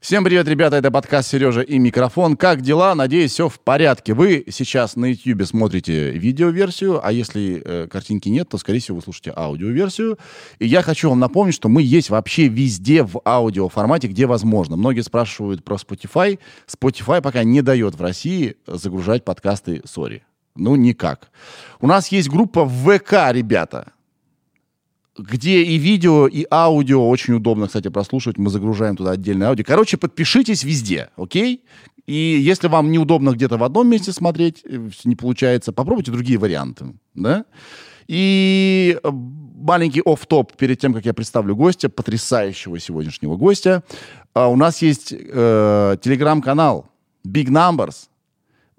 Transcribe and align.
Всем 0.00 0.24
привет, 0.24 0.48
ребята, 0.48 0.76
это 0.76 0.90
подкаст 0.90 1.28
«Сережа 1.28 1.60
и 1.60 1.78
микрофон». 1.78 2.36
Как 2.36 2.60
дела? 2.60 2.94
Надеюсь, 2.96 3.30
все 3.30 3.48
в 3.48 3.60
порядке. 3.60 4.14
Вы 4.14 4.44
сейчас 4.50 4.96
на 4.96 5.12
YouTube 5.12 5.46
смотрите 5.46 6.10
видеоверсию, 6.10 7.00
а 7.06 7.12
если 7.12 7.62
э, 7.64 7.86
картинки 7.86 8.28
нет, 8.28 8.48
то, 8.48 8.58
скорее 8.58 8.80
всего, 8.80 8.96
вы 8.96 9.02
слушаете 9.02 9.32
аудиоверсию. 9.36 10.18
И 10.58 10.66
я 10.66 10.82
хочу 10.82 11.08
вам 11.08 11.20
напомнить, 11.20 11.54
что 11.54 11.68
мы 11.68 11.82
есть 11.82 12.10
вообще 12.10 12.48
везде 12.48 13.04
в 13.04 13.20
аудиоформате, 13.24 14.08
где 14.08 14.26
возможно. 14.26 14.76
Многие 14.76 15.02
спрашивают 15.02 15.62
про 15.62 15.76
Spotify. 15.76 16.40
Spotify 16.66 17.20
пока 17.20 17.44
не 17.44 17.62
дает 17.62 17.94
в 17.94 18.02
России 18.02 18.56
загружать 18.66 19.24
подкасты 19.24 19.82
«Сори». 19.84 20.24
Ну, 20.56 20.74
никак. 20.74 21.30
У 21.80 21.86
нас 21.86 22.08
есть 22.08 22.28
группа 22.28 22.66
ВК, 22.66 23.30
ребята 23.30 23.92
где 25.20 25.62
и 25.62 25.76
видео, 25.78 26.26
и 26.26 26.46
аудио 26.50 27.08
очень 27.08 27.34
удобно, 27.34 27.66
кстати, 27.66 27.88
прослушивать. 27.88 28.38
Мы 28.38 28.50
загружаем 28.50 28.96
туда 28.96 29.12
отдельное 29.12 29.48
аудио. 29.48 29.64
Короче, 29.66 29.96
подпишитесь 29.96 30.64
везде, 30.64 31.10
окей? 31.16 31.64
И 32.06 32.14
если 32.14 32.68
вам 32.68 32.90
неудобно 32.90 33.30
где-то 33.30 33.56
в 33.56 33.62
одном 33.62 33.88
месте 33.88 34.12
смотреть, 34.12 34.62
э, 34.64 34.90
не 35.04 35.16
получается, 35.16 35.72
попробуйте 35.72 36.10
другие 36.10 36.38
варианты, 36.38 36.86
да? 37.14 37.44
И 38.08 38.98
э, 39.02 39.10
маленький 39.12 40.02
оф-топ 40.04 40.56
перед 40.56 40.80
тем, 40.80 40.92
как 40.92 41.04
я 41.04 41.14
представлю 41.14 41.54
гостя, 41.54 41.88
потрясающего 41.88 42.80
сегодняшнего 42.80 43.36
гостя. 43.36 43.84
А 44.34 44.48
у 44.48 44.56
нас 44.56 44.82
есть 44.82 45.12
э, 45.12 45.96
телеграм-канал 46.02 46.90
Big 47.26 47.48
Numbers 47.48 48.09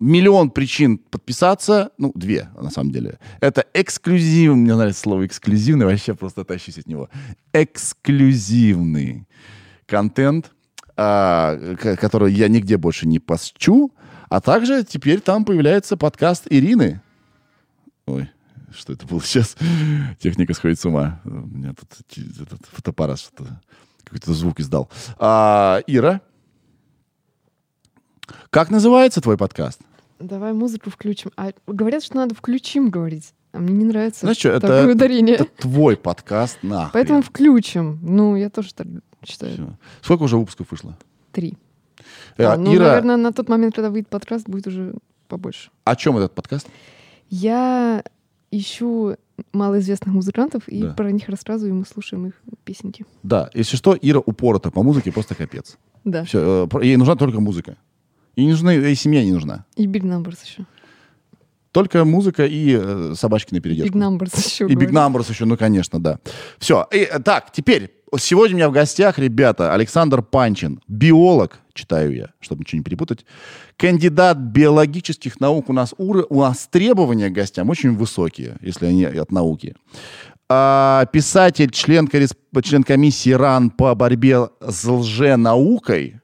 миллион 0.02 0.50
причин 0.50 0.98
подписаться, 0.98 1.92
ну, 1.98 2.12
две, 2.16 2.50
на 2.60 2.72
самом 2.72 2.92
деле. 2.92 3.20
Это 3.40 3.66
эксклюзив, 3.74 4.56
мне 4.56 4.76
нравится 4.76 5.02
слово 5.02 5.26
эксклюзивный, 5.28 5.86
вообще 5.86 6.16
просто 6.16 6.44
тащусь 6.44 6.80
от 6.80 6.88
него. 6.88 7.10
Эксклюзивный 7.54 9.28
контент, 9.86 10.52
а, 10.98 11.76
который 12.00 12.34
я 12.34 12.48
нигде 12.48 12.78
больше 12.78 13.08
не 13.08 13.20
посчу, 13.20 13.94
а 14.28 14.42
также 14.42 14.84
теперь 14.84 15.22
там 15.22 15.46
появляется 15.46 15.96
подкаст 15.98 16.48
Ирины. 16.50 17.02
Ой, 18.08 18.28
что 18.76 18.94
это 18.94 19.06
было 19.06 19.22
сейчас? 19.22 19.56
Техника 20.20 20.54
сходит 20.56 20.80
с 20.80 20.86
ума. 20.86 21.22
У 21.26 21.30
меня 21.30 21.74
тут 21.74 22.18
этот 22.42 22.66
фотоаппарат 22.72 23.20
что-то 23.20 23.62
какой-то 24.04 24.34
звук 24.34 24.60
издал. 24.60 24.90
А, 25.20 25.82
Ира, 25.86 26.22
как 28.50 28.72
называется 28.72 29.22
твой 29.22 29.38
подкаст? 29.38 29.80
Давай 30.22 30.54
музыку 30.54 30.90
включим. 30.90 31.32
А 31.36 31.52
говорят, 31.68 32.04
что 32.04 32.18
надо 32.18 32.36
включим 32.36 32.90
говорить. 32.90 33.34
А 33.54 33.60
мне 33.60 33.74
не 33.74 33.86
нравится 33.86 34.22
Знаешь 34.22 34.38
что, 34.38 34.50
это, 34.50 34.88
ударение. 34.90 35.36
это 35.36 35.46
твой 35.46 35.98
подкаст, 35.98 36.60
нахрен. 36.62 36.92
Поэтому 36.94 37.22
включим. 37.22 38.00
Ну, 38.02 38.36
я 38.36 38.50
тоже 38.50 38.74
так 38.74 38.88
считаю. 39.26 39.54
Все. 39.54 39.78
Сколько 40.02 40.24
уже 40.24 40.38
выпусков 40.38 40.72
вышло? 40.72 40.98
Три. 41.32 41.58
Э, 42.38 42.46
а, 42.46 42.58
ну, 42.58 42.74
Ира... 42.74 42.88
наверное, 42.88 43.18
на 43.18 43.34
тот 43.34 43.50
момент, 43.50 43.76
когда 43.76 43.90
выйдет 43.90 44.08
подкаст, 44.08 44.48
будет 44.48 44.68
уже 44.68 44.94
побольше. 45.28 45.70
О 45.84 45.96
чем 45.96 46.18
этот 46.18 46.34
подкаст? 46.34 46.68
Я 47.30 48.04
ищу 48.52 49.16
малоизвестных 49.54 50.14
музыкантов 50.14 50.68
и 50.68 50.84
да. 50.84 50.94
про 50.94 51.12
них 51.12 51.28
рассказываю, 51.30 51.76
и 51.76 51.80
мы 51.80 51.86
слушаем 51.86 52.28
их 52.28 52.34
песенки. 52.64 53.06
Да, 53.24 53.50
если 53.54 53.76
что, 53.76 53.98
Ира 54.00 54.20
упорота 54.20 54.72
по 54.72 54.84
музыке, 54.84 55.12
просто 55.12 55.36
капец. 55.36 55.78
Да. 56.04 56.24
Все, 56.24 56.68
э, 56.72 56.86
ей 56.86 56.98
нужна 56.98 57.16
только 57.16 57.40
музыка. 57.40 57.78
И 58.36 58.46
не 58.46 58.52
нужна, 58.52 58.74
и 58.74 58.96
семья 58.96 59.24
не 59.24 59.32
нужна. 59.32 59.66
И 59.76 59.88
Big 59.88 60.04
Numbers 60.04 60.38
еще. 60.46 60.66
Только 61.72 62.04
музыка 62.04 62.46
и 62.46 62.78
э, 62.80 63.14
собачки 63.16 63.54
на 63.54 63.62
передержку. 63.62 63.98
Big 63.98 64.02
Numbers 64.02 64.46
еще. 64.46 64.66
И 64.66 64.76
Big 64.76 64.92
Numbers 64.92 65.30
еще, 65.30 65.46
ну, 65.46 65.58
конечно, 65.58 66.02
да. 66.02 66.20
Все. 66.60 66.88
И, 66.92 66.98
э, 66.98 67.20
так, 67.20 67.52
теперь. 67.52 67.92
Сегодня 68.20 68.56
у 68.56 68.58
меня 68.58 68.70
в 68.70 68.74
гостях, 68.74 69.20
ребята, 69.20 69.74
Александр 69.74 70.22
Панчин, 70.22 70.82
биолог, 70.90 71.60
читаю 71.74 72.14
я, 72.14 72.32
чтобы 72.42 72.62
ничего 72.62 72.80
не 72.80 72.84
перепутать, 72.84 73.26
кандидат 73.78 74.38
биологических 74.38 75.40
наук. 75.40 75.70
У 75.70 75.74
нас, 75.74 75.96
у, 75.98 76.18
у 76.30 76.42
нас 76.42 76.68
требования 76.70 77.30
к 77.30 77.34
гостям 77.34 77.70
очень 77.70 77.96
высокие, 77.96 78.58
если 78.60 78.88
они 78.88 79.06
от 79.06 79.32
науки. 79.32 79.76
А, 80.50 81.06
писатель, 81.06 81.72
член, 81.72 82.10
член 82.10 82.84
комиссии 82.84 83.30
РАН 83.30 83.70
по 83.70 83.96
борьбе 83.96 84.50
с 84.60 84.84
лженаукой, 84.84 86.21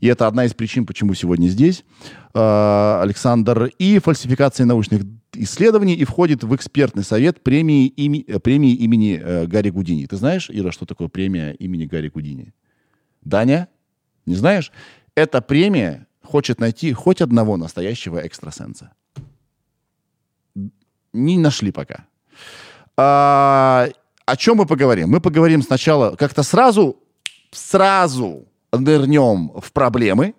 и 0.00 0.06
это 0.06 0.26
одна 0.26 0.46
из 0.46 0.54
причин, 0.54 0.86
почему 0.86 1.14
сегодня 1.14 1.48
здесь 1.48 1.84
э, 2.32 3.00
Александр. 3.02 3.70
И 3.78 3.98
фальсификация 3.98 4.64
научных 4.64 5.02
исследований 5.34 5.94
и 5.94 6.04
входит 6.04 6.42
в 6.42 6.54
экспертный 6.56 7.04
совет 7.04 7.42
премии, 7.42 7.86
ими, 7.86 8.24
э, 8.26 8.38
премии 8.38 8.72
имени 8.72 9.20
э, 9.22 9.46
Гарри 9.46 9.70
Гудини. 9.70 10.06
Ты 10.06 10.16
знаешь, 10.16 10.48
Ира, 10.50 10.72
что 10.72 10.86
такое 10.86 11.08
премия 11.08 11.52
имени 11.52 11.84
Гарри 11.84 12.08
Гудини? 12.08 12.54
Даня? 13.22 13.68
Не 14.24 14.34
знаешь? 14.36 14.72
Эта 15.14 15.42
премия 15.42 16.06
хочет 16.22 16.60
найти 16.60 16.92
хоть 16.92 17.20
одного 17.20 17.58
настоящего 17.58 18.18
экстрасенса. 18.18 18.92
Не 21.12 21.38
нашли 21.38 21.72
пока. 21.72 22.06
А, 22.96 23.88
о 24.24 24.36
чем 24.36 24.58
мы 24.58 24.66
поговорим? 24.66 25.10
Мы 25.10 25.20
поговорим 25.20 25.62
сначала 25.62 26.16
как-то 26.16 26.42
сразу, 26.42 27.02
сразу 27.50 28.49
нырнем 28.72 29.52
в 29.60 29.72
проблемы 29.72 30.34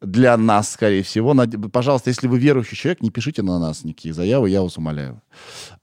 для 0.00 0.36
нас, 0.36 0.72
скорее 0.72 1.02
всего. 1.02 1.34
Пожалуйста, 1.72 2.10
если 2.10 2.28
вы 2.28 2.38
верующий 2.38 2.76
человек, 2.76 3.02
не 3.02 3.10
пишите 3.10 3.42
на 3.42 3.58
нас 3.58 3.84
никакие 3.84 4.14
заявы, 4.14 4.50
я 4.50 4.62
вас 4.62 4.78
умоляю. 4.78 5.20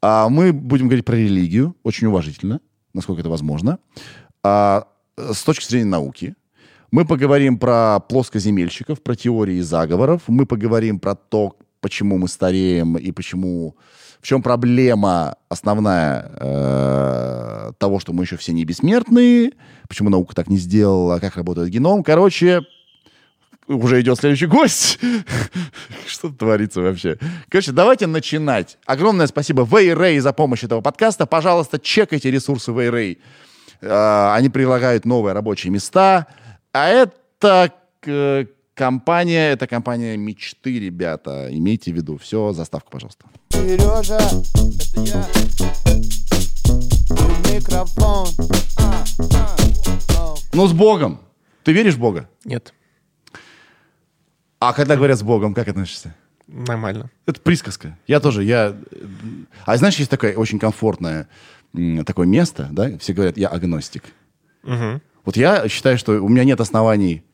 А 0.01 0.29
мы 0.29 0.53
будем 0.53 0.87
говорить 0.87 1.05
про 1.05 1.15
религию, 1.15 1.75
очень 1.83 2.07
уважительно, 2.07 2.61
насколько 2.93 3.21
это 3.21 3.29
возможно, 3.29 3.79
а, 4.43 4.87
с 5.17 5.43
точки 5.43 5.69
зрения 5.69 5.89
науки. 5.89 6.35
Мы 6.91 7.05
поговорим 7.05 7.57
про 7.57 7.99
плоскоземельщиков, 7.99 9.01
про 9.01 9.15
теории 9.15 9.59
заговоров. 9.59 10.21
Мы 10.27 10.45
поговорим 10.45 10.99
про 10.99 11.15
то, 11.15 11.57
почему 11.81 12.17
мы 12.17 12.27
стареем 12.27 12.97
и 12.97 13.11
почему 13.11 13.75
в 14.25 14.27
чем 14.27 14.41
проблема 14.41 15.35
основная 15.49 16.31
э, 16.39 17.71
того, 17.77 17.99
что 17.99 18.11
мы 18.11 18.23
еще 18.23 18.37
все 18.37 18.53
не 18.53 18.65
бессмертные, 18.65 19.51
почему 19.87 20.09
наука 20.09 20.33
так 20.33 20.47
не 20.47 20.57
сделала, 20.57 21.19
как 21.19 21.35
работает 21.35 21.69
геном. 21.69 22.01
Короче, 22.03 22.63
уже 23.67 24.01
идет 24.01 24.17
следующий 24.17 24.47
гость. 24.47 24.97
Что 26.07 26.29
творится 26.29 26.81
вообще? 26.81 27.19
Короче, 27.49 27.71
давайте 27.71 28.07
начинать. 28.07 28.79
Огромное 28.87 29.27
спасибо 29.27 29.61
Вейрей 29.63 30.17
за 30.17 30.33
помощь 30.33 30.63
этого 30.63 30.81
подкаста. 30.81 31.27
Пожалуйста, 31.27 31.77
чекайте 31.77 32.31
ресурсы 32.31 32.71
Вейрей. 32.71 33.19
Э, 33.81 34.33
они 34.33 34.49
предлагают 34.49 35.05
новые 35.05 35.33
рабочие 35.33 35.71
места. 35.71 36.25
А 36.73 36.87
это 36.87 37.71
компания, 38.75 39.51
это 39.51 39.65
компания 39.65 40.17
мечты, 40.17 40.79
ребята. 40.79 41.47
Имейте 41.49 41.91
в 41.91 41.95
виду. 41.95 42.17
Все, 42.17 42.51
заставка, 42.53 42.89
пожалуйста. 42.91 43.25
Сережа, 43.49 44.17
это 44.17 45.01
я. 45.01 45.25
Микрофон. 47.51 48.27
Ну, 50.53 50.67
с 50.67 50.73
Богом. 50.73 51.19
Ты 51.63 51.73
веришь 51.73 51.95
в 51.95 51.99
Бога? 51.99 52.29
Нет. 52.43 52.73
А 54.59 54.73
когда 54.73 54.95
говорят 54.95 55.17
с 55.17 55.23
Богом, 55.23 55.53
как 55.53 55.67
относишься? 55.67 56.13
Нормально. 56.47 57.09
Это 57.25 57.41
присказка. 57.41 57.97
Я 58.07 58.19
тоже, 58.19 58.43
я... 58.43 58.75
А 59.65 59.77
знаешь, 59.77 59.95
есть 59.95 60.11
такое 60.11 60.35
очень 60.35 60.59
комфортное 60.59 61.27
такое 62.05 62.27
место, 62.27 62.69
да? 62.71 62.97
Все 62.99 63.13
говорят, 63.13 63.37
я 63.37 63.49
агностик. 63.49 64.03
Угу. 64.63 65.01
Вот 65.25 65.37
я 65.37 65.67
считаю, 65.67 65.97
что 65.97 66.23
у 66.23 66.29
меня 66.29 66.43
нет 66.43 66.61
оснований 66.61 67.24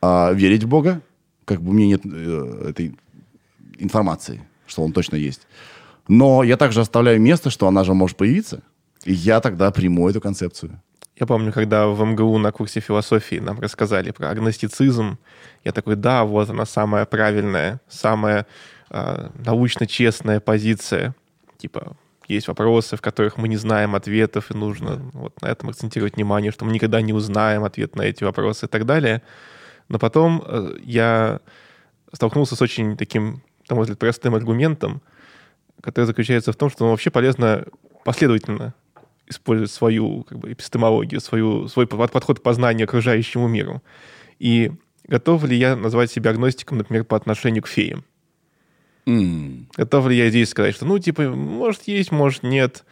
а, 0.00 0.32
верить 0.32 0.64
в 0.64 0.68
Бога, 0.68 1.00
как 1.44 1.62
бы 1.62 1.72
меня 1.72 1.86
нет 1.88 2.02
э, 2.04 2.70
этой 2.70 2.96
информации 3.78 4.42
что 4.68 4.82
он 4.82 4.92
точно 4.92 5.16
есть. 5.16 5.46
Но 6.06 6.42
я 6.42 6.56
также 6.56 6.80
оставляю 6.80 7.20
место, 7.20 7.50
что 7.50 7.66
она 7.66 7.84
же 7.84 7.94
может 7.94 8.16
появиться, 8.16 8.62
и 9.04 9.12
я 9.12 9.40
тогда 9.40 9.70
приму 9.70 10.08
эту 10.08 10.20
концепцию. 10.20 10.80
Я 11.16 11.26
помню, 11.26 11.52
когда 11.52 11.88
в 11.88 12.04
МГУ 12.04 12.38
на 12.38 12.52
курсе 12.52 12.80
философии 12.80 13.40
нам 13.40 13.58
рассказали 13.58 14.12
про 14.12 14.30
агностицизм, 14.30 15.18
я 15.64 15.72
такой, 15.72 15.96
да, 15.96 16.24
вот 16.24 16.48
она 16.48 16.64
самая 16.64 17.04
правильная, 17.06 17.80
самая 17.88 18.46
э, 18.90 19.30
научно 19.44 19.86
честная 19.86 20.38
позиция. 20.38 21.14
Типа, 21.56 21.96
есть 22.28 22.46
вопросы, 22.46 22.96
в 22.96 23.00
которых 23.00 23.36
мы 23.36 23.48
не 23.48 23.56
знаем 23.56 23.96
ответов, 23.96 24.52
и 24.52 24.56
нужно 24.56 25.00
вот 25.12 25.42
на 25.42 25.48
этом 25.48 25.70
акцентировать 25.70 26.14
внимание, 26.14 26.52
что 26.52 26.64
мы 26.64 26.72
никогда 26.72 27.00
не 27.00 27.12
узнаем 27.12 27.64
ответ 27.64 27.96
на 27.96 28.02
эти 28.02 28.22
вопросы 28.22 28.66
и 28.66 28.68
так 28.68 28.86
далее. 28.86 29.22
Но 29.88 29.98
потом 29.98 30.42
э, 30.46 30.76
я 30.82 31.40
столкнулся 32.12 32.56
с 32.56 32.62
очень 32.62 32.96
таким 32.96 33.42
на 33.68 33.76
мой 33.76 33.82
взгляд, 33.82 33.98
простым 33.98 34.34
аргументом, 34.34 35.02
который 35.80 36.06
заключается 36.06 36.52
в 36.52 36.56
том, 36.56 36.70
что 36.70 36.84
ну, 36.84 36.90
вообще 36.90 37.10
полезно 37.10 37.66
последовательно 38.04 38.74
использовать 39.26 39.70
свою 39.70 40.22
как 40.24 40.38
бы, 40.38 40.52
эпистемологию, 40.52 41.20
свою, 41.20 41.68
свой 41.68 41.86
подход 41.86 42.40
к 42.40 42.42
познанию 42.42 42.86
окружающему 42.86 43.46
миру. 43.46 43.82
И 44.38 44.72
готов 45.06 45.44
ли 45.44 45.56
я 45.56 45.76
назвать 45.76 46.10
себя 46.10 46.30
агностиком, 46.30 46.78
например, 46.78 47.04
по 47.04 47.16
отношению 47.16 47.62
к 47.62 47.68
феям? 47.68 48.04
Mm. 49.06 49.66
Готов 49.76 50.08
ли 50.08 50.16
я 50.16 50.30
здесь 50.30 50.50
сказать, 50.50 50.74
что, 50.74 50.86
ну, 50.86 50.98
типа, 50.98 51.28
может, 51.28 51.88
есть, 51.88 52.10
может, 52.10 52.42
нет. 52.42 52.84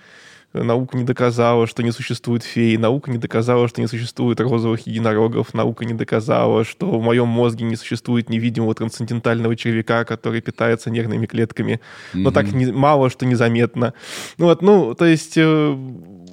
Наука 0.63 0.97
не 0.97 1.05
доказала, 1.05 1.67
что 1.67 1.83
не 1.83 1.93
существует 1.93 2.43
феи. 2.43 2.77
Наука 2.77 3.11
не 3.11 3.19
доказала, 3.19 3.69
что 3.69 3.81
не 3.81 3.87
существует 3.87 4.41
розовых 4.41 4.87
единорогов. 4.87 5.55
Наука 5.55 5.85
не 5.85 5.95
доказала, 5.95 6.65
что 6.65 6.99
в 6.99 7.03
моем 7.03 7.29
мозге 7.29 7.65
не 7.65 7.77
существует 7.77 8.31
невидимого 8.31 8.75
трансцендентального 8.75 9.57
червяка, 9.57 10.05
который 10.05 10.41
питается 10.41 10.91
нервными 10.91 11.27
клетками. 11.27 11.81
Но 12.13 12.31
mm-hmm. 12.31 12.33
так 12.33 12.53
не, 12.53 12.67
мало, 12.67 13.11
что 13.11 13.27
незаметно. 13.27 13.95
Ну 14.39 14.47
вот, 14.47 14.63
ну, 14.63 14.95
то 14.95 15.05
есть, 15.05 15.35
э, 15.37 15.79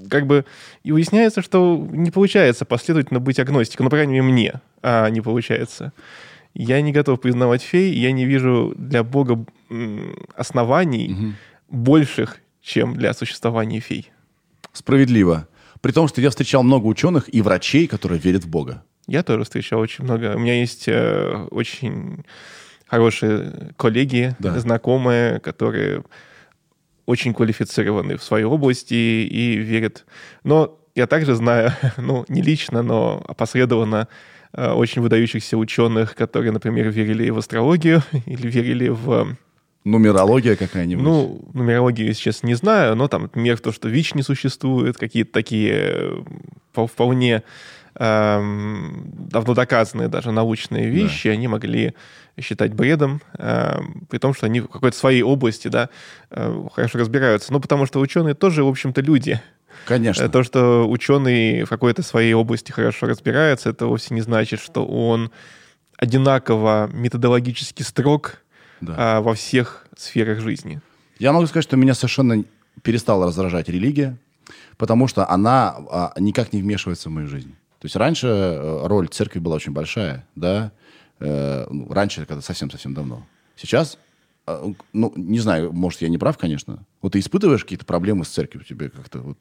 как 0.09 0.27
бы, 0.27 0.45
и 0.83 0.91
выясняется, 0.91 1.41
что 1.41 1.87
не 1.91 2.11
получается 2.11 2.65
последовательно 2.65 3.19
быть 3.19 3.39
агностиком. 3.39 3.85
Ну, 3.85 3.89
по 3.89 3.97
крайней 3.97 4.13
мере, 4.13 4.23
мне 4.23 4.61
а, 4.81 5.09
не 5.09 5.21
получается. 5.21 5.93
Я 6.53 6.81
не 6.81 6.91
готов 6.91 7.19
признавать 7.19 7.63
фей, 7.63 7.93
я 7.93 8.11
не 8.11 8.25
вижу 8.25 8.73
для 8.77 9.03
Бога 9.03 9.43
оснований 10.35 11.09
mm-hmm. 11.09 11.31
больших, 11.69 12.37
чем 12.61 12.95
для 12.95 13.13
существования 13.13 13.79
фей. 13.79 14.12
Справедливо. 14.73 15.47
При 15.81 15.91
том, 15.91 16.07
что 16.07 16.21
я 16.21 16.29
встречал 16.29 16.63
много 16.63 16.87
ученых 16.87 17.33
и 17.33 17.41
врачей, 17.41 17.87
которые 17.87 18.19
верят 18.19 18.43
в 18.43 18.49
Бога. 18.49 18.83
Я 19.07 19.23
тоже 19.23 19.43
встречал 19.43 19.79
очень 19.79 20.03
много. 20.03 20.35
У 20.35 20.39
меня 20.39 20.59
есть 20.59 20.87
э, 20.87 21.47
очень 21.51 22.23
хорошие 22.87 23.73
коллеги, 23.77 24.35
да. 24.39 24.59
знакомые, 24.59 25.39
которые 25.39 26.03
очень 27.05 27.33
квалифицированы 27.33 28.17
в 28.17 28.23
своей 28.23 28.45
области 28.45 28.93
и 28.93 29.57
верят. 29.57 30.05
Но 30.43 30.79
я 30.95 31.07
также 31.07 31.35
знаю, 31.35 31.73
ну, 31.97 32.25
не 32.27 32.41
лично, 32.41 32.81
но 32.81 33.23
опосредованно 33.27 34.07
э, 34.53 34.71
очень 34.71 35.01
выдающихся 35.01 35.57
ученых, 35.57 36.15
которые, 36.15 36.51
например, 36.51 36.89
верили 36.89 37.29
в 37.29 37.37
астрологию 37.37 38.03
или 38.25 38.47
верили 38.47 38.89
в 38.89 39.35
Нумерология 39.83 40.55
какая-нибудь? 40.55 41.03
Ну, 41.03 41.41
нумерологию 41.53 42.13
сейчас 42.13 42.43
не 42.43 42.53
знаю, 42.55 42.95
но 42.95 43.07
там, 43.07 43.23
например, 43.23 43.59
то, 43.59 43.71
что 43.71 43.89
ВИЧ 43.89 44.15
не 44.15 44.21
существует, 44.21 44.97
какие-то 44.97 45.33
такие 45.33 46.23
э, 46.73 46.85
вполне 46.87 47.43
эм, 47.95 49.11
давно 49.29 49.53
доказанные 49.53 50.07
даже 50.07 50.31
научные 50.31 50.89
вещи, 50.89 51.29
да. 51.29 51.33
они 51.33 51.47
могли 51.47 51.93
считать 52.39 52.73
бредом, 52.73 53.21
э, 53.37 53.79
при 54.09 54.17
том, 54.17 54.33
что 54.33 54.45
они 54.45 54.61
в 54.61 54.67
какой-то 54.67 54.97
своей 54.97 55.21
области, 55.21 55.67
да, 55.67 55.89
э, 56.31 56.63
хорошо 56.73 56.99
разбираются. 56.99 57.51
Ну, 57.51 57.59
потому 57.59 57.85
что 57.85 57.99
ученые 57.99 58.35
тоже, 58.35 58.63
в 58.63 58.69
общем-то, 58.69 59.01
люди. 59.01 59.41
Конечно. 59.85 60.29
То, 60.29 60.43
что 60.43 60.89
ученый 60.89 61.63
в 61.63 61.69
какой-то 61.69 62.03
своей 62.03 62.33
области 62.33 62.71
хорошо 62.71 63.07
разбирается, 63.07 63.69
это 63.69 63.85
вовсе 63.85 64.13
не 64.13 64.21
значит, 64.21 64.61
что 64.61 64.85
он 64.85 65.31
одинаково 65.97 66.89
методологически 66.91 67.83
строг 67.83 68.42
да. 68.85 68.95
а, 68.97 69.21
во 69.21 69.33
всех 69.33 69.87
сферах 69.97 70.39
жизни. 70.39 70.81
Я 71.19 71.33
могу 71.33 71.45
сказать, 71.47 71.63
что 71.63 71.77
меня 71.77 71.93
совершенно 71.93 72.43
перестала 72.81 73.27
раздражать 73.27 73.69
религия, 73.69 74.17
потому 74.77 75.07
что 75.07 75.29
она 75.29 75.75
а, 75.89 76.13
никак 76.17 76.53
не 76.53 76.61
вмешивается 76.61 77.09
в 77.09 77.11
мою 77.11 77.27
жизнь. 77.27 77.55
То 77.83 77.85
есть 77.87 77.97
раньше 77.97 78.27
э, 78.27 78.87
роль 78.87 79.09
церкви 79.09 79.39
была 79.39 79.55
очень 79.55 79.73
большая, 79.73 80.25
да, 80.35 80.71
э, 81.19 81.67
ну, 81.69 81.91
раньше, 81.91 82.25
когда 82.25 82.41
совсем-совсем 82.41 82.93
давно. 82.93 83.27
Сейчас, 83.57 83.97
э, 84.47 84.73
ну, 84.93 85.11
не 85.17 85.39
знаю, 85.39 85.73
может, 85.73 86.01
я 86.01 86.07
не 86.07 86.17
прав, 86.17 86.37
конечно. 86.37 86.85
Вот 87.01 87.11
ты 87.11 87.19
испытываешь 87.19 87.63
какие-то 87.63 87.83
проблемы 87.83 88.23
с 88.23 88.29
церковью, 88.29 88.65
тебе 88.65 88.89
как-то 88.89 89.19
вот, 89.19 89.37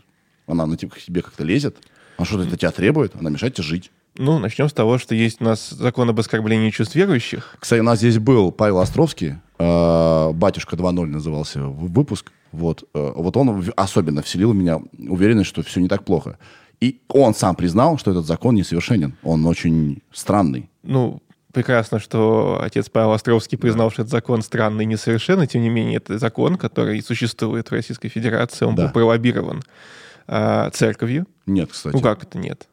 она 0.49 0.67
на 0.67 0.77
тебе, 0.77 0.91
тебе 1.07 1.23
как-то 1.23 1.45
лезет, 1.45 1.77
она 2.17 2.27
что-то 2.27 2.53
от 2.53 2.59
тебя 2.59 2.73
требует, 2.73 3.15
она 3.15 3.31
мешает 3.31 3.55
тебе 3.55 3.63
жить. 3.63 3.93
Ну, 4.17 4.39
начнем 4.39 4.69
с 4.69 4.73
того, 4.73 4.99
что 4.99 5.15
есть 5.15 5.41
у 5.41 5.45
нас 5.45 5.71
закон 5.71 6.11
об 6.11 6.21
оскорблении 6.21 6.71
чувств 6.71 6.95
верующих. 6.95 7.57
Кстати, 7.59 7.81
у 7.81 7.85
нас 7.85 7.99
здесь 7.99 8.19
был 8.19 8.53
Павел 8.53 8.81
Островский, 8.81 9.37
э, 9.59 10.31
«Батюшка 10.33 10.77
2.0» 10.77 11.07
назывался 11.07 11.61
выпуск. 11.61 12.31
Вот, 12.53 12.85
э, 12.95 13.13
вот 13.17 13.37
он 13.39 13.65
особенно 13.75 14.21
вселил 14.23 14.53
в 14.53 14.55
меня 14.55 14.81
уверенность, 14.99 15.49
что 15.49 15.63
все 15.63 15.81
не 15.81 15.89
так 15.89 16.05
плохо. 16.05 16.39
И 16.81 17.01
он 17.09 17.35
сам 17.35 17.55
признал, 17.57 17.97
что 17.97 18.11
этот 18.11 18.27
закон 18.27 18.55
несовершенен. 18.55 19.15
Он 19.23 19.47
очень 19.47 20.03
странный. 20.13 20.69
Ну, 20.83 21.23
прекрасно, 21.53 21.99
что 21.99 22.61
отец 22.63 22.91
Павел 22.91 23.13
Островский 23.13 23.57
признал, 23.57 23.89
да. 23.89 23.93
что 23.93 24.03
этот 24.03 24.11
закон 24.11 24.43
странный 24.43 24.85
и 24.85 24.89
несовершенный. 24.89 25.47
Тем 25.47 25.63
не 25.63 25.71
менее, 25.71 25.99
это 25.99 26.19
закон, 26.19 26.57
который 26.57 27.01
существует 27.01 27.69
в 27.69 27.73
Российской 27.73 28.09
Федерации. 28.09 28.67
Он 28.67 28.75
да. 28.75 28.85
был 28.85 28.93
пролоббирован 28.93 29.63
э, 30.27 30.71
церковью. 30.75 31.27
Нет, 31.47 31.71
кстати. 31.71 31.95
Ну 31.95 32.03
как 32.03 32.25
это 32.25 32.37
нет? 32.37 32.69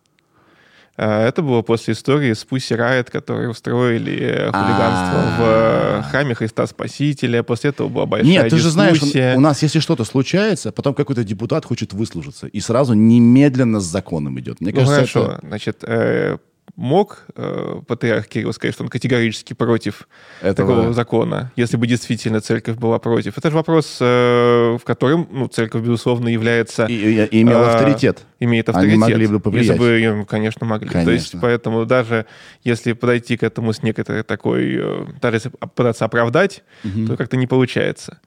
А, 1.02 1.26
это 1.26 1.42
было 1.42 1.62
после 1.62 1.94
истории 1.94 2.34
с 2.34 2.46
Pussy 2.46 2.78
Riot, 2.78 3.10
которые 3.10 3.50
устроили 3.50 4.50
хулиганство 4.52 5.22
в 5.38 5.42
э, 5.42 6.02
храме 6.12 6.36
Христа 6.36 6.68
Спасителя. 6.68 7.42
После 7.42 7.70
этого 7.70 7.88
была 7.88 8.06
большая 8.06 8.30
Нет, 8.30 8.50
ты 8.50 8.58
же 8.58 8.70
знаешь, 8.70 9.02
у 9.02 9.40
нас, 9.40 9.64
если 9.64 9.80
что-то 9.80 10.04
случается, 10.04 10.74
потом 10.74 10.94
какой-то 10.94 11.24
депутат 11.24 11.64
хочет 11.64 11.94
выслужиться, 11.94 12.48
и 12.48 12.60
сразу 12.60 12.96
немедленно 12.96 13.80
с 13.80 13.86
законом 13.86 14.38
идет. 14.42 14.60
Мне 14.60 14.72
ну, 14.72 14.76
кажется, 14.76 14.96
хорошо. 14.96 15.38
Это... 15.38 15.48
Значит, 15.48 15.84
э, 15.84 16.38
мог 16.76 17.26
э, 17.36 17.82
патриарх 17.88 18.28
Кирилл 18.28 18.54
сказать, 18.54 18.74
что 18.74 18.84
он 18.84 18.90
категорически 18.90 19.54
против 19.54 20.08
Этого... 20.42 20.76
такого 20.76 20.94
закона, 20.94 21.52
если 21.56 21.78
бы 21.78 21.88
действительно 21.88 22.42
церковь 22.42 22.78
была 22.78 23.00
против? 23.00 23.38
Это 23.38 23.50
же 23.50 23.56
вопрос, 23.56 23.98
э, 24.00 24.78
в 24.80 24.84
котором 24.84 25.28
ну, 25.32 25.48
церковь, 25.48 25.84
безусловно, 25.84 26.30
является... 26.30 26.86
И, 26.86 26.94
и, 26.94 27.26
и 27.26 27.42
имел 27.42 27.60
э, 27.60 27.74
авторитет. 27.74 28.26
Имеет 28.40 28.70
авторитет. 28.70 28.94
Они 28.94 29.00
могли 29.00 29.28
бы 29.28 29.40
повлиять. 29.40 29.80
Если 29.80 30.12
бы, 30.12 30.26
конечно, 30.26 30.66
могли. 30.66 30.90
Конечно. 30.90 31.06
То 31.06 31.12
есть, 31.12 31.36
поэтому 31.42 31.86
даже 31.86 32.26
если 32.64 32.94
подойти 32.94 33.38
к 33.38 33.44
этому 33.44 33.74
с 33.74 33.84
некоторой 33.84 34.24
такой... 34.24 34.76
Э, 34.78 35.06
даже 35.22 35.38
если 35.38 35.52
пытаться 35.76 36.06
оправдать, 36.06 36.64
угу. 36.84 37.08
то 37.08 37.18
как-то 37.18 37.38
не 37.38 37.48
получается. 37.48 38.20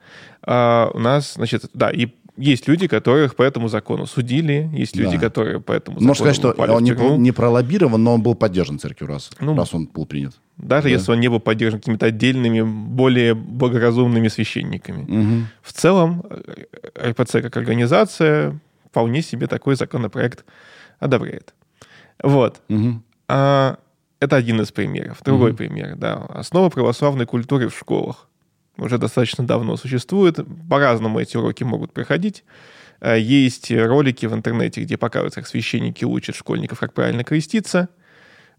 А 0.44 0.91
у 0.93 0.99
нас, 0.99 1.35
значит, 1.35 1.65
да, 1.73 1.91
и 1.91 2.09
есть 2.37 2.67
люди, 2.67 2.87
которых 2.87 3.37
по 3.37 3.43
этому 3.43 3.69
закону 3.69 4.06
судили, 4.06 4.70
есть 4.73 4.96
люди, 4.96 5.17
да. 5.17 5.20
которые 5.20 5.61
по 5.61 5.73
этому 5.73 5.96
закону 5.96 6.08
Можно 6.08 6.32
сказать, 6.32 6.37
что 6.37 6.75
он 6.75 6.82
не, 6.82 7.19
не 7.19 7.32
пролоббирован, 7.32 8.02
но 8.02 8.14
он 8.14 8.23
был 8.23 8.34
поддержан 8.34 8.79
церковью, 8.79 9.14
раз, 9.14 9.31
ну, 9.38 9.55
раз 9.55 9.75
он 9.75 9.87
был 9.87 10.06
принят. 10.06 10.34
Даже 10.56 10.84
да. 10.84 10.88
если 10.90 11.12
он 11.12 11.20
не 11.20 11.29
был 11.29 11.40
поддержан 11.40 11.81
какими-то 11.81 12.06
отдельными, 12.06 12.62
более 12.62 13.34
благоразумными 13.34 14.29
священниками. 14.29 15.02
Угу. 15.02 15.46
В 15.62 15.73
целом, 15.73 16.25
э, 16.31 17.11
РПЦ 17.11 17.43
как 17.43 17.56
организация 17.56 18.58
вполне 18.87 19.23
себе 19.23 19.46
такой 19.46 19.76
законопроект 19.76 20.44
одобряет. 21.00 21.55
Вот. 22.23 22.62
Угу. 22.69 23.02
А, 23.29 23.79
это 24.20 24.37
один 24.37 24.61
из 24.61 24.73
примеров. 24.73 25.19
Другой 25.23 25.50
угу. 25.50 25.58
пример, 25.58 25.96
да. 25.96 26.14
Основа 26.29 26.70
православной 26.70 27.26
культуры 27.26 27.69
в 27.69 27.76
школах 27.76 28.29
уже 28.76 28.98
достаточно 28.98 29.46
давно 29.46 29.76
существует. 29.76 30.38
По-разному 30.69 31.19
эти 31.20 31.36
уроки 31.36 31.64
могут 31.64 31.92
проходить. 31.92 32.44
Э, 33.00 33.19
есть 33.19 33.70
ролики 33.70 34.26
в 34.26 34.34
интернете, 34.34 34.82
где 34.82 34.96
показывают, 34.96 35.34
как 35.34 35.46
священники 35.46 36.04
учат 36.04 36.36
школьников, 36.36 36.78
как 36.80 36.94
правильно 36.94 37.24
креститься. 37.24 37.88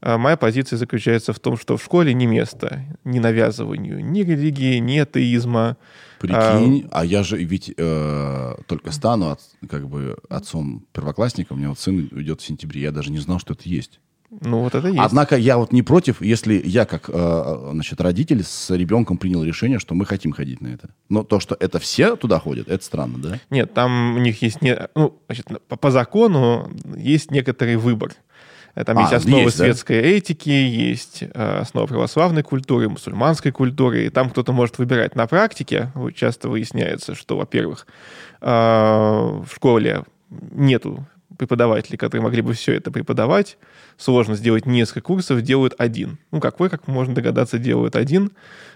Э, 0.02 0.18
моя 0.18 0.36
позиция 0.36 0.78
заключается 0.78 1.32
в 1.32 1.40
том, 1.40 1.58
что 1.58 1.78
в 1.78 1.84
школе 1.84 2.14
не 2.14 2.28
место 2.28 2.84
ни 3.06 3.20
навязыванию 3.20 4.04
ни 4.04 4.22
религии, 4.22 4.78
ни 4.78 4.98
атеизма. 4.98 5.78
Прикинь, 6.20 6.88
а, 6.92 7.02
а 7.02 7.06
я 7.06 7.24
же 7.24 7.38
ведь 7.38 7.74
э, 7.76 8.56
только 8.68 8.92
стану 8.92 9.32
от, 9.32 9.40
как 9.70 9.88
бы 9.88 10.18
отцом 10.30 10.86
первоклассника, 10.92 11.54
у 11.54 11.56
меня 11.56 11.70
вот 11.70 11.80
сын 11.80 12.10
идет 12.12 12.42
в 12.42 12.46
сентябре, 12.46 12.82
я 12.82 12.92
даже 12.92 13.12
не 13.12 13.20
знал, 13.20 13.40
что 13.40 13.54
это 13.54 13.68
есть. 13.68 14.00
Ну, 14.42 14.62
вот 14.62 14.76
это 14.76 14.88
есть. 14.88 15.00
Однако 15.00 15.38
я 15.38 15.58
вот 15.58 15.72
не 15.72 15.82
против, 15.82 16.22
если 16.22 16.62
я 16.64 16.86
как 16.86 17.10
э, 17.10 17.70
значит, 17.72 18.02
родитель 18.02 18.44
с 18.44 18.70
ребенком 18.70 19.18
принял 19.18 19.44
решение, 19.44 19.80
что 19.80 19.96
мы 19.96 20.06
хотим 20.06 20.32
ходить 20.32 20.62
на 20.62 20.68
это. 20.68 20.90
Но 21.10 21.24
то, 21.24 21.40
что 21.40 21.56
это 21.60 21.80
все 21.80 22.16
туда 22.16 22.40
ходят, 22.40 22.68
это 22.68 22.84
странно, 22.84 23.18
да? 23.18 23.40
Нет, 23.50 23.74
там 23.74 24.16
у 24.16 24.20
них 24.20 24.42
есть... 24.42 24.62
Не, 24.62 24.90
ну, 24.96 25.20
значит, 25.28 25.48
по, 25.68 25.76
по 25.76 25.92
закону 25.92 26.70
есть 26.96 27.32
некоторый 27.32 27.78
выбор. 27.78 28.14
Там 28.74 28.98
а, 28.98 29.02
есть 29.02 29.14
основы 29.14 29.44
есть, 29.44 29.58
светской 29.58 30.02
да? 30.02 30.08
этики, 30.08 30.50
есть 30.50 31.22
э, 31.22 31.60
основы 31.60 31.88
православной 31.88 32.42
культуры, 32.42 32.90
мусульманской 32.90 33.52
культуры, 33.52 34.06
и 34.06 34.10
там 34.10 34.32
кто-то 34.32 34.52
может 34.52 34.80
выбирать. 34.80 35.16
На 35.16 35.28
практике 35.28 35.92
часто 36.16 36.50
выясняется, 36.50 37.14
что, 37.14 37.38
во-первых, 37.38 37.86
э, 38.42 38.48
в 38.48 39.48
школе 39.54 40.06
нету 40.52 41.06
преподавателей, 41.44 41.98
которые 41.98 42.24
могли 42.24 42.42
бы 42.42 42.54
все 42.54 42.74
это 42.74 42.92
преподавать. 42.92 43.58
Сложно 43.98 44.36
сделать 44.36 44.66
несколько 44.66 45.02
курсов, 45.02 45.42
делают 45.42 45.76
один. 45.78 46.18
Ну, 46.32 46.40
как 46.40 46.60
вы, 46.60 46.70
как 46.70 46.88
можно 46.88 47.14
догадаться, 47.14 47.58
делают 47.58 47.96
один 47.96 48.32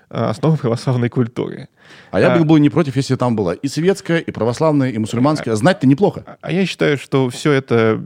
а, 0.10 0.30
основы 0.30 0.58
православной 0.58 1.10
культуры. 1.10 1.70
А, 2.12 2.18
а 2.18 2.20
я 2.20 2.36
был 2.38 2.46
бы 2.46 2.60
не 2.60 2.70
против, 2.70 2.96
если 2.96 3.16
там 3.16 3.36
было 3.36 3.52
и 3.52 3.68
светская, 3.68 4.20
и 4.20 4.32
православная, 4.32 4.90
и 4.90 4.98
мусульманская. 4.98 5.56
Знать-то 5.56 5.88
неплохо. 5.88 6.24
А, 6.26 6.38
а 6.42 6.52
я 6.52 6.66
считаю, 6.66 6.98
что 6.98 7.30
все 7.30 7.52
это 7.52 8.04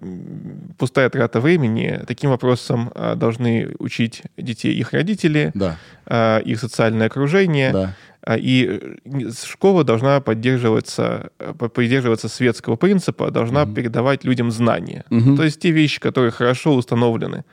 пустая 0.77 1.09
трата 1.09 1.39
времени. 1.39 2.01
Таким 2.07 2.29
вопросом 2.29 2.91
а, 2.95 3.15
должны 3.15 3.75
учить 3.79 4.23
детей 4.37 4.73
их 4.73 4.93
родители, 4.93 5.51
да. 5.53 5.77
а, 6.05 6.39
их 6.39 6.59
социальное 6.59 7.07
окружение. 7.07 7.71
Да. 7.71 7.95
А, 8.23 8.37
и 8.37 8.79
э, 9.05 9.31
школа 9.31 9.83
должна 9.83 10.21
поддерживаться, 10.21 11.31
э, 11.39 11.53
поддерживаться 11.53 12.29
светского 12.29 12.75
принципа, 12.75 13.31
должна 13.31 13.63
угу. 13.63 13.73
передавать 13.73 14.23
людям 14.23 14.51
знания. 14.51 15.05
Угу. 15.09 15.37
То 15.37 15.43
есть 15.43 15.59
те 15.59 15.71
вещи, 15.71 15.99
которые 15.99 16.31
хорошо 16.31 16.75
установлены. 16.75 17.45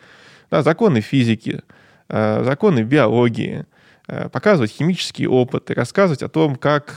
Да, 0.50 0.62
законы 0.62 1.00
физики, 1.00 1.62
э, 2.08 2.44
законы 2.44 2.82
биологии, 2.82 3.64
показывать 4.32 4.70
химические 4.70 5.28
опыты, 5.28 5.74
рассказывать 5.74 6.22
о 6.22 6.30
том, 6.30 6.56
как 6.56 6.96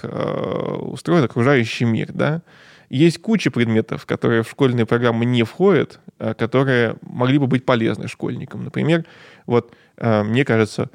устроен 0.80 1.26
окружающий 1.26 1.84
мир, 1.84 2.10
да, 2.14 2.42
Есть 2.90 3.22
куча 3.22 3.52
предметов, 3.52 4.06
которые 4.06 4.44
в 4.44 4.50
школьные 4.50 4.86
программы 4.86 5.26
не 5.26 5.44
входят, 5.44 6.00
которые 6.18 6.96
могли 7.02 7.38
бы 7.38 7.48
быть 7.48 7.66
полезны 7.66 8.08
школьникам. 8.08 8.64
Например, 8.64 9.04
вот 9.46 9.74
мне 9.98 10.46
кажется, 10.46 10.90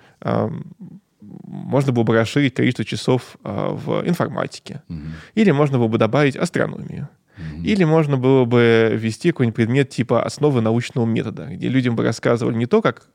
можно 1.44 1.92
было 1.92 2.02
бы 2.04 2.14
расширить 2.14 2.54
количество 2.54 2.84
часов 2.84 3.36
в 3.42 4.02
информатике. 4.06 4.82
Угу. 4.88 5.00
Или 5.34 5.50
можно 5.50 5.78
было 5.78 5.88
бы 5.88 5.98
добавить 5.98 6.36
астрономию. 6.36 7.08
Угу. 7.36 7.64
Или 7.64 7.84
можно 7.84 8.16
было 8.16 8.44
бы 8.44 8.92
ввести 8.94 9.30
какой-нибудь 9.30 9.56
предмет 9.56 9.90
типа 9.90 10.22
основы 10.22 10.60
научного 10.60 11.04
метода, 11.04 11.46
где 11.46 11.68
людям 11.68 11.94
бы 11.96 12.02
рассказывали 12.02 12.54
не 12.54 12.66
то, 12.66 12.80
как 12.80 13.08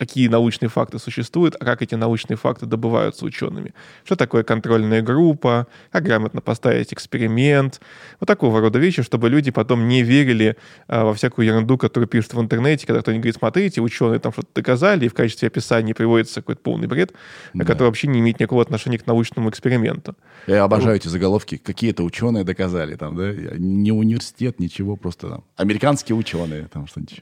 какие 0.00 0.28
научные 0.28 0.70
факты 0.70 0.98
существуют, 0.98 1.56
а 1.60 1.64
как 1.66 1.82
эти 1.82 1.94
научные 1.94 2.38
факты 2.38 2.64
добываются 2.64 3.26
учеными. 3.26 3.74
Что 4.02 4.16
такое 4.16 4.44
контрольная 4.44 5.02
группа, 5.02 5.66
как 5.92 6.04
грамотно 6.04 6.40
поставить 6.40 6.94
эксперимент. 6.94 7.82
Вот 8.18 8.26
такого 8.26 8.62
рода 8.62 8.78
вещи, 8.78 9.02
чтобы 9.02 9.28
люди 9.28 9.50
потом 9.50 9.88
не 9.88 10.02
верили 10.02 10.56
а, 10.88 11.04
во 11.04 11.12
всякую 11.12 11.46
ерунду, 11.46 11.76
которую 11.76 12.08
пишут 12.08 12.32
в 12.32 12.40
интернете, 12.40 12.86
когда 12.86 13.02
кто-нибудь 13.02 13.24
говорит, 13.24 13.36
смотрите, 13.36 13.82
ученые 13.82 14.20
там 14.20 14.32
что-то 14.32 14.48
доказали, 14.54 15.04
и 15.04 15.08
в 15.08 15.12
качестве 15.12 15.48
описания 15.48 15.92
приводится 15.92 16.40
какой-то 16.40 16.62
полный 16.62 16.86
бред, 16.86 17.12
да. 17.52 17.66
который 17.66 17.88
вообще 17.88 18.08
не 18.08 18.20
имеет 18.20 18.40
никакого 18.40 18.62
отношения 18.62 18.98
к 18.98 19.06
научному 19.06 19.50
эксперименту. 19.50 20.16
Я 20.46 20.64
обожаю 20.64 20.96
эти 20.96 21.08
заголовки. 21.08 21.58
Какие-то 21.58 22.04
ученые 22.04 22.44
доказали 22.44 22.94
там, 22.96 23.16
да? 23.16 23.32
Не 23.58 23.92
университет, 23.92 24.60
ничего, 24.60 24.96
просто 24.96 25.28
там. 25.28 25.44
Американские 25.56 26.16
ученые, 26.16 26.68
там 26.72 26.86
что-нибудь. 26.86 27.20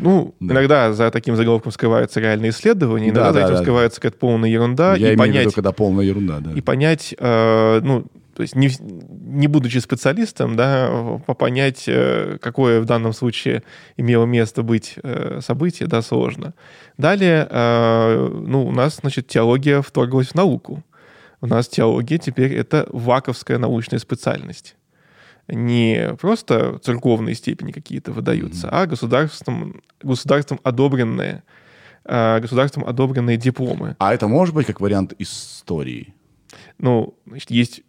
Ну, 0.00 0.34
да. 0.40 0.54
иногда 0.54 0.92
за 0.92 1.12
таким 1.12 1.36
заголовком 1.36 1.70
скрывается 1.70 2.15
скрывается 2.16 2.20
реальные 2.20 2.50
исследования, 2.50 3.08
иногда 3.08 3.32
да, 3.32 3.32
за 3.32 3.40
этим 3.40 3.54
да, 3.54 3.62
скрывается 3.62 4.00
какая-то 4.00 4.18
полная 4.18 4.50
ерунда. 4.50 4.96
Я 4.96 4.96
и 4.96 5.00
имею 5.14 5.18
понять, 5.18 5.36
в 5.36 5.40
виду, 5.40 5.52
когда 5.52 5.72
полная 5.72 6.04
ерунда, 6.04 6.40
да. 6.40 6.52
И 6.52 6.60
понять, 6.60 7.14
э, 7.18 7.80
ну, 7.82 8.06
то 8.34 8.42
есть 8.42 8.54
не, 8.54 8.70
не 8.80 9.46
будучи 9.46 9.78
специалистом, 9.78 10.56
да, 10.56 11.20
понять, 11.38 11.84
э, 11.86 12.38
какое 12.40 12.80
в 12.80 12.84
данном 12.84 13.12
случае 13.12 13.62
имело 13.96 14.24
место 14.24 14.62
быть 14.62 14.94
э, 15.02 15.40
событие, 15.42 15.88
да, 15.88 16.02
сложно. 16.02 16.54
Далее, 16.98 17.46
э, 17.50 18.28
ну, 18.46 18.66
у 18.66 18.72
нас, 18.72 18.96
значит, 18.96 19.28
теология 19.28 19.80
вторглась 19.82 20.28
в 20.28 20.34
науку. 20.34 20.82
У 21.42 21.46
нас 21.46 21.68
теология 21.68 22.18
теперь 22.18 22.54
это 22.54 22.86
ваковская 22.90 23.58
научная 23.58 23.98
специальность 23.98 24.76
не 25.48 26.16
просто 26.20 26.80
церковные 26.82 27.36
степени 27.36 27.70
какие-то 27.70 28.10
выдаются, 28.10 28.66
mm-hmm. 28.66 28.82
а 28.82 28.86
государством, 28.86 29.80
государством 30.02 30.58
одобренные 30.64 31.44
государством 32.06 32.84
одобренные 32.84 33.36
дипломы. 33.36 33.96
А 33.98 34.14
это 34.14 34.28
может 34.28 34.54
быть 34.54 34.66
как 34.66 34.80
вариант 34.80 35.14
истории? 35.18 36.14
Ну, 36.78 37.18
значит, 37.26 37.50
есть 37.50 37.82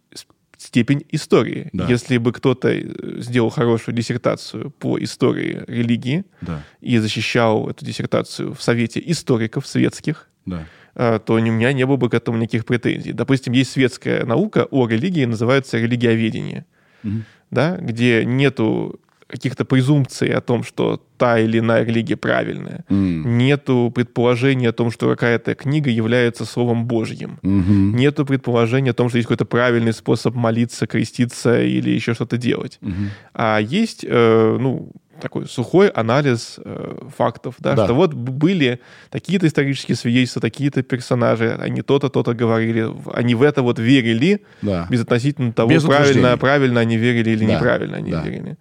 степень 0.58 1.04
истории. 1.10 1.70
Да. 1.72 1.86
Если 1.88 2.18
бы 2.18 2.32
кто-то 2.32 2.68
э, 2.68 3.20
сделал 3.20 3.48
хорошую 3.48 3.94
диссертацию 3.94 4.70
по 4.70 4.98
истории 4.98 5.62
религии 5.66 6.24
да. 6.40 6.62
и 6.80 6.98
защищал 6.98 7.70
эту 7.70 7.84
диссертацию 7.84 8.54
в 8.54 8.62
Совете 8.62 9.00
историков 9.04 9.66
светских, 9.66 10.28
да. 10.44 10.66
Э, 10.94 11.20
то 11.24 11.34
у 11.34 11.38
меня 11.38 11.72
не 11.72 11.86
было 11.86 11.96
бы 11.96 12.10
к 12.10 12.14
этому 12.14 12.38
никаких 12.38 12.66
претензий. 12.66 13.12
Допустим, 13.12 13.52
есть 13.52 13.70
светская 13.70 14.26
наука 14.26 14.66
о 14.70 14.88
религии, 14.88 15.24
называется 15.24 15.78
религиоведение, 15.78 16.66
угу. 17.04 17.22
да, 17.50 17.76
где 17.76 18.24
нету 18.24 19.00
каких-то 19.28 19.64
презумпций 19.66 20.30
о 20.30 20.40
том, 20.40 20.64
что 20.64 21.02
та 21.18 21.38
или 21.38 21.58
иная 21.58 21.84
религия 21.84 22.16
правильная. 22.16 22.84
Mm. 22.88 23.24
Нету 23.24 23.92
предположения 23.94 24.70
о 24.70 24.72
том, 24.72 24.90
что 24.90 25.10
какая-то 25.10 25.54
книга 25.54 25.90
является 25.90 26.46
Словом 26.46 26.86
Божьим. 26.86 27.38
Mm-hmm. 27.42 27.92
Нету 27.92 28.24
предположения 28.24 28.90
о 28.90 28.94
том, 28.94 29.10
что 29.10 29.18
есть 29.18 29.28
какой-то 29.28 29.44
правильный 29.44 29.92
способ 29.92 30.34
молиться, 30.34 30.86
креститься 30.86 31.60
или 31.60 31.90
еще 31.90 32.14
что-то 32.14 32.38
делать. 32.38 32.78
Mm-hmm. 32.80 33.08
А 33.34 33.58
есть, 33.58 34.04
э, 34.08 34.56
ну, 34.58 34.92
такой 35.20 35.46
сухой 35.46 35.88
анализ 35.88 36.58
э, 36.64 37.08
фактов, 37.16 37.56
да, 37.58 37.74
да, 37.74 37.84
что 37.84 37.94
вот 37.94 38.14
были 38.14 38.80
такие-то 39.10 39.46
исторические 39.46 39.96
свидетельства, 39.96 40.40
такие-то 40.40 40.82
персонажи, 40.82 41.54
они 41.60 41.82
то-то, 41.82 42.08
то-то 42.08 42.32
говорили, 42.34 42.88
они 43.12 43.34
в 43.34 43.42
это 43.42 43.62
вот 43.62 43.78
верили, 43.78 44.42
да. 44.62 44.86
безотносительно 44.88 45.52
того, 45.52 45.70
Без 45.70 45.82
правильно, 45.82 46.36
правильно 46.38 46.80
они 46.80 46.96
верили 46.96 47.30
или 47.30 47.46
да. 47.46 47.56
неправильно 47.56 47.96
они 47.98 48.10
да. 48.10 48.22
верили. 48.22 48.56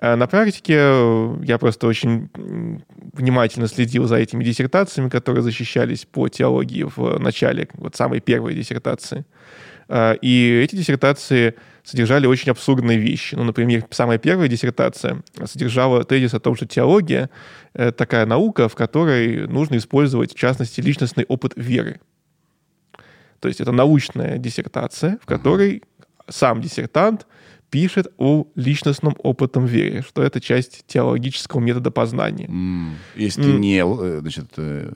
А 0.00 0.16
на 0.16 0.26
практике 0.26 0.74
э, 0.78 1.36
я 1.42 1.58
просто 1.58 1.86
очень 1.86 2.30
внимательно 3.12 3.68
следил 3.68 4.06
за 4.06 4.16
этими 4.16 4.42
диссертациями, 4.42 5.10
которые 5.10 5.42
защищались 5.42 6.06
по 6.06 6.28
теологии 6.28 6.84
в 6.84 7.18
начале, 7.18 7.68
вот 7.74 7.96
самой 7.96 8.20
первой 8.20 8.54
диссертации. 8.54 9.26
А, 9.88 10.14
и 10.14 10.62
эти 10.64 10.74
диссертации 10.74 11.54
содержали 11.84 12.26
очень 12.26 12.50
абсурдные 12.50 12.96
вещи. 12.96 13.34
Ну, 13.34 13.44
например, 13.44 13.84
самая 13.90 14.16
первая 14.16 14.48
диссертация 14.48 15.22
содержала 15.44 16.02
тезис 16.04 16.32
о 16.32 16.40
том, 16.40 16.56
что 16.56 16.66
теология— 16.66 17.28
это 17.74 17.92
такая 17.92 18.24
наука, 18.24 18.70
в 18.70 18.74
которой 18.74 19.46
нужно 19.48 19.76
использовать, 19.76 20.32
в 20.32 20.38
частности, 20.38 20.80
личностный 20.80 21.26
опыт 21.28 21.52
веры. 21.56 22.00
То 23.40 23.48
есть 23.48 23.60
это 23.60 23.72
научная 23.72 24.38
диссертация, 24.38 25.18
в 25.22 25.26
которой 25.26 25.82
сам 26.28 26.62
диссертант 26.62 27.26
пишет 27.70 28.12
о 28.18 28.46
личностном 28.54 29.16
опытом 29.22 29.66
вере, 29.66 30.02
что 30.02 30.22
это 30.22 30.40
часть 30.40 30.84
теологического 30.86 31.60
метода 31.60 31.90
познания. 31.90 32.46
Mm. 32.46 32.90
Если 33.16 33.44
mm. 33.44 33.58
не, 33.58 33.84
э, 33.84 34.20
значит, 34.20 34.50
э, 34.56 34.92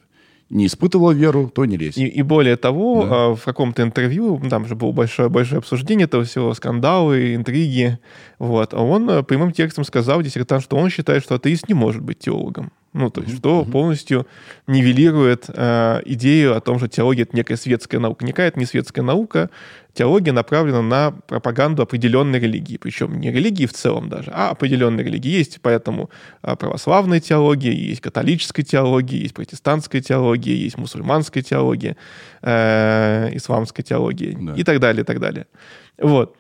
не 0.51 0.67
испытывал 0.67 1.13
веру, 1.13 1.51
то 1.55 1.65
не 1.65 1.77
лезь. 1.77 1.97
И, 1.97 2.07
и 2.07 2.23
более 2.23 2.57
того, 2.57 3.05
да. 3.05 3.11
А, 3.11 3.35
в 3.35 3.45
каком-то 3.45 3.83
интервью, 3.83 4.41
там 4.51 4.67
же 4.67 4.75
было 4.75 4.93
большое, 4.93 5.29
большое 5.29 5.59
обсуждение 5.59 6.05
этого 6.05 6.25
всего, 6.25 6.55
скандалы, 6.55 7.35
интриги, 7.35 7.99
вот, 8.39 8.75
а 8.75 8.83
он 8.83 9.09
э, 9.09 9.23
прямым 9.23 9.53
текстом 9.53 9.85
сказал, 9.85 10.23
диссертант, 10.23 10.63
что 10.63 10.77
он 10.77 10.91
считает, 10.91 11.23
что 11.23 11.35
атеист 11.37 11.69
не 11.69 11.75
может 11.75 12.03
быть 12.03 12.19
теологом. 12.19 12.73
Ну, 12.95 13.11
то 13.11 13.23
есть, 13.23 13.37
что 13.37 13.65
полностью 13.65 14.25
нивелирует 14.69 15.47
э, 15.49 16.01
идею 16.05 16.57
о 16.57 16.61
том, 16.61 16.79
что 16.79 16.87
теология— 16.87 17.23
это 17.25 17.37
некая 17.37 17.57
светская 17.57 18.01
наука. 18.01 18.25
Никакая 18.25 18.47
это 18.47 18.61
не 18.61 18.67
светская 18.67 19.05
наука. 19.05 19.51
Теология 19.95 20.33
направлена 20.33 20.81
на 20.81 21.11
пропаганду 21.11 21.83
определенной 21.83 22.39
религии. 22.39 22.77
Причем 22.77 23.19
не 23.19 23.33
религии 23.33 23.67
в 23.67 23.73
целом 23.73 24.09
даже, 24.09 24.31
а 24.33 24.51
определенной 24.51 25.03
религии. 25.03 25.31
Есть 25.31 25.59
поэтому 25.61 26.09
э, 26.45 26.55
православная 26.55 27.19
теология, 27.19 27.73
есть 27.73 28.01
католическая 28.01 28.65
теология, 28.65 29.19
есть 29.19 29.35
протестантская 29.35 30.01
теология, 30.01 30.55
есть 30.55 30.79
мусульманская 30.79 31.43
теология, 31.43 31.97
э, 32.43 33.31
исламская 33.33 33.83
теология 33.83 34.39
да. 34.41 34.55
и 34.55 34.63
так 34.63 34.79
далее, 34.79 35.03
и 35.03 35.05
так 35.05 35.19
далее. 35.19 35.49
Вот. 35.99 36.37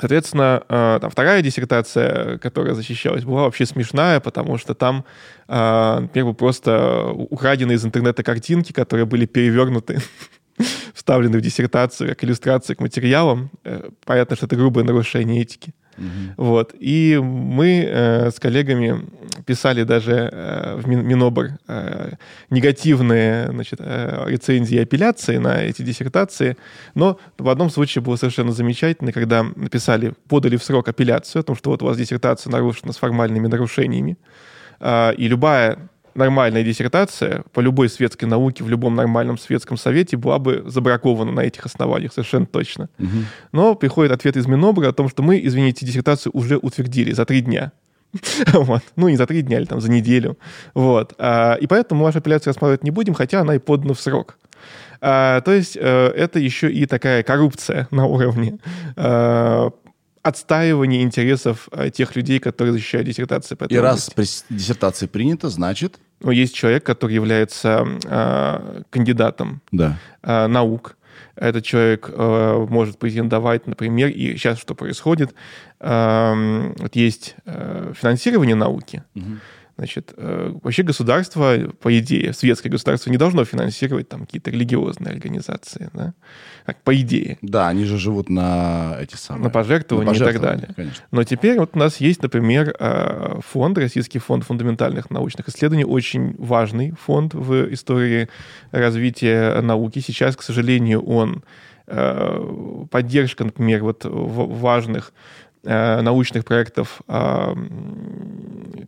Соответственно, 0.00 0.62
э, 0.68 0.98
там 1.00 1.10
вторая 1.10 1.42
диссертация, 1.42 2.38
которая 2.38 2.74
защищалась, 2.74 3.24
была 3.24 3.42
вообще 3.42 3.66
смешная, 3.66 4.20
потому 4.20 4.58
что 4.58 4.74
там, 4.74 5.04
э, 5.48 5.98
например, 6.00 6.34
просто 6.34 7.12
украдены 7.12 7.72
из 7.72 7.84
интернета 7.84 8.22
картинки, 8.22 8.72
которые 8.72 9.06
были 9.06 9.26
перевернуты, 9.26 10.00
вставлены 10.94 11.38
в 11.38 11.40
диссертацию 11.40 12.10
как 12.10 12.24
иллюстрации 12.24 12.74
к 12.74 12.80
материалам. 12.80 13.50
Э, 13.64 13.90
понятно, 14.04 14.36
что 14.36 14.46
это 14.46 14.56
грубое 14.56 14.84
нарушение 14.84 15.42
этики. 15.42 15.72
Вот. 16.36 16.74
И 16.78 17.18
мы 17.22 17.84
э, 17.86 18.30
с 18.30 18.38
коллегами 18.38 19.04
писали 19.46 19.84
даже 19.84 20.28
э, 20.32 20.76
в 20.76 20.88
Минобр 20.88 21.50
э, 21.66 22.12
негативные 22.50 23.48
значит, 23.50 23.80
э, 23.82 24.24
рецензии 24.26 24.76
и 24.76 24.82
апелляции 24.82 25.38
на 25.38 25.62
эти 25.62 25.82
диссертации. 25.82 26.56
Но 26.94 27.18
в 27.38 27.48
одном 27.48 27.70
случае 27.70 28.02
было 28.02 28.16
совершенно 28.16 28.52
замечательно, 28.52 29.12
когда 29.12 29.42
написали, 29.42 30.14
подали 30.28 30.56
в 30.56 30.64
срок 30.64 30.88
апелляцию 30.88 31.40
о 31.40 31.42
том, 31.42 31.56
что 31.56 31.70
вот 31.70 31.82
у 31.82 31.86
вас 31.86 31.96
диссертация 31.96 32.50
нарушена 32.50 32.92
с 32.92 32.96
формальными 32.96 33.46
нарушениями. 33.46 34.16
Э, 34.80 35.12
и 35.14 35.28
любая 35.28 35.78
нормальная 36.18 36.62
диссертация 36.62 37.44
по 37.52 37.60
любой 37.60 37.88
светской 37.88 38.26
науке 38.26 38.64
в 38.64 38.68
любом 38.68 38.94
нормальном 38.94 39.38
светском 39.38 39.76
совете 39.76 40.16
была 40.16 40.38
бы 40.38 40.64
забракована 40.66 41.32
на 41.32 41.40
этих 41.40 41.64
основаниях, 41.64 42.12
совершенно 42.12 42.46
точно. 42.46 42.90
Угу. 42.98 43.08
Но 43.52 43.74
приходит 43.74 44.12
ответ 44.12 44.36
из 44.36 44.46
Минобра 44.46 44.88
о 44.88 44.92
том, 44.92 45.08
что 45.08 45.22
мы, 45.22 45.40
извините, 45.42 45.86
диссертацию 45.86 46.32
уже 46.34 46.58
утвердили 46.58 47.12
за 47.12 47.24
три 47.24 47.40
дня. 47.40 47.72
вот. 48.52 48.82
Ну, 48.96 49.08
не 49.08 49.16
за 49.16 49.26
три 49.26 49.42
дня, 49.42 49.58
или 49.58 49.66
там 49.66 49.80
за 49.80 49.90
неделю. 49.90 50.38
Вот. 50.74 51.14
А, 51.18 51.54
и 51.54 51.66
поэтому 51.66 52.04
вашу 52.04 52.18
апелляцию 52.18 52.52
рассматривать 52.52 52.84
не 52.84 52.90
будем, 52.90 53.14
хотя 53.14 53.40
она 53.40 53.54
и 53.54 53.58
подана 53.58 53.94
в 53.94 54.00
срок. 54.00 54.38
А, 55.00 55.40
то 55.42 55.52
есть 55.52 55.76
э, 55.76 56.08
это 56.08 56.40
еще 56.40 56.70
и 56.70 56.84
такая 56.86 57.22
коррупция 57.22 57.86
на 57.90 58.06
уровне 58.06 58.58
э, 58.96 59.70
отстаивание 60.22 61.02
интересов 61.02 61.68
э, 61.72 61.90
тех 61.90 62.16
людей, 62.16 62.38
которые 62.40 62.72
защищают 62.72 63.06
диссертации. 63.06 63.54
По 63.54 63.64
И 63.64 63.76
раз 63.76 64.10
диссертация 64.48 65.08
принята, 65.08 65.48
значит... 65.48 65.98
Ну, 66.20 66.32
есть 66.32 66.52
человек, 66.52 66.84
который 66.84 67.14
является 67.14 67.86
э, 68.04 68.82
кандидатом 68.90 69.62
да. 69.70 69.98
э, 70.22 70.48
наук. 70.48 70.96
Этот 71.36 71.64
человек 71.64 72.10
э, 72.12 72.66
может 72.68 72.98
претендовать, 72.98 73.68
например, 73.68 74.08
и 74.08 74.36
сейчас 74.36 74.58
что 74.58 74.74
происходит, 74.74 75.32
э, 75.78 76.72
вот 76.76 76.96
есть 76.96 77.36
э, 77.44 77.92
финансирование 77.94 78.56
науки, 78.56 79.04
угу. 79.14 79.36
Значит, 79.78 80.12
э, 80.16 80.54
вообще 80.60 80.82
государство, 80.82 81.56
по 81.80 81.96
идее, 81.96 82.32
светское 82.32 82.68
государство 82.68 83.10
не 83.10 83.16
должно 83.16 83.44
финансировать 83.44 84.08
там 84.08 84.26
какие-то 84.26 84.50
религиозные 84.50 85.12
организации, 85.12 85.88
да? 85.92 86.14
Так, 86.66 86.82
по 86.82 87.00
идее. 87.00 87.38
Да, 87.42 87.68
они 87.68 87.84
же 87.84 87.96
живут 87.96 88.28
на 88.28 88.96
эти 89.00 89.14
самые... 89.14 89.44
На 89.44 89.50
пожертвования, 89.50 90.14
и 90.14 90.18
так 90.18 90.40
далее. 90.40 90.70
Конечно. 90.74 91.04
Но 91.12 91.22
теперь 91.22 91.60
вот 91.60 91.70
у 91.74 91.78
нас 91.78 91.98
есть, 91.98 92.22
например, 92.24 92.74
э, 92.76 93.38
фонд, 93.46 93.78
Российский 93.78 94.18
фонд 94.18 94.42
фундаментальных 94.42 95.10
научных 95.10 95.48
исследований, 95.48 95.84
очень 95.84 96.34
важный 96.38 96.90
фонд 96.90 97.34
в 97.34 97.72
истории 97.72 98.28
развития 98.72 99.60
науки. 99.60 100.00
Сейчас, 100.00 100.36
к 100.36 100.42
сожалению, 100.42 101.02
он 101.02 101.44
э, 101.86 102.86
поддержка, 102.90 103.44
например, 103.44 103.84
вот 103.84 104.00
важных 104.04 105.12
научных 105.64 106.44
проектов 106.44 107.02
э, 107.08 107.54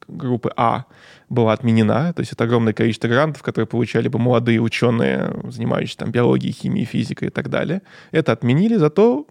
группы 0.09 0.53
А 0.57 0.85
была 1.29 1.53
отменена. 1.53 2.13
То 2.13 2.21
есть 2.21 2.33
это 2.33 2.45
огромное 2.45 2.73
количество 2.73 3.09
грантов, 3.09 3.43
которые 3.43 3.67
получали 3.67 4.09
бы 4.09 4.19
молодые 4.19 4.61
ученые, 4.61 5.33
занимающиеся 5.45 5.99
там 5.99 6.11
биологией, 6.11 6.53
химией, 6.53 6.87
физикой 6.87 7.29
и 7.29 7.31
так 7.31 7.49
далее. 7.49 7.83
Это 8.13 8.33
отменили, 8.33 8.77
зато 8.77 9.27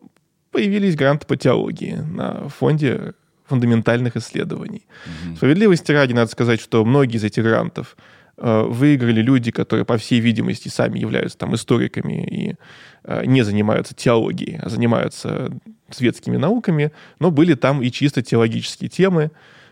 появились 0.52 0.96
гранты 0.96 1.28
по 1.28 1.36
теологии 1.36 1.96
на 1.96 2.50
фонде 2.50 3.14
фундаментальных 3.46 4.16
исследований. 4.16 4.86
Mm-hmm. 4.86 5.36
Справедливости 5.38 5.92
ради 5.92 6.14
надо 6.14 6.32
сказать, 6.32 6.62
что 6.62 6.86
многие 6.86 7.18
из 7.18 7.24
этих 7.24 7.44
грантов 7.44 7.98
э, 7.98 8.04
выиграли 8.42 9.22
люди, 9.22 9.52
которые, 9.52 9.86
по 9.86 9.98
всей 9.98 10.20
видимости, 10.20 10.70
сами 10.70 11.00
являются 11.00 11.38
там 11.38 11.56
историками 11.56 12.24
и 12.26 12.56
э, 13.04 13.26
не 13.26 13.44
занимаются 13.44 13.94
теологией, 13.96 14.60
а 14.62 14.70
занимаются 14.70 15.52
светскими 15.90 16.38
науками, 16.38 16.92
но 17.20 17.32
были 17.32 17.56
там 17.56 17.82
и 17.82 17.92
чисто 17.92 18.22
теологические 18.22 18.90
темы. 18.90 19.32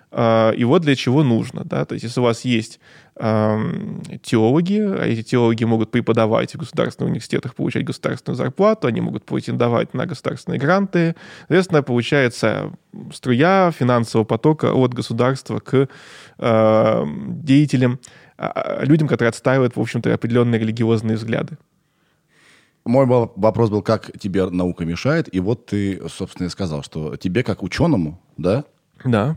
А, 0.09 0.51
и 0.51 0.63
вот 0.63 0.81
для 0.81 0.95
чего 0.95 1.23
нужно. 1.23 1.63
Да? 1.65 1.85
То 1.85 1.93
есть 1.93 2.03
если 2.03 2.19
у 2.19 2.23
вас 2.23 2.45
есть 2.45 2.79
теологи, 3.19 4.79
а 4.79 5.05
эти 5.05 5.23
теологи 5.23 5.63
могут 5.63 5.89
преподавать 5.89 6.53
в 6.53 6.59
государственных 6.59 7.09
университетах, 7.09 7.55
получать 7.55 7.83
государственную 7.83 8.37
зарплату, 8.37 8.87
они 8.87 9.01
могут 9.01 9.25
претендовать 9.25 9.95
на 9.95 10.05
государственные 10.05 10.59
гранты. 10.59 11.15
Соответственно, 11.39 11.81
получается 11.81 12.71
струя 13.11 13.71
финансового 13.71 14.23
потока 14.23 14.71
от 14.71 14.93
государства 14.93 15.59
к 15.59 15.89
э, 16.37 17.05
деятелям, 17.27 17.93
э, 17.93 18.26
людям, 18.81 19.07
которые 19.07 19.29
отстаивают, 19.29 19.75
в 19.75 19.81
общем-то, 19.81 20.13
определенные 20.13 20.59
религиозные 20.59 21.17
взгляды. 21.17 21.57
Мой 22.85 23.05
вопрос 23.05 23.69
был, 23.69 23.81
как 23.81 24.11
тебе 24.17 24.49
наука 24.49 24.85
мешает, 24.85 25.33
и 25.33 25.39
вот 25.39 25.65
ты, 25.65 26.01
собственно, 26.07 26.47
и 26.47 26.49
сказал, 26.49 26.83
что 26.83 27.17
тебе 27.17 27.43
как 27.43 27.63
ученому, 27.63 28.21
да? 28.37 28.63
Да. 29.03 29.35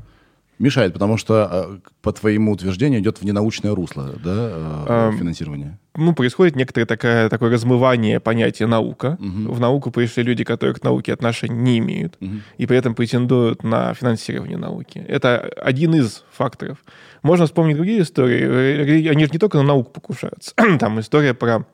Мешает, 0.60 0.92
потому 0.92 1.16
что, 1.16 1.48
а, 1.50 1.78
по 2.02 2.12
твоему 2.12 2.52
утверждению, 2.52 3.00
идет 3.00 3.18
в 3.18 3.24
ненаучное 3.24 3.74
русло, 3.74 4.10
да, 4.22 4.50
а, 4.86 5.12
финансирование? 5.18 5.78
Ну, 5.96 6.14
происходит 6.14 6.54
некоторое 6.54 6.84
такое, 6.84 7.30
такое 7.30 7.50
размывание 7.50 8.20
понятия 8.20 8.66
наука. 8.66 9.16
Угу. 9.18 9.54
В 9.54 9.58
науку 9.58 9.90
пришли 9.90 10.22
люди, 10.22 10.44
которые 10.44 10.74
к 10.74 10.84
науке 10.84 11.14
отношения 11.14 11.56
не 11.56 11.78
имеют, 11.78 12.16
угу. 12.20 12.42
и 12.58 12.66
при 12.66 12.76
этом 12.76 12.94
претендуют 12.94 13.64
на 13.64 13.94
финансирование 13.94 14.58
науки. 14.58 15.02
Это 15.08 15.50
один 15.56 15.94
из 15.94 16.24
факторов. 16.30 16.76
Можно 17.22 17.46
вспомнить 17.46 17.76
другие 17.76 18.02
истории. 18.02 19.08
Они 19.08 19.24
же 19.24 19.30
не 19.32 19.38
только 19.38 19.56
на 19.56 19.64
науку 19.64 19.90
покушаются. 19.90 20.52
Там 20.78 21.00
история 21.00 21.32
про 21.32 21.64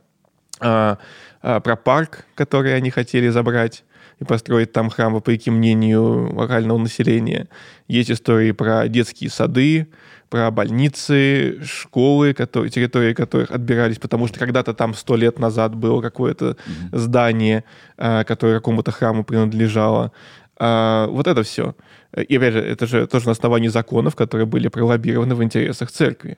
а, 0.60 0.98
а, 1.42 1.60
про 1.60 1.76
парк, 1.76 2.24
который 2.34 2.74
они 2.74 2.90
хотели 2.90 3.28
забрать 3.28 3.84
и 4.18 4.24
построить 4.24 4.72
там 4.72 4.90
храм, 4.90 5.12
вопреки 5.12 5.50
мнению 5.50 6.34
локального 6.34 6.78
населения. 6.78 7.48
Есть 7.88 8.10
истории 8.10 8.52
про 8.52 8.88
детские 8.88 9.30
сады, 9.30 9.88
про 10.28 10.50
больницы, 10.50 11.60
школы, 11.64 12.32
которые, 12.34 12.70
территории 12.70 13.14
которых 13.14 13.50
отбирались, 13.50 13.98
потому 13.98 14.26
что 14.26 14.38
когда-то 14.38 14.74
там 14.74 14.94
сто 14.94 15.16
лет 15.16 15.38
назад 15.38 15.74
было 15.74 16.00
какое-то 16.00 16.56
mm-hmm. 16.56 16.98
здание, 16.98 17.64
а, 17.96 18.24
которое 18.24 18.56
какому-то 18.56 18.90
храму 18.90 19.24
принадлежало. 19.24 20.12
А, 20.58 21.06
вот 21.08 21.26
это 21.26 21.42
все. 21.42 21.76
И 22.16 22.36
опять 22.36 22.54
же, 22.54 22.60
это 22.60 22.86
же 22.86 23.06
тоже 23.06 23.26
на 23.26 23.32
основании 23.32 23.68
законов, 23.68 24.16
которые 24.16 24.46
были 24.46 24.68
пролоббированы 24.68 25.34
в 25.34 25.44
интересах 25.44 25.90
церкви. 25.90 26.36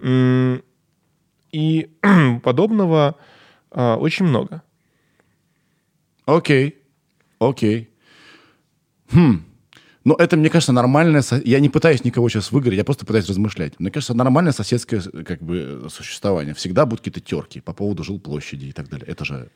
Mm-hmm. 0.00 0.62
И 1.52 1.90
подобного 2.42 3.16
а, 3.70 3.96
очень 3.96 4.26
много. 4.26 4.62
Окей, 6.24 6.77
окей. 7.38 7.90
Хм. 9.10 9.44
Но 10.04 10.14
это, 10.14 10.36
мне 10.36 10.48
кажется, 10.48 10.72
нормальное... 10.72 11.22
Я 11.44 11.60
не 11.60 11.68
пытаюсь 11.68 12.04
никого 12.04 12.28
сейчас 12.28 12.50
выиграть, 12.50 12.76
я 12.76 12.84
просто 12.84 13.04
пытаюсь 13.04 13.28
размышлять. 13.28 13.78
Мне 13.78 13.90
кажется, 13.90 14.14
нормальное 14.14 14.52
соседское 14.52 15.00
как 15.00 15.42
бы, 15.42 15.86
существование. 15.90 16.54
Всегда 16.54 16.86
будут 16.86 17.00
какие-то 17.00 17.20
терки 17.20 17.60
по 17.60 17.72
поводу 17.72 18.04
жилплощади 18.04 18.66
и 18.66 18.72
так 18.72 18.88
далее. 18.88 19.06
Это 19.06 19.24
же... 19.24 19.50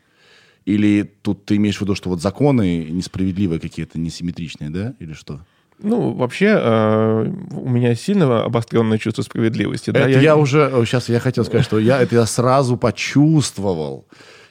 Или 0.64 1.10
тут 1.22 1.44
ты 1.46 1.56
имеешь 1.56 1.78
в 1.78 1.80
виду, 1.80 1.94
что 1.94 2.08
вот 2.08 2.20
законы 2.20 2.84
несправедливые 2.84 3.60
какие-то, 3.60 3.98
несимметричные, 3.98 4.70
да? 4.70 4.94
Или 5.00 5.12
что? 5.12 5.40
Ну, 5.78 6.12
вообще, 6.12 6.54
э, 6.56 7.32
у 7.52 7.68
меня 7.68 7.94
сильно 7.94 8.44
обостренное 8.44 8.98
чувство 8.98 9.22
справедливости. 9.22 9.90
Это 9.90 10.00
да? 10.00 10.08
я... 10.08 10.20
я 10.20 10.36
уже... 10.36 10.70
Сейчас 10.84 11.08
я 11.08 11.18
хотел 11.18 11.44
сказать, 11.44 11.64
что 11.64 11.78
я 11.78 12.00
это 12.00 12.14
я 12.14 12.26
сразу 12.26 12.76
почувствовал. 12.76 14.06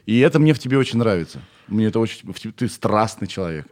И 0.06 0.20
это 0.20 0.40
мне 0.40 0.54
в 0.54 0.60
тебе 0.60 0.78
очень 0.78 1.00
нравится. 1.00 1.40
Мне 1.72 1.88
это 1.88 2.00
очень... 2.00 2.32
Ты 2.54 2.68
страстный 2.68 3.28
человек. 3.28 3.66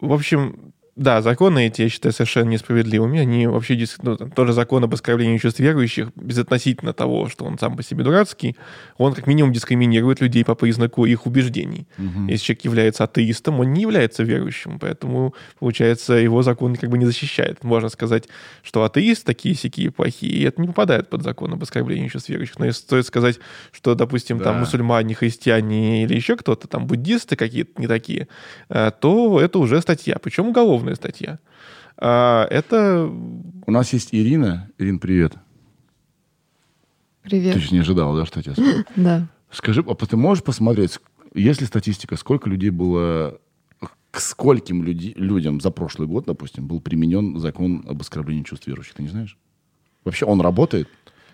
В 0.00 0.12
общем, 0.12 0.74
да, 0.94 1.22
законы 1.22 1.68
эти, 1.68 1.82
я 1.82 1.88
считаю, 1.88 2.12
совершенно 2.12 2.50
несправедливыми. 2.50 3.18
Они 3.18 3.46
вообще, 3.46 3.82
ну, 4.02 4.16
там, 4.18 4.30
тоже 4.30 4.52
закон 4.52 4.84
об 4.84 4.92
оскорблении 4.92 5.38
чувств 5.38 5.58
верующих, 5.58 6.10
безотносительно 6.16 6.92
того, 6.92 7.30
что 7.30 7.46
он 7.46 7.58
сам 7.58 7.78
по 7.78 7.82
себе 7.82 8.04
дурацкий, 8.04 8.56
он 8.98 9.14
как 9.14 9.26
минимум 9.26 9.54
дискриминирует 9.54 10.20
людей 10.20 10.44
по 10.44 10.54
признаку 10.54 11.06
их 11.06 11.24
убеждений. 11.24 11.86
Угу. 11.96 12.28
Если 12.28 12.44
человек 12.44 12.64
является 12.64 13.04
атеистом, 13.04 13.60
он 13.60 13.72
не 13.72 13.82
является 13.82 14.22
верующим, 14.22 14.78
поэтому, 14.78 15.34
получается, 15.58 16.12
его 16.12 16.42
закон 16.42 16.76
как 16.76 16.90
бы 16.90 16.98
не 16.98 17.06
защищает. 17.06 17.64
Можно 17.64 17.88
сказать, 17.88 18.28
что 18.62 18.84
атеист 18.84 19.24
такие 19.24 19.54
сякие 19.54 19.90
плохие, 19.90 20.32
и 20.32 20.42
это 20.42 20.60
не 20.60 20.66
попадает 20.66 21.08
под 21.08 21.22
закон 21.22 21.54
об 21.54 21.62
оскорблении 21.62 22.08
чувств 22.08 22.28
верующих. 22.28 22.58
Но 22.58 22.66
если 22.66 22.82
стоит 22.82 23.06
сказать, 23.06 23.38
что, 23.72 23.94
допустим, 23.94 24.36
да. 24.36 24.44
там 24.44 24.58
мусульмане, 24.58 25.14
христиане 25.14 26.04
или 26.04 26.14
еще 26.14 26.36
кто-то, 26.36 26.68
там 26.68 26.86
буддисты 26.86 27.34
какие-то 27.34 27.80
не 27.80 27.86
такие, 27.86 28.28
э, 28.68 28.90
то 29.00 29.40
это 29.40 29.58
уже 29.58 29.80
статья, 29.80 30.18
причем 30.22 30.48
уголовная 30.48 30.81
уголовная 30.82 30.94
статья. 30.94 31.38
А, 31.96 32.46
это... 32.50 33.06
У 33.66 33.70
нас 33.70 33.92
есть 33.92 34.08
Ирина. 34.12 34.68
Ирин, 34.78 34.98
привет. 34.98 35.34
Привет. 37.22 37.54
Ты 37.54 37.60
же 37.60 37.72
не 37.72 37.78
ожидала, 37.78 38.18
да, 38.18 38.26
что 38.26 38.40
я 38.40 38.54
тебя 38.54 38.84
Да. 38.96 39.28
Скажи, 39.50 39.84
а 39.86 39.94
ты 39.94 40.16
можешь 40.16 40.42
посмотреть, 40.42 40.98
есть 41.34 41.60
ли 41.60 41.66
статистика, 41.66 42.16
сколько 42.16 42.48
людей 42.48 42.70
было, 42.70 43.38
к 44.10 44.20
скольким 44.20 44.82
люди, 44.82 45.12
людям 45.16 45.60
за 45.60 45.70
прошлый 45.70 46.08
год, 46.08 46.24
допустим, 46.26 46.66
был 46.66 46.80
применен 46.80 47.38
закон 47.38 47.84
об 47.86 48.00
оскорблении 48.00 48.42
чувств 48.42 48.66
верующих? 48.66 48.94
Ты 48.94 49.02
не 49.02 49.08
знаешь? 49.08 49.38
Вообще 50.04 50.24
он 50.24 50.40
работает? 50.40 50.88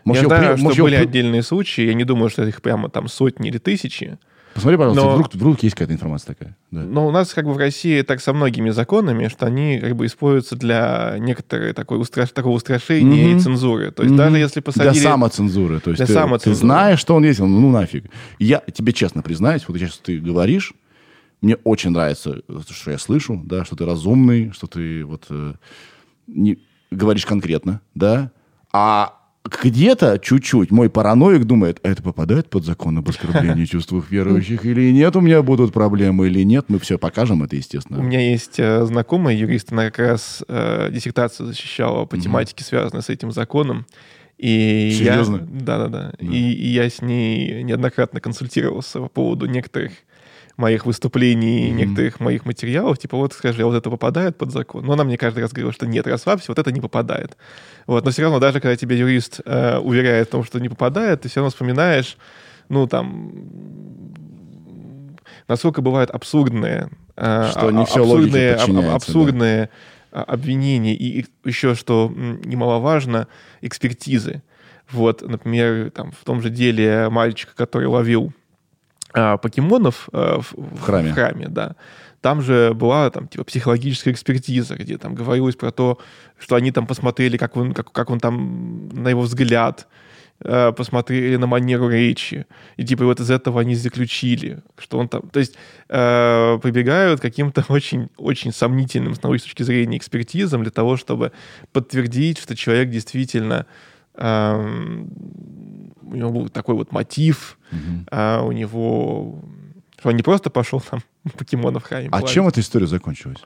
Может, 0.04 0.24
я 0.24 0.28
знаю, 0.28 0.56
при... 0.56 0.72
что 0.72 0.82
были 0.82 0.94
его... 0.94 1.04
отдельные 1.04 1.42
случаи. 1.42 1.82
Я 1.82 1.94
не 1.94 2.04
думаю, 2.04 2.28
что 2.28 2.44
их 2.46 2.60
прямо 2.60 2.88
там 2.88 3.08
сотни 3.08 3.48
или 3.48 3.58
тысячи. 3.58 4.18
Посмотри, 4.58 4.76
пожалуйста, 4.76 5.04
но, 5.04 5.14
вдруг, 5.14 5.34
вдруг 5.34 5.62
есть 5.62 5.76
какая-то 5.76 5.94
информация 5.94 6.34
такая. 6.34 6.56
Да. 6.72 6.80
Но 6.80 7.06
у 7.06 7.12
нас 7.12 7.32
как 7.32 7.44
бы 7.44 7.52
в 7.52 7.58
России 7.58 8.02
так 8.02 8.20
со 8.20 8.32
многими 8.32 8.70
законами, 8.70 9.28
что 9.28 9.46
они 9.46 9.78
как 9.78 9.94
бы 9.94 10.06
используются 10.06 10.56
для 10.56 11.14
некоторой 11.20 11.72
такой 11.74 12.00
устраш... 12.00 12.30
такого 12.30 12.56
устрашения 12.56 13.34
mm-hmm. 13.34 13.36
и 13.36 13.40
цензуры. 13.40 13.92
То 13.92 14.02
есть 14.02 14.14
mm-hmm. 14.14 14.18
даже 14.18 14.38
если 14.38 14.60
посадили... 14.60 14.92
Для 14.94 15.02
самоцензуры. 15.02 15.78
То 15.78 15.90
есть 15.90 15.98
для 15.98 16.06
ты, 16.06 16.12
самоцензуры. 16.12 16.54
ты 16.56 16.60
знаешь, 16.60 16.98
что 16.98 17.14
он 17.14 17.24
есть, 17.24 17.38
ну 17.38 17.70
нафиг. 17.70 18.06
Я 18.40 18.60
тебе 18.72 18.92
честно 18.92 19.22
признаюсь, 19.22 19.62
вот 19.68 19.78
сейчас 19.78 19.98
ты 19.98 20.18
говоришь, 20.18 20.74
мне 21.40 21.54
очень 21.62 21.90
нравится, 21.90 22.42
что 22.68 22.90
я 22.90 22.98
слышу, 22.98 23.40
да, 23.44 23.64
что 23.64 23.76
ты 23.76 23.84
разумный, 23.84 24.50
что 24.50 24.66
ты 24.66 25.04
вот 25.04 25.26
э, 25.30 25.54
не, 26.26 26.58
говоришь 26.90 27.26
конкретно, 27.26 27.80
да, 27.94 28.32
а 28.72 29.17
где-то 29.62 30.18
чуть-чуть 30.18 30.70
мой 30.70 30.90
параноик 30.90 31.44
думает, 31.44 31.80
а 31.82 31.88
это 31.88 32.02
попадает 32.02 32.50
под 32.50 32.64
закон 32.64 32.98
об 32.98 33.08
оскорблении 33.08 33.64
чувств 33.64 33.92
верующих 34.10 34.64
или 34.64 34.92
нет, 34.92 35.16
у 35.16 35.20
меня 35.20 35.42
будут 35.42 35.72
проблемы 35.72 36.26
или 36.26 36.42
нет, 36.42 36.66
мы 36.68 36.78
все 36.78 36.98
покажем 36.98 37.42
это, 37.42 37.56
естественно. 37.56 38.00
У 38.00 38.02
меня 38.02 38.20
есть 38.20 38.58
э, 38.58 38.84
знакомая 38.84 39.34
юрист, 39.34 39.72
она 39.72 39.86
как 39.86 39.98
раз 39.98 40.44
э, 40.48 40.90
диссертацию 40.92 41.46
защищала 41.46 42.04
по 42.04 42.18
тематике, 42.18 42.64
связанной 42.64 43.02
с 43.02 43.08
этим 43.08 43.32
законом. 43.32 43.86
И 44.36 44.94
Серьезно? 44.96 45.36
Я, 45.36 45.46
да, 45.64 45.78
да, 45.78 45.88
да. 45.88 46.12
И, 46.20 46.52
и 46.52 46.68
я 46.68 46.88
с 46.88 47.02
ней 47.02 47.64
неоднократно 47.64 48.20
консультировался 48.20 49.00
по 49.00 49.08
поводу 49.08 49.46
некоторых 49.46 49.92
моих 50.58 50.84
выступлений, 50.84 51.68
mm-hmm. 51.68 51.72
некоторых 51.72 52.20
моих 52.20 52.44
материалов, 52.44 52.98
типа, 52.98 53.16
вот 53.16 53.32
скажи, 53.32 53.62
а 53.62 53.66
вот 53.66 53.76
это 53.76 53.88
попадает 53.88 54.36
под 54.36 54.52
закон? 54.52 54.84
Но 54.84 54.92
она 54.92 55.04
мне 55.04 55.16
каждый 55.16 55.40
раз 55.40 55.52
говорила, 55.52 55.72
что 55.72 55.86
нет, 55.86 56.06
расслабься, 56.06 56.46
вот 56.48 56.58
это 56.58 56.72
не 56.72 56.80
попадает. 56.80 57.36
Вот, 57.86 58.04
но 58.04 58.10
все 58.10 58.22
равно, 58.22 58.40
даже 58.40 58.60
когда 58.60 58.76
тебе 58.76 58.98
юрист 58.98 59.40
э, 59.44 59.78
уверяет 59.78 60.28
в 60.28 60.30
том, 60.32 60.44
что 60.44 60.58
не 60.58 60.68
попадает, 60.68 61.22
ты 61.22 61.28
все 61.28 61.40
равно 61.40 61.50
вспоминаешь, 61.50 62.18
ну, 62.68 62.86
там, 62.86 63.32
насколько 65.46 65.80
бывают 65.80 66.10
абсурдные, 66.10 66.90
э, 67.16 67.48
что 67.50 67.70
не 67.70 67.86
все 67.86 68.02
абсурдные, 68.02 68.54
аб, 68.54 68.94
абсурдные 68.96 69.62
да 69.62 69.70
а, 70.10 70.22
обвинений 70.22 70.94
и 70.94 71.26
еще, 71.44 71.74
что 71.74 72.12
немаловажно, 72.16 73.28
экспертизы. 73.60 74.42
Вот, 74.90 75.22
например, 75.22 75.90
там, 75.90 76.12
в 76.12 76.24
том 76.24 76.40
же 76.40 76.50
деле 76.50 77.10
мальчика, 77.10 77.54
который 77.54 77.86
ловил 77.88 78.32
а, 78.32 78.37
покемонов 79.12 80.08
а, 80.12 80.40
в, 80.40 80.52
в 80.52 80.80
храме. 80.82 81.12
В 81.12 81.14
храме, 81.14 81.48
да. 81.48 81.76
Там 82.20 82.42
же 82.42 82.74
была 82.74 83.10
там 83.10 83.28
типа 83.28 83.44
психологическая 83.44 84.12
экспертиза, 84.12 84.74
где 84.74 84.98
там 84.98 85.14
говорилось 85.14 85.54
про 85.54 85.70
то, 85.70 85.98
что 86.38 86.56
они 86.56 86.72
там 86.72 86.86
посмотрели, 86.86 87.36
как 87.36 87.56
он, 87.56 87.72
как, 87.74 87.92
как 87.92 88.10
он 88.10 88.18
там, 88.18 88.88
на 88.88 89.08
его 89.08 89.22
взгляд, 89.22 89.86
э, 90.40 90.72
посмотрели 90.72 91.36
на 91.36 91.46
манеру 91.46 91.88
речи. 91.88 92.46
И 92.76 92.84
типа 92.84 93.04
вот 93.04 93.20
из 93.20 93.30
этого 93.30 93.60
они 93.60 93.76
заключили, 93.76 94.62
что 94.76 94.98
он 94.98 95.08
там... 95.08 95.28
То 95.30 95.38
есть 95.38 95.54
э, 95.88 96.58
прибегают 96.60 97.20
к 97.20 97.22
каким-то 97.22 97.64
очень, 97.72 98.08
очень 98.16 98.52
сомнительным 98.52 99.14
с 99.14 99.22
научной 99.22 99.44
точки 99.44 99.62
зрения 99.62 99.96
экспертизам 99.96 100.62
для 100.62 100.72
того, 100.72 100.96
чтобы 100.96 101.30
подтвердить, 101.72 102.38
что 102.38 102.56
человек 102.56 102.90
действительно 102.90 103.66
э, 104.14 105.04
у 106.10 106.16
него 106.16 106.30
был 106.30 106.48
такой 106.48 106.74
вот 106.74 106.92
мотив, 106.92 107.58
угу. 107.70 108.04
а 108.10 108.42
у 108.42 108.52
него 108.52 109.42
что 109.98 110.10
он 110.10 110.16
не 110.16 110.22
просто 110.22 110.50
пошел 110.50 110.80
там 110.80 111.00
покемонов 111.36 111.84
хранить. 111.84 112.10
А 112.12 112.22
чем 112.22 112.46
эта 112.46 112.60
история 112.60 112.86
закончилась? 112.86 113.38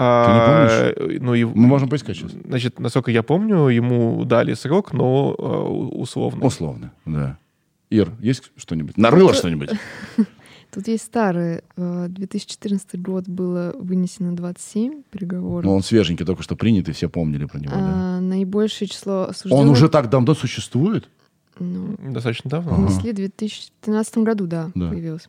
А, 0.00 0.24
Ты 0.24 0.32
не 0.32 1.06
помнишь? 1.08 1.22
Ну, 1.22 1.34
и, 1.34 1.44
Мы 1.44 1.66
можем 1.66 1.88
поискать 1.88 2.16
сейчас. 2.16 2.32
Значит, 2.32 2.78
насколько 2.78 3.10
я 3.10 3.22
помню, 3.22 3.66
ему 3.68 4.24
дали 4.24 4.54
срок, 4.54 4.92
но 4.92 5.34
uh, 5.36 5.88
условно. 5.88 6.44
Условно, 6.44 6.92
да. 7.04 7.38
Ир, 7.90 8.12
есть 8.20 8.52
что-нибудь? 8.56 8.96
Нарыло 8.96 9.34
что-нибудь? 9.34 9.70
Тут 10.70 10.86
есть 10.86 11.04
старый. 11.04 11.62
2014 11.76 12.86
э, 12.92 12.98
год 12.98 13.26
было 13.26 13.74
вынесено 13.78 14.36
27 14.36 15.02
приговоров. 15.10 15.64
Ну, 15.64 15.74
он 15.74 15.82
свеженький, 15.82 16.26
только 16.26 16.42
что 16.42 16.54
принят, 16.54 16.88
и 16.88 16.92
все 16.92 17.08
помнили 17.08 17.46
про 17.46 17.58
него, 17.58 17.72
а, 17.74 17.78
да? 17.78 18.20
Наибольшее 18.20 18.86
число 18.86 19.22
осужденных... 19.22 19.64
Он 19.64 19.70
уже 19.70 19.88
так 19.88 20.10
давно 20.10 20.34
существует? 20.34 21.08
Ну, 21.64 21.96
Достаточно 22.12 22.50
давно. 22.50 22.76
Внесли 22.76 23.12
в 23.12 23.16
2013 23.16 24.18
году, 24.18 24.46
да, 24.46 24.70
да. 24.74 24.88
появилось. 24.88 25.28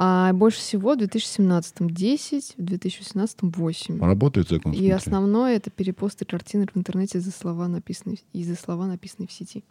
А 0.00 0.32
больше 0.32 0.58
всего 0.58 0.94
в 0.94 0.98
2017 0.98 1.74
10, 1.80 2.54
в 2.56 2.62
2018 2.62 3.38
8. 3.42 4.00
Работает 4.00 4.48
закон. 4.48 4.72
И 4.72 4.88
основное 4.90 5.56
это 5.56 5.70
перепосты 5.70 6.24
картинок 6.24 6.72
в 6.72 6.78
интернете 6.78 7.18
за 7.18 7.32
слова 7.32 7.66
написанные 7.66 8.18
и 8.32 8.44
за 8.44 8.54
слова 8.54 8.86
написанные 8.86 9.26
в 9.26 9.32
сети. 9.32 9.64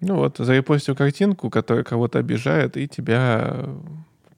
Ну 0.00 0.16
вот, 0.16 0.38
зарепостил 0.38 0.96
картинку, 0.96 1.50
которая 1.50 1.84
кого-то 1.84 2.18
обижает, 2.18 2.78
и 2.78 2.88
тебя 2.88 3.68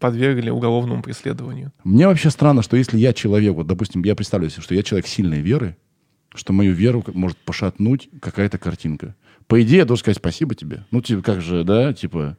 подвергли 0.00 0.50
уголовному 0.50 1.02
преследованию. 1.02 1.70
Мне 1.84 2.08
вообще 2.08 2.30
странно, 2.30 2.62
что 2.62 2.76
если 2.76 2.98
я 2.98 3.12
человек, 3.12 3.54
вот, 3.54 3.68
допустим, 3.68 4.02
я 4.02 4.16
представляю 4.16 4.50
себе, 4.50 4.62
что 4.62 4.74
я 4.74 4.82
человек 4.82 5.06
сильной 5.06 5.40
веры, 5.40 5.76
что 6.34 6.52
мою 6.52 6.72
веру 6.72 7.04
может 7.14 7.38
пошатнуть 7.38 8.10
какая-то 8.20 8.58
картинка. 8.58 9.14
По 9.52 9.62
идее, 9.62 9.78
я 9.78 9.84
должен 9.84 10.02
сказать 10.02 10.18
спасибо 10.18 10.54
тебе. 10.54 10.84
Ну, 10.90 11.00
типа, 11.00 11.22
как 11.22 11.40
же, 11.42 11.62
да, 11.62 11.92
типа, 11.92 12.36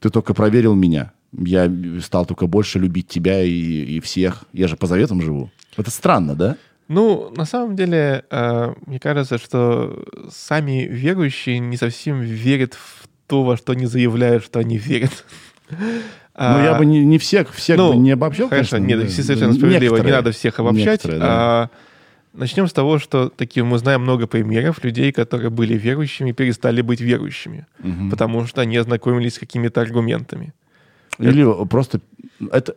ты 0.00 0.10
только 0.10 0.34
проверил 0.34 0.74
меня 0.74 1.12
я 1.32 1.70
стал 2.00 2.26
только 2.26 2.46
больше 2.46 2.78
любить 2.78 3.08
тебя 3.08 3.42
и, 3.42 3.50
и 3.50 4.00
всех. 4.00 4.44
Я 4.52 4.68
же 4.68 4.76
по 4.76 4.86
заветам 4.86 5.20
живу. 5.20 5.50
Это 5.76 5.90
странно, 5.90 6.34
да? 6.34 6.56
Ну, 6.88 7.30
на 7.36 7.44
самом 7.44 7.76
деле, 7.76 8.24
э, 8.30 8.74
мне 8.86 8.98
кажется, 8.98 9.36
что 9.36 10.04
сами 10.30 10.86
верующие 10.90 11.58
не 11.58 11.76
совсем 11.76 12.20
верят 12.20 12.74
в 12.74 13.08
то, 13.26 13.44
во 13.44 13.58
что 13.58 13.72
они 13.72 13.84
заявляют, 13.84 14.44
что 14.44 14.58
они 14.60 14.78
верят. 14.78 15.24
Ну, 16.40 16.62
я 16.62 16.74
бы 16.78 16.86
не, 16.86 17.04
не 17.04 17.18
всех, 17.18 17.52
всех 17.52 17.76
ну, 17.78 17.92
бы 17.92 17.96
не 17.96 18.12
обобщал, 18.12 18.48
Хорошо, 18.48 18.76
конечно. 18.76 19.00
нет, 19.00 19.10
все 19.10 19.24
совершенно 19.24 19.54
справедливо, 19.54 19.96
не 19.96 20.12
надо 20.12 20.30
всех 20.30 20.60
обобщать. 20.60 21.02
Да. 21.02 21.18
А, 21.20 21.70
начнем 22.32 22.66
с 22.66 22.72
того, 22.72 22.98
что 22.98 23.28
такие 23.28 23.64
мы 23.64 23.78
знаем 23.78 24.02
много 24.02 24.26
примеров 24.26 24.84
людей, 24.84 25.12
которые 25.12 25.50
были 25.50 25.74
верующими, 25.74 26.32
перестали 26.32 26.82
быть 26.82 27.00
верующими, 27.00 27.66
угу. 27.78 28.10
потому 28.10 28.46
что 28.46 28.60
они 28.60 28.76
ознакомились 28.76 29.34
с 29.34 29.38
какими-то 29.38 29.80
аргументами. 29.80 30.52
Или 31.18 31.42
это... 31.42 31.64
просто... 31.66 32.00
Это, 32.52 32.74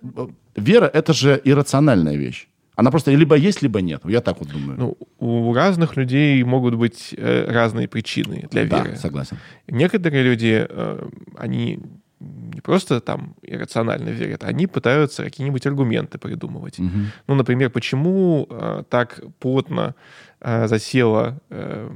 вера— 0.55 0.85
это 0.93 1.13
же 1.13 1.39
иррациональная 1.43 2.15
вещь. 2.15 2.47
Она 2.75 2.89
просто 2.89 3.11
либо 3.11 3.35
есть, 3.35 3.61
либо 3.61 3.81
нет. 3.81 4.01
Я 4.05 4.21
так 4.21 4.39
вот 4.39 4.49
думаю. 4.49 4.79
Ну, 4.79 4.97
у 5.19 5.53
разных 5.53 5.97
людей 5.97 6.43
могут 6.43 6.75
быть 6.75 7.13
э, 7.15 7.45
разные 7.51 7.87
причины 7.87 8.47
для 8.49 8.63
веры. 8.63 8.91
Да, 8.91 8.95
согласен. 8.95 9.37
Некоторые 9.67 10.23
люди, 10.23 10.65
э, 10.67 11.09
они 11.37 11.79
не 12.21 12.61
просто 12.61 13.01
там 13.01 13.35
иррационально 13.41 14.09
верят, 14.09 14.43
они 14.43 14.67
пытаются 14.67 15.23
какие-нибудь 15.23 15.65
аргументы 15.65 16.17
придумывать. 16.17 16.79
Угу. 16.79 16.89
Ну, 17.27 17.35
например, 17.35 17.69
почему 17.69 18.47
э, 18.49 18.83
так 18.89 19.21
плотно 19.39 19.95
э, 20.39 20.67
засело 20.67 21.39
э, 21.49 21.89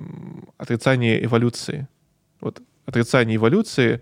отрицание 0.57 1.23
эволюции? 1.23 1.87
Вот 2.41 2.61
отрицание 2.85 3.35
эволюции 3.37 4.01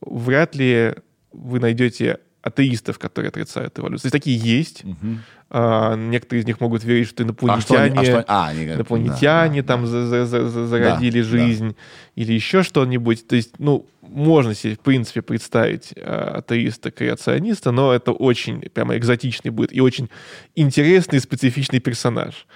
вряд 0.00 0.54
ли 0.54 0.94
вы 1.32 1.60
найдете 1.60 2.20
атеистов, 2.44 2.98
которые 2.98 3.30
отрицают 3.30 3.78
эволюцию. 3.78 4.10
То 4.10 4.16
есть 4.16 4.24
такие 4.24 4.36
есть. 4.36 4.84
Угу. 4.84 5.16
А, 5.50 5.96
некоторые 5.96 6.42
из 6.42 6.46
них 6.46 6.60
могут 6.60 6.84
верить, 6.84 7.08
что 7.08 7.22
инопланетяне, 7.22 7.98
а 7.98 8.04
что, 8.04 8.18
а 8.18 8.22
что, 8.22 8.24
а, 8.28 8.48
они, 8.48 8.64
инопланетяне 8.64 9.62
да, 9.62 9.68
там 9.68 9.82
да. 9.82 9.86
За, 9.86 10.26
за, 10.26 10.48
за, 10.48 10.66
зародили 10.66 11.22
да, 11.22 11.28
жизнь 11.28 11.68
да. 11.70 11.74
или 12.16 12.34
еще 12.34 12.62
что-нибудь. 12.62 13.26
То 13.26 13.36
есть, 13.36 13.58
ну, 13.58 13.86
можно 14.02 14.54
себе, 14.54 14.74
в 14.74 14.80
принципе, 14.80 15.22
представить 15.22 15.94
а, 15.96 16.38
атеиста-креациониста, 16.38 17.70
но 17.70 17.94
это 17.94 18.12
очень 18.12 18.60
прямо 18.60 18.98
экзотичный 18.98 19.50
будет 19.50 19.74
и 19.74 19.80
очень 19.80 20.10
интересный, 20.54 21.20
специфичный 21.20 21.80
персонаж. 21.80 22.46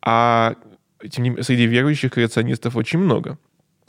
А 0.00 0.54
тем 1.10 1.24
не 1.24 1.30
менее, 1.30 1.42
среди 1.42 1.66
верующих 1.66 2.12
креационистов 2.12 2.76
очень 2.76 3.00
много. 3.00 3.38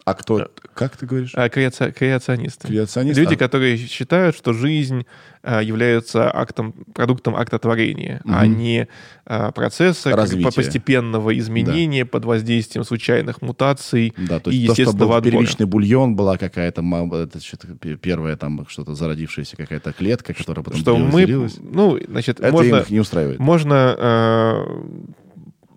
А 0.05 0.13
кто, 0.15 0.39
э, 0.41 0.47
как 0.73 0.97
ты 0.97 1.05
говоришь? 1.05 1.31
А, 1.35 1.47
креаци... 1.47 1.93
Креационисты. 1.97 2.67
Креационисты? 2.67 3.21
Люди, 3.21 3.35
которые 3.35 3.77
считают, 3.77 4.35
что 4.35 4.51
жизнь 4.51 5.05
а, 5.43 5.61
является 5.61 6.33
актом, 6.35 6.73
продуктом 6.93 7.35
акта 7.35 7.57
творения, 7.57 8.21
угу. 8.25 8.33
а 8.35 8.45
не 8.45 8.87
а, 9.25 9.51
процесса 9.51 10.11
Развития. 10.11 10.51
постепенного 10.51 11.37
изменения 11.37 12.03
да. 12.03 12.09
под 12.09 12.25
воздействием 12.25 12.83
случайных 12.83 13.41
мутаций 13.41 14.13
да, 14.17 14.39
то 14.39 14.51
есть 14.51 14.63
и 14.63 14.67
то, 14.67 14.91
что 14.91 14.93
был 14.93 15.21
первичный 15.21 15.65
бульон, 15.65 16.15
была 16.15 16.37
какая-то 16.37 16.81
это, 17.13 17.39
что-то, 17.39 17.67
первая 17.97 18.35
там 18.35 18.65
что-то 18.67 18.95
зародившаяся 18.95 19.55
какая-то 19.55 19.93
клетка, 19.93 20.33
которая 20.33 20.63
потом 20.63 20.79
что 20.79 20.97
мы, 20.97 21.49
ну, 21.61 21.97
значит, 22.07 22.41
это 22.41 22.51
можно, 22.51 22.77
их 22.77 22.89
не 22.89 22.99
устраивает. 22.99 23.39
Можно 23.39 23.95
э, 23.97 24.65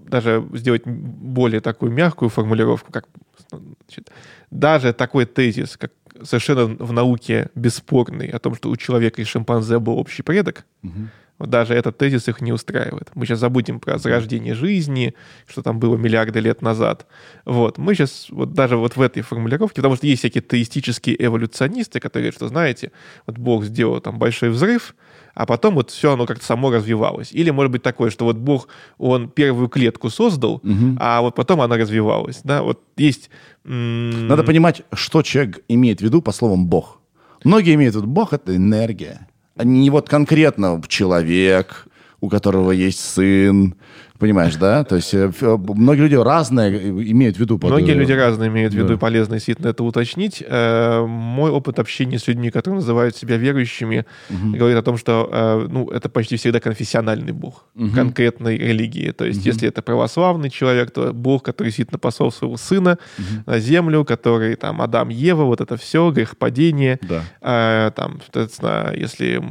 даже 0.08 0.44
сделать 0.54 0.82
более 0.84 1.60
такую 1.60 1.92
мягкую 1.92 2.28
формулировку, 2.28 2.92
как 2.92 3.06
Значит, 3.50 4.10
даже 4.50 4.92
такой 4.92 5.26
тезис, 5.26 5.76
как 5.76 5.92
совершенно 6.22 6.64
в 6.64 6.92
науке 6.92 7.50
бесспорный, 7.54 8.28
о 8.28 8.38
том, 8.38 8.54
что 8.54 8.70
у 8.70 8.76
человека 8.76 9.20
и 9.20 9.24
шимпанзе 9.24 9.78
был 9.78 9.98
общий 9.98 10.22
предок, 10.22 10.64
угу. 10.82 11.08
вот 11.38 11.50
даже 11.50 11.74
этот 11.74 11.98
тезис 11.98 12.28
их 12.28 12.40
не 12.40 12.52
устраивает. 12.52 13.10
Мы 13.14 13.26
сейчас 13.26 13.40
забудем 13.40 13.80
про 13.80 13.98
зарождение 13.98 14.54
жизни, 14.54 15.14
что 15.46 15.62
там 15.62 15.78
было 15.78 15.96
миллиарды 15.96 16.40
лет 16.40 16.62
назад. 16.62 17.06
Вот. 17.44 17.78
Мы 17.78 17.94
сейчас 17.94 18.28
вот 18.30 18.52
даже 18.52 18.76
вот 18.76 18.96
в 18.96 19.02
этой 19.02 19.22
формулировке, 19.22 19.76
потому 19.76 19.96
что 19.96 20.06
есть 20.06 20.20
всякие 20.20 20.42
теистические 20.42 21.22
эволюционисты, 21.24 22.00
которые 22.00 22.24
говорят, 22.24 22.36
что, 22.36 22.48
знаете, 22.48 22.92
вот 23.26 23.38
Бог 23.38 23.64
сделал 23.64 24.00
там 24.00 24.18
большой 24.18 24.50
взрыв, 24.50 24.94
а 25.36 25.44
потом 25.44 25.74
вот 25.74 25.90
все 25.90 26.14
оно 26.14 26.24
как-то 26.24 26.44
само 26.44 26.70
развивалось. 26.70 27.30
Или 27.30 27.50
может 27.50 27.70
быть 27.70 27.82
такое, 27.82 28.10
что 28.10 28.24
вот 28.24 28.38
Бог, 28.38 28.68
он 28.96 29.28
первую 29.28 29.68
клетку 29.68 30.08
создал, 30.08 30.54
угу. 30.54 30.96
а 30.98 31.20
вот 31.20 31.34
потом 31.34 31.60
она 31.60 31.76
развивалась. 31.76 32.40
Да? 32.42 32.62
Вот 32.62 32.80
есть... 32.96 33.30
Надо 33.62 34.44
понимать, 34.44 34.82
что 34.92 35.22
человек 35.22 35.60
имеет 35.68 36.00
в 36.00 36.02
виду 36.02 36.22
по 36.22 36.32
словам 36.32 36.66
«бог». 36.66 37.00
Многие 37.44 37.74
имеют 37.74 37.94
в 37.94 37.98
виду 37.98 38.06
«бог»— 38.06 38.32
это 38.32 38.56
энергия. 38.56 39.28
А 39.56 39.64
не 39.64 39.90
вот 39.90 40.08
конкретно 40.08 40.80
человек, 40.88 41.86
у 42.20 42.30
которого 42.30 42.70
есть 42.70 43.00
сын, 43.00 43.74
Понимаешь, 44.18 44.56
да? 44.56 44.84
То 44.84 44.96
есть 44.96 45.12
э, 45.14 45.30
многие 45.40 46.02
люди 46.02 46.14
разные 46.14 46.88
имеют 47.12 47.36
в 47.36 47.40
виду. 47.40 47.58
Многие 47.62 47.92
люди 47.92 48.12
разные 48.12 48.48
имеют 48.48 48.72
в 48.72 48.76
виду, 48.76 48.88
да. 48.88 48.94
и 48.94 48.96
полезно 48.96 49.36
действительно 49.36 49.68
это 49.68 49.84
уточнить. 49.84 50.42
Э, 50.46 51.04
мой 51.06 51.50
опыт 51.50 51.78
общения 51.78 52.18
с 52.18 52.26
людьми, 52.26 52.50
которые 52.50 52.80
называют 52.80 53.16
себя 53.16 53.36
верующими, 53.36 54.06
угу. 54.30 54.56
говорит 54.56 54.78
о 54.78 54.82
том, 54.82 54.96
что 54.96 55.28
э, 55.30 55.66
ну, 55.70 55.90
это 55.90 56.08
почти 56.08 56.36
всегда 56.36 56.60
конфессиональный 56.60 57.32
бог 57.32 57.66
угу. 57.74 57.90
конкретной 57.94 58.56
религии. 58.56 59.10
То 59.10 59.24
есть 59.24 59.40
угу. 59.40 59.48
если 59.48 59.68
это 59.68 59.82
православный 59.82 60.50
человек, 60.50 60.90
то 60.90 61.12
бог, 61.12 61.42
который 61.42 61.68
действительно 61.68 61.98
послал 61.98 62.32
своего 62.32 62.56
сына 62.56 62.98
угу. 63.18 63.50
на 63.50 63.58
землю, 63.58 64.04
который 64.04 64.56
там 64.56 64.80
Адам, 64.80 65.10
Ева, 65.10 65.44
вот 65.44 65.60
это 65.60 65.76
все, 65.76 66.10
грехопадение. 66.10 66.98
Да. 67.02 67.90
Там, 67.96 68.20
соответственно, 68.20 68.92
если 68.94 69.42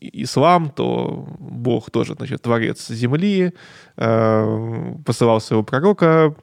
ислам, 0.00 0.70
то 0.70 1.26
бог 1.38 1.90
тоже, 1.90 2.14
значит, 2.14 2.42
творец 2.42 2.88
земли, 2.88 3.52
Э, 3.98 4.94
посылал 5.06 5.40
своего 5.40 5.62
пророка, 5.62 6.34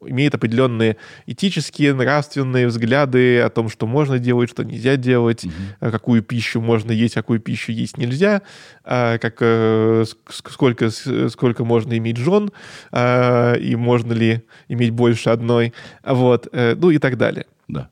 имеет 0.00 0.36
определенные 0.36 0.96
этические, 1.26 1.94
нравственные 1.94 2.68
взгляды 2.68 3.40
о 3.40 3.50
том, 3.50 3.68
что 3.68 3.88
можно 3.88 4.20
делать, 4.20 4.50
что 4.50 4.62
нельзя 4.64 4.96
делать, 4.96 5.44
угу. 5.44 5.90
какую 5.90 6.22
пищу 6.22 6.60
можно 6.60 6.92
есть, 6.92 7.14
какую 7.14 7.40
пищу 7.40 7.72
есть 7.72 7.98
нельзя, 7.98 8.42
а, 8.84 9.18
как, 9.18 9.38
э, 9.40 10.04
сколько, 10.28 10.90
сколько 10.90 11.64
можно 11.64 11.98
иметь 11.98 12.18
жен, 12.18 12.52
а, 12.92 13.54
и 13.54 13.74
можно 13.74 14.12
ли 14.12 14.44
иметь 14.68 14.90
больше 14.90 15.30
одной, 15.30 15.72
вот, 16.04 16.46
э, 16.52 16.76
ну 16.76 16.90
и 16.90 16.98
так 16.98 17.16
далее. 17.16 17.46
Да. 17.66 17.88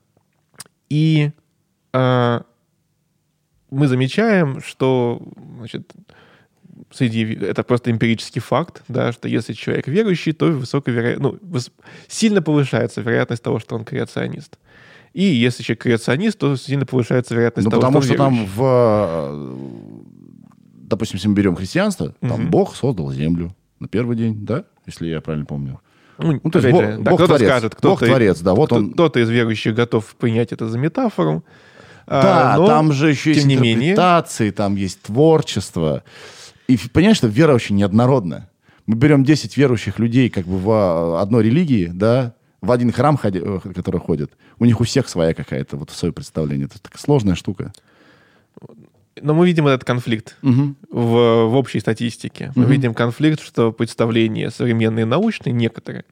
И 0.89 1.31
мы 1.93 3.89
замечаем, 3.89 4.61
что 4.61 5.21
значит, 5.59 5.93
среди, 6.91 7.35
это 7.35 7.63
просто 7.63 7.91
эмпирический 7.91 8.41
факт, 8.41 8.83
да, 8.89 9.13
что 9.13 9.29
если 9.29 9.53
человек 9.53 9.87
верующий, 9.89 10.33
то 10.33 10.47
высокая 10.47 10.95
вероятность, 10.95 11.41
ну, 11.43 11.59
сильно 12.09 12.43
повышается 12.43 13.01
вероятность 13.01 13.43
того, 13.43 13.59
что 13.59 13.77
он 13.77 13.85
креационист. 13.85 14.59
И 15.13 15.23
если 15.23 15.63
человек 15.63 15.83
креационист, 15.83 16.39
то 16.39 16.57
сильно 16.57 16.87
повышается 16.87 17.35
вероятность 17.35 17.67
ну, 17.67 17.71
того, 17.71 17.83
потому 17.83 18.03
что, 18.03 18.15
что 18.15 18.17
там 18.17 18.47
в, 18.47 19.57
допустим, 20.89 21.17
если 21.17 21.29
мы 21.29 21.35
берем 21.35 21.55
христианство, 21.55 22.15
там 22.21 22.43
угу. 22.43 22.51
Бог 22.51 22.77
создал 22.77 23.13
землю 23.13 23.55
на 23.79 23.89
первый 23.89 24.17
день, 24.17 24.45
да, 24.45 24.65
если 24.87 25.09
я 25.09 25.21
правильно 25.21 25.47
помню. 25.47 25.81
Ну, 26.19 26.41
ну 26.43 26.51
то 26.51 26.59
есть 26.59 26.71
Бог, 26.71 26.83
же, 26.83 26.99
да, 26.99 27.11
Бог 27.11 27.19
кто-то 27.19 27.27
творец, 27.27 27.49
скажет, 27.49 27.75
кто-то, 27.75 28.01
Бог 28.01 28.09
творец, 28.09 28.41
да, 28.41 28.55
вот 28.55 28.67
кто, 28.67 28.77
он. 28.77 28.93
Кто-то 28.93 29.21
из 29.21 29.29
верующих 29.31 29.75
готов 29.75 30.15
принять 30.17 30.53
это 30.53 30.69
за 30.69 30.79
метафору. 30.79 31.45
А, 32.07 32.23
да, 32.23 32.55
но, 32.59 32.67
там 32.67 32.93
же 32.93 33.11
еще 33.11 33.33
есть 33.33 33.47
интерпретации, 33.47 34.45
менее... 34.45 34.53
там 34.53 34.77
есть 34.77 35.03
творчество. 35.03 36.03
И 36.69 36.79
понимаешь, 36.93 37.19
что 37.19 37.27
вера 37.27 37.55
очень 37.55 37.77
неоднородная. 37.77 38.51
Мы 38.87 38.97
берем 38.97 39.25
10 39.25 39.57
верующих 39.57 39.99
людей 39.99 40.29
как 40.29 40.47
бы 40.47 40.59
в 40.59 40.71
а, 40.71 41.23
одной 41.23 41.45
религии, 41.45 41.91
да, 41.93 42.35
в 42.61 42.71
один 42.71 42.93
храм, 42.93 43.19
э, 43.23 43.61
который 43.75 44.01
ходит. 44.01 44.33
У 44.59 44.65
них 44.65 44.81
у 44.81 44.85
всех 44.85 45.09
своя 45.09 45.35
какая-то 45.35 45.77
вот 45.77 45.91
свое 45.91 46.13
представление. 46.13 46.67
Это 46.67 46.81
такая 46.81 47.01
сложная 47.01 47.35
штука. 47.35 47.73
Но 49.21 49.35
мы 49.35 49.47
видим 49.47 49.67
этот 49.67 49.85
конфликт 49.85 50.37
угу. 50.43 50.75
в, 50.91 51.47
в 51.47 51.55
общей 51.55 51.81
статистике. 51.81 52.53
Мы 52.57 52.65
угу. 52.65 52.73
видим 52.73 52.95
конфликт, 52.95 53.41
что 53.41 53.73
представления 53.73 54.51
современные 54.51 55.05
научные, 55.05 55.53
некоторые, 55.53 56.05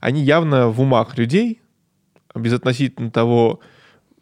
они 0.00 0.22
явно 0.22 0.68
в 0.68 0.80
умах 0.80 1.16
людей, 1.16 1.60
безотносительно 2.34 3.10
того, 3.10 3.60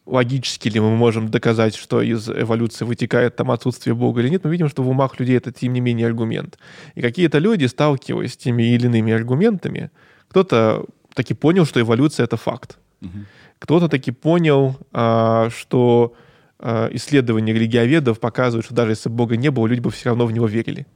логически 0.08 0.68
ли 0.68 0.80
мы 0.80 0.96
можем 0.96 1.28
доказать, 1.28 1.76
что 1.76 2.00
из 2.00 2.28
эволюции 2.28 2.84
вытекает 2.84 3.36
там 3.36 3.50
отсутствие 3.50 3.94
Бога 3.94 4.20
или 4.20 4.30
нет, 4.30 4.44
мы 4.44 4.50
видим, 4.50 4.68
что 4.68 4.82
в 4.82 4.88
умах 4.88 5.20
людей 5.20 5.36
это 5.36 5.52
тем 5.52 5.72
не 5.72 5.80
менее 5.80 6.06
аргумент. 6.06 6.58
И 6.94 7.02
какие-то 7.02 7.38
люди, 7.38 7.66
сталкиваясь 7.66 8.32
с 8.32 8.36
теми 8.36 8.62
или 8.62 8.86
иными 8.86 9.12
аргументами, 9.12 9.90
кто-то 10.28 10.86
таки 11.14 11.34
понял, 11.34 11.66
что 11.66 11.80
эволюция— 11.80 12.24
это 12.26 12.36
факт. 12.36 12.78
Угу. 13.02 13.18
Кто-то 13.58 13.88
таки 13.88 14.10
понял, 14.12 14.76
а, 14.92 15.50
что 15.50 16.14
а, 16.58 16.88
исследования 16.92 17.52
религиоведов 17.52 18.18
показывают, 18.18 18.64
что 18.64 18.74
даже 18.74 18.92
если 18.92 19.08
Бога 19.08 19.36
не 19.36 19.50
было, 19.50 19.66
люди 19.66 19.80
бы 19.80 19.90
все 19.90 20.10
равно 20.10 20.26
в 20.26 20.32
него 20.32 20.46
верили. 20.46 20.86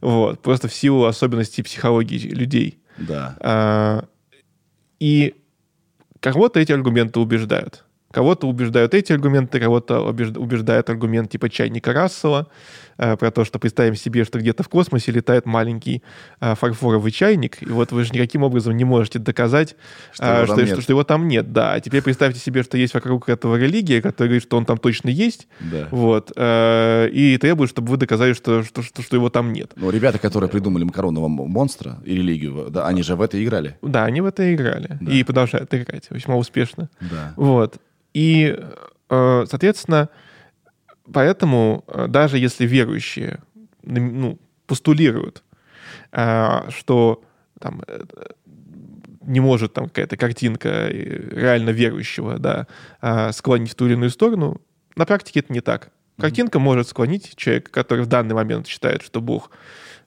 Вот. 0.00 0.42
Просто 0.42 0.68
в 0.68 0.74
силу 0.74 1.04
особенностей 1.04 1.62
психологии 1.62 2.18
людей. 2.18 2.78
Да. 2.98 3.36
А, 3.40 4.04
и 4.98 5.34
кого-то 6.20 6.60
эти 6.60 6.72
аргументы 6.72 7.20
убеждают. 7.20 7.84
Кого-то 8.12 8.46
убеждают 8.46 8.94
эти 8.94 9.12
аргументы, 9.12 9.58
кого-то 9.58 10.00
убеждает 10.00 10.90
аргумент 10.90 11.30
типа 11.30 11.48
чайника 11.48 11.92
Рассела, 11.92 12.48
э, 12.98 13.16
про 13.16 13.30
то, 13.30 13.44
что 13.44 13.58
представим 13.58 13.94
себе, 13.96 14.24
что 14.24 14.38
где-то 14.38 14.62
в 14.62 14.68
космосе 14.68 15.12
летает 15.12 15.46
маленький 15.46 16.02
э, 16.40 16.54
фарфоровый 16.54 17.10
чайник, 17.10 17.62
и 17.62 17.66
вот 17.66 17.92
вы 17.92 18.04
же 18.04 18.12
никаким 18.12 18.42
образом 18.42 18.76
не 18.76 18.84
можете 18.84 19.18
доказать, 19.18 19.76
что, 20.12 20.24
э, 20.24 20.44
его, 20.44 20.46
что, 20.46 20.66
что, 20.66 20.80
что 20.82 20.92
его 20.92 21.04
там 21.04 21.26
нет. 21.26 21.52
Да, 21.52 21.72
а 21.72 21.80
теперь 21.80 22.02
представьте 22.02 22.38
себе, 22.38 22.62
что 22.62 22.76
есть 22.76 22.94
вокруг 22.94 23.28
этого 23.28 23.56
религия, 23.56 24.02
которая 24.02 24.28
говорит, 24.28 24.42
что 24.42 24.56
он 24.56 24.66
там 24.66 24.78
точно 24.78 25.08
есть, 25.08 25.48
да. 25.60 25.88
вот, 25.90 26.32
э, 26.36 27.08
и 27.12 27.38
требует, 27.38 27.70
чтобы 27.70 27.88
вы 27.88 27.96
доказали, 27.96 28.34
что, 28.34 28.62
что, 28.62 28.82
что, 28.82 29.02
что 29.02 29.16
его 29.16 29.30
там 29.30 29.52
нет. 29.52 29.72
Ну, 29.76 29.90
ребята, 29.90 30.18
которые 30.18 30.50
придумали 30.50 30.84
макаронного 30.84 31.28
монстра 31.28 31.98
и 32.04 32.14
религию, 32.14 32.68
да, 32.70 32.86
они 32.86 33.02
же 33.02 33.16
в 33.16 33.22
это 33.22 33.42
играли. 33.42 33.76
Да, 33.82 34.04
они 34.04 34.20
в 34.20 34.26
это 34.26 34.54
играли. 34.54 34.98
Да. 35.00 35.12
И 35.12 35.24
продолжают 35.24 35.72
играть 35.74 36.06
весьма 36.10 36.36
успешно. 36.36 36.90
Да. 37.00 37.32
Вот. 37.36 37.78
И, 38.14 38.56
э, 39.10 39.44
соответственно, 39.48 40.08
поэтому 41.12 41.84
э, 41.86 42.06
даже 42.08 42.38
если 42.38 42.66
верующие 42.66 43.40
ну, 43.82 44.38
постулируют, 44.66 45.42
э, 46.12 46.70
что 46.70 47.22
там, 47.60 47.82
не 49.22 49.40
может 49.40 49.72
там 49.72 49.86
какая-то 49.86 50.16
картинка 50.16 50.88
реально 50.88 51.70
верующего 51.70 52.38
да, 52.40 52.66
склонить 53.32 53.70
в 53.70 53.74
ту 53.76 53.86
или 53.86 53.92
иную 53.92 54.10
сторону, 54.10 54.60
на 54.96 55.06
практике 55.06 55.40
это 55.40 55.52
не 55.52 55.60
так. 55.60 55.92
Картинка 56.18 56.58
может 56.58 56.88
склонить 56.88 57.34
человека, 57.36 57.70
который 57.70 58.04
в 58.04 58.08
данный 58.08 58.34
момент 58.34 58.66
считает, 58.66 59.02
что 59.02 59.20
Бог 59.20 59.50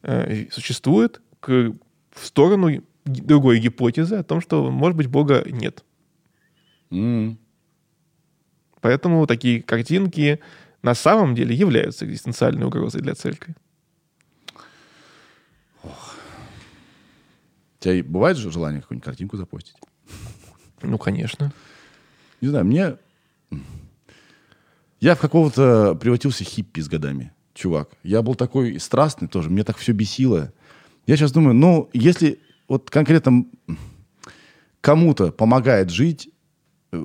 э, 0.03 0.45
существует, 0.51 1.21
к, 1.39 1.73
в 2.11 2.25
сторону 2.25 2.83
другой 3.05 3.59
гипотезы 3.59 4.15
о 4.15 4.23
том, 4.23 4.41
что, 4.41 4.69
может 4.69 4.97
быть, 4.97 5.07
Бога 5.07 5.43
нет. 5.45 5.83
Mm-hmm. 6.91 7.37
Поэтому 8.85 9.25
такие 9.25 9.63
картинки 9.63 10.39
на 10.83 10.93
самом 10.93 11.33
деле 11.33 11.55
являются 11.55 12.05
экзистенциальной 12.05 12.67
угрозой 12.67 13.01
для 13.01 13.15
церкви. 13.15 13.55
Ох. 15.81 16.15
У 17.79 17.83
тебя 17.83 18.03
бывает 18.03 18.37
же 18.37 18.51
желание 18.51 18.81
какую-нибудь 18.81 19.03
картинку 19.03 19.37
запостить? 19.37 19.75
Ну, 20.83 20.99
конечно. 20.99 21.51
Не 22.41 22.49
знаю, 22.49 22.65
мне... 22.65 22.97
Я 24.99 25.15
в 25.15 25.19
какого-то 25.19 25.95
превратился 25.95 26.43
хиппи 26.43 26.79
с 26.79 26.87
годами, 26.87 27.33
чувак. 27.55 27.89
Я 28.03 28.21
был 28.21 28.35
такой 28.35 28.79
страстный 28.79 29.27
тоже, 29.27 29.49
мне 29.49 29.63
так 29.63 29.77
все 29.77 29.93
бесило. 29.93 30.53
Я 31.07 31.17
сейчас 31.17 31.31
думаю, 31.31 31.55
ну, 31.55 31.89
если 31.91 32.39
вот 32.67 32.91
конкретно 32.91 33.45
кому-то 34.79 35.31
помогает 35.31 35.89
жить 35.89 36.29
э, 36.91 36.97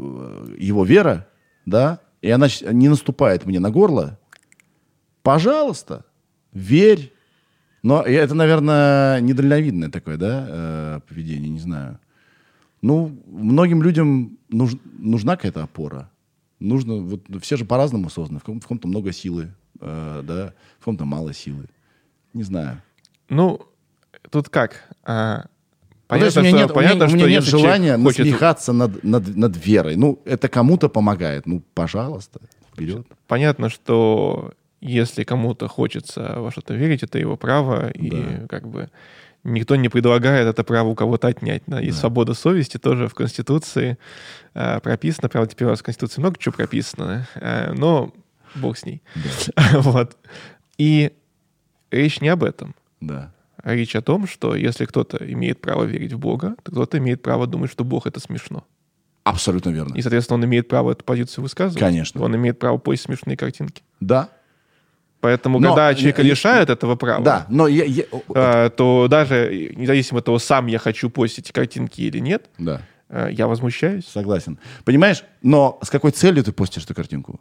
его 0.58 0.84
вера, 0.84 1.29
да, 1.66 2.00
и 2.22 2.30
она 2.30 2.48
не 2.70 2.88
наступает 2.88 3.46
мне 3.46 3.60
на 3.60 3.70
горло, 3.70 4.18
пожалуйста, 5.22 6.04
верь. 6.52 7.12
Но 7.82 8.02
это, 8.02 8.34
наверное, 8.34 9.20
недальновидное 9.20 9.88
такое, 9.88 10.18
да, 10.18 10.46
э, 10.48 11.00
поведение, 11.08 11.48
не 11.48 11.60
знаю. 11.60 11.98
Ну, 12.82 13.18
многим 13.26 13.82
людям 13.82 14.38
нуж, 14.50 14.72
нужна 14.98 15.36
какая-то 15.36 15.62
опора. 15.62 16.10
Нужно, 16.58 16.96
вот 16.96 17.22
все 17.40 17.56
же 17.56 17.64
по-разному 17.64 18.10
созданы. 18.10 18.38
В, 18.38 18.44
ком- 18.44 18.60
в 18.60 18.66
ком-то 18.66 18.86
много 18.86 19.12
силы, 19.12 19.54
э, 19.80 20.22
да, 20.24 20.52
в 20.78 20.84
ком-то 20.84 21.06
мало 21.06 21.32
силы. 21.32 21.66
Не 22.34 22.42
знаю. 22.42 22.82
Ну, 23.30 23.62
тут 24.30 24.50
как? 24.50 24.94
А, 25.02 25.46
Понятно, 26.10 26.42
ну, 26.42 26.48
у 26.48 26.50
меня 26.50 26.62
нет, 26.64 26.74
понятно, 26.74 27.04
у 27.04 27.08
меня, 27.08 27.24
у 27.24 27.28
меня 27.28 27.36
нет 27.38 27.44
желания 27.44 27.96
хочет... 27.96 28.18
насмехаться 28.18 28.72
над, 28.72 29.04
над, 29.04 29.36
над 29.36 29.66
верой. 29.66 29.94
Ну, 29.94 30.20
это 30.24 30.48
кому-то 30.48 30.88
помогает. 30.88 31.46
Ну, 31.46 31.62
пожалуйста, 31.72 32.40
вперед. 32.72 33.06
Понятно, 33.28 33.68
что 33.68 34.52
если 34.80 35.22
кому-то 35.22 35.68
хочется 35.68 36.34
во 36.38 36.50
что-то 36.50 36.74
верить, 36.74 37.04
это 37.04 37.18
его 37.18 37.36
право, 37.36 37.82
да. 37.82 37.90
и 37.90 38.46
как 38.48 38.66
бы 38.66 38.90
никто 39.44 39.76
не 39.76 39.88
предлагает 39.88 40.48
это 40.48 40.64
право 40.64 40.88
у 40.88 40.94
кого-то 40.96 41.28
отнять. 41.28 41.62
Да? 41.68 41.80
И 41.80 41.90
да. 41.90 41.96
свобода 41.96 42.34
совести 42.34 42.78
тоже 42.78 43.06
в 43.06 43.14
Конституции 43.14 43.96
э, 44.54 44.80
прописана. 44.80 45.28
Правда, 45.28 45.52
теперь 45.52 45.68
у 45.68 45.70
нас 45.70 45.78
в 45.78 45.84
Конституции 45.84 46.20
много 46.20 46.38
чего 46.40 46.54
прописано, 46.54 47.28
э, 47.36 47.72
но 47.72 48.12
бог 48.56 48.76
с 48.76 48.84
ней. 48.84 49.00
Да. 49.54 49.62
вот. 49.80 50.16
И 50.76 51.12
речь 51.92 52.20
не 52.20 52.28
об 52.30 52.42
этом. 52.42 52.74
Да 53.00 53.32
речь 53.64 53.96
о 53.96 54.02
том, 54.02 54.26
что 54.26 54.54
если 54.54 54.84
кто-то 54.84 55.18
имеет 55.32 55.60
право 55.60 55.84
верить 55.84 56.12
в 56.12 56.18
Бога, 56.18 56.56
то 56.62 56.72
кто-то 56.72 56.98
имеет 56.98 57.22
право 57.22 57.46
думать, 57.46 57.70
что 57.70 57.84
Бог— 57.84 58.06
это 58.08 58.20
смешно. 58.20 58.64
Абсолютно 59.24 59.70
верно. 59.70 59.94
И, 59.94 60.02
соответственно, 60.02 60.38
он 60.38 60.44
имеет 60.46 60.68
право 60.68 60.92
эту 60.92 61.04
позицию 61.04 61.42
высказывать. 61.42 61.78
Конечно. 61.78 62.22
Он 62.22 62.34
имеет 62.36 62.58
право 62.58 62.78
поиск 62.78 63.04
смешные 63.04 63.36
картинки. 63.36 63.82
Да. 64.00 64.30
Поэтому, 65.20 65.60
но, 65.60 65.68
когда 65.68 65.94
человека 65.94 66.22
я, 66.22 66.30
лишают 66.30 66.70
этого 66.70 66.96
права, 66.96 67.22
да, 67.22 67.46
но 67.50 67.68
я, 67.68 67.84
я, 67.84 68.04
э, 68.34 68.70
то 68.74 69.06
даже 69.08 69.70
независимо 69.76 70.20
от 70.20 70.24
того, 70.24 70.38
сам 70.38 70.66
я 70.66 70.78
хочу 70.78 71.10
постить 71.10 71.52
картинки 71.52 72.00
или 72.00 72.18
нет, 72.20 72.48
да. 72.56 72.80
э, 73.10 73.28
я 73.30 73.46
возмущаюсь. 73.46 74.06
Согласен. 74.06 74.58
Понимаешь, 74.84 75.22
но 75.42 75.78
с 75.82 75.90
какой 75.90 76.12
целью 76.12 76.42
ты 76.42 76.52
постишь 76.52 76.84
эту 76.84 76.94
картинку? 76.94 77.38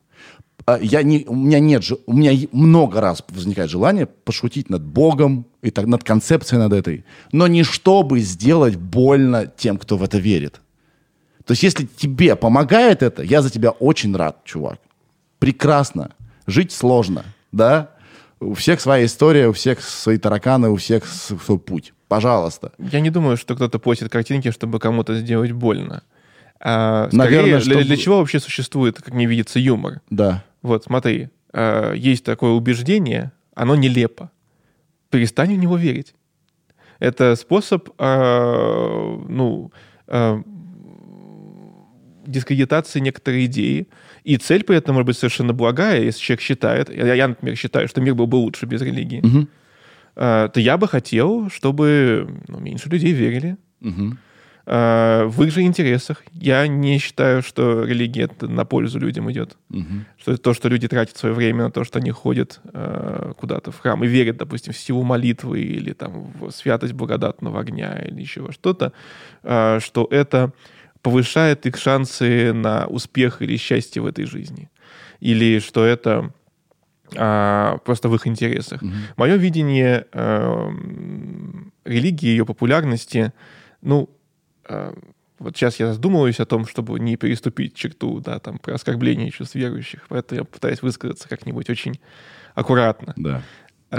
А, 0.70 0.78
я 0.82 1.02
не, 1.04 1.26
у 1.28 1.36
меня 1.36 1.60
нет 1.60 1.84
же, 1.84 1.98
у 2.06 2.14
меня 2.14 2.48
много 2.52 3.02
раз 3.02 3.24
возникает 3.30 3.72
желание 3.72 4.06
пошутить 4.06 4.70
над 4.70 4.84
Богом 4.84 5.46
и 5.64 5.72
так, 5.72 5.88
над 5.88 6.04
концепцией 6.04 6.60
над 6.60 6.74
этой, 6.74 7.06
но 7.32 7.48
не 7.48 7.64
чтобы 7.64 8.20
сделать 8.20 8.76
больно 8.76 9.52
тем, 9.58 9.78
кто 9.78 9.98
в 9.98 10.04
это 10.04 10.20
верит. 10.20 10.62
То 11.46 11.54
есть, 11.54 11.64
если 11.64 11.86
тебе 11.86 12.36
помогает 12.36 13.02
это, 13.02 13.24
я 13.24 13.42
за 13.42 13.50
тебя 13.50 13.72
очень 13.72 14.16
рад, 14.16 14.44
чувак. 14.44 14.80
Прекрасно. 15.40 16.12
Жить 16.46 16.72
сложно, 16.72 17.24
да? 17.52 17.90
У 18.40 18.54
всех 18.54 18.80
своя 18.80 19.06
история, 19.06 19.48
у 19.48 19.54
всех 19.54 19.82
свои 19.82 20.20
тараканы, 20.20 20.70
у 20.70 20.76
всех 20.76 21.08
свой 21.08 21.58
путь. 21.58 21.94
Пожалуйста. 22.08 22.72
Я 22.78 23.00
не 23.00 23.10
думаю, 23.10 23.38
что 23.38 23.56
кто-то 23.56 23.80
постит 23.80 24.10
картинки, 24.10 24.52
чтобы 24.52 24.80
кому-то 24.80 25.16
сделать 25.16 25.52
больно. 25.52 26.04
А, 26.60 27.08
скорее, 27.08 27.18
Наверное, 27.18 27.62
для, 27.62 27.72
чтобы... 27.72 27.84
для 27.86 27.98
чего 27.98 28.18
вообще 28.20 28.40
существует, 28.40 29.02
как 29.02 29.14
мне 29.14 29.26
видится, 29.26 29.60
юмор? 29.60 30.02
Да. 30.10 30.44
Вот, 30.62 30.84
смотри, 30.84 31.30
а, 31.54 31.94
есть 31.94 32.24
такое 32.24 32.52
убеждение, 32.52 33.32
оно 33.56 33.76
нелепо. 33.76 34.32
Перестань 35.10 35.56
в 35.56 35.60
него 35.60 35.78
верить. 35.78 36.14
Это 37.00 37.36
способ, 37.36 37.90
а, 37.98 39.18
ну, 39.28 39.72
а, 40.08 40.42
дискредитации 42.28 43.00
некоторой 43.00 43.46
идеи. 43.46 43.88
И 44.24 44.38
цель 44.38 44.64
при 44.64 44.78
этом 44.78 44.96
может 44.96 45.08
быть 45.08 45.18
совершенно 45.18 45.54
благая, 45.54 46.02
если 46.02 46.22
человек 46.22 46.42
считает, 46.42 46.90
я, 46.90 47.14
я 47.14 47.28
например, 47.28 47.56
считаю, 47.56 47.88
что 47.88 48.02
мир 48.02 48.14
был 48.14 48.28
бы 48.28 48.36
лучше 48.36 48.66
без 48.66 48.82
религии, 48.82 49.22
угу. 49.22 49.48
то 50.14 50.52
я 50.56 50.78
бы 50.78 50.88
хотел, 50.88 51.50
чтобы 51.50 52.30
ну, 52.48 52.60
меньше 52.60 52.90
людей 52.90 53.14
верили. 53.14 53.58
Угу. 53.82 54.18
В 54.70 55.44
их 55.44 55.52
же 55.52 55.62
интересах. 55.64 56.24
Я 56.32 56.68
не 56.68 57.00
считаю, 57.00 57.42
что 57.42 57.86
религия 57.86 58.24
это 58.24 58.48
на 58.48 58.66
пользу 58.66 59.00
людям 59.00 59.32
идет. 59.32 59.58
Угу. 59.72 59.86
Что 60.20 60.38
то, 60.38 60.54
что 60.54 60.70
люди 60.70 60.88
тратят 60.88 61.18
свое 61.18 61.34
время 61.34 61.64
на 61.64 61.72
то, 61.72 61.84
что 61.84 61.98
они 61.98 62.12
ходят 62.12 62.62
э, 62.72 63.34
куда-то 63.36 63.72
в 63.72 63.80
храм 63.80 64.04
и 64.04 64.08
верят, 64.08 64.38
допустим, 64.38 64.74
в 64.74 64.78
силу 64.78 65.04
молитвы 65.04 65.62
или 65.62 65.94
там 65.94 66.32
в 66.40 66.52
святость 66.52 66.94
благодатного 66.94 67.60
огня 67.60 67.98
или 67.98 68.22
еще 68.22 68.42
во 68.42 68.52
что-то, 68.52 68.94
э, 69.42 69.80
что 69.82 70.08
это 70.12 70.54
повышает 71.02 71.66
их 71.66 71.78
шансы 71.78 72.54
на 72.54 72.86
успех 72.86 73.42
или 73.42 73.58
счастье 73.58 74.04
в 74.04 74.06
этой 74.06 74.26
жизни. 74.26 74.70
Или 75.20 75.60
что 75.60 75.84
это 75.84 76.32
а, 77.16 77.78
просто 77.86 78.10
в 78.10 78.16
их 78.16 78.28
интересах. 78.28 78.84
Mm-hmm. 78.84 79.14
Мое 79.18 79.36
видение 79.36 80.06
а, 80.14 80.70
религии, 81.86 82.28
ее 82.28 82.46
популярности, 82.46 83.34
ну, 83.82 84.10
а, 84.12 84.19
вот 85.40 85.56
сейчас 85.56 85.80
я 85.80 85.94
задумываюсь 85.94 86.40
о 86.40 86.46
том, 86.46 86.68
чтобы 86.68 87.00
не 87.00 87.16
переступить 87.16 87.74
черту, 87.74 88.20
да, 88.20 88.40
там, 88.40 88.60
про 88.60 88.76
оскорбление 88.76 89.32
чувств 89.32 89.56
верующих, 89.56 90.06
поэтому 90.10 90.42
я 90.42 90.46
пытаюсь 90.46 90.82
высказаться 90.82 91.30
как-нибудь 91.30 91.70
очень 91.70 92.00
аккуратно, 92.56 93.14
да. 93.16 93.42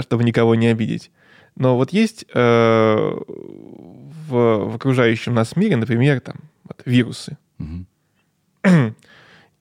чтобы 0.01 0.23
никого 0.23 0.55
не 0.55 0.67
обидеть. 0.67 1.11
Но 1.55 1.75
вот 1.75 1.91
есть 1.91 2.25
э, 2.33 2.37
в, 2.37 4.29
в 4.29 4.75
окружающем 4.75 5.33
нас 5.33 5.55
мире, 5.55 5.75
например, 5.75 6.21
там, 6.21 6.37
вот, 6.63 6.81
вирусы. 6.85 7.37
Угу. 7.59 7.85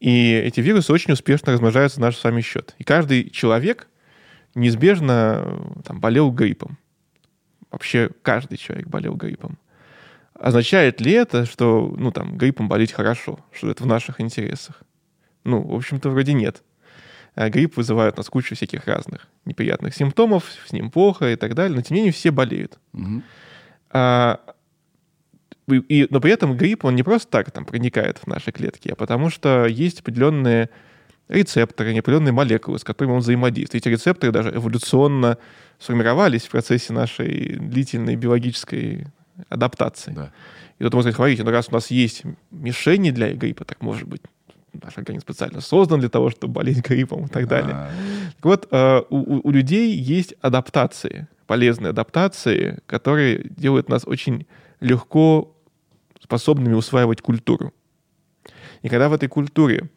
И 0.00 0.32
эти 0.32 0.60
вирусы 0.60 0.92
очень 0.92 1.12
успешно 1.12 1.52
размножаются 1.52 2.00
на 2.00 2.06
наш 2.06 2.16
с 2.16 2.24
вами 2.24 2.40
счет. 2.40 2.74
И 2.78 2.84
каждый 2.84 3.28
человек 3.30 3.88
неизбежно 4.54 5.60
там, 5.84 6.00
болел 6.00 6.30
гриппом. 6.30 6.78
Вообще 7.70 8.10
каждый 8.22 8.56
человек 8.56 8.88
болел 8.88 9.14
гриппом. 9.14 9.58
Означает 10.40 11.02
ли 11.02 11.12
это, 11.12 11.44
что 11.44 11.94
ну, 11.98 12.10
там, 12.12 12.38
гриппом 12.38 12.66
болеть 12.66 12.92
хорошо, 12.92 13.40
что 13.52 13.70
это 13.70 13.82
в 13.82 13.86
наших 13.86 14.22
интересах? 14.22 14.82
Ну, 15.44 15.60
в 15.60 15.74
общем-то, 15.74 16.08
вроде 16.08 16.32
нет. 16.32 16.62
А 17.34 17.50
грипп 17.50 17.76
вызывает 17.76 18.14
у 18.14 18.16
нас 18.16 18.30
кучу 18.30 18.54
всяких 18.54 18.86
разных 18.86 19.28
неприятных 19.44 19.94
симптомов, 19.94 20.44
с 20.66 20.72
ним 20.72 20.90
плохо 20.90 21.30
и 21.30 21.36
так 21.36 21.54
далее, 21.54 21.76
но 21.76 21.82
тем 21.82 21.94
не 21.94 22.00
менее 22.00 22.12
все 22.14 22.30
болеют. 22.30 22.78
Угу. 22.94 23.22
А, 23.90 24.40
и, 25.68 26.06
но 26.08 26.20
при 26.20 26.32
этом 26.32 26.56
грипп, 26.56 26.86
он 26.86 26.96
не 26.96 27.02
просто 27.02 27.28
так 27.30 27.50
там 27.50 27.66
проникает 27.66 28.16
в 28.16 28.26
наши 28.26 28.50
клетки, 28.50 28.88
а 28.88 28.96
потому 28.96 29.28
что 29.28 29.66
есть 29.66 30.00
определенные 30.00 30.70
рецепторы, 31.28 31.98
определенные 31.98 32.32
молекулы, 32.32 32.78
с 32.78 32.84
которыми 32.84 33.12
он 33.12 33.20
взаимодействует. 33.20 33.84
Эти 33.84 33.92
рецепторы 33.92 34.32
даже 34.32 34.54
эволюционно 34.54 35.36
сформировались 35.78 36.44
в 36.44 36.50
процессе 36.50 36.94
нашей 36.94 37.56
длительной 37.58 38.16
биологической 38.16 39.06
адаптации. 39.48 40.12
Да. 40.12 40.32
И 40.78 40.84
тут 40.84 40.94
можно 40.94 41.12
сказать, 41.12 41.16
смотрите, 41.16 41.44
ну 41.44 41.50
раз 41.50 41.68
у 41.68 41.72
нас 41.72 41.90
есть 41.90 42.22
мишени 42.50 43.10
для 43.10 43.32
гриппа, 43.32 43.64
так 43.64 43.82
может 43.82 44.08
быть 44.08 44.22
наш 44.72 44.96
организм 44.96 45.22
специально 45.22 45.60
создан 45.60 46.00
для 46.00 46.08
того, 46.08 46.30
чтобы 46.30 46.54
болеть 46.54 46.86
гриппом 46.86 47.26
и 47.26 47.28
так 47.28 47.48
далее. 47.48 47.74
А... 47.74 47.90
Так 48.36 48.44
вот, 48.44 48.68
э, 48.70 49.02
у, 49.10 49.48
у 49.48 49.50
людей 49.50 49.94
есть 49.96 50.34
адаптации, 50.40 51.28
полезные 51.46 51.90
адаптации, 51.90 52.78
которые 52.86 53.44
делают 53.50 53.88
нас 53.88 54.02
очень 54.06 54.46
легко 54.80 55.54
способными 56.22 56.74
усваивать 56.74 57.20
культуру. 57.20 57.72
И 58.82 58.88
когда 58.88 59.08
в 59.08 59.12
этой 59.12 59.28
культуре 59.28 59.90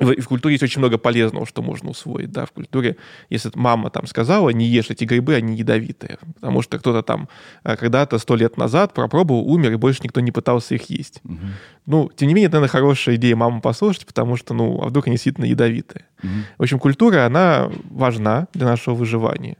в, 0.00 0.20
в 0.20 0.28
культуре 0.28 0.54
есть 0.54 0.62
очень 0.62 0.80
много 0.80 0.98
полезного, 0.98 1.46
что 1.46 1.62
можно 1.62 1.90
усвоить, 1.90 2.32
да, 2.32 2.46
в 2.46 2.52
культуре, 2.52 2.96
если 3.28 3.50
мама 3.54 3.90
там 3.90 4.06
сказала, 4.06 4.50
не 4.50 4.66
ешь 4.66 4.90
эти 4.90 5.04
грибы, 5.04 5.34
они 5.34 5.56
ядовитые, 5.56 6.18
потому 6.34 6.62
что 6.62 6.78
кто-то 6.78 7.02
там 7.02 7.28
э, 7.64 7.76
когда-то 7.76 8.18
сто 8.18 8.36
лет 8.36 8.56
назад 8.56 8.94
пропробовал, 8.94 9.48
умер, 9.48 9.72
и 9.72 9.76
больше 9.76 10.00
никто 10.02 10.20
не 10.20 10.32
пытался 10.32 10.74
их 10.74 10.90
есть. 10.90 11.20
Угу. 11.24 11.38
Ну, 11.86 12.10
тем 12.14 12.28
не 12.28 12.34
менее, 12.34 12.48
это, 12.48 12.56
наверное, 12.56 12.72
хорошая 12.72 13.16
идея 13.16 13.36
маму 13.36 13.60
послушать, 13.60 14.06
потому 14.06 14.36
что, 14.36 14.54
ну, 14.54 14.82
а 14.82 14.88
вдруг 14.88 15.06
они 15.06 15.14
действительно 15.14 15.44
ядовитые. 15.44 16.06
Угу. 16.22 16.32
В 16.58 16.62
общем, 16.62 16.78
культура, 16.78 17.26
она 17.26 17.70
важна 17.90 18.48
для 18.54 18.66
нашего 18.66 18.94
выживания. 18.94 19.56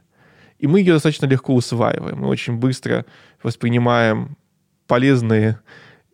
И 0.59 0.67
мы 0.67 0.79
ее 0.79 0.93
достаточно 0.93 1.25
легко 1.25 1.55
усваиваем. 1.55 2.19
Мы 2.19 2.27
очень 2.27 2.57
быстро 2.57 3.05
воспринимаем 3.41 4.37
полезные 4.87 5.59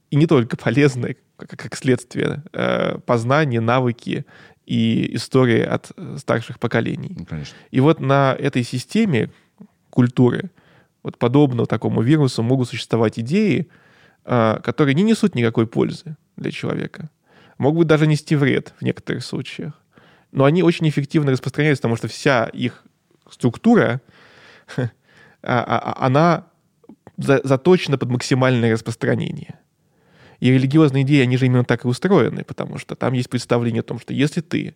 и 0.10 0.16
не 0.16 0.26
только 0.26 0.56
полезные, 0.56 1.18
как, 1.38 1.76
следствие, 1.76 2.44
э, 2.54 2.98
познания, 3.06 3.62
навыки 3.62 4.26
и 4.66 5.16
истории 5.16 5.62
от 5.62 5.92
старших 6.18 6.60
поколений. 6.60 7.16
Ну, 7.18 7.26
конечно. 7.26 7.56
И 7.72 7.80
вот 7.80 8.00
на 8.00 8.36
этой 8.38 8.64
системе 8.64 9.30
культуры, 9.90 10.50
вот 11.04 11.18
подобно 11.18 11.66
такому 11.66 12.02
вирусу, 12.02 12.44
могут 12.44 12.70
существовать 12.70 13.20
идеи, 13.20 13.70
э, 14.26 14.60
которые 14.64 14.96
не 14.96 15.04
несут 15.04 15.36
никакой 15.36 15.68
пользы 15.68 16.18
для 16.36 16.52
человека. 16.52 17.10
Могут 17.58 17.88
даже 17.88 18.08
нести 18.08 18.36
вред 18.36 18.74
в 18.80 18.84
некоторых 18.84 19.24
случаях. 19.24 19.74
Но 20.32 20.44
они 20.46 20.64
очень 20.64 20.88
эффективно 20.90 21.32
распространяются, 21.32 21.82
потому 21.82 21.96
что 21.96 22.08
вся 22.08 22.46
их 22.46 22.84
структура, 23.30 24.02
а, 24.78 24.90
а, 25.44 26.06
она 26.06 26.46
заточена 27.18 27.98
под 27.98 28.10
максимальное 28.10 28.74
распространение. 28.74 29.60
И 30.40 30.52
религиозные 30.52 31.04
идеи, 31.04 31.22
они 31.22 31.38
же 31.38 31.46
именно 31.46 31.64
так 31.64 31.86
и 31.86 31.88
устроены, 31.88 32.44
потому 32.44 32.78
что 32.78 32.96
там 32.96 33.14
есть 33.14 33.30
представление 33.30 33.82
о 33.82 33.84
том, 33.84 34.00
что 34.00 34.14
если 34.14 34.42
ты 34.42 34.76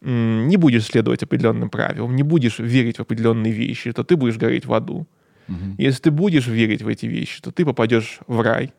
не 0.00 0.56
будешь 0.56 0.86
следовать 0.86 1.22
определенным 1.22 1.68
правилам, 1.68 2.16
не 2.16 2.22
будешь 2.22 2.58
верить 2.58 2.96
в 2.96 3.00
определенные 3.00 3.52
вещи, 3.52 3.92
то 3.92 4.02
ты 4.02 4.16
будешь 4.16 4.38
гореть 4.38 4.64
в 4.64 4.72
аду. 4.72 5.06
Угу. 5.48 5.74
Если 5.78 6.02
ты 6.02 6.10
будешь 6.10 6.46
верить 6.46 6.82
в 6.82 6.88
эти 6.88 7.06
вещи, 7.06 7.42
то 7.42 7.50
ты 7.50 7.64
попадешь 7.64 8.20
в 8.26 8.40
рай. 8.40 8.72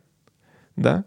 Да? 0.76 1.06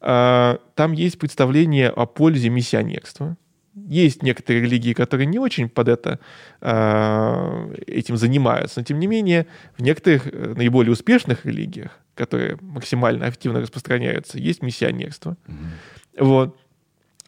А, 0.00 0.58
там 0.74 0.92
есть 0.92 1.18
представление 1.18 1.88
о 1.88 2.06
пользе 2.06 2.50
миссионерства. 2.50 3.36
Есть 3.76 4.22
некоторые 4.22 4.62
религии, 4.62 4.94
которые 4.94 5.26
не 5.26 5.38
очень 5.38 5.68
под 5.68 5.88
это 5.88 6.18
э, 6.62 7.74
этим 7.86 8.16
занимаются, 8.16 8.80
но 8.80 8.84
тем 8.84 8.98
не 8.98 9.06
менее 9.06 9.46
в 9.76 9.82
некоторых 9.82 10.26
э, 10.26 10.54
наиболее 10.56 10.92
успешных 10.92 11.44
религиях, 11.44 11.98
которые 12.14 12.56
максимально 12.62 13.26
активно 13.26 13.60
распространяются, 13.60 14.38
есть 14.38 14.62
миссионерство. 14.62 15.36
Mm-hmm. 15.46 16.24
Вот. 16.24 16.56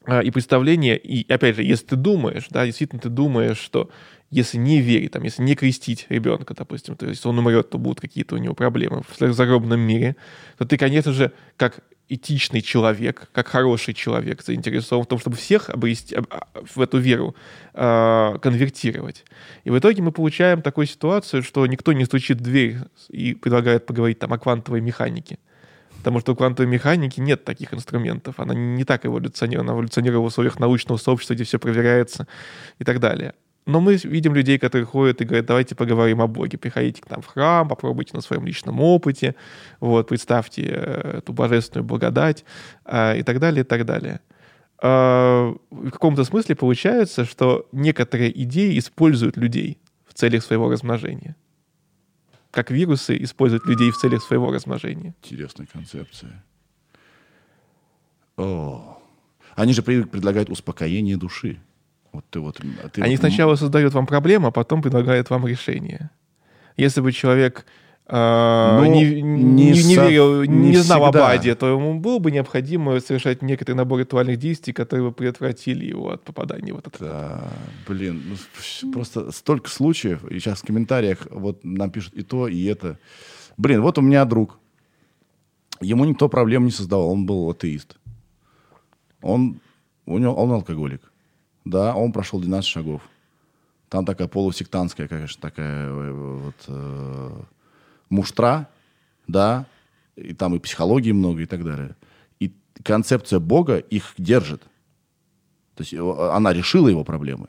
А, 0.07 0.21
и 0.21 0.31
представление, 0.31 0.97
и 0.97 1.31
опять 1.31 1.57
же, 1.57 1.63
если 1.63 1.85
ты 1.85 1.97
думаешь, 1.97 2.47
да, 2.49 2.65
действительно 2.65 3.01
ты 3.03 3.11
думаешь, 3.11 3.59
что 3.59 3.91
если 4.31 4.57
не 4.57 4.81
верить, 4.81 5.13
там, 5.13 5.23
если 5.23 5.43
не 5.43 5.55
крестить 5.55 6.07
ребенка, 6.09 6.55
допустим, 6.55 6.97
то 6.97 7.07
есть 7.07 7.27
он 7.27 7.39
умрет, 7.39 7.69
то 7.69 7.77
будут 7.77 8.01
какие-то 8.01 8.37
у 8.37 8.39
него 8.39 8.55
проблемы 8.55 9.03
в 9.03 9.33
загробном 9.35 9.81
мире, 9.81 10.17
то 10.57 10.65
ты, 10.65 10.79
конечно 10.79 11.13
же, 11.13 11.33
как 11.59 11.81
этичный 12.09 12.63
человек, 12.63 13.29
как 13.33 13.49
хороший 13.49 13.95
человек, 13.95 14.43
заинтересован 14.43 15.05
в 15.05 15.09
том, 15.09 15.19
чтобы 15.19 15.37
всех 15.37 15.71
обрести, 15.71 16.17
а, 16.17 16.49
в 16.55 16.81
эту 16.81 16.99
веру 16.99 17.35
э, 17.75 18.39
конвертировать. 18.41 19.25
И 19.65 19.71
в 19.71 19.79
итоге 19.79 20.03
мы 20.03 20.13
получаем 20.13 20.63
такую 20.63 20.87
ситуацию, 20.87 21.43
что 21.43 21.67
никто 21.67 21.93
не 21.93 22.05
стучит 22.05 22.39
в 22.39 22.43
дверь 22.43 22.79
и 23.09 23.35
предлагает 23.35 23.87
поговорить 23.87 24.19
там 24.19 24.33
о 24.33 24.39
квантовой 24.39 24.81
механике. 24.81 25.39
Потому 25.99 26.21
что 26.21 26.33
у 26.33 26.37
квантовой 26.37 26.71
механики 26.71 27.21
нет 27.21 27.45
таких 27.45 27.75
инструментов. 27.75 28.39
Она 28.39 28.55
не 28.55 28.85
так 28.85 29.05
эволюционирует. 29.05 29.69
Она 29.69 29.77
эволюционирует 29.77 30.23
в 30.23 30.27
условиях 30.27 30.59
научного 30.59 30.97
сообщества, 30.97 31.35
где 31.35 31.45
все 31.45 31.59
проверяется 31.59 32.27
и 32.79 32.85
так 32.85 33.01
далее. 33.01 33.35
Но 33.69 33.83
мы 33.83 33.97
видим 33.97 34.35
людей, 34.35 34.59
которые 34.59 34.87
ходят 34.87 35.21
и 35.21 35.27
говорят, 35.27 35.45
давайте 35.45 35.75
поговорим 35.75 36.23
о 36.23 36.27
Боге. 36.27 36.57
Приходите 36.57 37.03
к 37.03 37.11
нам 37.11 37.21
в 37.21 37.27
храм, 37.27 37.69
попробуйте 37.69 38.13
на 38.15 38.23
своем 38.23 38.47
личном 38.47 38.81
опыте, 38.81 39.35
вот, 39.79 40.09
представьте 40.09 40.63
э, 40.63 41.19
эту 41.19 41.35
божественную 41.35 41.85
благодать 41.85 42.47
э, 42.87 43.19
и 43.19 43.23
так 43.23 43.39
далее, 43.41 43.61
и 43.61 43.65
так 43.65 43.85
далее. 43.85 44.21
Э, 44.81 45.55
в 45.71 45.91
каком-то 45.91 46.25
смысле 46.25 46.57
получается, 46.57 47.27
что 47.27 47.69
некоторые 47.71 48.31
идеи 48.45 48.79
используют 48.79 49.37
людей 49.37 49.77
в 50.07 50.15
целях 50.15 50.43
своего 50.45 50.71
размножения. 50.71 51.37
Как 52.51 52.71
вирусы 52.71 53.23
используют 53.23 53.67
людей 53.67 53.91
в 53.91 53.99
целях 53.99 54.23
своего 54.23 54.51
размножения. 54.51 55.15
Интересная 55.23 55.67
концепция. 55.67 56.43
О, 58.39 58.99
они 59.57 59.75
же 59.75 59.83
предлагают 59.83 60.49
успокоение 60.49 61.19
души. 61.19 61.61
Вот 62.19 62.25
ты 62.31 62.41
вот, 62.41 62.61
а 62.83 62.89
ты 62.89 63.01
Они 63.01 63.15
вот... 63.15 63.21
сначала 63.21 63.55
создают 63.55 63.95
вам 63.95 64.05
проблему, 64.07 64.49
а 64.49 64.51
потом 64.51 64.83
предлагают 64.83 65.31
вам 65.31 65.47
решение. 65.47 66.11
Если 66.77 67.01
бы 67.01 67.13
человек 67.13 67.65
э, 68.09 68.79
Ну, 68.81 68.85
не, 68.93 69.23
не 69.23 69.71
не, 69.71 69.83
не 69.85 69.95
верил, 69.95 70.43
не, 70.43 70.71
не 70.71 70.77
знал 70.79 71.05
об 71.05 71.15
всегда. 71.15 71.29
аде, 71.29 71.55
то 71.55 71.69
ему 71.69 72.01
было 72.01 72.19
бы 72.19 72.33
необходимо 72.33 72.99
совершать 72.99 73.41
некоторый 73.41 73.77
набор 73.77 74.01
ритуальных 74.01 74.37
действий, 74.37 74.73
которые 74.73 75.09
бы 75.11 75.13
предотвратили 75.15 75.87
его 75.87 76.11
от 76.11 76.25
попадания 76.25 76.73
в 76.73 76.79
этот. 76.79 76.97
Да, 76.99 77.53
блин, 77.87 78.21
ну, 78.27 78.93
просто 78.93 79.31
столько 79.31 79.71
случаев, 79.71 80.25
и 80.25 80.41
сейчас 80.41 80.63
в 80.63 80.67
комментариях 80.67 81.29
вот 81.31 81.65
нам 81.65 81.91
пишут 81.93 82.15
и 82.15 82.25
то, 82.25 82.49
и 82.49 82.65
это. 82.65 82.99
Блин, 83.57 83.81
вот 83.81 83.97
у 83.99 84.01
меня 84.03 84.25
друг, 84.25 84.59
ему 85.81 86.05
никто 86.05 86.29
проблем 86.29 86.65
не 86.65 86.73
создавал, 86.73 87.13
он 87.13 87.27
был 87.27 87.49
атеист. 87.49 87.97
Он, 89.23 89.61
у 90.07 90.19
него, 90.19 90.35
он 90.35 90.51
алкоголик. 90.51 91.08
Да, 91.69 91.95
он 91.95 92.13
прошел 92.13 92.41
12 92.41 92.69
шагов. 92.69 93.03
Там 93.89 94.05
такая 94.05 94.29
полусектантская, 94.29 95.09
конечно, 95.09 95.41
такая 95.41 95.87
э, 95.89 96.41
вот 96.45 96.55
э, 96.69 97.41
муштра, 98.11 98.69
да, 99.27 99.67
и 100.17 100.33
там 100.35 100.55
и 100.55 100.59
психологии 100.59 101.13
много 101.13 101.43
и 101.43 101.47
так 101.47 101.65
далее. 101.65 101.95
И 102.41 102.53
концепция 102.83 103.39
Бога 103.39 103.77
их 103.79 104.15
держит. 104.19 104.63
То 105.75 105.83
есть 105.83 105.93
его- 105.93 106.33
она 106.33 106.53
решила 106.53 106.89
его 106.89 107.05
проблемы. 107.05 107.47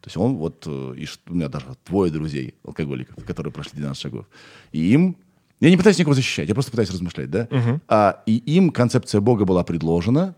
То 0.00 0.06
есть 0.08 0.16
он 0.16 0.36
вот, 0.36 0.64
э, 0.66 0.94
и 0.98 1.06
у 1.30 1.34
меня 1.34 1.48
даже 1.48 1.66
двое 1.86 2.10
друзей, 2.12 2.54
алкоголиков, 2.64 3.24
которые 3.24 3.52
прошли 3.52 3.78
12 3.78 4.02
шагов. 4.02 4.26
И 4.72 4.92
им, 4.92 5.16
я 5.60 5.70
не 5.70 5.76
пытаюсь 5.76 5.98
никого 5.98 6.14
защищать, 6.14 6.48
я 6.48 6.54
просто 6.54 6.70
пытаюсь 6.72 6.90
размышлять, 6.90 7.30
да? 7.30 7.48
А, 7.88 8.22
и 8.26 8.36
им 8.56 8.70
концепция 8.70 9.20
Бога 9.20 9.44
была 9.44 9.62
предложена 9.64 10.34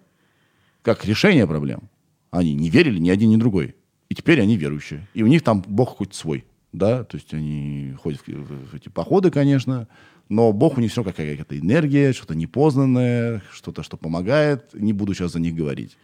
как 0.82 1.05
решение 1.05 1.47
проблем. 1.47 1.89
Они 2.35 2.53
не 2.55 2.68
верили 2.68 2.99
ни 2.99 3.11
один, 3.11 3.30
ни 3.30 3.37
другой. 3.37 3.76
И 4.09 4.14
теперь 4.14 4.41
они 4.41 4.57
верующие. 4.57 5.07
И 5.14 5.22
у 5.22 5.26
них 5.28 5.43
там 5.43 5.62
Бог 5.66 5.97
хоть 5.99 6.14
свой, 6.14 6.45
да? 6.72 7.05
То 7.05 7.16
есть 7.16 7.32
они 7.32 7.95
ходят 8.03 8.20
в, 8.26 8.74
эти 8.74 8.89
походы, 8.89 9.30
конечно, 9.30 9.87
но 10.28 10.53
Бог 10.53 10.76
у 10.76 10.80
них 10.80 10.91
все 10.91 11.05
какая-то 11.05 11.57
энергия, 11.59 12.12
что-то 12.12 12.35
непознанное, 12.35 13.43
что-то, 13.53 13.82
что 13.85 13.97
помогает. 13.97 14.70
Не 14.74 14.93
буду 14.93 15.14
сейчас 15.14 15.32
за 15.32 15.39
них 15.41 15.55
говорить. 15.55 15.97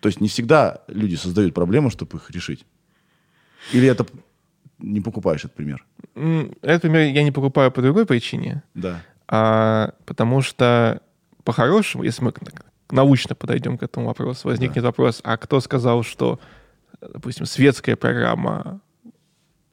То 0.00 0.08
есть 0.08 0.20
не 0.20 0.28
всегда 0.28 0.82
люди 0.86 1.16
создают 1.16 1.52
проблемы, 1.52 1.90
чтобы 1.90 2.18
их 2.18 2.30
решить. 2.30 2.64
Или 3.72 3.88
это 3.88 4.06
не 4.78 5.00
покупаешь 5.00 5.44
этот 5.44 5.54
пример? 5.56 5.84
Этот 6.62 6.82
пример 6.82 7.12
я 7.12 7.22
не 7.24 7.32
покупаю 7.32 7.72
по 7.72 7.82
другой 7.82 8.06
причине, 8.06 8.62
Да. 8.74 9.02
а, 9.26 9.94
потому 10.04 10.42
что 10.42 11.00
по-хорошему, 11.44 12.04
если 12.04 12.22
мы 12.24 12.32
научно 12.92 13.34
подойдем 13.34 13.78
к 13.78 13.82
этому 13.82 14.06
вопросу, 14.06 14.48
возникнет 14.48 14.84
вопрос, 14.84 15.20
а 15.24 15.36
кто 15.36 15.60
сказал, 15.60 16.02
что, 16.04 16.38
допустим, 17.00 17.46
светская 17.46 17.96
программа 17.96 18.80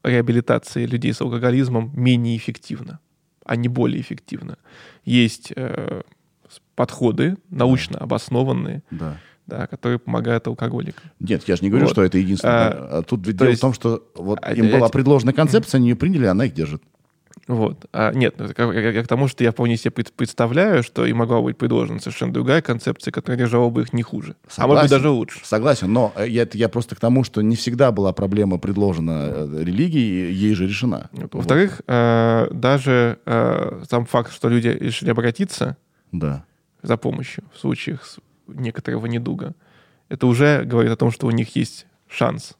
реабилитации 0.04 0.86
людей 0.86 1.14
с 1.14 1.22
алкоголизмом 1.22 1.92
менее 1.94 2.38
эффективна, 2.38 3.00
а 3.46 3.56
не 3.56 3.68
более 3.68 4.02
эффективна? 4.02 4.58
Есть 5.04 5.52
э, 5.56 6.02
подходы 6.76 7.38
научно 7.50 8.00
обоснованные, 8.00 8.82
Да. 8.92 9.18
да, 9.48 9.68
которые 9.68 10.00
помогают 10.00 10.48
алкоголикам. 10.48 11.12
Нет, 11.20 11.44
я 11.48 11.56
же 11.58 11.64
не 11.64 11.70
говорю, 11.70 11.86
Вот. 11.86 11.92
что 11.92 12.04
это 12.04 12.18
единственное. 12.18 12.70
А, 12.70 12.98
А, 13.00 13.04
тут 13.04 13.28
ведь 13.28 13.36
дело 13.38 13.50
есть- 13.50 13.60
в 13.60 13.62
том, 13.62 13.74
что 13.74 14.10
вот 14.16 14.40
а, 14.42 14.54
им 14.54 14.66
я- 14.66 14.78
была 14.78 14.90
предложена 14.90 15.34
концепция, 15.34 15.80
они 15.80 15.90
ее 15.90 15.96
приняли, 15.96 16.26
она 16.26 16.46
их 16.46 16.54
держит. 16.54 16.82
Вот. 17.50 17.88
А, 17.94 18.14
нет, 18.14 18.36
ну, 18.38 18.72
я, 18.72 18.92
я 18.92 19.04
к 19.04 19.08
тому, 19.08 19.28
что 19.28 19.44
я 19.44 19.52
вполне 19.52 19.76
себе 19.76 19.90
пред- 19.90 20.14
представляю, 20.14 20.84
что 20.84 21.04
и 21.08 21.14
могла 21.14 21.42
быть 21.42 21.58
предложена 21.58 22.00
совершенно 22.00 22.32
другая 22.32 22.62
концепция, 22.62 23.12
которая 23.12 23.40
держала 23.40 23.72
бы 23.72 23.82
их 23.82 23.92
не 23.92 24.04
хуже. 24.04 24.36
А 24.56 24.68
может 24.68 24.84
быть, 24.84 24.90
Согласен. 24.90 24.90
даже 24.90 25.10
лучше. 25.10 25.40
Согласен, 25.44 25.92
но 25.92 26.14
э, 26.16 26.28
я, 26.30 26.48
я 26.54 26.70
просто 26.70 26.96
к 26.96 27.00
тому, 27.00 27.24
что 27.24 27.42
не 27.42 27.56
всегда 27.56 27.92
была 27.92 28.14
проблема 28.14 28.60
предложена 28.60 29.32
э, 29.34 29.64
религии, 29.64 30.32
ей 30.32 30.54
же 30.54 30.68
решена. 30.68 31.10
Вот. 31.12 31.34
Во-вторых, 31.34 31.82
э, 31.88 32.50
даже 32.52 33.18
э, 33.26 33.84
сам 33.90 34.06
факт, 34.06 34.32
что 34.32 34.48
люди 34.48 34.68
решили 34.68 35.10
обратиться 35.10 35.76
Вот. 36.12 36.22
Да. 36.22 36.46
за 36.84 36.98
помощью 36.98 37.46
в 37.52 37.58
случаях 37.58 38.20
некоторого 38.46 39.08
недуга, 39.08 39.56
это 40.08 40.28
уже 40.28 40.62
говорит 40.66 40.92
о 40.92 40.98
том, 40.98 41.10
что 41.10 41.26
у 41.26 41.32
них 41.32 41.56
есть 41.56 41.88
шанс. 42.08 42.54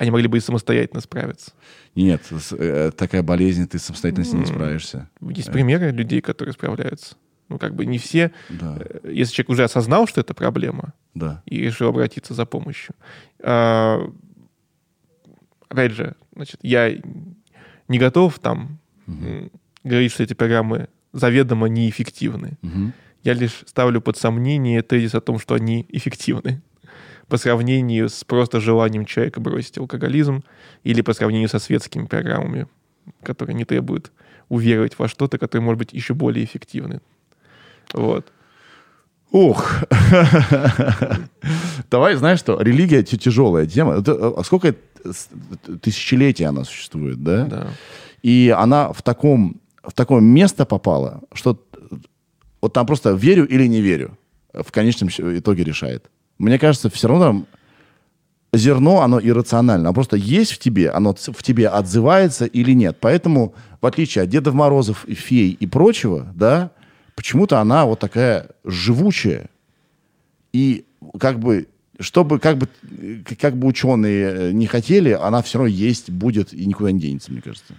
Они 0.00 0.10
могли 0.10 0.28
бы 0.28 0.38
и 0.38 0.40
самостоятельно 0.40 1.02
справиться. 1.02 1.52
Нет, 1.94 2.22
э, 2.52 2.90
такая 2.96 3.22
болезнь, 3.22 3.68
ты 3.68 3.78
самостоятельно 3.78 4.24
с 4.24 4.32
ней 4.32 4.40
не 4.40 4.46
справишься. 4.46 5.10
Есть 5.20 5.52
примеры 5.52 5.90
людей, 5.90 6.22
которые 6.22 6.54
справляются. 6.54 7.16
Ну, 7.50 7.58
как 7.58 7.74
бы 7.74 7.84
не 7.84 7.98
все. 7.98 8.32
Да, 8.48 8.78
Э, 8.80 9.10
Если 9.12 9.34
человек 9.34 9.50
уже 9.50 9.64
осознал, 9.64 10.06
что 10.06 10.22
это 10.22 10.32
проблема, 10.32 10.94
да. 11.14 11.42
и 11.44 11.58
решил 11.60 11.88
обратиться 11.88 12.32
за 12.32 12.46
помощью. 12.46 12.94
А, 13.42 14.00
опять 15.68 15.92
же, 15.92 16.14
значит, 16.34 16.60
я 16.62 16.90
не 17.88 17.98
готов 17.98 18.38
там 18.38 18.78
м, 19.06 19.50
говорить, 19.84 20.12
что 20.12 20.22
эти 20.22 20.32
программы 20.32 20.88
заведомо 21.12 21.66
неэффективны. 21.68 22.56
Мгм. 22.62 22.94
Я 23.22 23.34
лишь 23.34 23.64
ставлю 23.66 24.00
под 24.00 24.16
сомнение 24.16 24.80
тезис 24.80 25.14
о 25.14 25.20
том, 25.20 25.38
что 25.38 25.54
они 25.54 25.84
эффективны 25.90 26.62
по 27.30 27.38
сравнению 27.38 28.08
с 28.08 28.24
просто 28.24 28.60
желанием 28.60 29.06
человека 29.06 29.40
бросить 29.40 29.78
алкоголизм 29.78 30.42
или 30.82 31.00
по 31.00 31.14
сравнению 31.14 31.48
со 31.48 31.58
светскими 31.58 32.06
программами, 32.06 32.66
которые 33.22 33.54
не 33.54 33.64
требуют 33.64 34.12
уверовать 34.48 34.98
во 34.98 35.08
что-то, 35.08 35.38
которое 35.38 35.62
может 35.62 35.78
быть 35.78 35.92
еще 35.92 36.12
более 36.12 36.44
эффективны. 36.44 37.00
Вот. 37.94 38.26
Ух. 39.30 39.84
Давай, 41.90 42.16
знаешь 42.16 42.40
что, 42.40 42.60
религия 42.60 43.04
тя- 43.04 43.16
тяжелая 43.16 43.66
тема. 43.66 43.94
Это, 43.94 44.12
э, 44.12 44.32
а 44.36 44.42
сколько 44.42 44.74
тысячелетий 45.80 46.44
она 46.44 46.64
существует, 46.64 47.22
да? 47.22 47.44
Да. 47.44 47.66
И 48.22 48.52
она 48.56 48.92
в 48.92 49.02
таком, 49.02 49.60
в 49.84 49.92
такое 49.92 50.20
место 50.20 50.66
попала, 50.66 51.20
что 51.32 51.64
вот 52.60 52.72
там 52.72 52.86
просто 52.86 53.12
верю 53.12 53.46
или 53.46 53.68
не 53.68 53.80
верю 53.80 54.18
в 54.52 54.72
конечном 54.72 55.08
итоге 55.38 55.62
решает. 55.62 56.10
Мне 56.40 56.58
кажется, 56.58 56.88
все 56.88 57.06
равно 57.06 57.44
зерно, 58.54 59.02
оно 59.02 59.20
иррационально. 59.20 59.88
Оно 59.88 59.94
просто 59.94 60.16
есть 60.16 60.52
в 60.52 60.58
тебе, 60.58 60.90
оно 60.90 61.14
в 61.14 61.42
тебе 61.42 61.68
отзывается 61.68 62.46
или 62.46 62.72
нет. 62.72 62.96
Поэтому, 62.98 63.54
в 63.82 63.86
отличие 63.86 64.24
от 64.24 64.30
Дедов 64.30 64.54
Морозов, 64.54 65.04
фей 65.06 65.50
и 65.50 65.66
прочего, 65.66 66.32
да, 66.34 66.70
почему-то 67.14 67.60
она 67.60 67.84
вот 67.84 67.98
такая 68.00 68.48
живучая. 68.64 69.50
И 70.54 70.86
как 71.18 71.38
бы, 71.38 71.68
чтобы 72.00 72.38
как 72.38 72.56
бы, 72.56 72.68
э, 72.90 73.18
как 73.38 73.56
бы 73.56 73.68
ученые 73.68 74.24
э, 74.30 74.52
не 74.52 74.66
хотели, 74.66 75.10
она 75.10 75.42
все 75.42 75.58
равно 75.58 75.68
есть, 75.68 76.08
будет 76.08 76.54
и 76.54 76.64
никуда 76.64 76.90
не 76.90 77.00
денется, 77.00 77.30
мне 77.30 77.42
кажется. 77.42 77.74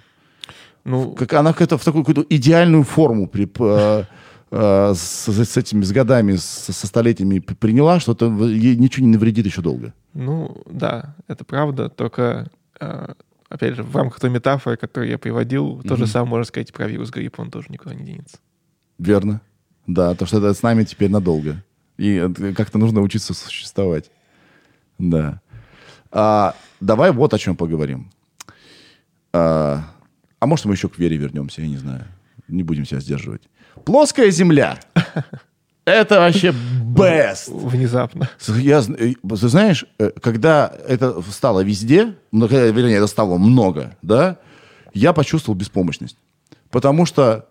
Ну, 0.83 1.11
Как 1.13 1.33
она 1.33 1.53
как-то 1.53 1.77
в 1.79 1.83
такую 1.83 2.05
какую-то 2.05 2.35
идеальную 2.35 2.83
форму 2.83 3.27
при, 3.27 3.45
п- 3.45 4.07
э, 4.51 4.93
с, 4.95 5.27
с 5.27 5.57
этими 5.57 5.83
с 5.83 5.91
годами, 5.91 6.35
с- 6.35 6.71
со 6.73 6.87
столетиями 6.87 7.39
приняла, 7.39 7.99
что 7.99 8.11
это 8.11 8.25
ей 8.27 8.75
ничего 8.75 9.05
не 9.05 9.11
навредит 9.13 9.45
еще 9.45 9.61
долго. 9.61 9.93
Ну, 10.13 10.61
да, 10.69 11.15
это 11.27 11.43
правда, 11.43 11.89
только, 11.89 12.49
э, 12.79 13.13
опять 13.49 13.75
же, 13.75 13.83
в 13.83 13.95
рамках 13.95 14.19
той 14.19 14.29
метафоры, 14.29 14.77
которую 14.77 15.09
я 15.09 15.17
приводил, 15.17 15.81
то 15.83 15.95
же 15.95 16.05
самое 16.07 16.29
можно 16.29 16.45
сказать 16.45 16.71
про 16.73 16.87
вирус 16.87 17.09
гриппа, 17.09 17.41
он 17.41 17.49
тоже 17.51 17.67
никуда 17.69 17.95
не 17.95 18.03
денется. 18.03 18.37
Верно. 18.99 19.41
Да, 19.87 20.13
то, 20.15 20.25
что 20.25 20.37
это 20.37 20.53
с 20.53 20.61
нами 20.61 20.83
теперь 20.83 21.09
надолго. 21.09 21.63
И 21.97 22.15
э, 22.15 22.53
как-то 22.53 22.77
нужно 22.77 23.01
учиться 23.01 23.33
существовать. 23.33 24.11
Да. 24.99 25.41
А, 26.11 26.55
давай 26.79 27.11
вот 27.11 27.33
о 27.33 27.37
чем 27.39 27.55
поговорим. 27.55 28.11
А, 29.33 29.83
а 30.39 30.45
может, 30.45 30.65
мы 30.65 30.73
еще 30.73 30.89
к 30.89 30.99
вере 30.99 31.17
вернемся, 31.17 31.61
я 31.61 31.67
не 31.67 31.77
знаю. 31.77 32.05
Не 32.47 32.63
будем 32.63 32.85
себя 32.85 32.99
сдерживать. 32.99 33.43
Плоская 33.85 34.31
земля. 34.31 34.79
Это 35.85 36.19
вообще 36.19 36.53
best. 36.95 37.51
Внезапно. 37.51 38.29
Я, 38.47 38.83
э, 38.97 39.13
ты 39.13 39.47
знаешь, 39.47 39.85
э, 39.97 40.11
когда 40.21 40.71
это 40.87 41.21
стало 41.23 41.61
везде, 41.61 42.13
ну, 42.31 42.47
когда, 42.47 42.67
вернее, 42.67 42.97
это 42.97 43.07
стало 43.07 43.37
много, 43.37 43.97
да, 44.01 44.37
я 44.93 45.11
почувствовал 45.13 45.57
беспомощность. 45.57 46.17
Потому 46.69 47.05
что 47.05 47.47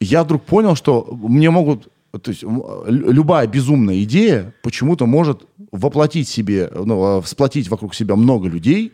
я 0.00 0.24
вдруг 0.24 0.44
понял, 0.44 0.74
что 0.74 1.08
мне 1.12 1.50
могут... 1.50 1.88
То 2.10 2.30
есть 2.32 2.42
любая 2.42 3.46
безумная 3.46 4.02
идея 4.02 4.52
почему-то 4.62 5.06
может 5.06 5.46
воплотить 5.70 6.28
себе, 6.28 6.68
ну, 6.74 7.18
э, 7.18 7.22
всплотить 7.22 7.68
вокруг 7.68 7.94
себя 7.94 8.16
много 8.16 8.48
людей, 8.48 8.92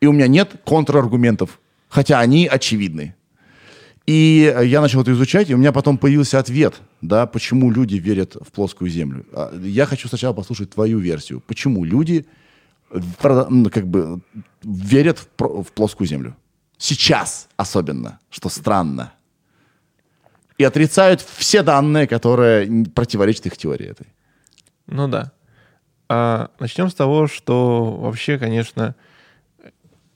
и 0.00 0.06
у 0.06 0.12
меня 0.12 0.26
нет 0.26 0.52
контраргументов, 0.64 1.60
хотя 1.88 2.20
они 2.20 2.46
очевидны. 2.46 3.14
И 4.06 4.52
э, 4.54 4.66
я 4.66 4.80
начал 4.80 5.00
это 5.00 5.12
изучать, 5.12 5.48
и 5.48 5.54
у 5.54 5.56
меня 5.56 5.72
потом 5.72 5.96
появился 5.96 6.38
ответ, 6.38 6.74
да, 7.00 7.26
почему 7.26 7.70
люди 7.70 7.96
верят 7.96 8.36
в 8.38 8.52
плоскую 8.52 8.90
землю. 8.90 9.24
А, 9.32 9.54
Я 9.62 9.86
хочу 9.86 10.08
сначала 10.08 10.34
послушать 10.34 10.70
твою 10.70 10.98
версию. 10.98 11.40
Почему 11.40 11.84
люди 11.84 12.26
как 12.90 13.88
бы 13.88 14.20
верят 14.62 15.18
в, 15.18 15.62
в 15.62 15.72
плоскую 15.72 16.06
землю? 16.06 16.36
Сейчас 16.76 17.48
особенно, 17.56 18.18
что 18.30 18.48
странно. 18.48 19.12
И 20.58 20.64
отрицают 20.64 21.20
все 21.20 21.62
данные, 21.62 22.06
которые 22.06 22.84
противоречат 22.94 23.46
их 23.46 23.56
теории 23.56 23.86
этой. 23.86 24.06
Ну 24.86 25.08
да. 25.08 25.32
А, 26.08 26.50
начнем 26.60 26.90
с 26.90 26.94
того, 26.94 27.26
что 27.26 27.96
вообще, 27.96 28.38
конечно, 28.38 28.94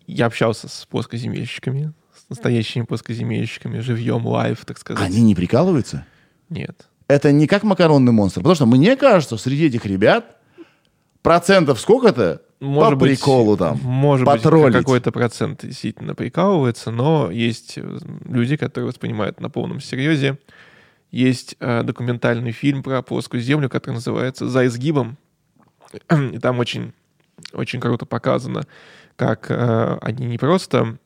я 0.07 0.27
общался 0.27 0.69
с 0.69 0.87
плоскоземельщиками, 0.87 1.93
настоящими 2.29 2.85
плоскоземельщиками, 2.85 3.81
живьем, 3.81 4.27
live, 4.27 4.65
так 4.65 4.79
сказать. 4.79 5.05
Они 5.05 5.23
не 5.23 5.35
прикалываются? 5.35 6.05
Нет. 6.49 6.89
Это 7.09 7.33
не 7.33 7.47
как 7.47 7.63
макаронный 7.63 8.13
монстр. 8.13 8.41
Потому 8.41 8.55
что 8.55 8.67
мне 8.67 8.97
кажется, 8.97 9.37
среди 9.37 9.67
этих 9.67 9.87
ребят 9.87 10.37
процентов 11.23 11.81
сколько-то 11.81 12.43
может 12.61 12.95
по 12.95 13.05
быть, 13.05 13.19
приколу 13.19 13.57
там, 13.57 13.79
Может 13.79 14.27
потроллить. 14.27 14.75
быть, 14.75 14.85
какой-то 14.85 15.13
процент 15.13 15.65
действительно 15.65 16.15
прикалывается, 16.15 16.91
но 16.91 17.31
есть 17.31 17.75
э, 17.79 17.99
люди, 18.25 18.57
которые 18.57 18.89
воспринимают 18.89 19.41
на 19.41 19.49
полном 19.49 19.81
серьезе. 19.81 20.39
Есть 21.13 21.57
э, 21.61 21.83
документальный 21.85 22.51
фильм 22.51 22.83
про 22.83 23.03
плоскую 23.03 23.41
землю, 23.41 23.69
который 23.69 23.95
называется 23.95 24.49
«За 24.49 24.67
изгибом». 24.67 25.19
И 26.11 26.39
там 26.39 26.59
очень, 26.59 26.93
очень 27.53 27.81
круто 27.81 28.07
показано, 28.07 28.67
как 29.15 29.47
э, 29.51 29.99
они 30.03 30.27
не 30.27 30.37
просто 30.37 30.99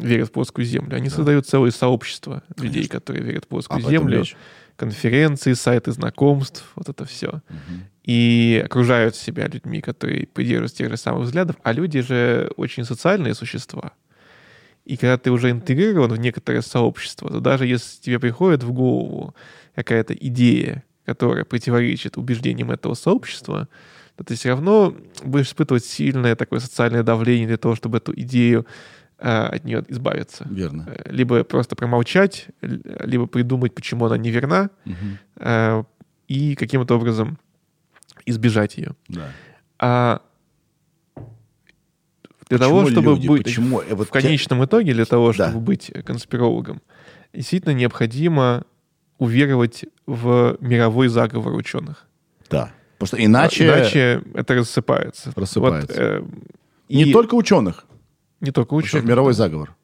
верят 0.00 0.28
в 0.28 0.32
плоскую 0.32 0.64
землю, 0.64 0.96
они 0.96 1.08
создают 1.08 1.46
целые 1.46 1.72
сообщества 1.72 2.42
людей, 2.56 2.86
которые 2.86 3.24
верят 3.24 3.44
в 3.44 3.48
плоскую 3.48 3.78
Об 3.78 3.82
этом 3.82 3.90
землю 3.90 4.18
речь. 4.20 4.36
конференции, 4.76 5.52
сайты 5.54 5.92
знакомств, 5.92 6.64
вот 6.76 6.88
это 6.88 7.04
все. 7.04 7.42
И 8.04 8.62
окружают 8.64 9.16
себя 9.16 9.48
людьми, 9.48 9.80
которые 9.80 10.26
придерживаются 10.26 10.78
тех 10.78 10.90
же 10.90 10.96
самых 10.96 11.24
взглядов, 11.24 11.56
а 11.62 11.72
люди 11.72 12.00
же 12.00 12.50
очень 12.56 12.84
социальные 12.84 13.34
существа. 13.34 13.92
И 14.84 14.96
когда 14.96 15.18
ты 15.18 15.30
уже 15.30 15.50
интегрирован 15.50 16.12
в 16.12 16.18
некоторое 16.18 16.62
сообщество, 16.62 17.28
то 17.30 17.40
даже 17.40 17.66
если 17.66 18.00
тебе 18.00 18.18
приходит 18.18 18.62
в 18.62 18.72
голову 18.72 19.34
какая-то 19.74 20.14
идея, 20.14 20.82
которая 21.04 21.44
противоречит 21.44 22.16
убеждениям 22.16 22.70
этого 22.70 22.94
сообщества, 22.94 23.68
то 24.16 24.24
ты 24.24 24.34
все 24.34 24.48
равно 24.50 24.96
будешь 25.22 25.48
испытывать 25.48 25.84
сильное 25.84 26.34
такое 26.36 26.60
социальное 26.60 27.02
давление 27.02 27.46
для 27.46 27.56
того, 27.58 27.74
чтобы 27.74 27.98
эту 27.98 28.12
идею 28.20 28.66
от 29.18 29.64
нее 29.64 29.84
избавиться. 29.88 30.46
Верно. 30.48 30.86
Э, 30.88 31.10
Либо 31.10 31.42
просто 31.44 31.74
промолчать, 31.76 32.46
либо 32.62 33.26
придумать, 33.26 33.74
почему 33.74 34.06
она 34.06 34.16
неверна, 34.16 34.70
Мгм. 34.84 35.18
э, 35.36 35.84
и 36.28 36.54
каким-то 36.54 36.96
образом 36.96 37.38
избежать 38.26 38.76
ее. 38.78 38.94
Да. 39.08 39.30
А 39.78 40.20
для 42.48 42.58
Почему 42.58 42.58
того, 42.58 42.90
чтобы 42.90 43.10
люди? 43.12 43.26
быть 43.28 43.44
Почему? 43.44 43.80
Э, 43.80 43.94
вот 43.94 44.08
в 44.08 44.10
конечном 44.10 44.64
итоге, 44.64 44.94
для 44.94 45.04
того, 45.04 45.32
Да. 45.32 45.48
чтобы 45.48 45.60
быть 45.60 45.90
конспирологом, 46.04 46.80
действительно 47.32 47.72
необходимо 47.74 48.64
уверовать 49.18 49.84
в 50.06 50.56
мировой 50.60 51.08
заговор 51.08 51.54
ученых. 51.54 52.06
Да. 52.50 52.70
Потому 52.98 53.06
что 53.08 53.24
иначе, 53.24 53.66
Иначе 53.66 54.22
это 54.34 54.54
рассыпается. 54.54 55.32
Рассыпается. 55.36 55.86
Вот, 55.88 55.98
э, 55.98 56.22
не 56.88 57.04
и 57.04 57.12
только 57.12 57.34
ученых, 57.34 57.84
не 58.40 58.50
только 58.50 58.68
потому 58.70 58.86
что 58.86 58.96
ученых. 58.98 59.08
мировой 59.10 59.32
да. 59.32 59.36
заговор. 59.36 59.74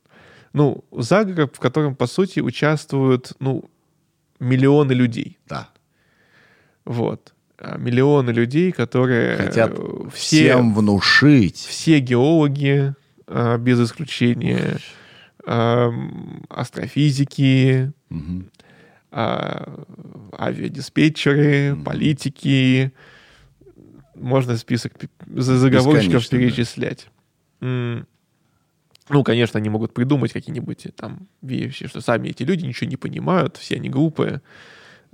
Ну, 0.53 0.85
заговор, 0.93 1.51
в 1.53 1.59
котором, 1.59 1.97
по 1.97 2.07
сути, 2.07 2.41
участвуют, 2.41 3.33
ну, 3.41 3.65
миллионы 4.41 4.93
людей. 4.93 5.39
Да. 5.49 5.69
Вот. 6.85 7.33
А 7.59 7.77
Миллионы 7.79 8.31
людей, 8.31 8.73
которые 8.73 9.37
Хотят 9.37 9.73
э, 9.77 10.09
все, 10.13 10.51
Всем 10.51 10.75
внушить. 10.75 11.57
все 11.57 11.99
геологи, 12.01 12.95
а, 13.27 13.57
без 13.59 13.81
исключения, 13.81 14.79
ам, 15.47 16.45
астрофизики, 16.51 17.93
Мгм. 18.11 18.51
а, 19.11 19.85
авиадиспетчеры, 20.39 21.77
политики. 21.85 22.93
Можно 24.15 24.57
список 24.57 24.99
пи- 24.99 25.09
за- 25.35 25.57
заговорщиков 25.59 26.23
Бесконечно, 26.23 26.39
да. 26.39 26.45
перечислять. 26.45 27.09
М, 27.61 28.07
Ну, 29.09 29.23
конечно, 29.23 29.59
они 29.59 29.69
могут 29.69 29.93
придумать 29.93 30.33
какие-нибудь 30.33 30.87
там 30.97 31.29
вещи, 31.43 31.87
что 31.87 32.01
сами 32.01 32.29
эти 32.29 32.43
люди 32.43 32.65
ничего 32.65 32.89
не 32.89 32.97
понимают, 32.97 33.57
все 33.59 33.77
они 33.77 33.91
глупые, 33.91 34.41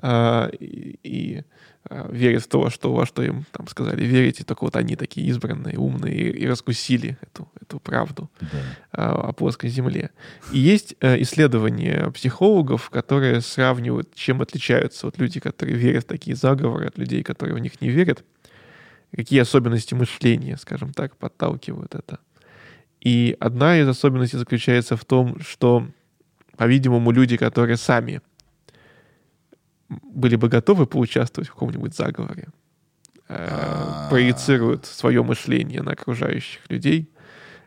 а, 0.03 0.49
и, 0.49 0.99
и, 1.03 1.43
а, 1.88 2.09
верят 2.11 2.45
в 2.45 2.49
то, 2.49 2.70
что 2.70 2.93
во 2.93 3.05
что 3.05 3.22
им 3.22 3.45
там 3.51 3.66
сказали 3.68 4.05
верить, 4.05 4.41
и 4.41 4.45
только 4.45 4.64
вот 4.64 4.76
они 4.76 4.97
такие 4.97 5.26
избранные, 5.26 5.76
умные, 5.76 6.14
и, 6.14 6.30
и 6.45 6.47
раскусили 6.47 7.18
эту, 7.20 7.51
эту 7.61 7.80
правду 7.80 8.30
Да. 8.41 8.49
а, 8.93 9.28
о 9.28 9.32
плоской 9.32 9.68
Земле. 9.68 10.11
И 10.53 10.59
есть 10.59 10.95
э, 11.01 11.20
исследования 11.22 12.11
психологов, 12.12 12.91
которые 12.91 13.41
сравнивают, 13.41 14.14
чем 14.14 14.41
отличаются 14.41 15.07
вот 15.07 15.18
люди, 15.18 15.41
которые 15.41 15.76
верят 15.76 16.05
в 16.05 16.09
такие 16.09 16.36
заговоры, 16.36 16.86
от 16.86 16.97
людей, 16.97 17.22
которые 17.22 17.57
в 17.57 17.59
них 17.59 17.80
не 17.80 17.91
верят, 17.91 18.24
какие 19.14 19.41
особенности 19.41 19.95
мышления, 19.95 20.57
скажем 20.57 20.93
так, 20.93 21.16
подталкивают 21.16 21.95
это. 21.95 22.20
И 23.01 23.36
одна 23.40 23.78
из 23.78 23.88
особенностей 23.88 24.36
заключается 24.38 24.96
в 24.96 25.05
том, 25.05 25.40
что, 25.40 25.86
по-видимому, 26.57 27.11
люди, 27.12 27.36
которые 27.36 27.76
сами 27.76 28.20
были 29.88 30.36
бы 30.36 30.48
готовы 30.48 30.86
поучаствовать 30.86 31.48
в 31.48 31.53
каком-нибудь 31.53 31.94
заговоре, 31.96 32.48
э, 33.28 33.48
А. 33.51 34.09
проецируют 34.11 34.86
свое 34.86 35.22
мышление 35.22 35.82
на 35.82 35.92
окружающих 35.92 36.61
людей. 36.68 37.09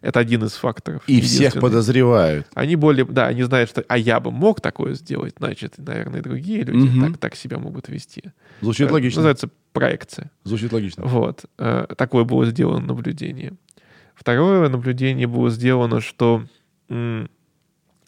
Это 0.01 0.19
один 0.19 0.43
из 0.43 0.51
факторов. 0.53 1.03
И 1.07 1.21
всех 1.21 1.53
подозревают. 1.59 2.45
Они 2.53 2.75
более, 2.75 3.05
да, 3.05 3.27
они 3.27 3.43
знают, 3.43 3.69
что, 3.69 3.85
а 3.87 3.97
я 3.97 4.19
бы 4.19 4.31
мог 4.31 4.59
такое 4.59 4.95
сделать, 4.95 5.35
значит, 5.37 5.75
наверное, 5.77 6.19
и 6.19 6.23
другие 6.23 6.63
люди 6.63 6.89
Мгм. 6.89 7.11
так, 7.13 7.17
так 7.19 7.35
себя 7.35 7.57
могут 7.57 7.87
вести. 7.87 8.23
Звучит 8.61 8.85
Это 8.85 8.93
логично. 8.95 9.19
Называется 9.19 9.49
проекция. 9.71 10.29
Звучит 10.43 10.73
логично. 10.73 11.05
Вот. 11.05 11.45
Э, 11.57 11.85
Такое 11.97 12.25
было 12.25 12.45
сделано 12.45 12.85
наблюдение. 12.85 13.53
Второе 14.15 14.69
наблюдение 14.69 15.27
было 15.27 15.49
сделано, 15.49 16.01
что 16.01 16.45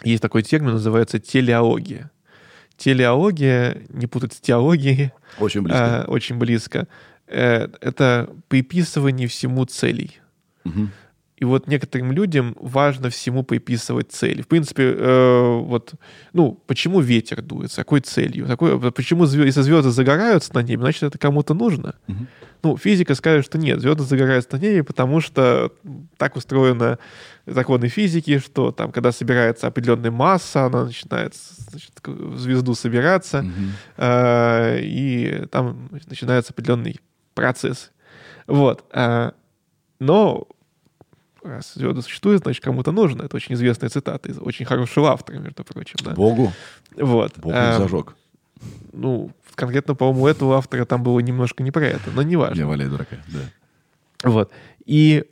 есть 0.03 0.21
такой 0.21 0.43
термин, 0.43 0.71
называется 0.73 1.19
телеология. 1.19 2.11
Телеология, 2.77 3.81
не 3.89 4.05
путать 4.07 4.33
с 4.33 4.41
теологией, 4.41 5.11
Очень 5.39 5.61
близко. 5.61 6.05
э, 6.07 6.11
очень 6.11 6.37
близко. 6.37 6.87
Э, 7.27 7.69
Это 7.81 8.29
приписывание 8.49 9.27
всему 9.27 9.65
целей. 9.65 10.19
Мгм. 10.65 10.91
И 11.37 11.43
вот 11.43 11.67
некоторым 11.67 12.13
людям 12.13 12.55
важно 12.59 13.09
всему 13.09 13.43
приписывать 13.43 14.09
цели. 14.11 14.41
В 14.41 14.47
принципе, 14.47 14.83
э, 14.97 15.57
вот, 15.59 15.93
ну, 16.31 16.57
почему 16.65 17.01
ветер 17.01 17.41
дует, 17.41 17.71
с 17.73 17.75
какой 17.75 17.99
целью? 17.99 18.47
Какой, 18.47 18.79
почему 18.93 19.25
звезды, 19.25 19.47
если 19.47 19.61
звезды 19.61 19.89
загораются 19.91 20.53
на 20.53 20.59
небе, 20.63 20.81
значит, 20.81 21.03
это 21.03 21.17
кому-то 21.17 21.53
нужно? 21.53 21.95
Мгм. 22.07 22.27
Ну, 22.63 22.77
физика 22.77 23.15
скажет, 23.15 23.45
что 23.45 23.57
нет, 23.57 23.81
звезды 23.81 24.03
загораются 24.03 24.55
на 24.55 24.61
небе, 24.61 24.83
потому 24.83 25.19
что 25.19 25.73
так 26.17 26.37
устроено 26.37 26.99
законы 27.45 27.89
физики, 27.89 28.39
что 28.39 28.71
там, 28.71 28.93
когда 28.93 29.11
собирается 29.11 29.67
определенная 29.67 30.11
масса, 30.11 30.65
она 30.67 30.85
начинает 30.85 31.35
значит, 31.35 31.91
в 32.05 32.37
звезду 32.37 32.75
собираться, 32.75 33.41
Мгм. 33.41 33.71
э, 33.97 34.79
и 34.81 35.47
там 35.51 35.89
начинается 36.09 36.53
определенный 36.53 36.97
процесс. 37.33 37.91
Вот. 38.47 38.85
э, 38.93 39.31
Но 39.99 40.47
раз 41.49 41.73
звезды 41.75 42.01
существуют, 42.01 42.43
значит, 42.43 42.63
кому-то 42.63 42.91
нужно. 42.91 43.23
Это 43.23 43.35
очень 43.35 43.55
известная 43.55 43.89
цитата 43.89 44.29
из 44.29 44.37
очень 44.39 44.65
хорошего 44.65 45.11
автора, 45.11 45.39
между 45.39 45.63
прочим. 45.63 45.95
Да? 46.03 46.11
Богу. 46.11 46.51
Вот. 46.95 47.33
Бог 47.37 47.53
Э, 47.53 47.71
их 47.73 47.77
зажег. 47.79 48.15
Ну, 48.93 49.31
конкретно, 49.55 49.95
по-моему, 49.95 50.23
у 50.23 50.27
этого 50.27 50.57
автора 50.57 50.85
там 50.85 51.03
было 51.03 51.19
немножко 51.19 51.63
не 51.63 51.71
про 51.71 51.85
это, 51.85 52.11
но 52.11 52.21
не 52.21 52.35
важно. 52.35 52.55
Не 52.55 52.65
валяй 52.65 52.87
дурака. 52.87 53.17
Да. 53.27 54.29
Вот. 54.29 54.51
И 54.85 55.25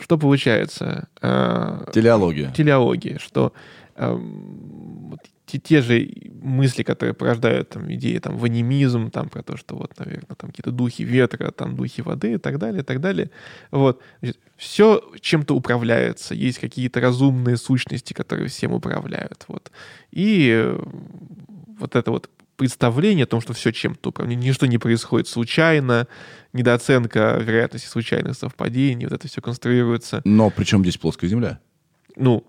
что 0.00 0.18
получается? 0.18 1.08
Э, 1.22 1.84
Телеология. 1.92 2.50
телеология, 2.52 3.18
что 3.18 3.52
эм, 3.96 5.10
вот 5.10 5.20
те, 5.50 5.58
те 5.58 5.82
же 5.82 6.08
мысли, 6.42 6.82
которые 6.82 7.14
порождают 7.14 7.70
там, 7.70 7.92
идеи 7.92 8.18
там, 8.18 8.36
в 8.36 8.44
анимизм, 8.44 9.10
там, 9.10 9.28
про 9.28 9.42
то, 9.42 9.56
что 9.56 9.76
вот, 9.76 9.98
наверное, 9.98 10.36
там 10.36 10.50
какие-то 10.50 10.70
духи 10.70 11.02
ветра, 11.02 11.50
там, 11.50 11.76
духи 11.76 12.02
воды 12.02 12.34
и 12.34 12.38
так 12.38 12.58
далее, 12.58 12.82
и 12.82 12.84
так 12.84 13.00
далее. 13.00 13.30
Вот. 13.70 14.00
все 14.56 15.02
чем-то 15.20 15.54
управляется, 15.54 16.34
есть 16.34 16.58
какие-то 16.58 17.00
разумные 17.00 17.56
сущности, 17.56 18.12
которые 18.12 18.48
всем 18.48 18.72
управляют. 18.72 19.44
Вот. 19.48 19.70
И 20.10 20.50
э, 20.52 20.78
вот 21.78 21.96
это 21.96 22.10
вот 22.10 22.30
представление 22.56 23.24
о 23.24 23.26
том, 23.26 23.40
что 23.40 23.54
все 23.54 23.72
чем-то 23.72 24.10
управляет, 24.10 24.40
ничто 24.40 24.66
не 24.66 24.78
происходит 24.78 25.28
случайно, 25.28 26.06
недооценка 26.52 27.38
вероятности 27.40 27.86
случайных 27.86 28.36
совпадений, 28.36 29.06
вот 29.06 29.14
это 29.14 29.28
все 29.28 29.40
конструируется. 29.40 30.20
Но 30.24 30.50
при 30.50 30.64
чем 30.64 30.82
здесь 30.82 30.98
плоская 30.98 31.30
земля? 31.30 31.58
Ну, 32.16 32.44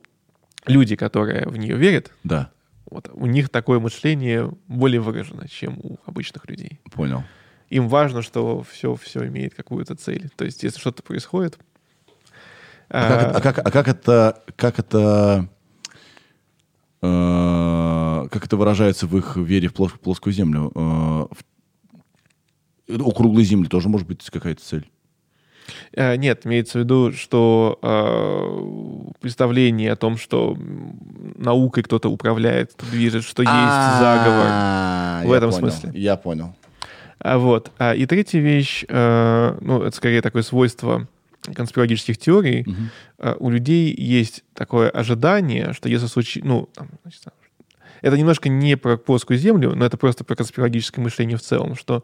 люди, 0.65 0.95
которые 0.95 1.47
в 1.47 1.57
нее 1.57 1.77
верят, 1.77 2.11
Да, 2.23 2.51
вот, 2.91 3.09
у 3.13 3.25
них 3.25 3.49
такое 3.49 3.79
мышление 3.79 4.53
более 4.67 5.01
выражено, 5.01 5.47
чем 5.47 5.79
у 5.81 5.97
обычных 6.05 6.47
людей. 6.47 6.79
понял. 6.91 7.23
Им 7.69 7.87
важно, 7.87 8.21
что 8.21 8.61
все, 8.69 8.95
все 8.95 9.25
имеет 9.27 9.55
какую-то 9.55 9.95
цель. 9.95 10.29
То 10.35 10.43
есть, 10.45 10.61
если 10.61 10.77
что-то 10.79 11.01
происходит... 11.03 11.57
А 12.89 13.07
как, 13.07 13.21
это- 13.21 13.37
а 13.37 13.41
как- 13.41 13.57
а 13.59 13.71
как 13.71 13.87
это, 13.87 14.43
как 14.57 14.79
это, 14.79 15.49
э, 17.01 18.27
как 18.29 18.45
это 18.45 18.57
выражается 18.57 19.07
в 19.07 19.17
их 19.17 19.37
вере 19.37 19.69
в 19.69 19.73
плос- 19.73 19.97
плоскую 19.97 20.33
землю? 20.33 20.71
Э, 20.75 20.79
в- 20.79 21.43
у 22.89 23.11
круглой 23.13 23.43
земли 23.45 23.69
тоже 23.69 23.87
может 23.87 24.07
быть 24.07 24.29
какая-то 24.29 24.61
цель. 24.61 24.89
Э, 25.93 26.15
нет, 26.15 26.45
имеется 26.45 26.79
в 26.79 26.81
виду, 26.81 27.11
что 27.13 27.79
э, 27.81 29.13
представление 29.19 29.91
о 29.91 29.95
том, 29.95 30.17
что 30.17 30.57
наукой 31.35 31.83
кто-то 31.83 32.09
управляет, 32.09 32.73
движет, 32.91 33.23
что 33.23 33.43
есть 33.43 33.51
заговор. 33.99 35.27
В 35.27 35.31
этом 35.31 35.51
смысле. 35.51 35.91
Я 35.93 36.15
понял. 36.15 36.55
А 37.19 37.37
Вот. 37.37 37.71
А, 37.77 37.93
и 37.93 38.05
третья 38.05 38.39
вещь, 38.39 38.83
э, 38.87 39.57
ну, 39.61 39.83
это 39.83 39.95
скорее 39.95 40.21
такое 40.21 40.41
свойство 40.41 41.07
конспирологических 41.55 42.17
теорий. 42.17 42.65
Угу. 42.67 43.35
У 43.39 43.49
людей 43.49 43.93
есть 43.95 44.43
такое 44.53 44.89
ожидание, 44.89 45.73
что 45.73 45.89
если 45.89 46.07
случится... 46.07 46.47
Ну, 46.47 46.69
там, 46.73 46.89
значит, 47.01 47.23
это 48.01 48.17
немножко 48.17 48.49
не 48.49 48.75
про 48.77 48.97
плоскую 48.97 49.37
землю, 49.37 49.73
но 49.75 49.85
это 49.85 49.97
просто 49.97 50.23
про 50.23 50.35
конспирологическое 50.35 51.03
мышление 51.03 51.37
в 51.37 51.41
целом, 51.41 51.75
что 51.75 52.03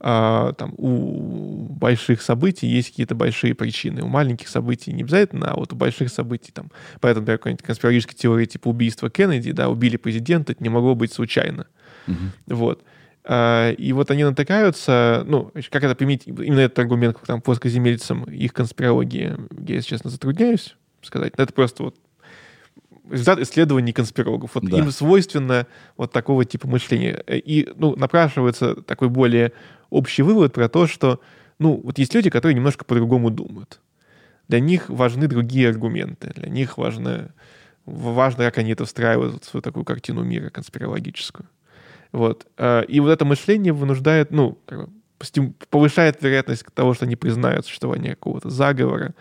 а, 0.00 0.52
там, 0.52 0.74
у 0.76 1.66
больших 1.70 2.22
событий 2.22 2.66
есть 2.66 2.90
какие-то 2.90 3.14
большие 3.14 3.54
причины. 3.54 4.02
У 4.02 4.08
маленьких 4.08 4.48
событий 4.48 4.92
не 4.92 5.02
обязательно, 5.02 5.50
а 5.52 5.56
вот 5.56 5.72
у 5.72 5.76
больших 5.76 6.10
событий 6.10 6.52
там. 6.52 6.70
Поэтому, 7.00 7.22
например, 7.22 7.38
какая-нибудь 7.38 7.64
конспирологическая 7.64 8.16
теория 8.16 8.46
типа 8.46 8.68
убийства 8.68 9.10
Кеннеди, 9.10 9.52
да, 9.52 9.68
убили 9.68 9.96
президента, 9.96 10.52
это 10.52 10.62
не 10.62 10.68
могло 10.68 10.94
быть 10.94 11.12
случайно. 11.12 11.66
Угу. 12.06 12.54
Вот. 12.54 12.84
А, 13.24 13.72
и 13.72 13.92
вот 13.92 14.10
они 14.10 14.24
натыкаются, 14.24 15.24
ну, 15.26 15.52
как 15.70 15.82
это 15.82 15.94
применить, 15.94 16.26
именно 16.26 16.60
этот 16.60 16.78
аргумент 16.78 17.18
к 17.18 17.26
там, 17.26 17.40
плоскоземельцам, 17.40 18.24
их 18.24 18.52
конспирологии, 18.52 19.36
я, 19.66 19.74
если 19.74 19.90
честно, 19.90 20.10
затрудняюсь 20.10 20.76
сказать. 21.02 21.32
Это 21.36 21.52
просто 21.52 21.84
вот 21.84 21.96
результат 23.10 23.38
исследований 23.40 23.92
конспирологов. 23.92 24.54
Вот 24.54 24.64
да. 24.64 24.78
им 24.78 24.90
свойственно 24.90 25.66
вот 25.96 26.12
такого 26.12 26.44
типа 26.44 26.68
мышления. 26.68 27.22
И, 27.28 27.68
ну, 27.76 27.96
напрашивается 27.96 28.74
такой 28.74 29.08
более 29.08 29.52
общий 29.90 30.22
вывод 30.22 30.52
про 30.52 30.68
то, 30.68 30.86
что, 30.86 31.20
ну, 31.58 31.80
вот 31.82 31.98
есть 31.98 32.14
люди, 32.14 32.30
которые 32.30 32.54
немножко 32.54 32.84
по-другому 32.84 33.30
думают. 33.30 33.80
Для 34.48 34.60
них 34.60 34.88
важны 34.88 35.28
другие 35.28 35.68
аргументы. 35.68 36.32
Для 36.34 36.48
них 36.48 36.78
важно, 36.78 37.34
важно 37.84 38.44
как 38.44 38.58
они 38.58 38.72
это 38.72 38.84
встраивают 38.84 39.44
в 39.44 39.46
свою 39.46 39.62
такую 39.62 39.84
картину 39.84 40.22
мира 40.22 40.50
конспирологическую. 40.50 41.46
Вот. 42.12 42.46
А, 42.56 42.82
и 42.82 43.00
вот 43.00 43.10
это 43.10 43.24
мышление 43.24 43.72
вынуждает, 43.72 44.30
ну, 44.30 44.58
повышает 45.70 46.22
вероятность 46.22 46.64
того, 46.74 46.94
что 46.94 47.04
они 47.04 47.16
признают 47.16 47.66
существование 47.66 48.10
какого-то 48.14 48.50
заговора, 48.50 49.14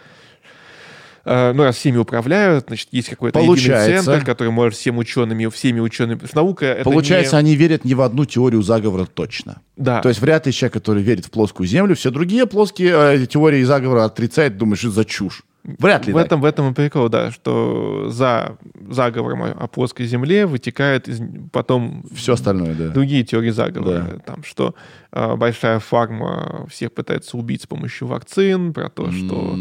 ну, 1.54 1.64
раз 1.64 1.76
всеми 1.76 1.98
управляют, 1.98 2.66
значит, 2.68 2.88
есть 2.92 3.10
какой-то 3.10 3.38
Получается. 3.38 3.90
единый 3.90 4.04
центр, 4.04 4.26
который 4.26 4.50
может 4.50 4.78
всем 4.78 4.98
учеными, 4.98 5.48
всеми 5.48 5.80
учеными... 5.80 6.20
Наука 6.34 6.66
это 6.66 6.84
Получается, 6.84 7.36
не... 7.36 7.40
они 7.40 7.56
верят 7.56 7.86
не 7.86 7.96
в 7.96 8.02
одну 8.02 8.26
теорию 8.26 8.62
заговора 8.62 9.06
точно. 9.06 9.62
Да. 9.76 10.02
То 10.02 10.10
есть 10.10 10.22
вряд 10.22 10.46
ли 10.46 10.54
человек, 10.54 10.74
который 10.74 11.04
верит 11.04 11.26
в 11.26 11.32
плоскую 11.32 11.68
землю, 11.68 11.96
все 11.96 12.12
другие 12.12 12.46
плоские 12.46 12.94
э, 12.94 13.26
теории 13.26 13.64
заговора 13.64 14.06
отрицает, 14.06 14.58
думаешь, 14.58 14.80
что 14.80 14.92
за 14.92 15.06
чушь. 15.06 15.44
Вряд 15.64 16.08
ли. 16.08 16.14
В 16.14 16.16
да. 16.16 16.22
этом, 16.24 16.40
в 16.40 16.46
этом 16.46 16.72
и 16.72 16.74
прикол, 16.74 17.10
да, 17.10 17.30
что 17.30 18.10
за 18.10 18.58
заговором 18.90 19.44
о 19.44 19.68
плоской 19.68 20.06
земле 20.06 20.46
вытекает 20.46 21.10
из, 21.10 21.20
потом 21.52 22.06
все 22.16 22.34
остальное, 22.34 22.74
да. 22.74 22.90
другие 22.90 23.24
теории 23.26 23.50
заговора. 23.50 24.14
Да. 24.14 24.20
Там, 24.20 24.44
что 24.44 24.76
э, 25.12 25.36
большая 25.36 25.80
фарма 25.80 26.66
всех 26.70 26.94
пытается 26.94 27.36
убить 27.36 27.64
с 27.64 27.68
помощью 27.68 28.08
вакцин, 28.08 28.74
про 28.74 28.90
то, 28.90 29.12
что 29.12 29.58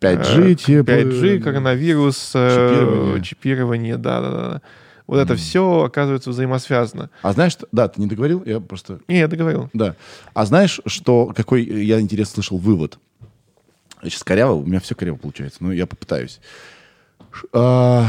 5G, 0.00 0.52
э, 0.52 0.54
типа, 0.54 0.90
5G, 0.90 1.40
коронавирус, 1.40 2.32
э, 2.34 2.48
чипирование. 2.48 3.22
чипирование, 3.22 3.96
да, 3.98 4.20
да, 4.20 4.30
да. 4.30 4.62
Вот 5.06 5.18
mm. 5.18 5.22
это 5.22 5.34
все 5.34 5.82
оказывается 5.82 6.30
взаимосвязано. 6.30 7.10
А 7.22 7.32
знаешь, 7.32 7.58
да, 7.72 7.88
ты 7.88 8.00
не 8.00 8.06
договорил? 8.06 8.44
Я 8.46 8.60
просто... 8.60 9.00
Не, 9.08 9.18
я 9.18 9.28
договорил. 9.28 9.68
Да. 9.72 9.96
А 10.34 10.46
знаешь, 10.46 10.80
что, 10.86 11.32
какой 11.36 11.64
я 11.64 12.00
интересно 12.00 12.34
слышал 12.34 12.58
вывод? 12.58 12.98
Сейчас 14.02 14.24
коряво, 14.24 14.52
у 14.52 14.64
меня 14.64 14.80
все 14.80 14.94
коряво 14.94 15.16
получается, 15.16 15.58
но 15.62 15.72
я 15.72 15.86
попытаюсь. 15.86 16.40
А... 17.52 18.06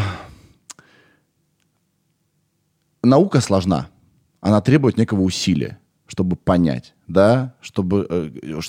Наука 3.04 3.42
сложна. 3.42 3.90
Она 4.42 4.62
требует 4.62 4.98
некого 4.98 5.22
усилия, 5.22 5.80
чтобы 6.08 6.36
понять, 6.36 6.94
да, 7.08 7.56
чтобы 7.62 8.08
э, 8.10 8.60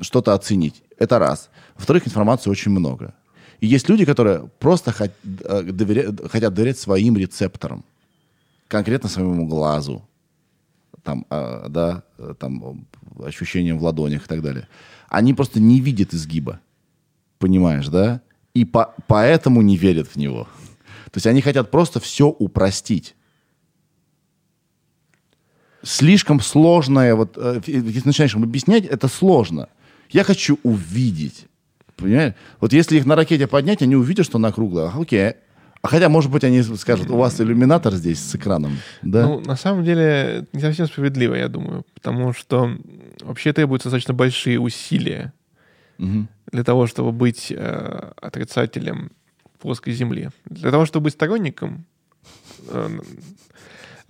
что-то 0.00 0.34
оценить. 0.34 0.82
Это 0.98 1.18
раз. 1.18 1.50
Во-вторых, 1.76 2.06
информации 2.06 2.50
очень 2.50 2.72
много. 2.72 3.14
И 3.60 3.66
есть 3.66 3.88
люди, 3.88 4.04
которые 4.04 4.48
просто 4.58 4.92
хот, 4.92 5.12
э, 5.22 5.62
доверя, 5.62 6.12
хотят 6.28 6.54
доверять 6.54 6.78
своим 6.78 7.16
рецепторам, 7.16 7.84
конкретно 8.68 9.08
своему 9.08 9.46
глазу, 9.46 10.06
там, 11.02 11.24
э, 11.30 11.66
да, 11.68 12.02
там, 12.38 12.86
ощущениям 13.24 13.78
в 13.78 13.84
ладонях 13.84 14.24
и 14.24 14.28
так 14.28 14.42
далее 14.42 14.68
они 15.08 15.34
просто 15.34 15.60
не 15.60 15.80
видят 15.80 16.14
изгиба. 16.14 16.60
Понимаешь, 17.38 17.88
да? 17.88 18.22
И 18.54 18.64
по 18.64 18.94
поэтому 19.06 19.62
не 19.62 19.76
верят 19.76 20.08
в 20.08 20.16
него. 20.16 20.48
То 21.06 21.18
есть 21.18 21.26
они 21.26 21.40
хотят 21.40 21.70
просто 21.70 22.00
все 22.00 22.28
упростить. 22.28 23.14
Слишком 25.82 26.40
сложное, 26.40 27.14
вот, 27.14 27.36
э, 27.36 27.60
если 27.66 28.06
начинаешь 28.06 28.34
объяснять, 28.34 28.86
это 28.86 29.06
сложно. 29.08 29.68
Я 30.10 30.24
хочу 30.24 30.58
увидеть. 30.62 31.46
Понимаешь? 31.96 32.34
Вот 32.60 32.72
если 32.72 32.96
их 32.96 33.06
на 33.06 33.16
ракете 33.16 33.46
поднять, 33.46 33.82
они 33.82 33.94
увидят, 33.94 34.26
что 34.26 34.38
она 34.38 34.50
круглая. 34.50 34.90
Окей. 34.90 35.34
А 35.84 35.88
хотя, 35.88 36.08
может 36.08 36.30
быть, 36.30 36.42
они 36.44 36.62
скажут, 36.62 37.10
у 37.10 37.18
вас 37.18 37.38
иллюминатор 37.42 37.92
здесь 37.92 38.18
с 38.18 38.34
экраном, 38.34 38.78
да? 39.02 39.26
Ну, 39.26 39.40
на 39.40 39.54
самом 39.54 39.84
деле, 39.84 40.46
не 40.54 40.60
совсем 40.62 40.86
справедливо, 40.86 41.34
я 41.34 41.48
думаю, 41.48 41.84
потому 41.92 42.32
что 42.32 42.78
вообще 43.20 43.52
требуются 43.52 43.90
достаточно 43.90 44.14
большие 44.14 44.58
усилия 44.58 45.34
угу. 45.98 46.26
для 46.50 46.64
того, 46.64 46.86
чтобы 46.86 47.12
быть 47.12 47.52
э, 47.54 48.12
отрицателем 48.16 49.12
плоской 49.60 49.92
Земли. 49.92 50.30
Для 50.46 50.70
того, 50.70 50.86
чтобы 50.86 51.04
быть 51.04 51.12
сторонником 51.12 51.84
э, 52.68 52.88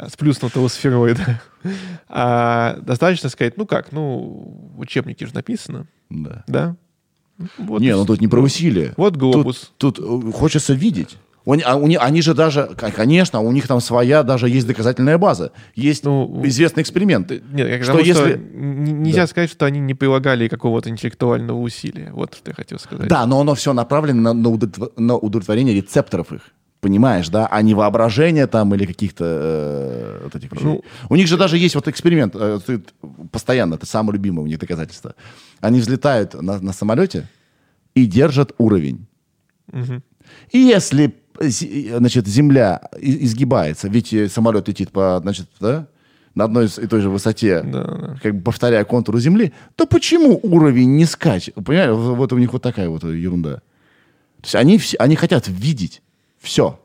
сплюснутого 0.06 0.68
сфероида, 0.68 1.42
а 2.08 2.78
достаточно 2.82 3.28
сказать, 3.30 3.56
ну 3.56 3.66
как, 3.66 3.90
ну, 3.90 4.70
в 4.76 4.78
учебнике 4.78 5.26
же 5.26 5.34
написано, 5.34 5.88
да, 6.08 6.44
да? 6.46 6.76
Вот, 7.58 7.80
не, 7.80 7.96
ну 7.96 8.06
тут 8.06 8.20
не 8.20 8.28
про 8.28 8.40
усилия. 8.40 8.94
Вот 8.96 9.16
глобус. 9.16 9.72
Тут, 9.76 9.96
тут 9.96 10.28
э, 10.28 10.32
хочется 10.32 10.72
видеть. 10.72 11.18
Они, 11.46 11.62
а 11.62 12.02
они 12.02 12.22
же 12.22 12.34
даже, 12.34 12.70
конечно, 12.76 13.40
у 13.40 13.52
них 13.52 13.66
там 13.66 13.80
своя 13.80 14.22
даже 14.22 14.48
есть 14.48 14.66
доказательная 14.66 15.18
база. 15.18 15.52
Есть 15.74 16.04
ну, 16.04 16.40
известный 16.44 16.82
эксперимент. 16.82 17.30
Нет, 17.30 17.68
я 17.68 17.82
что 17.82 17.98
если... 17.98 18.12
Что 18.12 18.38
нельзя 18.38 19.22
да. 19.22 19.26
сказать, 19.26 19.50
что 19.50 19.66
они 19.66 19.78
не 19.78 19.94
прилагали 19.94 20.48
какого-то 20.48 20.88
интеллектуального 20.88 21.58
усилия. 21.58 22.10
Вот 22.12 22.34
что 22.34 22.50
я 22.50 22.54
хотел 22.54 22.78
сказать. 22.78 23.08
Да, 23.08 23.26
но 23.26 23.40
оно 23.40 23.54
все 23.54 23.74
направлено 23.74 24.32
на, 24.32 24.58
на 24.96 25.16
удовлетворение 25.16 25.74
рецепторов 25.74 26.32
их. 26.32 26.42
Понимаешь, 26.80 27.28
да? 27.28 27.46
А 27.46 27.62
не 27.62 27.74
воображение 27.74 28.46
там 28.46 28.74
или 28.74 28.84
каких-то 28.84 29.24
э, 29.24 30.20
вот 30.24 30.34
этих 30.34 30.52
вещей. 30.52 30.64
Ну, 30.64 30.84
у 31.08 31.16
них 31.16 31.26
же 31.26 31.36
даже 31.38 31.56
есть 31.56 31.74
вот 31.74 31.88
эксперимент, 31.88 32.34
э, 32.36 32.58
постоянно, 33.30 33.74
это 33.74 33.86
самое 33.86 34.14
любимое 34.14 34.44
у 34.44 34.46
них 34.46 34.58
доказательство. 34.58 35.14
Они 35.60 35.80
взлетают 35.80 36.34
на, 36.34 36.60
на 36.60 36.72
самолете 36.74 37.26
и 37.94 38.04
держат 38.04 38.54
уровень. 38.58 39.06
Угу. 39.72 40.02
И 40.52 40.58
если 40.58 41.14
значит, 41.40 42.26
земля 42.26 42.88
изгибается, 43.00 43.88
ведь 43.88 44.12
э, 44.12 44.28
самолет 44.28 44.68
летит 44.68 44.90
по, 44.92 45.18
значит, 45.22 45.48
да, 45.60 45.88
на 46.34 46.44
одной 46.44 46.66
и 46.66 46.86
той 46.86 47.00
же 47.00 47.10
высоте, 47.10 47.62
да, 47.62 47.84
да. 47.84 48.16
как 48.22 48.34
бы 48.36 48.42
повторяя 48.42 48.84
контуру 48.84 49.18
Земли, 49.20 49.52
то 49.76 49.86
почему 49.86 50.38
уровень 50.42 50.96
не 50.96 51.04
скачет? 51.04 51.54
Понимаешь, 51.54 51.92
вот 51.92 52.32
у 52.32 52.38
них 52.38 52.52
вот 52.52 52.62
такая 52.62 52.88
вот 52.88 53.04
ерунда. 53.04 53.56
То 54.40 54.44
есть 54.44 54.54
они, 54.56 54.80
они 54.98 55.16
хотят 55.16 55.48
видеть 55.48 56.02
все. 56.40 56.80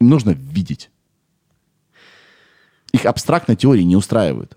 Им 0.00 0.08
нужно 0.08 0.30
видеть. 0.30 0.90
Их 2.92 3.04
абстрактная 3.04 3.56
теория 3.56 3.84
не 3.84 3.96
устраивает. 3.96 4.56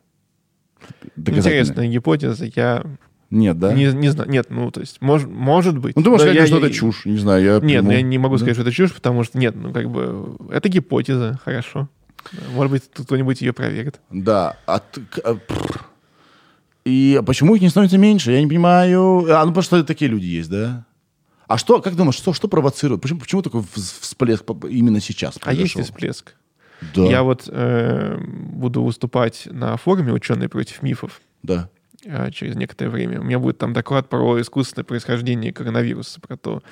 Интересная 1.17 1.87
гипотеза. 1.87 2.45
Я 2.55 2.83
нет, 3.31 3.57
да? 3.57 3.73
Не, 3.73 3.91
не 3.93 4.09
знаю. 4.09 4.29
Нет, 4.29 4.47
ну, 4.49 4.69
то 4.71 4.81
есть, 4.81 5.01
мож, 5.01 5.25
может 5.25 5.77
быть. 5.77 5.95
Ну, 5.95 6.03
ты 6.03 6.09
можешь 6.09 6.27
сказать, 6.27 6.47
что 6.47 6.57
это 6.57 6.69
чушь. 6.69 7.05
Не 7.05 7.17
знаю, 7.17 7.43
я... 7.43 7.59
Нет, 7.59 7.83
ну, 7.83 7.91
я 7.91 8.01
не 8.01 8.17
могу 8.17 8.35
да? 8.35 8.39
сказать, 8.39 8.55
что 8.55 8.61
это 8.63 8.71
чушь, 8.71 8.93
потому 8.93 9.23
что, 9.23 9.39
нет, 9.39 9.55
ну, 9.55 9.71
как 9.71 9.89
бы, 9.89 10.35
это 10.51 10.67
гипотеза, 10.67 11.39
хорошо. 11.43 11.87
Может 12.53 12.71
быть, 12.71 12.83
кто-нибудь 12.93 13.41
ее 13.41 13.53
проверит. 13.53 13.99
Да. 14.11 14.57
А, 14.67 14.81
а, 15.23 15.37
и 16.83 17.21
почему 17.25 17.55
их 17.55 17.61
не 17.61 17.69
становится 17.69 17.97
меньше? 17.97 18.31
Я 18.31 18.41
не 18.41 18.47
понимаю. 18.47 19.25
А, 19.33 19.45
ну, 19.45 19.51
потому 19.51 19.63
что 19.63 19.83
такие 19.83 20.11
люди 20.11 20.25
есть, 20.25 20.49
да? 20.49 20.85
А 21.47 21.57
что, 21.57 21.81
как 21.81 21.95
думаешь, 21.95 22.15
что, 22.15 22.33
что 22.33 22.47
провоцирует? 22.47 23.01
Почему, 23.01 23.19
почему 23.19 23.41
такой 23.41 23.63
всплеск 23.73 24.43
именно 24.69 24.99
сейчас 24.99 25.39
произошел? 25.39 25.79
А 25.79 25.79
есть 25.79 25.89
всплеск. 25.89 26.35
Да. 26.95 27.03
Я 27.03 27.23
вот 27.23 27.47
э, 27.47 28.17
буду 28.19 28.83
выступать 28.83 29.47
на 29.51 29.77
форуме 29.77 30.13
«Ученые 30.13 30.49
против 30.49 30.81
мифов». 30.81 31.21
Да. 31.43 31.69
А, 32.07 32.31
через 32.31 32.55
некоторое 32.55 32.89
время. 32.89 33.19
У 33.21 33.23
меня 33.23 33.37
будет 33.37 33.57
там 33.57 33.73
доклад 33.73 34.09
про 34.09 34.41
искусственное 34.41 34.85
происхождение 34.85 35.53
коронавируса, 35.53 36.19
про 36.19 36.35
то, 36.35 36.63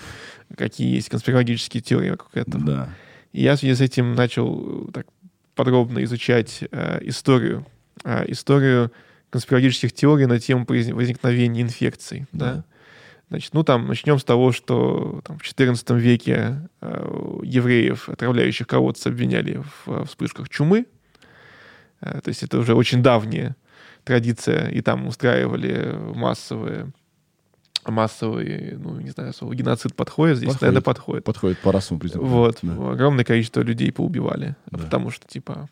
какие 0.58 0.96
есть 0.96 1.10
конспирологические 1.10 1.82
теории 1.82 2.10
вокруг 2.10 2.36
этого. 2.36 2.64
Да. 2.64 2.90
И 3.32 3.44
я 3.44 3.56
в 3.56 3.60
связи 3.60 3.76
с 3.76 3.82
этим 3.82 4.16
начал 4.16 4.88
э, 4.88 4.92
так 4.92 5.08
подробно 5.54 6.04
изучать 6.04 6.64
э, 6.72 7.00
историю, 7.04 7.66
э, 8.04 8.26
историю 8.32 8.92
конспирологических 9.30 9.94
теорий 9.94 10.26
на 10.26 10.40
тему 10.40 10.66
возникновения 10.68 11.62
инфекций. 11.62 12.26
Да. 12.32 12.54
Да? 12.54 12.66
Значит, 13.30 13.54
ну 13.54 13.64
там 13.64 13.88
начнем 13.88 14.18
с 14.18 14.24
того, 14.24 14.52
что 14.52 15.22
там, 15.24 15.38
в 15.38 15.44
XIV 15.44 16.00
веке 16.00 16.68
э, 16.82 17.40
евреев, 17.44 18.10
отравляющих 18.10 18.66
колодцы, 18.66 19.08
обвиняли 19.08 19.62
в, 19.86 19.88
в 19.88 20.06
вспышках 20.08 20.50
чумы. 20.50 20.88
Э, 22.02 22.20
то 22.24 22.30
есть 22.30 22.42
это 22.42 22.58
уже 22.58 22.74
очень 22.74 23.04
давняя 23.04 23.56
традиция, 24.10 24.70
и 24.70 24.82
там 24.82 25.08
устраивали 25.08 25.96
массовые 26.16 26.92
массовый, 27.86 28.78
ну, 28.78 29.00
не 29.00 29.10
знаю, 29.10 29.34
слово 29.34 29.56
геноцид 29.56 29.96
подходит, 29.96 30.38
здесь, 30.38 30.50
подходит. 30.50 30.62
наверное, 30.62 30.84
подходит. 30.84 31.24
Подходит 31.24 31.60
по 31.60 31.72
расовому 31.72 32.00
признаку. 32.02 32.26
Вот. 32.26 32.58
Да. 32.62 32.92
Огромное 32.92 33.24
количество 33.24 33.62
людей 33.62 33.92
поубивали. 33.92 34.56
Да. 34.70 34.80
Потому 34.80 35.10
что, 35.10 35.28
типа, 35.28 35.70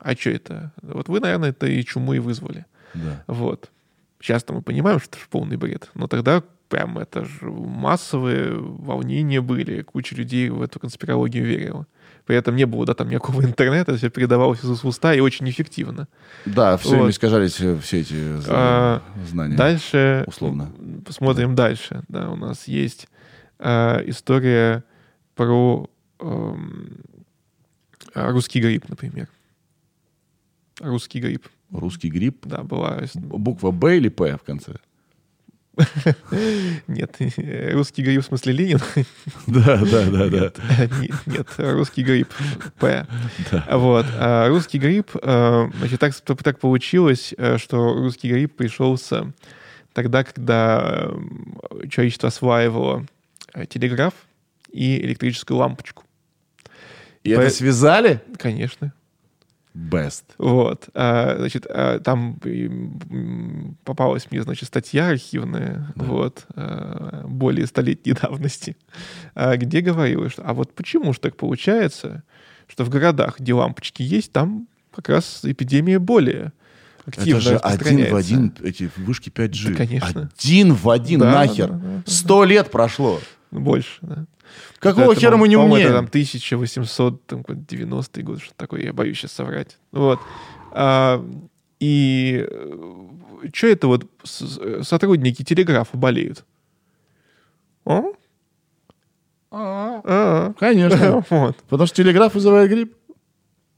а 0.00 0.14
что 0.14 0.30
это? 0.30 0.72
Вот 0.82 1.08
вы, 1.08 1.20
наверное, 1.20 1.50
это 1.50 1.66
и 1.66 1.84
чуму 1.84 2.14
и 2.14 2.18
вызвали. 2.18 2.64
Да. 2.94 3.22
Вот. 3.28 3.70
Сейчас-то 4.20 4.52
мы 4.54 4.62
понимаем, 4.62 4.98
что 4.98 5.16
это 5.16 5.28
полный 5.28 5.56
бред. 5.56 5.90
Но 5.94 6.08
тогда 6.08 6.42
прям 6.68 6.98
это 6.98 7.24
же 7.24 7.46
массовые 7.46 8.54
волнения 8.54 9.40
были, 9.40 9.82
куча 9.82 10.16
людей 10.16 10.48
в 10.48 10.62
эту 10.62 10.80
конспирологию 10.80 11.44
верила. 11.44 11.86
При 12.26 12.36
этом 12.36 12.56
не 12.56 12.64
было 12.64 12.86
да, 12.86 12.94
там 12.94 13.08
никакого 13.08 13.42
интернета, 13.44 13.96
все 13.96 14.08
передавалось 14.08 14.64
из 14.64 14.84
уста 14.84 15.14
и 15.14 15.20
очень 15.20 15.48
эффективно. 15.48 16.08
Да, 16.46 16.76
все 16.76 16.88
вот. 16.88 16.94
время 16.96 17.10
искажались 17.10 17.60
э, 17.60 17.78
все 17.78 18.00
эти 18.00 18.14
а, 18.48 19.02
знания. 19.28 19.56
Дальше, 19.56 20.24
условно. 20.26 20.72
Посмотрим 21.04 21.54
да. 21.54 21.64
дальше. 21.64 22.02
Да, 22.08 22.30
у 22.30 22.36
нас 22.36 22.66
есть 22.66 23.08
а, 23.58 24.02
история 24.06 24.84
про 25.34 25.90
а, 26.18 26.56
русский 28.14 28.60
грипп, 28.60 28.88
например. 28.88 29.28
Русский 30.80 31.20
грипп. 31.20 31.46
Русский 31.70 32.08
грипп? 32.08 32.46
Да, 32.46 32.62
была. 32.62 33.02
Буква 33.14 33.70
Б 33.70 33.98
или 33.98 34.08
П 34.08 34.36
в 34.36 34.42
конце? 34.42 34.76
Нет, 36.86 37.16
русский 37.72 38.02
гриб 38.02 38.22
в 38.22 38.26
смысле 38.26 38.52
Ленин? 38.52 38.80
Да, 39.46 39.78
да, 39.78 40.06
да, 40.06 40.28
да. 40.28 40.52
Нет, 41.26 41.48
русский 41.58 42.02
гриб 42.02 42.28
П. 42.78 43.06
Вот. 43.70 44.06
А 44.14 44.48
русский 44.48 44.78
гриб, 44.78 45.10
э, 45.20 45.68
значит, 45.78 46.00
так, 46.00 46.14
так 46.42 46.58
получилось, 46.58 47.34
э, 47.36 47.58
что 47.58 47.94
русский 47.94 48.28
гриб 48.28 48.56
пришелся 48.56 49.32
тогда, 49.92 50.24
когда 50.24 51.10
э, 51.10 51.88
человечество 51.88 52.28
осваивало 52.28 53.06
телеграф 53.68 54.14
и 54.70 55.00
электрическую 55.00 55.58
лампочку. 55.58 56.04
И 57.22 57.30
это 57.30 57.50
связали? 57.50 58.20
Конечно. 58.38 58.92
Best. 59.74 60.22
Вот. 60.38 60.88
А, 60.94 61.34
значит, 61.38 61.66
а, 61.68 61.98
там 61.98 62.38
попалась 63.84 64.30
мне, 64.30 64.42
значит, 64.42 64.68
статья 64.68 65.08
архивная, 65.08 65.92
да. 65.96 66.04
вот, 66.04 66.46
а, 66.54 67.24
более 67.26 67.66
столетней 67.66 68.12
давности, 68.12 68.76
а, 69.34 69.56
где 69.56 69.80
говорилось, 69.80 70.32
что, 70.32 70.42
а 70.42 70.54
вот 70.54 70.74
почему 70.74 71.12
же 71.12 71.18
так 71.18 71.36
получается, 71.36 72.22
что 72.68 72.84
в 72.84 72.88
городах, 72.88 73.40
где 73.40 73.52
лампочки 73.52 74.02
есть, 74.02 74.32
там 74.32 74.68
как 74.94 75.08
раз 75.08 75.40
эпидемия 75.42 75.98
более 75.98 76.52
активно 77.04 77.38
Это 77.38 77.48
же 77.48 77.56
один 77.56 78.12
в 78.12 78.16
один 78.16 78.54
эти 78.62 78.90
вышки 78.96 79.28
5G. 79.28 79.70
Да, 79.70 79.74
конечно. 79.74 80.30
Один 80.38 80.72
в 80.72 80.88
один 80.88 81.20
да, 81.20 81.32
нахер. 81.32 81.80
Сто 82.06 82.28
да, 82.28 82.34
да, 82.34 82.40
да. 82.40 82.44
лет 82.46 82.70
прошло. 82.70 83.20
Больше, 83.50 83.98
да. 84.02 84.24
Какого 84.78 85.12
это, 85.12 85.20
хера 85.20 85.36
мы 85.36 85.48
не 85.48 85.56
умеем? 85.56 85.88
Это 85.88 85.96
там 85.96 86.04
1890 86.06 88.22
год, 88.22 88.42
что 88.42 88.54
такое, 88.56 88.82
я 88.82 88.92
боюсь 88.92 89.18
сейчас 89.18 89.32
соврать. 89.32 89.78
Вот. 89.92 90.20
А, 90.72 91.24
и 91.80 92.46
э, 92.48 92.94
что 93.52 93.66
это 93.66 93.88
вот 93.88 94.06
сотрудники 94.82 95.42
телеграфа 95.42 95.96
болеют? 95.96 96.44
А? 97.84 98.02
А, 99.50 100.00
а, 100.04 100.52
конечно. 100.58 101.24
вот. 101.30 101.56
Потому 101.68 101.86
что 101.86 101.96
телеграф 101.96 102.34
вызывает 102.34 102.70
грипп. 102.70 102.94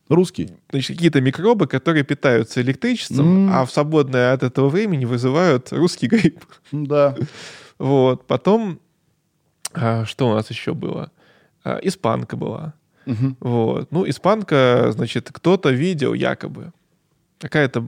Русский. 0.09 0.51
Значит, 0.71 0.97
какие-то 0.97 1.21
микробы, 1.21 1.67
которые 1.67 2.05
питаются 2.05 2.61
электричеством, 2.61 3.49
mm. 3.49 3.53
а 3.53 3.65
в 3.65 3.73
свободное 3.73 4.33
от 4.33 4.45
этого 4.45 4.69
времени 4.69 5.05
вызывают 5.05 5.73
русский 5.73 6.07
грипп. 6.07 6.45
Да. 6.73 7.17
Вот. 7.79 8.27
Потом 8.27 8.81
а, 9.77 10.05
что 10.05 10.29
у 10.29 10.35
нас 10.35 10.51
еще 10.51 10.75
было? 10.75 11.11
А, 11.65 11.79
испанка 11.83 12.37
была. 12.37 12.75
Угу. 13.07 13.37
Вот. 13.41 13.93
Ну, 13.93 14.09
испанка, 14.09 14.89
значит, 14.91 15.31
кто-то 15.33 15.71
видел 15.71 16.15
якобы. 16.15 16.73
Какая-то... 17.39 17.87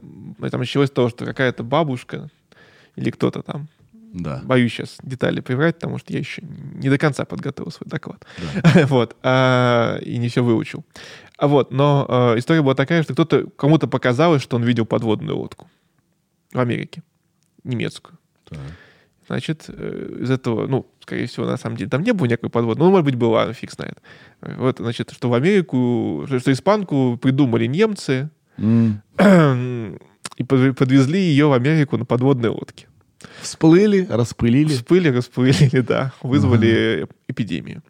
Там 0.51 0.59
началось 0.59 0.91
то, 0.91 1.09
что 1.09 1.25
какая-то 1.25 1.63
бабушка 1.63 2.29
или 2.95 3.09
кто-то 3.11 3.41
там 3.41 3.67
да. 4.13 4.41
Боюсь 4.43 4.73
сейчас 4.73 4.97
детали 5.03 5.39
приврать, 5.39 5.75
потому 5.75 5.99
что 5.99 6.13
я 6.13 6.19
еще 6.19 6.41
не 6.41 6.89
до 6.89 6.97
конца 6.97 7.25
подготовил 7.25 7.71
свой 7.71 7.87
доклад. 7.87 8.25
Да. 8.37 8.85
вот. 8.87 9.15
А, 9.21 9.97
и 9.99 10.17
не 10.17 10.29
все 10.29 10.43
выучил. 10.43 10.83
А 11.37 11.47
вот, 11.47 11.71
но 11.71 12.05
а, 12.09 12.35
история 12.37 12.61
была 12.61 12.75
такая, 12.75 13.03
что 13.03 13.13
кто-то 13.13 13.47
кому-то 13.55 13.87
показалось, 13.87 14.41
что 14.41 14.55
он 14.55 14.63
видел 14.63 14.85
подводную 14.85 15.37
лодку 15.37 15.69
в 16.51 16.59
Америке. 16.59 17.03
Немецкую. 17.63 18.17
Так. 18.45 18.59
Значит, 19.29 19.65
э, 19.67 20.17
из 20.21 20.31
этого, 20.31 20.65
ну, 20.65 20.87
скорее 21.01 21.27
всего, 21.27 21.45
на 21.45 21.57
самом 21.57 21.77
деле, 21.77 21.87
там 21.87 22.01
не 22.01 22.13
было 22.13 22.25
никакой 22.25 22.49
подвода. 22.49 22.79
Ну, 22.79 22.89
может 22.89 23.05
быть, 23.05 23.13
была, 23.13 23.53
фиг 23.53 23.71
знает. 23.71 23.99
Вот, 24.41 24.79
значит, 24.79 25.11
что 25.11 25.29
в 25.29 25.35
Америку, 25.35 26.25
что 26.27 26.51
испанку 26.51 27.15
придумали 27.21 27.67
немцы 27.67 28.31
mm. 28.57 30.01
и 30.37 30.43
подвезли 30.43 31.19
ее 31.19 31.47
в 31.47 31.53
Америку 31.53 31.97
на 31.97 32.05
подводной 32.05 32.49
лодке. 32.49 32.87
Всплыли, 33.41 34.07
распылили. 34.09 34.69
Всплыли, 34.69 35.09
распылили, 35.09 35.79
да. 35.87 36.11
Вызвали 36.23 37.03
uh-huh. 37.03 37.11
эпидемию. 37.27 37.83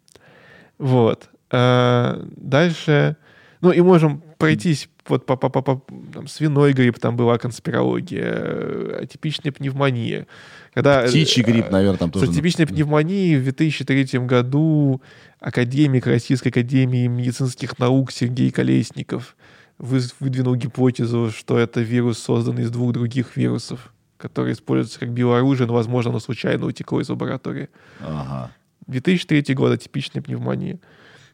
Вот. 0.78 1.30
А, 1.50 2.22
дальше... 2.36 3.16
Ну, 3.62 3.70
и 3.72 3.80
можем 3.80 4.22
пройтись 4.40 4.88
вот 5.06 5.26
по, 5.26 5.36
по, 5.36 5.48
по, 5.48 5.62
по 5.62 5.84
там, 6.12 6.26
свиной 6.26 6.72
грипп, 6.72 6.98
там 6.98 7.16
была 7.16 7.38
конспирология, 7.38 9.00
атипичная 9.02 9.52
пневмония. 9.52 10.26
Когда, 10.74 11.02
Птичий 11.02 11.42
грипп, 11.42 11.66
э, 11.66 11.70
наверное, 11.70 11.98
там 11.98 12.10
тоже. 12.10 12.26
С 12.26 12.30
атипичной 12.30 12.66
пневмонией 12.66 13.36
в 13.36 13.44
2003 13.44 14.20
году 14.20 15.02
академик 15.38 16.06
Российской 16.06 16.48
академии 16.48 17.06
медицинских 17.06 17.78
наук 17.78 18.12
Сергей 18.12 18.50
Колесников 18.50 19.36
выдвинул 19.78 20.56
гипотезу, 20.56 21.30
что 21.30 21.58
это 21.58 21.80
вирус, 21.80 22.18
созданный 22.18 22.64
из 22.64 22.70
двух 22.70 22.92
других 22.92 23.36
вирусов, 23.36 23.92
которые 24.18 24.52
используются 24.52 25.00
как 25.00 25.10
биооружие, 25.10 25.66
но, 25.66 25.74
возможно, 25.74 26.10
оно 26.10 26.20
случайно 26.20 26.66
утекло 26.66 27.00
из 27.00 27.08
лаборатории. 27.08 27.68
Ага. 28.00 28.50
2003 28.86 29.54
год, 29.54 29.72
атипичная 29.72 30.22
пневмония. 30.22 30.78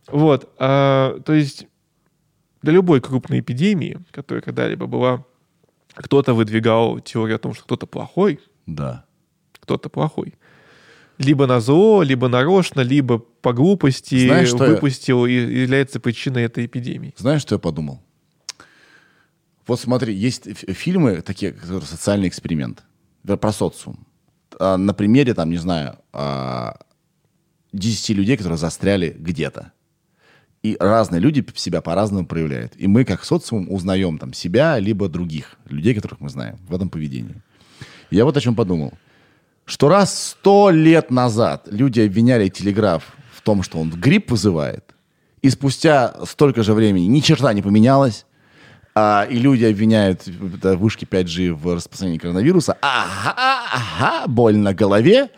Вот. 0.06 0.52
А, 0.58 1.18
то 1.24 1.32
есть 1.32 1.66
для 2.66 2.74
любой 2.74 3.00
крупной 3.00 3.40
эпидемии, 3.40 4.00
которая 4.10 4.42
когда-либо 4.42 4.86
была, 4.86 5.24
кто-то 5.94 6.34
выдвигал 6.34 6.98
теорию 6.98 7.36
о 7.36 7.38
том, 7.38 7.54
что 7.54 7.62
кто-то 7.62 7.86
плохой. 7.86 8.40
Да. 8.66 9.04
Кто-то 9.60 9.88
плохой. 9.88 10.34
Либо 11.18 11.46
на 11.46 11.60
зло, 11.60 12.02
либо 12.02 12.28
нарочно, 12.28 12.80
либо 12.80 13.18
по 13.18 13.52
глупости 13.52 14.26
Знаешь, 14.26 14.52
выпустил 14.52 15.26
я... 15.26 15.32
и 15.32 15.60
является 15.62 16.00
причиной 16.00 16.42
этой 16.42 16.66
эпидемии. 16.66 17.14
Знаешь, 17.16 17.42
что 17.42 17.54
я 17.54 17.58
подумал? 17.60 18.02
Вот 19.68 19.78
смотри, 19.78 20.12
есть 20.12 20.56
фильмы 20.56 21.22
такие, 21.22 21.52
которые 21.52 21.86
социальный 21.86 22.26
эксперимент 22.26 22.82
про 23.22 23.52
социум. 23.52 24.04
А, 24.58 24.76
на 24.76 24.92
примере, 24.92 25.34
там, 25.34 25.50
не 25.50 25.58
знаю, 25.58 25.98
10 27.72 28.10
а, 28.10 28.12
людей, 28.12 28.36
которые 28.36 28.58
застряли 28.58 29.14
где-то. 29.16 29.72
И 30.66 30.76
разные 30.80 31.20
люди 31.20 31.46
себя 31.54 31.80
по-разному 31.80 32.26
проявляют. 32.26 32.72
И 32.76 32.88
мы, 32.88 33.04
как 33.04 33.24
социум, 33.24 33.70
узнаем 33.70 34.18
там 34.18 34.32
себя, 34.32 34.80
либо 34.80 35.08
других 35.08 35.52
людей, 35.68 35.94
которых 35.94 36.20
мы 36.20 36.28
знаем 36.28 36.56
в 36.68 36.74
этом 36.74 36.88
поведении. 36.88 37.36
я 38.10 38.24
вот 38.24 38.36
о 38.36 38.40
чем 38.40 38.56
подумал. 38.56 38.92
Что 39.64 39.88
раз 39.88 40.30
сто 40.30 40.70
лет 40.70 41.12
назад 41.12 41.68
люди 41.70 42.00
обвиняли 42.00 42.48
телеграф 42.48 43.04
в 43.32 43.42
том, 43.42 43.62
что 43.62 43.78
он 43.78 43.90
грипп 43.90 44.32
вызывает, 44.32 44.82
и 45.40 45.50
спустя 45.50 46.14
столько 46.24 46.64
же 46.64 46.74
времени 46.74 47.06
ни 47.06 47.20
черта 47.20 47.52
не 47.52 47.62
поменялось, 47.62 48.26
а, 48.96 49.24
и 49.30 49.38
люди 49.38 49.64
обвиняют 49.66 50.22
да, 50.60 50.74
вышки 50.74 51.04
5G 51.04 51.52
в 51.52 51.76
распространении 51.76 52.18
коронавируса, 52.18 52.76
ага, 52.80 53.36
ага, 53.72 54.26
боль 54.26 54.56
на 54.56 54.74
голове, 54.74 55.30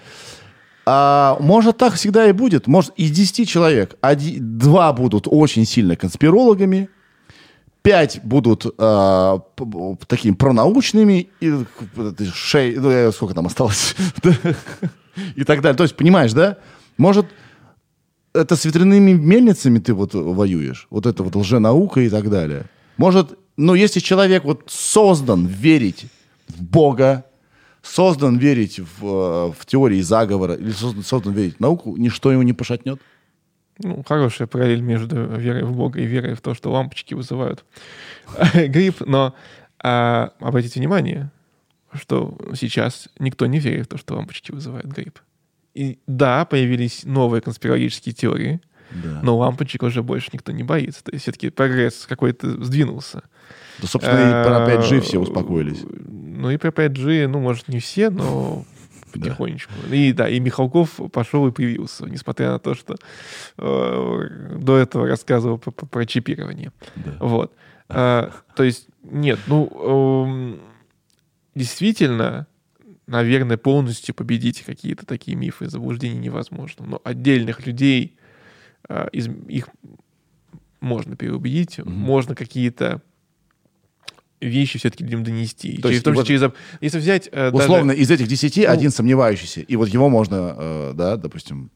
а, 0.90 1.36
может, 1.40 1.76
так 1.76 1.94
всегда 1.94 2.26
и 2.30 2.32
будет. 2.32 2.66
Может, 2.66 2.94
из 2.96 3.10
10 3.10 3.46
человек 3.46 3.96
один, 4.00 4.58
два 4.58 4.94
будут 4.94 5.26
очень 5.26 5.66
сильно 5.66 5.96
конспирологами, 5.96 6.88
пять 7.82 8.20
будут 8.24 8.64
э, 8.64 9.38
такими 10.06 10.34
пронаучными, 10.34 11.28
и 11.40 11.54
шесть, 12.32 12.78
ну, 12.78 13.12
сколько 13.12 13.34
там 13.34 13.46
осталось, 13.46 13.96
и 15.36 15.44
так 15.44 15.60
далее. 15.60 15.76
То 15.76 15.82
есть, 15.82 15.94
понимаешь, 15.94 16.32
да? 16.32 16.56
Может, 16.96 17.26
это 18.32 18.56
с 18.56 18.64
ветряными 18.64 19.12
мельницами 19.12 19.80
ты 19.80 19.92
вот 19.92 20.14
воюешь, 20.14 20.86
вот 20.88 21.04
это 21.04 21.22
вот 21.22 21.36
лженаука 21.36 22.00
и 22.00 22.08
так 22.08 22.30
далее. 22.30 22.64
Может, 22.96 23.38
ну, 23.58 23.74
если 23.74 24.00
человек 24.00 24.44
вот 24.44 24.62
создан 24.68 25.44
верить 25.44 26.06
в 26.48 26.62
Бога, 26.62 27.26
создан 27.82 28.38
верить 28.38 28.78
в, 28.78 29.04
э, 29.04 29.52
в 29.58 29.66
теории 29.66 30.00
заговора 30.00 30.54
или 30.54 30.70
создан, 30.70 31.02
создан 31.02 31.32
верить 31.32 31.56
в 31.56 31.60
науку, 31.60 31.96
ничто 31.96 32.32
его 32.32 32.42
не 32.42 32.52
пошатнет? 32.52 33.00
Ну, 33.80 34.02
хорошая 34.06 34.48
параллель 34.48 34.80
между 34.80 35.24
верой 35.36 35.62
в 35.62 35.72
Бога 35.72 36.00
и 36.00 36.04
верой 36.04 36.34
в 36.34 36.40
то, 36.40 36.54
что 36.54 36.72
лампочки 36.72 37.14
вызывают 37.14 37.64
грипп. 38.54 39.00
Но 39.06 39.34
а, 39.82 40.32
обратите 40.40 40.80
внимание, 40.80 41.30
что 41.92 42.36
сейчас 42.54 43.08
никто 43.18 43.46
не 43.46 43.60
верит 43.60 43.86
в 43.86 43.88
то, 43.88 43.96
что 43.96 44.16
лампочки 44.16 44.50
вызывают 44.50 44.86
грипп. 44.86 45.20
И 45.74 46.00
да, 46.08 46.44
появились 46.44 47.04
новые 47.04 47.40
конспирологические 47.40 48.12
теории, 48.12 48.60
да. 48.90 49.20
но 49.22 49.38
лампочек 49.38 49.84
уже 49.84 50.02
больше 50.02 50.30
никто 50.32 50.50
не 50.50 50.64
боится. 50.64 51.04
То 51.04 51.12
есть 51.12 51.22
все-таки 51.22 51.50
прогресс 51.50 52.04
какой-то 52.06 52.64
сдвинулся. 52.64 53.22
Да, 53.80 53.86
собственно, 53.86 54.42
и 54.42 54.44
про 54.44 54.66
5G 54.66 55.00
все 55.02 55.20
успокоились. 55.20 55.84
Ну 56.38 56.50
и 56.50 56.56
5G, 56.56 57.26
ну, 57.26 57.40
может, 57.40 57.66
не 57.66 57.80
все, 57.80 58.10
но 58.10 58.64
потихонечку. 59.12 59.72
Да. 59.88 59.96
И 59.96 60.12
да, 60.12 60.28
и 60.28 60.38
Михалков 60.38 61.00
пошел 61.12 61.48
и 61.48 61.50
появился, 61.50 62.06
несмотря 62.06 62.52
на 62.52 62.58
то, 62.60 62.74
что 62.74 62.94
э, 63.56 64.56
до 64.56 64.76
этого 64.76 65.08
рассказывал 65.08 65.58
про, 65.58 65.72
про 65.72 66.06
чипирование. 66.06 66.72
Да. 66.94 67.16
Вот. 67.18 67.52
А, 67.88 68.32
то 68.54 68.62
есть, 68.62 68.86
нет, 69.02 69.40
ну, 69.48 70.56
э, 70.56 70.58
действительно, 71.56 72.46
наверное, 73.08 73.56
полностью 73.56 74.14
победить 74.14 74.62
какие-то 74.62 75.06
такие 75.06 75.36
мифы 75.36 75.64
и 75.64 75.68
заблуждения 75.68 76.18
невозможно. 76.18 76.86
Но 76.86 77.00
отдельных 77.02 77.66
людей, 77.66 78.16
э, 78.88 79.08
из, 79.10 79.26
их 79.26 79.68
можно 80.80 81.16
переубедить, 81.16 81.80
mm-hmm. 81.80 81.88
можно 81.88 82.36
какие-то 82.36 83.02
вещи 84.40 84.78
все-таки 84.78 85.04
людям 85.04 85.24
донести. 85.24 85.76
То 85.76 85.88
через, 85.88 85.90
есть, 85.90 86.00
в 86.00 86.04
том 86.04 86.14
числе 86.14 86.38
вот, 86.38 86.54
через... 86.54 86.80
Если 86.80 86.98
взять... 86.98 87.28
Э, 87.32 87.50
условно, 87.50 87.92
даже, 87.92 88.02
из 88.02 88.10
этих 88.10 88.28
десяти 88.28 88.66
ну, 88.66 88.72
один 88.72 88.90
сомневающийся, 88.90 89.60
и 89.60 89.76
вот 89.76 89.88
его 89.88 90.08
можно, 90.08 90.54
э, 90.56 90.92
да, 90.94 91.16
допустим, 91.16 91.70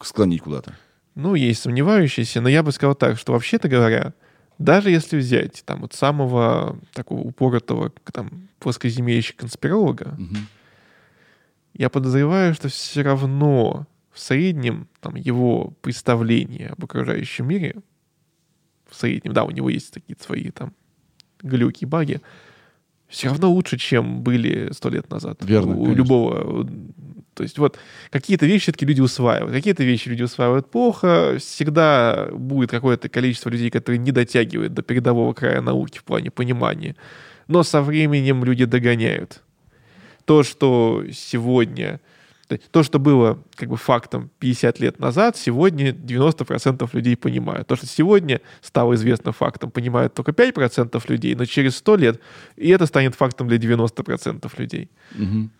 склонить 0.00 0.42
куда-то. 0.42 0.74
Ну, 1.14 1.34
есть 1.34 1.62
сомневающиеся, 1.62 2.40
но 2.40 2.48
я 2.48 2.62
бы 2.62 2.72
сказал 2.72 2.94
так, 2.94 3.18
что 3.18 3.32
вообще-то 3.32 3.68
говоря, 3.68 4.14
даже 4.58 4.90
если 4.90 5.16
взять 5.16 5.62
там 5.64 5.80
вот 5.80 5.94
самого 5.94 6.78
такого 6.92 7.20
упоротого 7.20 7.92
там 8.12 8.48
плоскоземельщика 8.58 9.40
конспиролога, 9.40 10.14
угу. 10.18 10.36
я 11.74 11.88
подозреваю, 11.88 12.54
что 12.54 12.68
все 12.68 13.02
равно 13.02 13.86
в 14.12 14.20
среднем 14.20 14.88
там 15.00 15.14
его 15.14 15.74
представление 15.80 16.70
об 16.70 16.84
окружающем 16.84 17.46
мире 17.46 17.76
в 18.88 18.96
среднем, 18.96 19.32
да, 19.32 19.44
у 19.44 19.50
него 19.50 19.68
есть 19.70 19.92
такие 19.92 20.16
свои 20.18 20.50
там 20.50 20.72
глюки, 21.42 21.84
баги, 21.84 22.20
все 23.08 23.28
равно 23.28 23.50
лучше, 23.50 23.78
чем 23.78 24.22
были 24.22 24.70
сто 24.72 24.90
лет 24.90 25.10
назад. 25.10 25.38
Верно. 25.42 25.76
У, 25.76 25.82
у 25.82 25.94
любого. 25.94 26.68
То 27.34 27.42
есть 27.42 27.58
вот 27.58 27.78
какие-то 28.10 28.46
вещи 28.46 28.64
все-таки 28.64 28.84
люди 28.84 29.00
усваивают, 29.00 29.54
какие-то 29.54 29.84
вещи 29.84 30.08
люди 30.08 30.24
усваивают 30.24 30.70
плохо. 30.70 31.36
Всегда 31.38 32.28
будет 32.32 32.70
какое-то 32.70 33.08
количество 33.08 33.48
людей, 33.48 33.70
которые 33.70 33.98
не 33.98 34.12
дотягивают 34.12 34.74
до 34.74 34.82
передового 34.82 35.32
края 35.32 35.60
науки 35.60 35.98
в 35.98 36.04
плане 36.04 36.30
понимания. 36.30 36.96
Но 37.46 37.62
со 37.62 37.80
временем 37.80 38.44
люди 38.44 38.64
догоняют. 38.64 39.42
То, 40.24 40.42
что 40.42 41.04
сегодня 41.12 42.00
то, 42.56 42.82
что 42.82 42.98
было 42.98 43.42
как 43.54 43.68
бы 43.68 43.76
фактом 43.76 44.30
50 44.38 44.80
лет 44.80 44.98
назад, 44.98 45.36
сегодня 45.36 45.90
90% 45.90 46.88
людей 46.92 47.16
понимают. 47.16 47.68
То, 47.68 47.76
что 47.76 47.86
сегодня 47.86 48.40
стало 48.62 48.94
известно 48.94 49.32
фактом, 49.32 49.70
понимают 49.70 50.14
только 50.14 50.32
5% 50.32 51.02
людей, 51.08 51.34
но 51.34 51.44
через 51.44 51.76
100 51.76 51.96
лет 51.96 52.20
и 52.56 52.70
это 52.70 52.86
станет 52.86 53.14
фактом 53.14 53.48
для 53.48 53.58
90% 53.58 54.50
людей. 54.56 54.88
Угу. 55.14 55.50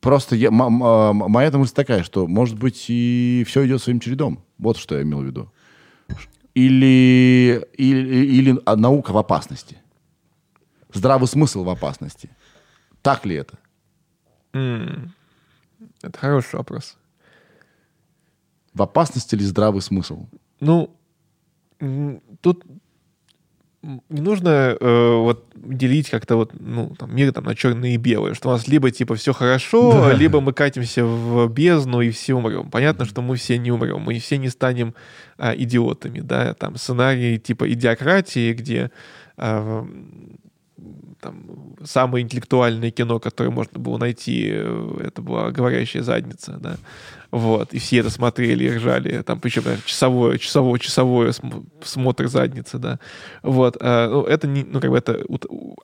Просто 0.00 0.36
я, 0.36 0.50
моя 0.50 1.50
мысль 1.50 1.74
такая, 1.74 2.02
что, 2.02 2.26
может 2.26 2.58
быть, 2.58 2.86
и 2.88 3.44
все 3.46 3.66
идет 3.66 3.82
своим 3.82 4.00
чередом. 4.00 4.44
Вот 4.58 4.76
что 4.76 4.96
я 4.96 5.02
имел 5.02 5.20
в 5.20 5.24
виду. 5.24 5.52
Или, 6.54 7.66
или, 7.76 8.26
или 8.26 8.58
наука 8.76 9.12
в 9.12 9.18
опасности 9.18 9.78
здравый 10.92 11.28
смысл 11.28 11.64
в 11.64 11.68
опасности. 11.68 12.30
Так 13.02 13.26
ли 13.26 13.36
это? 13.36 13.58
Mm. 14.52 15.08
Это 16.02 16.18
хороший 16.18 16.56
вопрос. 16.56 16.96
В 18.74 18.82
опасности 18.82 19.34
ли 19.34 19.44
здравый 19.44 19.82
смысл? 19.82 20.26
Ну, 20.60 20.94
тут 22.40 22.64
не 23.82 24.20
нужно 24.20 24.76
э, 24.78 25.16
вот 25.16 25.46
делить 25.54 26.10
как-то 26.10 26.36
вот 26.36 26.52
ну 26.58 26.94
там 26.98 27.14
мир 27.14 27.32
там 27.32 27.44
на 27.44 27.54
черное 27.54 27.90
и 27.90 27.96
белое, 27.96 28.34
что 28.34 28.48
у 28.48 28.52
нас 28.52 28.66
либо 28.66 28.90
типа 28.90 29.14
все 29.14 29.32
хорошо, 29.32 29.92
да. 30.08 30.12
либо 30.14 30.40
мы 30.40 30.52
катимся 30.52 31.04
в 31.04 31.48
бездну 31.48 32.00
и 32.00 32.10
все 32.10 32.34
умрем. 32.34 32.70
Понятно, 32.70 33.04
что 33.04 33.22
мы 33.22 33.36
все 33.36 33.56
не 33.56 33.70
умрем, 33.70 34.00
мы 34.00 34.18
все 34.18 34.36
не 34.36 34.48
станем 34.48 34.94
а, 35.38 35.54
идиотами, 35.54 36.20
да, 36.20 36.54
там 36.54 36.76
сценарий 36.76 37.38
типа 37.38 37.72
идиократии, 37.72 38.52
где 38.52 38.90
а, 39.36 39.86
там, 41.20 41.74
самое 41.84 42.24
интеллектуальное 42.24 42.90
кино, 42.90 43.18
которое 43.18 43.50
можно 43.50 43.78
было 43.78 43.98
найти, 43.98 44.48
э, 44.50 45.00
это 45.04 45.22
была 45.22 45.50
«Говорящая 45.50 46.02
задница», 46.02 46.58
да, 46.60 46.76
вот, 47.30 47.74
и 47.74 47.78
все 47.78 47.98
это 47.98 48.10
смотрели 48.10 48.64
и 48.64 48.76
ржали, 48.76 49.22
там, 49.22 49.40
причем, 49.40 49.64
наверное, 49.64 49.84
часовое, 49.84 50.38
часовое, 50.38 50.78
часовое 50.78 51.34
смотр 51.82 52.28
задницы, 52.28 52.78
да, 52.78 52.98
вот, 53.42 53.76
а, 53.80 54.08
ну, 54.08 54.22
это, 54.22 54.46
не, 54.46 54.64
ну, 54.64 54.80
как 54.80 54.90
бы 54.90 54.98
это 54.98 55.24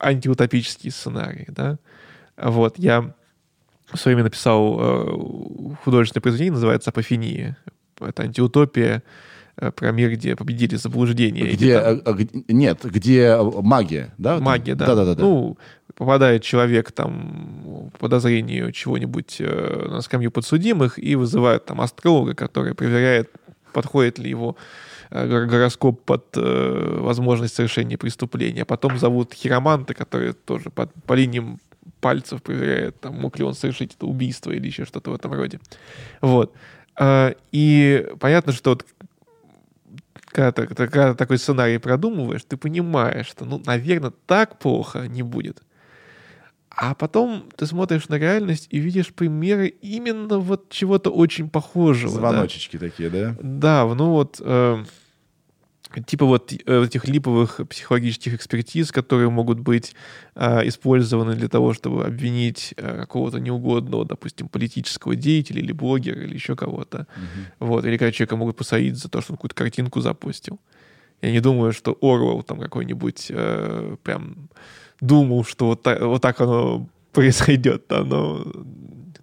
антиутопический 0.01 0.91
сценарий, 0.91 1.47
да, 1.49 1.79
вот, 2.37 2.79
я 2.79 3.13
в 3.93 3.97
свое 3.97 4.17
время 4.17 4.25
написал 4.25 4.79
э, 4.81 5.77
художественное 5.85 6.23
произведение, 6.23 6.53
называется 6.53 6.91
«Апофения», 6.91 7.57
это 8.01 8.23
антиутопия, 8.23 8.97
Э, 8.97 9.34
про 9.57 9.93
мир, 9.93 10.13
где 10.13 10.37
победили 10.37 10.77
заблуждения. 10.77 11.53
Где, 11.53 11.81
там... 11.81 12.03
А, 12.05 12.17
нет, 12.49 12.81
где 12.85 13.37
магия, 13.41 14.13
да? 14.19 14.39
Магия, 14.39 14.75
да. 14.75 14.87
Да-да-да. 14.87 15.23
Ну, 15.23 15.57
попадает 15.95 16.43
человек 16.43 16.93
там 16.93 17.91
по 17.93 17.99
подозрению 17.99 18.73
чего-нибудь 18.73 19.37
э, 19.39 19.89
на 19.91 20.01
скамью 20.01 20.31
подсудимых 20.31 20.99
и 20.99 21.15
вызывает 21.15 21.65
там 21.67 21.81
астролога, 21.81 22.35
который 22.35 22.75
проверяет, 22.75 23.31
подходит 23.73 24.19
ли 24.19 24.29
его 24.29 24.57
э, 25.11 25.47
гороскоп 25.47 26.03
под 26.05 26.25
э, 26.37 26.99
возможность 27.01 27.55
совершения 27.55 27.97
преступления. 27.97 28.63
А 28.63 28.67
потом 28.67 28.99
зовут 28.99 29.35
хироманта, 29.35 29.95
который 29.95 30.33
тоже 30.33 30.71
под, 30.71 30.93
по 31.07 31.13
линиям 31.15 31.61
пальцев 32.01 32.43
проверяет, 32.43 33.01
там, 33.01 33.15
мог 33.15 33.39
ли 33.39 33.45
он 33.45 33.55
совершить 33.55 33.95
это 33.95 34.07
убийство 34.07 34.51
или 34.51 34.67
еще 34.67 34.85
что-то 34.85 35.11
в 35.11 35.15
этом 35.15 35.33
роде. 35.33 35.61
Вот. 36.21 36.53
А, 36.97 37.35
и 37.51 38.07
понятно, 38.21 38.53
что 38.53 38.71
вот 38.71 38.87
когда, 40.35 40.51
ты, 40.51 40.67
когда 40.67 41.15
такой 41.15 41.39
сценарий 41.39 41.79
продумываешь, 41.79 42.43
ты 42.45 42.57
понимаешь, 42.57 43.29
что, 43.29 43.45
ну, 43.45 43.63
наверное, 43.65 44.13
так 44.27 44.59
плохо 44.59 45.07
не 45.07 45.23
будет. 45.23 45.63
А 46.71 46.97
потом 46.97 47.49
ты 47.57 47.67
смотришь 47.67 48.09
на 48.09 48.19
реальность 48.19 48.67
и 48.71 48.81
видишь 48.81 49.15
примеры 49.15 49.69
именно 49.69 50.41
вот 50.41 50.71
чего-то 50.71 51.11
очень 51.11 51.49
похожего. 51.49 52.11
Звоночечки 52.11 52.77
да? 52.77 52.87
такие, 52.87 53.11
да? 53.11 53.37
Да, 53.41 53.95
ну 53.95 54.11
вот... 54.11 54.41
Э, 54.41 54.85
типа 56.07 56.27
вот 56.27 56.53
э, 56.53 56.85
этих 56.85 57.07
липовых 57.07 57.61
психологических 57.69 58.35
экспертиз, 58.35 58.93
которые 58.93 59.31
могут 59.31 59.61
быть 59.61 59.95
э, 60.35 60.69
использованы 60.69 61.35
для 61.35 61.49
того, 61.49 61.73
чтобы 61.73 62.05
обвинить 62.05 62.75
э, 62.77 63.01
какого-то 63.01 63.39
неугодного, 63.39 64.05
допустим, 64.05 64.49
политического 64.49 65.15
деятеля 65.17 65.61
или 65.61 65.73
блогера 65.73 66.21
или 66.21 66.35
еще 66.35 66.57
кого-то. 66.57 67.07
Угу. 67.17 67.69
Вот. 67.69 67.85
Или 67.85 67.97
когда 67.97 68.13
человека 68.13 68.37
могут 68.37 68.57
посадить 68.57 68.97
за 68.97 69.09
то, 69.09 69.21
что 69.21 69.33
он 69.33 69.37
какую-то 69.37 69.57
картинку 69.57 70.01
запустил. 70.01 70.61
Я 71.23 71.31
не 71.31 71.41
думаю, 71.41 71.73
что 71.73 71.97
Орвел 72.03 72.43
там 72.43 72.59
какой-нибудь 72.59 73.27
э, 73.31 73.97
прям 74.03 74.49
думал, 75.01 75.45
что 75.45 75.67
вот 75.67 75.83
так, 75.83 76.01
вот 76.01 76.23
так 76.23 76.41
оно 76.41 76.89
произойдет. 77.13 77.85
Но 77.91 78.45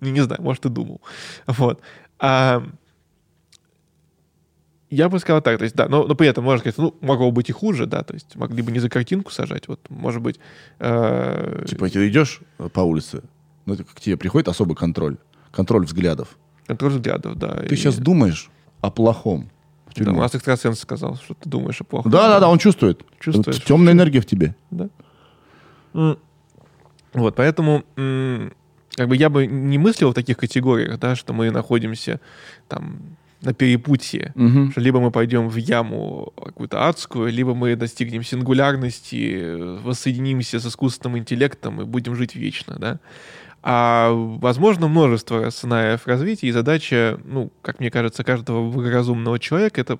не, 0.01 0.11
не 0.11 0.23
знаю, 0.23 0.41
может, 0.41 0.65
и 0.65 0.69
думал. 0.69 1.01
Вот. 1.47 1.81
А, 2.19 2.63
я 4.91 5.09
бы 5.09 5.19
сказал 5.19 5.41
так, 5.41 5.57
то 5.57 5.63
есть, 5.63 5.75
да, 5.75 5.87
но, 5.87 6.05
но 6.05 6.15
при 6.15 6.27
этом 6.27 6.43
можно 6.43 6.59
сказать, 6.59 6.77
ну, 6.77 6.93
могло 7.01 7.31
быть 7.31 7.49
и 7.49 7.53
хуже, 7.53 7.85
да, 7.85 8.03
то 8.03 8.13
есть 8.13 8.35
могли 8.35 8.61
бы 8.61 8.71
не 8.71 8.79
за 8.79 8.89
картинку 8.89 9.31
сажать, 9.31 9.67
вот, 9.67 9.79
может 9.89 10.21
быть... 10.21 10.39
Э... 10.79 11.65
Типа 11.67 11.89
ты 11.89 12.07
идешь 12.09 12.41
по 12.73 12.81
улице, 12.81 13.23
ну, 13.65 13.77
к 13.77 13.99
тебе 13.99 14.17
приходит 14.17 14.49
особый 14.49 14.75
контроль, 14.75 15.17
контроль 15.51 15.85
взглядов. 15.85 16.37
Контроль 16.67 16.91
взглядов, 16.91 17.37
да. 17.37 17.55
Ты 17.67 17.73
и... 17.73 17.77
сейчас 17.77 17.97
думаешь 17.97 18.51
о 18.81 18.91
плохом. 18.91 19.49
Да, 19.95 20.11
у 20.11 20.15
нас 20.15 20.35
экстрасенс 20.35 20.79
сказал, 20.79 21.15
что 21.15 21.33
ты 21.33 21.49
думаешь 21.49 21.81
о 21.81 21.83
плохом. 21.83 22.11
Да, 22.11 22.27
да, 22.27 22.39
да, 22.39 22.49
он 22.49 22.59
чувствует. 22.59 23.01
Чувствует. 23.19 23.63
Темная 23.63 23.93
энергия 23.93 24.21
в 24.21 24.25
тебе. 24.25 24.55
Да. 24.69 24.89
Вот, 27.13 27.35
поэтому 27.35 27.83
как 27.95 29.07
бы 29.07 29.15
я 29.15 29.29
бы 29.29 29.47
не 29.47 29.77
мыслил 29.77 30.11
в 30.11 30.13
таких 30.13 30.37
категориях, 30.37 30.99
да, 30.99 31.15
что 31.15 31.33
мы 31.33 31.49
находимся 31.51 32.19
там 32.67 33.17
на 33.41 33.53
перепутье. 33.53 34.31
Мгм. 34.35 34.71
Что 34.71 34.81
либо 34.81 34.99
мы 34.99 35.11
пойдем 35.11 35.49
в 35.49 35.55
яму 35.55 36.31
какую-то 36.37 36.87
адскую, 36.87 37.31
либо 37.31 37.55
мы 37.55 37.75
достигнем 37.75 38.23
сингулярности, 38.23 39.79
воссоединимся 39.81 40.59
с 40.59 40.65
искусственным 40.65 41.17
интеллектом 41.17 41.81
и 41.81 41.85
будем 41.85 42.15
жить 42.15 42.35
вечно, 42.35 42.75
да. 42.79 42.99
А 43.63 44.11
возможно 44.11 44.87
множество 44.87 45.49
сценариев 45.49 46.07
развития, 46.07 46.47
и 46.47 46.51
задача, 46.51 47.19
ну, 47.25 47.51
как 47.61 47.79
мне 47.79 47.91
кажется, 47.91 48.23
каждого 48.23 48.69
благоразумного 48.71 49.37
человека 49.39 49.81
это 49.81 49.99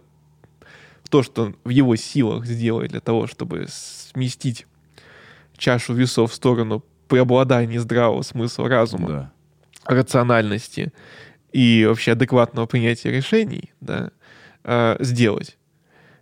то, 1.09 1.23
что 1.23 1.53
в 1.63 1.69
его 1.69 1.95
силах 1.95 2.45
сделать 2.45 2.91
для 2.91 3.01
того, 3.01 3.27
чтобы 3.27 3.65
сместить 3.69 4.65
чашу 5.57 5.93
весов 5.93 6.31
в 6.31 6.35
сторону 6.35 6.83
преобладания 7.07 7.79
здравого 7.79 8.21
смысла 8.23 8.69
разума 8.69 9.07
Да. 9.07 9.31
рациональности 9.85 10.91
и 11.51 11.85
вообще 11.87 12.13
адекватного 12.13 12.65
принятия 12.65 13.11
решений, 13.11 13.71
да, 13.81 14.11
э, 14.63 14.97
сделать. 14.99 15.57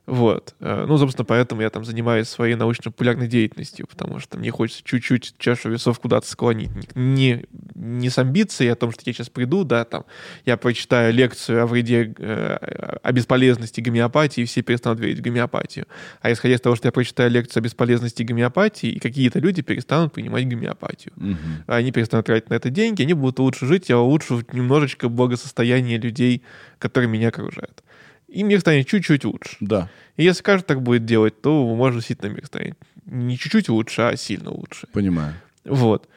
Вот. 0.10 0.56
Э, 0.60 0.86
Ну, 0.88 0.98
собственно, 0.98 1.26
поэтому 1.26 1.62
я 1.62 1.70
там 1.70 1.86
занимаюсь 1.86 2.28
своей 2.28 2.56
научно-популярной 2.56 3.28
деятельностью, 3.28 3.86
потому 3.88 4.20
что 4.20 4.38
мне 4.38 4.50
хочется 4.52 4.84
чуть-чуть 4.84 5.36
чашу 5.38 5.70
весов 5.70 6.00
куда-то 6.00 6.28
склонить. 6.28 6.72
Не, 6.96 7.46
не 7.76 8.10
с 8.10 8.18
амбицией 8.18 8.72
о 8.72 8.76
том, 8.76 8.92
что 8.92 9.02
я 9.06 9.14
сейчас 9.14 9.30
приду, 9.30 9.64
да, 9.64 9.86
там, 9.86 10.06
я 10.46 10.58
прочитаю 10.58 11.14
лекцию 11.14 11.62
о 11.64 11.68
вреде, 11.68 12.14
э, 12.18 12.98
о 13.04 13.12
бесполезности 13.12 13.82
гомеопатии, 13.82 14.42
и 14.42 14.46
все 14.46 14.62
перестанут 14.64 15.00
верить 15.00 15.20
в 15.20 15.22
гомеопатию. 15.22 15.86
А 16.22 16.32
исходя 16.32 16.56
из 16.56 16.62
того, 16.62 16.76
что 16.76 16.88
я 16.88 16.92
прочитаю 16.92 17.30
лекцию 17.30 17.62
о 17.62 17.64
бесполезности 17.64 18.24
гомеопатии, 18.24 18.90
и 18.90 19.00
какие-то 19.00 19.40
люди 19.40 19.62
перестанут 19.62 20.14
принимать 20.14 20.48
гомеопатию 20.48 21.14
Мгм. 21.16 21.64
они 21.68 21.92
перестанут 21.92 22.26
тратить 22.26 22.50
на 22.50 22.56
это 22.56 22.70
деньги, 22.70 23.04
они 23.04 23.14
будут 23.14 23.40
лучше 23.40 23.66
жить, 23.68 23.90
я 23.90 24.00
улучшу 24.00 24.42
немножечко 24.54 25.08
благосостояние 25.10 25.98
людей, 26.00 26.42
которые 26.80 27.10
меня 27.10 27.28
окружают. 27.30 27.84
И 28.32 28.44
мир 28.44 28.60
станет 28.60 28.88
чуть-чуть 28.88 29.26
лучше. 29.26 29.58
Да, 29.60 29.90
И 30.18 30.24
если 30.24 30.44
каждый 30.44 30.66
так 30.66 30.82
будет 30.82 31.06
делать, 31.06 31.42
то, 31.42 31.76
может, 31.76 31.98
действительно 32.00 32.30
мир 32.30 32.46
станет 32.46 32.78
не 33.06 33.38
чуть-чуть 33.38 33.70
лучше, 33.70 34.02
а 34.04 34.16
сильно 34.16 34.52
лучше. 34.52 34.88
понимаю. 34.94 35.34
Вот. 35.66 36.08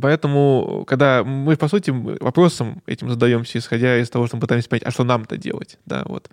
Поэтому, 0.00 0.84
когда 0.86 1.24
мы, 1.24 1.56
по 1.56 1.68
сути, 1.68 1.90
вопросом 1.90 2.82
этим 2.86 3.10
задаемся, 3.10 3.58
исходя 3.58 3.98
из 3.98 4.08
того, 4.10 4.26
что 4.26 4.36
мы 4.36 4.40
пытаемся 4.40 4.68
понять, 4.68 4.84
а 4.84 4.90
что 4.90 5.04
нам-то 5.04 5.36
делать, 5.36 5.78
да, 5.86 6.04
вот. 6.06 6.30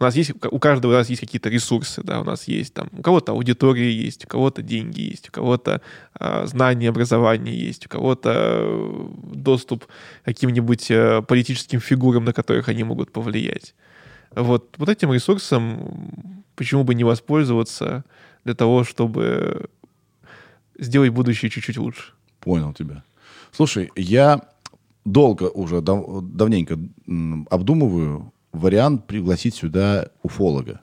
У 0.00 0.04
нас 0.04 0.16
есть, 0.16 0.32
у 0.50 0.58
каждого 0.58 0.92
из 0.92 0.96
нас 0.96 1.10
есть 1.10 1.20
какие-то 1.20 1.50
ресурсы, 1.50 2.02
да, 2.02 2.22
у 2.22 2.24
нас 2.24 2.48
есть 2.48 2.72
там, 2.72 2.88
у 2.90 3.02
кого-то 3.02 3.32
аудитория 3.32 3.92
есть, 3.92 4.24
у 4.24 4.28
кого-то 4.28 4.62
деньги 4.62 5.02
есть, 5.02 5.28
у 5.28 5.32
кого-то 5.32 5.82
а, 6.14 6.46
знания, 6.46 6.88
образование 6.88 7.54
есть, 7.54 7.84
у 7.84 7.88
кого-то 7.90 8.32
э, 8.34 9.08
доступ 9.34 9.84
к 9.84 9.88
каким-нибудь 10.24 10.90
э, 10.90 11.20
политическим 11.20 11.80
фигурам, 11.80 12.24
на 12.24 12.32
которых 12.32 12.70
они 12.70 12.82
могут 12.82 13.12
повлиять. 13.12 13.74
Вот, 14.34 14.74
вот 14.78 14.88
этим 14.88 15.12
ресурсом 15.12 16.34
почему 16.56 16.82
бы 16.84 16.94
не 16.94 17.04
воспользоваться 17.04 18.04
для 18.44 18.54
того, 18.54 18.84
чтобы 18.84 19.68
сделать 20.78 21.10
будущее 21.10 21.50
чуть-чуть 21.50 21.76
лучше. 21.76 22.14
Понял 22.40 22.72
тебя. 22.72 23.04
Слушай, 23.52 23.90
я 23.96 24.40
долго 25.04 25.50
уже, 25.50 25.82
дав- 25.82 26.22
давненько 26.22 26.78
обдумываю 27.50 28.32
вариант 28.52 29.06
пригласить 29.06 29.54
сюда 29.54 30.08
уфолога. 30.22 30.80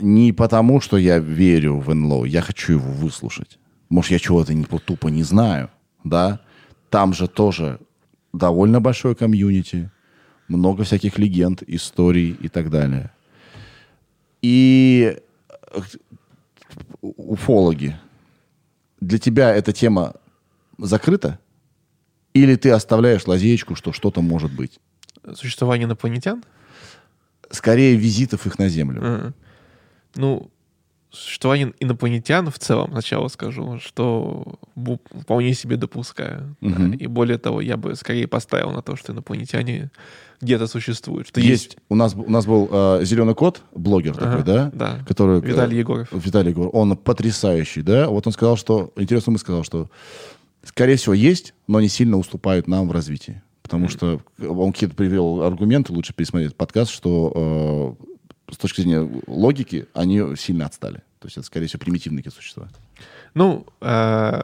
Не 0.00 0.32
потому, 0.32 0.80
что 0.80 0.96
я 0.96 1.18
верю 1.18 1.78
в 1.78 1.92
НЛО, 1.92 2.24
я 2.24 2.40
хочу 2.40 2.74
его 2.74 2.90
выслушать. 2.90 3.58
Может, 3.88 4.12
я 4.12 4.18
чего-то 4.18 4.54
не, 4.54 4.64
тупо 4.64 5.08
не 5.08 5.22
знаю, 5.22 5.70
да? 6.04 6.40
Там 6.90 7.12
же 7.12 7.26
тоже 7.26 7.80
довольно 8.32 8.80
большое 8.80 9.14
комьюнити, 9.14 9.90
много 10.48 10.84
всяких 10.84 11.18
легенд, 11.18 11.62
историй 11.66 12.36
и 12.40 12.48
так 12.48 12.70
далее. 12.70 13.10
И 14.42 15.18
э, 15.72 15.80
уфологи, 17.00 17.96
для 19.00 19.18
тебя 19.18 19.54
эта 19.54 19.72
тема 19.72 20.14
закрыта? 20.78 21.38
Или 22.34 22.54
ты 22.56 22.70
оставляешь 22.70 23.26
лазеечку, 23.26 23.74
что 23.74 23.92
что-то 23.92 24.20
может 24.20 24.54
быть? 24.54 24.78
Существование 25.34 25.86
инопланетян? 25.86 26.44
Скорее 27.50 27.96
визитов 27.96 28.46
их 28.46 28.58
на 28.58 28.68
Землю. 28.68 29.02
Мгм. 29.02 29.34
Ну, 30.16 30.50
существование 31.10 31.72
инопланетян 31.80 32.50
в 32.50 32.58
целом, 32.58 32.90
сначала 32.90 33.28
скажу, 33.28 33.78
что 33.80 34.58
вполне 35.20 35.54
себе 35.54 35.76
допускаю. 35.76 36.56
да. 36.60 36.68
Мгм. 36.68 36.92
И 36.92 37.06
более 37.06 37.38
того, 37.38 37.60
я 37.60 37.76
бы 37.76 37.94
скорее 37.94 38.26
поставил 38.26 38.70
на 38.70 38.82
то, 38.82 38.96
что 38.96 39.12
инопланетяне 39.12 39.90
где-то 40.40 40.66
существуют. 40.66 41.28
Что 41.28 41.40
есть... 41.40 41.50
Есть. 41.64 41.78
У 41.88 41.94
нас, 41.94 42.14
у 42.14 42.30
нас 42.30 42.44
был 42.46 42.68
э, 42.70 43.00
зеленый 43.04 43.34
кот, 43.34 43.62
блогер 43.74 44.14
Ага, 44.18 44.24
такой, 44.24 44.44
да? 44.44 44.70
да. 44.74 44.98
Который, 45.06 45.38
э, 45.38 45.46
Виталий 45.46 45.78
Егоров. 45.78 46.08
Виталий 46.12 46.50
Егоров. 46.50 46.74
Он 46.74 46.96
потрясающий, 46.96 47.82
да? 47.82 48.08
Вот 48.08 48.26
он 48.26 48.32
сказал, 48.32 48.56
что... 48.56 48.92
Интересно, 48.96 49.32
мы 49.32 49.38
сказал, 49.38 49.64
что, 49.64 49.90
скорее 50.62 50.96
всего, 50.96 51.14
есть, 51.14 51.54
но 51.66 51.80
не 51.80 51.88
сильно 51.88 52.18
уступают 52.18 52.68
нам 52.68 52.88
в 52.88 52.92
развитии. 52.92 53.42
Потому 53.66 53.88
что 53.88 54.20
он 54.38 54.72
какие-то 54.72 54.94
привел 54.94 55.42
аргументы, 55.42 55.92
лучше 55.92 56.14
пересмотреть 56.14 56.54
подкаст, 56.54 56.92
что 56.92 57.96
э, 58.48 58.52
с 58.52 58.56
точки 58.58 58.82
зрения 58.82 59.10
логики 59.26 59.88
они 59.92 60.36
сильно 60.36 60.66
отстали. 60.66 60.98
То 61.18 61.26
есть 61.26 61.36
это, 61.36 61.44
скорее 61.46 61.66
всего, 61.66 61.80
примитивные 61.80 62.22
какие-то 62.22 62.36
существа. 62.36 62.68
Ну, 63.34 63.66
э, 63.80 64.42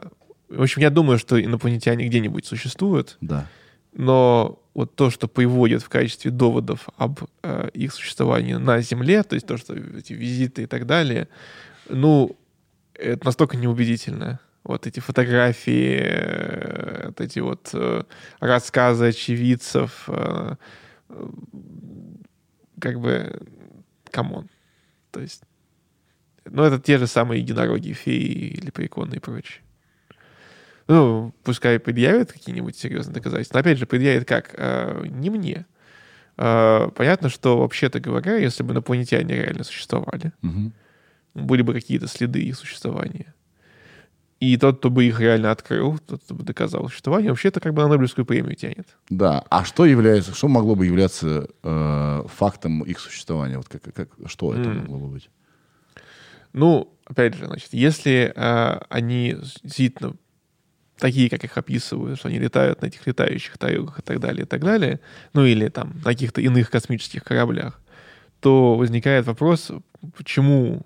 в 0.49 0.61
общем, 0.61 0.81
я 0.81 0.89
думаю, 0.89 1.19
что 1.19 1.41
инопланетяне 1.41 2.05
где-нибудь 2.05 2.45
существуют, 2.45 3.17
Да. 3.21 3.47
но 3.93 4.59
вот 4.73 4.93
то, 4.95 5.09
что 5.09 5.29
приводят 5.29 5.83
в 5.83 5.87
качестве 5.87 6.29
доводов 6.29 6.89
об 6.97 7.21
э, 7.43 7.69
их 7.73 7.93
существовании 7.93 8.55
на 8.55 8.81
Земле, 8.81 9.23
то 9.23 9.35
есть 9.35 9.47
то, 9.47 9.55
что 9.55 9.73
эти 9.73 10.11
визиты 10.11 10.63
и 10.63 10.65
так 10.65 10.85
далее, 10.85 11.29
ну, 11.87 12.35
это 12.93 13.25
настолько 13.25 13.55
неубедительно. 13.55 14.41
Вот 14.63 14.87
эти 14.87 14.99
фотографии, 15.01 15.99
э, 16.01 17.07
вот 17.07 17.19
эти 17.21 17.39
вот 17.39 17.69
э, 17.73 18.03
рассказы 18.39 19.07
очевидцев, 19.07 20.05
э, 20.07 20.55
как 22.79 22.99
бы, 22.99 23.41
come 24.09 24.32
on. 24.32 24.49
То 25.11 25.19
есть, 25.19 25.43
ну, 26.45 26.63
это 26.63 26.79
те 26.79 26.97
же 26.97 27.07
самые 27.07 27.41
единороги, 27.41 27.91
феи, 27.93 28.57
лепреконы 28.61 29.15
и 29.15 29.19
прочее. 29.19 29.61
Ну, 30.87 31.33
пускай 31.43 31.79
предъявят 31.79 32.31
какие-нибудь 32.33 32.77
серьезные 32.77 33.15
доказательства. 33.15 33.57
Но 33.57 33.61
опять 33.61 33.77
же, 33.77 33.85
предъявят 33.85 34.25
как? 34.27 34.53
Не 35.09 35.29
мне. 35.29 35.65
Понятно, 36.35 37.29
что, 37.29 37.59
вообще-то 37.59 37.99
говоря, 38.01 38.35
если 38.35 38.63
бы 38.63 38.73
инопланетяне 38.73 39.35
реально 39.35 39.63
существовали, 39.63 40.33
Мгм. 40.41 40.73
были 41.35 41.61
бы 41.61 41.73
какие-то 41.73 42.07
следы 42.07 42.41
их 42.41 42.57
существования. 42.57 43.33
И 44.43 44.57
тот, 44.57 44.79
кто 44.79 44.89
бы 44.89 45.05
их 45.05 45.21
реально 45.21 45.51
открыл, 45.51 45.97
тот, 45.99 46.21
кто 46.21 46.35
бы 46.35 46.43
доказал 46.43 46.89
существование, 46.89 47.31
вообще-то 47.31 47.61
как 47.61 47.73
бы 47.73 47.81
на 47.81 47.87
Нобелевскую 47.87 48.25
премию 48.25 48.57
тянет. 48.57 48.97
Да. 49.09 49.45
А 49.49 49.63
что 49.63 49.85
является, 49.85 50.35
что 50.35 50.49
могло 50.49 50.75
бы 50.75 50.85
являться 50.85 51.47
э, 51.63 52.23
фактом 52.27 52.81
их 52.81 52.99
существования? 52.99 53.55
Вот 53.55 53.69
как, 53.69 53.81
как, 53.93 54.09
что 54.25 54.53
это 54.53 54.67
М. 54.67 54.79
могло 54.79 54.99
бы 54.99 55.07
быть? 55.07 55.29
Ну, 56.51 56.93
опять 57.05 57.35
же, 57.35 57.45
значит, 57.45 57.69
если 57.71 58.33
э, 58.35 58.79
они 58.89 59.37
действительно 59.63 60.13
такие, 60.97 61.29
как 61.29 61.41
их 61.45 61.57
описывают, 61.57 62.19
что 62.19 62.27
они 62.27 62.37
летают 62.37 62.81
на 62.81 62.87
этих 62.87 63.07
летающих 63.07 63.57
тарелках 63.57 63.99
и 63.99 64.01
так 64.01 64.19
далее, 64.19 64.43
и 64.43 64.45
так 64.45 64.59
далее, 64.59 64.99
ну 65.31 65.45
или 65.45 65.69
там 65.69 65.93
на 65.99 66.03
каких-то 66.03 66.41
иных 66.41 66.69
космических 66.69 67.23
кораблях, 67.23 67.79
то 68.41 68.75
возникает 68.75 69.25
вопрос, 69.25 69.71
почему 70.17 70.85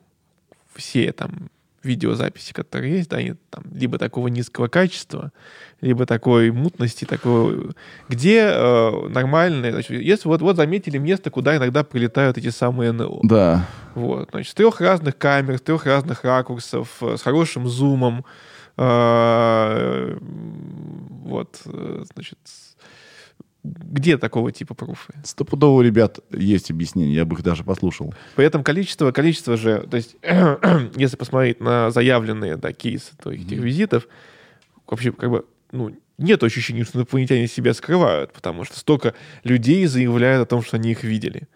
все 0.76 1.12
там 1.12 1.50
видеозаписи, 1.88 2.54
которые 2.54 2.98
есть, 2.98 3.10
да, 3.10 3.18
они 3.18 3.34
там 3.50 3.64
либо 3.74 3.98
такого 3.98 4.28
низкого 4.28 4.68
качества, 4.68 5.32
либо 5.82 6.06
такой 6.06 6.52
мутности, 6.52 7.06
такой, 7.06 7.72
где 8.10 8.50
э, 8.52 9.08
нормальные, 9.10 9.72
значит, 9.72 9.92
если 9.92 10.28
вот, 10.28 10.42
вот 10.42 10.56
заметили 10.56 10.98
место, 10.98 11.32
куда 11.32 11.56
иногда 11.58 11.84
прилетают 11.84 12.38
эти 12.38 12.50
самые 12.50 12.92
НЛО. 12.92 13.22
Да. 13.24 13.66
Вот, 13.96 14.30
значит, 14.32 14.52
с 14.52 14.54
трех 14.54 14.82
разных 14.82 15.18
камер, 15.18 15.58
с 15.58 15.62
трех 15.62 15.86
разных 15.86 16.24
ракурсов, 16.24 16.98
э, 17.02 17.18
с 17.18 17.22
хорошим 17.22 17.68
зумом. 17.68 18.26
э, 18.78 20.18
Вот, 21.26 21.62
э, 21.66 22.04
значит, 22.14 22.38
где 23.64 24.18
такого 24.18 24.52
типа 24.52 24.74
пруфы? 24.74 25.14
Стопудово 25.24 25.82
ребят 25.82 26.20
есть 26.32 26.72
объяснение, 26.72 27.16
я 27.16 27.26
бы 27.26 27.36
их 27.36 27.44
даже 27.44 27.64
послушал. 27.64 28.14
При 28.36 28.46
этом 28.46 28.64
количество, 28.64 29.12
количество 29.12 29.58
же, 29.58 29.86
то 29.90 29.98
есть, 29.98 30.16
если 30.96 31.18
посмотреть 31.18 31.60
на 31.60 31.92
заявленные 31.92 32.58
да, 32.58 32.72
кейсы 32.72 33.12
то 33.22 33.32
этих 33.32 33.58
визитов, 33.58 34.08
вообще 34.88 35.12
как 35.12 35.30
бы, 35.30 35.46
ну, 35.72 35.92
нет 36.18 36.44
ощущения, 36.44 36.84
что 36.84 37.00
инопланетяне 37.00 37.48
себя 37.48 37.74
скрывают, 37.74 38.34
потому 38.34 38.64
что 38.64 38.80
столько 38.80 39.14
людей 39.44 39.86
заявляют 39.86 40.44
о 40.44 40.50
том, 40.50 40.64
что 40.64 40.78
они 40.78 40.92
их 40.92 41.04
видели. 41.04 41.48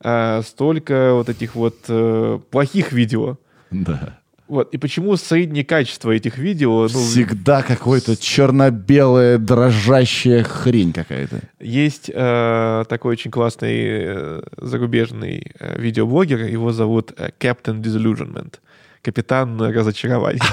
А 0.00 0.42
столько 0.42 1.14
вот 1.14 1.28
этих 1.28 1.54
вот 1.54 1.76
э, 1.88 2.38
плохих 2.50 2.92
видео, 2.92 3.38
Да. 3.70 4.20
Вот. 4.48 4.72
И 4.74 4.78
почему 4.78 5.16
среднее 5.16 5.64
качество 5.64 6.10
этих 6.10 6.38
видео... 6.38 6.82
Ну, 6.82 6.88
Всегда 6.88 7.62
какое-то 7.62 8.16
черно-белое, 8.16 9.36
дрожащая 9.38 10.42
хрень 10.42 10.94
какая-то. 10.94 11.40
Есть 11.60 12.10
э, 12.12 12.84
такой 12.88 13.12
очень 13.12 13.30
классный 13.30 13.76
э, 13.78 14.42
зарубежный 14.56 15.52
э, 15.58 15.78
видеоблогер, 15.78 16.44
его 16.46 16.72
зовут 16.72 17.12
э, 17.18 17.30
Captain 17.38 17.82
Disillusionment, 17.82 18.54
капитан 19.02 19.60
разочарования. 19.60 20.40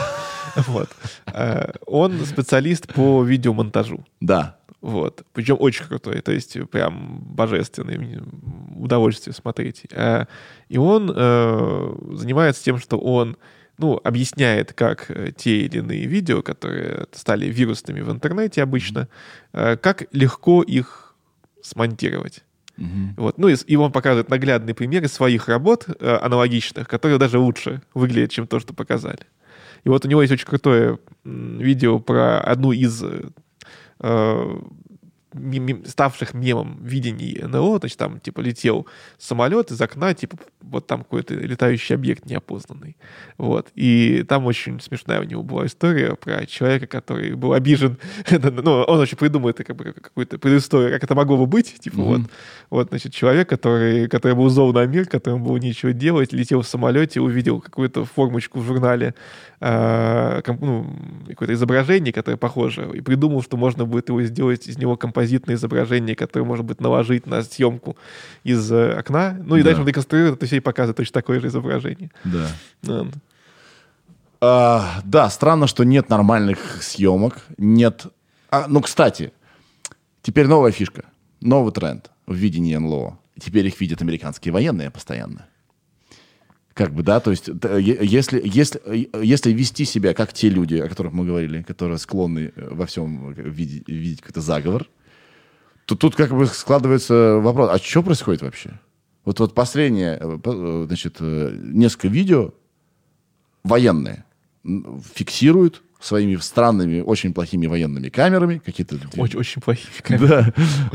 Вот. 0.67 0.89
Э, 1.33 1.71
он 1.85 2.25
специалист 2.25 2.87
по 2.93 3.23
видеомонтажу. 3.23 4.05
Да. 4.21 4.57
Вот. 4.79 5.23
Причем 5.33 5.57
очень 5.59 5.85
крутой, 5.85 6.21
то 6.21 6.31
есть 6.31 6.57
прям 6.69 7.19
божественный, 7.19 8.21
удовольствие 8.77 9.33
смотреть. 9.33 9.85
Э, 9.91 10.27
и 10.69 10.77
он 10.77 11.11
э, 11.13 11.95
занимается 12.13 12.63
тем, 12.63 12.79
что 12.79 12.97
он 12.97 13.35
ну, 13.77 13.99
объясняет, 14.03 14.73
как 14.73 15.09
э, 15.09 15.31
те 15.35 15.65
или 15.65 15.79
иные 15.79 16.05
видео, 16.05 16.41
которые 16.41 17.07
стали 17.11 17.47
вирусными 17.47 18.01
в 18.01 18.11
интернете 18.11 18.63
обычно, 18.63 19.07
э, 19.53 19.77
как 19.77 20.07
легко 20.11 20.63
их 20.63 21.15
смонтировать. 21.61 22.43
Mm-hmm. 22.77 23.13
Вот. 23.17 23.37
Ну 23.37 23.47
и, 23.47 23.55
и 23.67 23.75
он 23.75 23.91
показывает 23.91 24.29
наглядные 24.29 24.75
примеры 24.75 25.07
своих 25.07 25.47
работ 25.47 25.85
э, 25.87 26.17
аналогичных, 26.21 26.87
которые 26.87 27.17
даже 27.17 27.39
лучше 27.39 27.81
выглядят, 27.93 28.31
чем 28.31 28.47
то, 28.47 28.59
что 28.59 28.73
показали. 28.73 29.25
И 29.83 29.89
вот 29.89 30.05
у 30.05 30.07
него 30.07 30.21
есть 30.21 30.33
очень 30.33 30.47
крутое 30.47 30.99
видео 31.23 31.99
про 31.99 32.39
одну 32.41 32.71
из 32.71 33.03
э, 33.99 34.59
ставших 35.85 36.33
мемом 36.33 36.77
видений 36.81 37.41
НЛО, 37.41 37.79
значит, 37.79 37.97
там, 37.97 38.19
типа, 38.19 38.41
летел 38.41 38.87
самолет 39.17 39.71
из 39.71 39.81
окна, 39.81 40.13
типа, 40.13 40.37
вот 40.61 40.87
там 40.87 41.03
какой-то 41.03 41.33
летающий 41.33 41.95
объект 41.95 42.25
неопознанный. 42.25 42.97
Вот. 43.37 43.67
И 43.75 44.23
там 44.27 44.45
очень 44.45 44.79
смешная 44.79 45.21
у 45.21 45.23
него 45.23 45.43
была 45.43 45.65
история 45.65 46.15
про 46.15 46.45
человека, 46.45 46.87
который 46.87 47.35
был 47.35 47.53
обижен. 47.53 47.97
ну, 48.31 48.83
он 48.83 48.99
очень 48.99 49.17
придумывает 49.17 49.57
как 49.57 49.75
бы, 49.75 49.93
какую-то 49.93 50.37
предысторию, 50.39 50.91
как 50.91 51.03
это 51.03 51.15
могло 51.15 51.37
бы 51.37 51.45
быть. 51.45 51.79
Типа, 51.79 51.95
mm-hmm. 51.95 52.03
вот, 52.03 52.21
вот, 52.69 52.89
значит, 52.89 53.13
человек, 53.13 53.49
который, 53.49 54.07
который 54.07 54.33
был 54.33 54.49
зол 54.49 54.73
на 54.73 54.85
мир, 54.85 55.05
которому 55.05 55.45
было 55.45 55.57
нечего 55.57 55.93
делать, 55.93 56.33
летел 56.33 56.61
в 56.61 56.67
самолете, 56.67 57.21
увидел 57.21 57.61
какую-то 57.61 58.05
формочку 58.05 58.59
в 58.59 58.65
журнале, 58.65 59.13
э, 59.59 60.41
ну, 60.61 60.87
какое-то 61.27 61.53
изображение, 61.53 62.13
которое 62.13 62.37
похоже, 62.37 62.89
и 62.93 63.01
придумал, 63.01 63.43
что 63.43 63.57
можно 63.57 63.85
будет 63.85 64.09
его 64.09 64.21
сделать 64.23 64.67
из 64.67 64.77
него 64.77 64.97
композицию 64.97 65.24
композитное 65.25 65.55
изображение, 65.55 66.15
которое 66.15 66.45
может 66.45 66.65
быть 66.65 66.81
наложить 66.81 67.25
на 67.25 67.41
съемку 67.41 67.97
из 68.43 68.71
э, 68.71 68.99
окна. 68.99 69.37
Ну 69.43 69.55
и 69.55 69.59
да. 69.59 69.65
дальше 69.65 69.81
он 69.81 69.87
реконструирует 69.87 70.35
это 70.35 70.45
все 70.45 70.57
и 70.57 70.59
показывает 70.59 70.97
точно 70.97 71.13
такое 71.13 71.39
же 71.39 71.47
изображение. 71.47 72.11
Да. 72.23 72.47
Ну, 72.83 73.11
а, 74.41 75.01
да, 75.03 75.29
странно, 75.29 75.67
что 75.67 75.83
нет 75.83 76.09
нормальных 76.09 76.83
съемок, 76.83 77.45
нет... 77.57 78.05
А, 78.51 78.65
ну, 78.67 78.81
кстати, 78.81 79.31
теперь 80.21 80.47
новая 80.47 80.71
фишка, 80.71 81.05
новый 81.41 81.71
тренд 81.73 82.11
в 82.27 82.35
видении 82.35 82.75
НЛО. 82.75 83.17
Теперь 83.39 83.65
их 83.65 83.81
видят 83.81 84.01
американские 84.01 84.53
военные 84.53 84.91
постоянно. 84.91 85.47
Как 86.75 86.93
бы, 86.93 87.03
да, 87.03 87.21
то 87.21 87.31
есть 87.31 87.49
если, 87.79 88.41
если, 88.43 89.09
если 89.23 89.53
вести 89.53 89.85
себя 89.85 90.13
как 90.13 90.33
те 90.33 90.49
люди, 90.49 90.75
о 90.75 90.89
которых 90.89 91.13
мы 91.13 91.25
говорили, 91.25 91.61
которые 91.61 91.97
склонны 91.97 92.51
э, 92.53 92.67
во 92.69 92.85
всем 92.85 93.31
видеть, 93.31 93.87
видеть 93.87 94.19
какой-то 94.19 94.41
заговор, 94.41 94.85
то 95.85 95.95
тут 95.95 96.15
как 96.15 96.31
бы 96.31 96.45
складывается 96.47 97.37
вопрос, 97.37 97.69
а 97.71 97.77
что 97.77 98.03
происходит 98.03 98.41
вообще? 98.41 98.79
Вот, 99.23 99.39
вот 99.39 99.53
последнее, 99.53 100.17
э, 100.19 100.37
э, 100.43 100.83
значит, 100.87 101.17
э, 101.19 101.57
несколько 101.61 102.07
видео 102.07 102.53
военные 103.63 104.23
фиксируют 105.13 105.83
своими 105.99 106.35
странными, 106.35 107.01
очень 107.01 107.33
плохими 107.33 107.65
военными 107.67 108.09
камерами. 108.09 108.61
Какие-то... 108.63 108.97
Очень, 109.17 109.39
очень 109.39 109.61
плохие 109.61 109.89
камеры. 110.03 110.27
Да. 110.27 110.53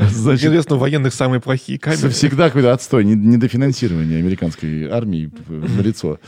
Значит, 0.09 0.45
Интересно, 0.45 0.75
у 0.77 0.79
военных 0.79 1.13
самые 1.13 1.41
плохие 1.41 1.79
камеры. 1.79 2.09
Всегда 2.09 2.47
какой-то 2.47 2.71
отстой, 2.71 3.03
недофинансирование 3.03 4.19
американской 4.19 4.89
армии 4.89 5.31
на 5.47 5.81
лицо. 5.81 6.19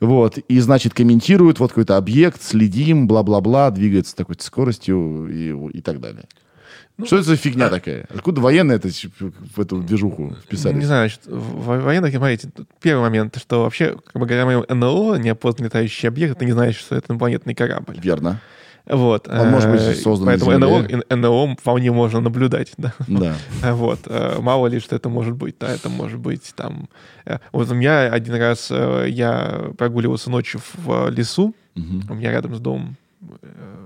Вот, 0.00 0.38
и, 0.38 0.58
значит, 0.58 0.94
комментируют 0.94 1.60
вот 1.60 1.68
какой-то 1.68 1.96
объект, 1.96 2.42
следим, 2.42 3.06
бла-бла-бла, 3.06 3.70
двигается 3.70 4.12
с 4.12 4.14
такой 4.14 4.36
скоростью 4.40 5.28
и, 5.30 5.78
и 5.78 5.80
так 5.80 6.00
далее. 6.00 6.24
Ну, 7.02 7.06
что 7.06 7.16
это 7.16 7.26
за 7.26 7.36
фигня 7.36 7.68
такая? 7.68 8.06
Откуда 8.14 8.40
военные 8.40 8.76
это 8.76 8.88
в 8.88 9.60
эту 9.60 9.82
движуху 9.82 10.36
вписали? 10.42 10.74
Не 10.74 10.84
знаю, 10.84 11.08
значит, 11.08 11.22
военных, 11.26 12.14
смотрите, 12.14 12.50
первый 12.80 13.02
момент, 13.02 13.36
что 13.38 13.62
вообще, 13.64 13.96
как 14.12 14.20
бы 14.20 14.26
говоря, 14.26 14.64
НЛО, 14.68 15.16
неопознанный 15.16 15.66
летающий 15.66 16.08
объект, 16.08 16.36
это 16.36 16.44
не 16.44 16.52
значит, 16.52 16.80
что 16.80 16.94
это 16.94 17.12
инопланетный 17.12 17.54
корабль. 17.54 17.98
Верно. 18.00 18.40
Вот. 18.86 19.28
Он 19.28 19.50
может 19.50 19.70
быть 19.70 19.80
э, 19.80 19.94
создан 19.94 20.26
Поэтому 20.26 20.58
НЛО, 20.58 21.04
НЛО 21.08 21.56
вполне 21.56 21.92
можно 21.92 22.20
наблюдать. 22.20 22.72
Да. 22.76 22.92
да. 23.06 23.34
Вот. 23.74 24.00
Э, 24.06 24.38
мало 24.40 24.66
ли, 24.66 24.80
что 24.80 24.96
это 24.96 25.08
может 25.08 25.34
быть. 25.34 25.56
Да, 25.58 25.68
это 25.68 25.88
может 25.88 26.18
быть 26.18 26.52
там... 26.56 26.88
Э, 27.24 27.38
вот 27.52 27.70
у 27.70 27.74
меня 27.74 28.12
один 28.12 28.34
раз 28.34 28.70
я 28.70 29.70
прогуливался 29.78 30.30
ночью 30.30 30.60
в 30.76 31.08
лесу. 31.10 31.54
Угу. 31.76 32.12
У 32.12 32.14
меня 32.14 32.32
рядом 32.32 32.54
с 32.54 32.60
домом 32.60 32.96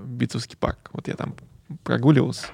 Битцевский 0.05 0.57
парк. 0.57 0.89
Вот 0.93 1.07
я 1.07 1.15
там 1.15 1.35
прогуливался. 1.83 2.47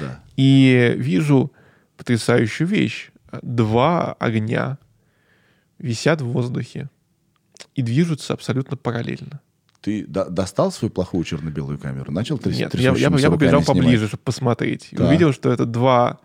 Да. 0.00 0.20
И 0.36 0.94
вижу 0.96 1.52
потрясающую 1.96 2.66
вещь. 2.66 3.10
Два 3.42 4.14
огня 4.14 4.78
висят 5.78 6.20
в 6.20 6.26
воздухе 6.26 6.88
и 7.74 7.82
движутся 7.82 8.34
абсолютно 8.34 8.76
параллельно. 8.76 9.40
Ты 9.80 10.04
до 10.06 10.24
достал 10.28 10.72
свою 10.72 10.90
плохую 10.90 11.24
черно-белую 11.24 11.78
камеру? 11.78 12.12
Начал 12.12 12.38
тряс 12.38 12.58
Нет, 12.58 12.74
я, 12.74 12.92
я, 12.94 13.08
я 13.16 13.30
побежал 13.30 13.62
поближе, 13.62 14.08
чтобы 14.08 14.22
посмотреть. 14.24 14.88
Да. 14.92 15.04
И 15.04 15.06
увидел, 15.08 15.32
что 15.32 15.52
это 15.52 15.66
два... 15.66 16.18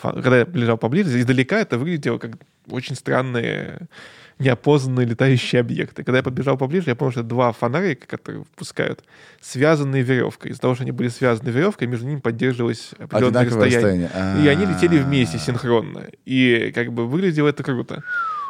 Когда 0.00 0.38
я 0.38 0.46
побежал 0.46 0.78
поближе, 0.78 1.20
издалека 1.20 1.60
это 1.60 1.76
выглядело 1.76 2.18
как 2.18 2.38
очень 2.70 2.96
странные 2.96 3.88
неопознанные 4.40 5.06
летающие 5.06 5.60
объекты. 5.60 6.02
Когда 6.02 6.18
я 6.18 6.22
подбежал 6.22 6.56
поближе, 6.56 6.88
я 6.88 6.96
понял, 6.96 7.12
что 7.12 7.20
это 7.20 7.28
два 7.28 7.52
фонарика, 7.52 8.06
которые 8.06 8.40
выпускают, 8.40 9.04
связанные 9.40 10.02
веревкой. 10.02 10.50
Из-за 10.50 10.62
того, 10.62 10.74
что 10.74 10.82
они 10.82 10.92
были 10.92 11.08
связаны 11.08 11.50
веревкой, 11.50 11.86
между 11.86 12.06
ними 12.06 12.20
поддерживалось 12.20 12.92
определенное 12.98 13.44
расстояние. 13.44 14.06
расстояние. 14.06 14.44
И 14.44 14.48
они 14.48 14.64
летели 14.64 14.98
вместе 14.98 15.38
синхронно. 15.38 16.06
И 16.24 16.72
как 16.74 16.92
бы 16.92 17.06
выглядело 17.06 17.48
это 17.48 17.62
круто. 17.62 18.02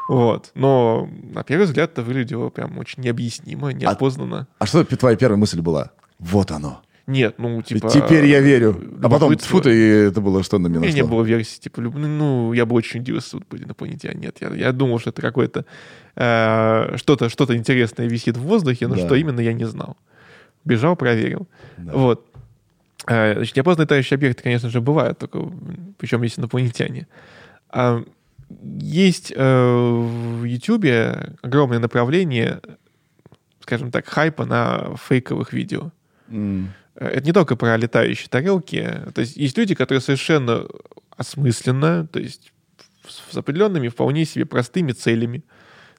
Вот. 0.08 0.52
Но 0.54 1.08
на 1.22 1.42
первый 1.42 1.64
взгляд 1.64 1.92
это 1.92 2.02
выглядело 2.02 2.50
прям 2.50 2.78
очень 2.78 3.02
необъяснимо, 3.02 3.68
а 3.68 3.72
неопознанно. 3.72 4.46
А, 4.58 4.64
а 4.64 4.66
что 4.66 4.84
твоя 4.84 5.16
первая 5.16 5.38
мысль 5.38 5.60
была? 5.60 5.90
Вот 6.20 6.52
оно. 6.52 6.82
Нет, 7.10 7.34
ну, 7.38 7.60
типа... 7.60 7.88
Теперь 7.88 8.24
я 8.26 8.40
верю. 8.40 8.80
А 9.02 9.08
потом, 9.08 9.34
тьфу 9.36 9.60
ты, 9.60 9.70
это 10.06 10.20
было 10.20 10.44
что 10.44 10.58
на 10.58 10.68
меня 10.68 10.78
У 10.78 10.82
меня 10.82 10.92
не 10.92 11.02
было 11.02 11.24
версии, 11.24 11.58
типа, 11.58 11.80
ну, 11.80 12.52
я 12.52 12.66
бы 12.66 12.76
очень 12.76 13.00
удивился, 13.00 13.32
тут 13.32 13.48
были 13.50 13.64
инопланетяне. 13.64 14.20
Нет, 14.20 14.36
я, 14.40 14.48
я 14.54 14.72
думал, 14.72 15.00
что 15.00 15.10
это 15.10 15.20
какое-то... 15.20 15.64
Э, 16.14 16.96
что-то 16.96 17.28
что 17.28 17.52
интересное 17.56 18.06
висит 18.08 18.36
в 18.36 18.42
воздухе, 18.42 18.86
но 18.86 18.94
да. 18.94 19.04
что 19.04 19.16
именно, 19.16 19.40
я 19.40 19.52
не 19.52 19.64
знал. 19.64 19.96
Бежал, 20.64 20.94
проверил. 20.94 21.48
Да. 21.78 21.92
Вот. 21.94 22.26
Э, 23.08 23.34
значит, 23.34 23.56
неопознанные 23.56 23.86
летающие 23.86 24.16
объекты, 24.16 24.44
конечно 24.44 24.70
же, 24.70 24.80
бывают, 24.80 25.18
только 25.18 25.50
причем 25.98 26.22
есть 26.22 26.38
инопланетяне. 26.38 27.08
А, 27.70 28.04
есть 28.78 29.32
э, 29.34 29.42
в 29.42 30.44
Ютубе 30.44 31.34
огромное 31.42 31.80
направление, 31.80 32.60
скажем 33.60 33.90
так, 33.90 34.06
хайпа 34.06 34.44
на 34.44 34.94
фейковых 35.08 35.52
видео. 35.52 35.90
Mm. 36.28 36.68
Это 37.00 37.24
не 37.24 37.32
только 37.32 37.56
про 37.56 37.76
летающие 37.76 38.28
тарелки. 38.28 38.86
То 39.14 39.22
есть 39.22 39.36
есть 39.36 39.56
люди, 39.56 39.74
которые 39.74 40.02
совершенно 40.02 40.66
осмысленно, 41.16 42.06
то 42.06 42.20
есть 42.20 42.52
с 43.08 43.36
определенными 43.36 43.88
вполне 43.88 44.24
себе 44.24 44.44
простыми 44.44 44.92
целями, 44.92 45.42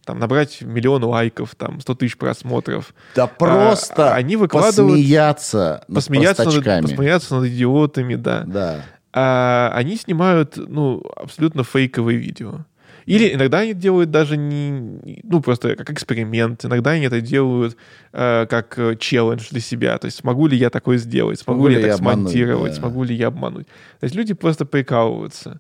там, 0.06 0.20
набрать 0.20 0.62
миллион 0.62 1.04
лайков, 1.04 1.56
там, 1.56 1.80
100 1.80 1.95
тысяч 1.95 2.18
просмотров. 2.18 2.93
Да 3.16 3.28
просто 3.28 4.14
а, 4.14 4.15
они 4.15 4.36
выкладывают... 4.36 4.98
Посмеяться 4.98 5.84
над 5.88 5.95
посмеяться 5.95 6.45
над, 6.45 6.82
посмеяться 6.82 7.36
над 7.36 7.48
идиотами, 7.48 8.15
да. 8.15 8.44
Да. 8.45 8.86
А, 9.14 9.72
они 9.76 9.98
снимают, 9.98 10.56
ну, 10.56 11.03
абсолютно 11.15 11.64
фейковые 11.64 12.18
видео. 12.18 12.65
Или 13.06 13.34
иногда 13.34 13.60
они 13.60 13.73
делают 13.73 14.11
даже 14.11 14.38
не, 14.38 15.22
ну, 15.23 15.41
просто 15.41 15.76
как 15.76 15.90
эксперимент, 15.90 16.64
иногда 16.65 16.91
они 16.91 17.06
это 17.06 17.22
делают 17.22 17.76
э, 18.14 18.45
как 18.49 18.78
э, 18.78 18.95
челлендж 18.98 19.48
для 19.49 19.60
себя. 19.60 19.98
То 19.98 20.06
есть 20.06 20.18
смогу 20.18 20.48
ли 20.48 20.57
я 20.57 20.69
такое 20.69 20.98
сделать, 20.98 21.40
смогу, 21.40 21.61
смогу 21.61 21.68
ли 21.69 21.82
я 21.82 21.88
так 21.88 21.98
смонтировать, 21.98 22.73
да. 22.73 22.80
смогу 22.80 23.03
ли 23.03 23.15
я 23.15 23.28
обмануть. 23.28 23.68
То 23.99 24.03
есть 24.03 24.15
люди 24.15 24.34
просто 24.34 24.65
прикалываются. 24.65 25.60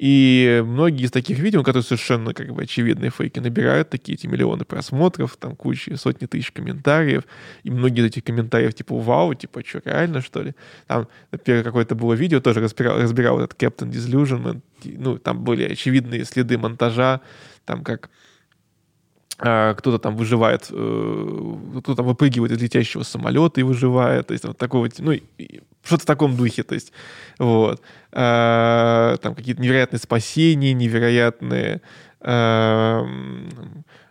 И 0.00 0.62
многие 0.64 1.04
из 1.04 1.10
таких 1.10 1.38
видео, 1.40 1.62
которые 1.62 1.82
совершенно 1.82 2.32
как 2.32 2.54
бы 2.54 2.62
очевидные 2.62 3.10
фейки, 3.10 3.38
набирают 3.38 3.90
такие 3.90 4.16
эти 4.16 4.26
миллионы 4.26 4.64
просмотров, 4.64 5.36
там 5.36 5.54
куча, 5.54 5.94
сотни 5.98 6.24
тысяч 6.24 6.52
комментариев, 6.52 7.24
и 7.64 7.70
многие 7.70 8.00
из 8.00 8.06
этих 8.06 8.24
комментариев 8.24 8.72
типа 8.72 8.98
«Вау, 8.98 9.34
типа, 9.34 9.62
что, 9.62 9.82
реально, 9.84 10.22
что 10.22 10.40
ли?» 10.40 10.54
Там, 10.86 11.06
например, 11.30 11.62
какое-то 11.62 11.94
было 11.96 12.14
видео, 12.14 12.40
тоже 12.40 12.60
разбирал, 12.60 12.98
разбирал 12.98 13.40
этот 13.40 13.62
Captain 13.62 13.90
Disillusionment, 13.90 14.62
ну, 14.84 15.18
там 15.18 15.44
были 15.44 15.64
очевидные 15.64 16.24
следы 16.24 16.56
монтажа, 16.56 17.20
там 17.66 17.84
как 17.84 18.08
кто-то 19.40 19.98
там 19.98 20.16
выживает, 20.16 20.66
э, 20.70 21.54
кто-то 21.78 21.96
там 21.96 22.06
выпрыгивает 22.06 22.52
из 22.52 22.60
летящего 22.60 23.02
самолета 23.02 23.60
и 23.60 23.64
выживает, 23.64 24.26
то 24.26 24.32
есть 24.32 24.44
вот 24.44 24.58
такого, 24.58 24.88
ну, 24.98 25.14
что-то 25.82 26.02
в 26.02 26.06
таком 26.06 26.36
духе, 26.36 26.62
то 26.62 26.74
есть, 26.74 26.92
вот. 27.38 27.80
А, 28.12 29.16
там 29.18 29.34
какие-то 29.34 29.62
невероятные 29.62 29.98
спасения, 29.98 30.74
невероятные 30.74 31.80
а, 32.20 33.06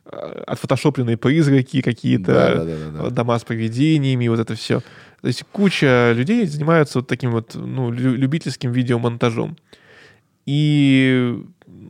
отфотошопленные 0.05 1.17
призраки 1.17 1.81
какие-то, 1.81 2.33
да, 2.33 2.65
да, 2.65 3.03
да, 3.03 3.09
дома 3.11 3.37
с 3.37 3.43
привидениями, 3.43 4.27
вот 4.27 4.39
это 4.39 4.55
все. 4.55 4.79
То 5.21 5.27
есть 5.27 5.43
куча 5.51 6.13
людей 6.15 6.47
занимаются 6.47 6.99
вот 6.99 7.07
таким 7.07 7.31
вот 7.31 7.53
ну, 7.53 7.91
любительским 7.91 8.71
видеомонтажом. 8.71 9.57
И, 10.47 11.43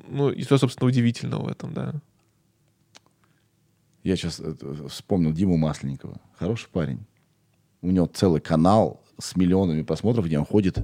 ну, 0.09 0.31
и 0.31 0.43
что, 0.43 0.57
собственно, 0.57 0.89
удивительного 0.89 1.45
в 1.45 1.47
этом, 1.47 1.73
да. 1.73 1.93
Я 4.03 4.15
сейчас 4.15 4.39
э, 4.39 4.53
вспомнил 4.87 5.33
Диму 5.33 5.57
Масленникова. 5.57 6.19
Хороший 6.37 6.69
парень. 6.69 7.05
У 7.81 7.91
него 7.91 8.05
целый 8.07 8.41
канал 8.41 9.01
с 9.19 9.35
миллионами 9.35 9.83
просмотров, 9.83 10.25
где 10.25 10.39
он 10.39 10.45
ходит. 10.45 10.79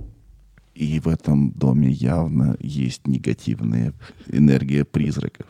И 0.74 1.00
в 1.00 1.08
этом 1.08 1.52
доме 1.52 1.90
явно 1.90 2.58
есть 2.60 3.08
негативная 3.08 3.94
энергия 4.28 4.84
призраков. 4.84 5.48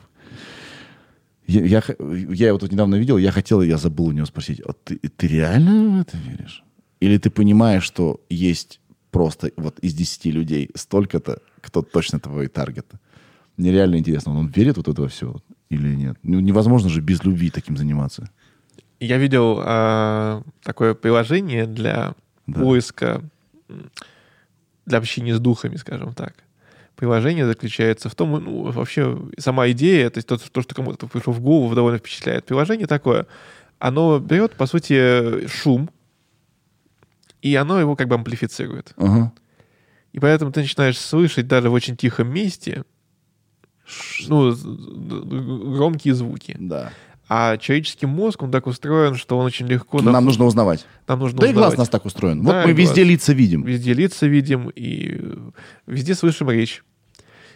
Я, 1.48 1.64
я, 1.64 1.84
я 2.30 2.48
его 2.48 2.58
тут 2.58 2.72
недавно 2.72 2.96
видел, 2.96 3.18
я 3.18 3.32
хотел, 3.32 3.62
я 3.62 3.78
забыл 3.78 4.08
у 4.08 4.12
него 4.12 4.26
спросить, 4.26 4.60
а 4.62 4.74
ты, 4.74 4.98
ты 4.98 5.28
реально 5.28 5.98
в 5.98 6.02
это 6.02 6.18
веришь? 6.18 6.64
Или 7.00 7.18
ты 7.18 7.30
понимаешь, 7.30 7.84
что 7.84 8.22
есть 8.30 8.80
просто 9.12 9.52
вот 9.58 9.80
из 9.80 9.94
10 9.94 10.26
людей 10.26 10.70
столько-то, 10.76 11.42
кто 11.62 11.82
точно 11.82 12.20
твой 12.20 12.48
таргет? 12.48 12.88
Мне 13.58 13.72
реально 13.72 13.98
интересно, 13.98 14.38
он 14.38 14.48
верит 14.48 14.78
вот 14.78 14.88
это 14.88 15.08
все 15.08 15.36
или 15.70 15.96
нет? 15.96 16.18
Ну, 16.24 16.40
невозможно 16.40 16.90
же 16.90 17.02
без 17.02 17.24
любви 17.24 17.50
таким 17.50 17.78
заниматься. 17.78 18.30
Я 19.00 19.18
видел 19.18 19.62
э, 19.64 20.42
такое 20.64 20.94
приложение 20.94 21.66
для 21.66 22.14
да. 22.48 22.60
поиска, 22.60 23.22
для 24.86 24.98
общения 24.98 25.36
с 25.36 25.40
духами, 25.40 25.76
скажем 25.76 26.14
так. 26.14 26.34
Приложение 26.96 27.46
заключается 27.46 28.08
в 28.08 28.16
том, 28.16 28.32
ну, 28.44 28.72
вообще 28.72 29.20
сама 29.38 29.70
идея, 29.72 30.10
то 30.10 30.20
есть 30.20 30.28
то, 30.28 30.38
то 30.38 30.62
что 30.62 30.76
кому-то 30.76 31.08
пришло 31.08 31.34
в 31.34 31.42
голову, 31.42 31.76
довольно 31.76 31.98
впечатляет. 31.98 32.46
Приложение 32.46 32.88
такое, 32.88 33.28
оно 33.80 34.20
берет, 34.20 34.54
по 34.54 34.66
сути, 34.66 35.46
шум, 35.48 35.90
и 37.42 37.54
оно 37.56 37.80
его 37.80 37.96
как 37.96 38.08
бы 38.08 38.16
амплифицирует. 38.16 38.94
Ага. 38.96 39.34
И 40.14 40.20
поэтому 40.20 40.54
ты 40.54 40.62
начинаешь 40.62 40.98
слышать 40.98 41.48
даже 41.48 41.70
в 41.70 41.74
очень 41.74 41.98
тихом 41.98 42.30
месте 42.30 42.86
ну, 44.28 44.56
громкие 45.76 46.14
звуки. 46.14 46.56
Да. 46.60 46.92
А 47.28 47.58
человеческий 47.58 48.06
мозг, 48.06 48.44
он 48.44 48.52
так 48.52 48.68
устроен, 48.68 49.16
что 49.16 49.38
он 49.38 49.46
очень 49.46 49.68
легко... 49.68 50.02
Нам 50.02 50.26
нужно 50.26 50.46
узнавать. 50.46 50.86
Нам 51.08 51.20
нужно 51.20 51.40
да 51.40 51.48
узнавать. 51.48 51.56
и 51.56 51.70
глаз 51.70 51.78
нас 51.78 51.90
так 51.90 52.06
устроен. 52.06 52.44
Да, 52.44 52.58
вот 52.58 52.66
мы 52.68 52.74
везде 52.74 53.02
глаз. 53.02 53.14
лица 53.14 53.34
видим. 53.34 53.64
Везде 53.64 53.94
лица 53.94 54.28
видим 54.28 54.70
и 54.76 55.22
везде 55.88 56.14
слышим 56.14 56.52
речь. 56.52 56.84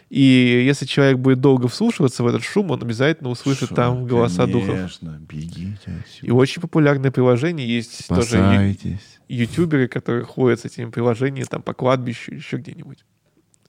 И 0.08 0.64
если 0.66 0.86
человек 0.86 1.18
будет 1.18 1.40
долго 1.40 1.68
вслушиваться 1.68 2.24
в 2.24 2.26
этот 2.26 2.42
шум, 2.42 2.72
он 2.72 2.82
обязательно 2.82 3.30
услышит 3.30 3.68
Шо, 3.68 3.74
там 3.76 4.06
голоса 4.06 4.38
конечно, 4.38 4.52
духов. 4.52 4.74
Конечно, 4.74 5.20
бегите 5.20 6.02
отсюда. 6.02 6.26
И 6.26 6.30
очень 6.30 6.60
популярное 6.60 7.12
приложение 7.12 7.68
есть 7.68 8.04
Спасайтесь. 8.06 8.80
тоже 8.80 8.98
ютуберы, 9.28 9.86
которые 9.86 10.24
ходят 10.24 10.58
с 10.58 10.64
этим 10.64 10.90
приложением 10.90 11.46
там 11.46 11.62
по 11.62 11.74
кладбищу 11.74 12.34
еще 12.34 12.56
где-нибудь. 12.56 13.04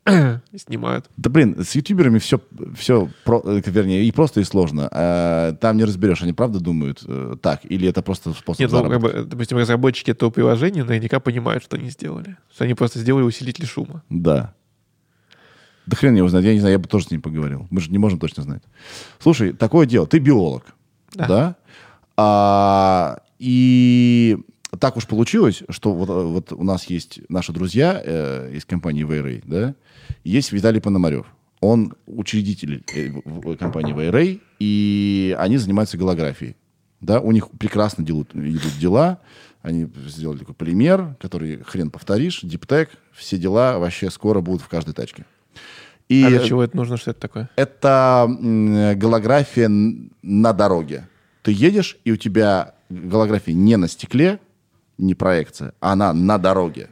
И 0.08 0.58
снимают. 0.58 1.10
Да 1.18 1.30
блин, 1.30 1.64
с 1.64 1.76
ютуберами 1.76 2.18
все, 2.18 2.42
все 2.76 3.10
про, 3.24 3.42
э, 3.46 3.62
вернее, 3.66 4.04
и 4.04 4.12
просто, 4.12 4.42
и 4.42 4.44
сложно. 4.44 4.90
А, 4.92 5.54
там 5.54 5.78
не 5.78 5.84
разберешь, 5.84 6.22
они 6.24 6.34
правда 6.34 6.60
думают 6.60 7.04
э, 7.06 7.36
так, 7.42 7.62
или 7.64 7.88
это 7.88 8.02
просто 8.02 8.34
способ 8.34 8.60
Нет, 8.60 8.72
ну, 8.72 8.90
как 8.90 9.02
бы, 9.02 9.26
допустим, 9.26 9.58
разработчики 9.58 10.12
этого 10.12 10.30
приложения 10.30 10.84
наверняка 10.84 11.20
понимают, 11.20 11.64
что 11.64 11.78
они 11.78 11.90
сделали. 11.90 12.38
Что 12.54 12.64
они 12.64 12.74
просто 12.74 13.00
сделали 13.00 13.24
усилитель 13.24 13.66
шума. 13.66 14.04
Да. 14.10 14.54
Да 15.86 15.96
хрен 15.96 16.16
его 16.16 16.28
знает, 16.30 16.46
я 16.46 16.54
не 16.54 16.60
знаю, 16.60 16.74
я 16.74 16.80
бы 16.80 16.88
тоже 16.88 17.06
с 17.06 17.12
ним 17.12 17.22
поговорил. 17.22 17.68
Мы 17.70 17.82
же 17.82 17.92
не 17.92 17.98
можем 17.98 18.20
точно 18.20 18.44
знать. 18.44 18.64
Слушай, 19.20 19.54
такое 19.54 19.86
дело, 19.86 20.08
ты 20.08 20.20
биолог, 20.20 20.64
да? 21.14 21.28
да? 21.28 21.56
А, 22.18 23.20
и 23.40 24.38
так 24.80 24.98
уж 24.98 25.06
получилось, 25.06 25.64
что 25.70 25.94
вот, 25.94 26.10
вот 26.10 26.54
у 26.54 26.64
нас 26.64 26.86
есть 26.86 27.20
наши 27.30 27.52
друзья 27.52 28.02
э, 28.04 28.54
из 28.54 28.66
компании 28.66 29.04
Вейрей, 29.04 29.42
да, 29.46 29.76
есть 30.24 30.52
Виталий 30.52 30.82
Пономарев. 30.82 31.26
Он 31.60 31.94
учредитель 32.08 32.84
э, 32.96 33.56
компании 33.58 33.94
Вейрей, 33.94 34.42
и 34.60 35.36
они 35.38 35.58
занимаются 35.58 35.98
голографией. 35.98 36.56
Да, 37.02 37.20
у 37.20 37.32
них 37.32 37.50
прекрасно 37.52 38.04
делают, 38.04 38.36
идут 38.36 38.78
дела. 38.80 39.20
Они 39.62 39.88
сделали 40.08 40.40
такой 40.40 40.56
полимер, 40.56 41.16
который 41.20 41.64
хрен 41.64 41.92
повторишь, 41.92 42.42
диптек, 42.42 42.90
все 43.12 43.38
дела 43.38 43.78
вообще 43.78 44.10
скоро 44.10 44.42
будут 44.42 44.62
в 44.62 44.68
каждой 44.68 44.94
тачке. 44.94 45.26
И 46.10 46.24
а 46.24 46.30
для 46.30 46.40
чего 46.40 46.64
это 46.64 46.76
нужно? 46.76 46.98
Что 46.98 47.12
это 47.12 47.22
такое? 47.22 47.50
Это 47.56 48.28
голография 48.98 49.70
на 50.22 50.54
дороге. 50.54 51.08
Ты 51.44 51.52
едешь, 51.52 51.98
и 52.06 52.12
у 52.12 52.18
тебя 52.18 52.74
голография 52.90 53.54
не 53.54 53.78
на 53.78 53.88
стекле, 53.88 54.40
не 54.98 55.16
проекция, 55.16 55.74
а 55.80 55.94
она 55.94 56.14
на 56.14 56.38
дороге. 56.38 56.90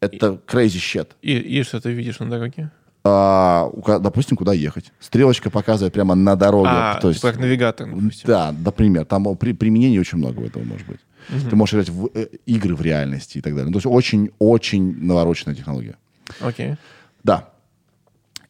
Это 0.00 0.40
crazy 0.46 0.78
shit. 0.78 1.08
И, 1.22 1.36
и 1.36 1.62
что 1.62 1.80
ты 1.80 1.92
видишь 1.92 2.18
на 2.20 2.30
дороге? 2.30 2.70
А, 3.04 3.70
допустим, 4.00 4.36
куда 4.36 4.52
ехать. 4.52 4.92
Стрелочка 5.00 5.50
показывает 5.50 5.92
прямо 5.92 6.14
на 6.14 6.36
дороге. 6.36 6.70
А, 6.70 7.00
то 7.00 7.08
есть, 7.08 7.20
как 7.20 7.38
навигатор, 7.38 7.88
допустим. 7.88 8.26
Да, 8.26 8.52
например. 8.52 9.04
Там 9.04 9.36
при, 9.36 9.52
применений 9.52 9.98
очень 9.98 10.18
много 10.18 10.44
этого 10.44 10.64
может 10.64 10.86
быть. 10.86 11.00
Угу. 11.30 11.50
Ты 11.50 11.56
можешь 11.56 11.74
играть 11.74 11.88
в 11.88 12.10
э, 12.14 12.28
игры 12.46 12.74
в 12.74 12.82
реальности 12.82 13.38
и 13.38 13.40
так 13.40 13.54
далее. 13.54 13.66
Ну, 13.66 13.72
то 13.72 13.78
есть 13.78 13.86
очень-очень 13.86 15.04
навороченная 15.04 15.54
технология. 15.54 15.96
Окей. 16.40 16.76
Да. 17.24 17.50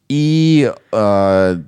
И, 0.09 0.71
э, 0.91 1.61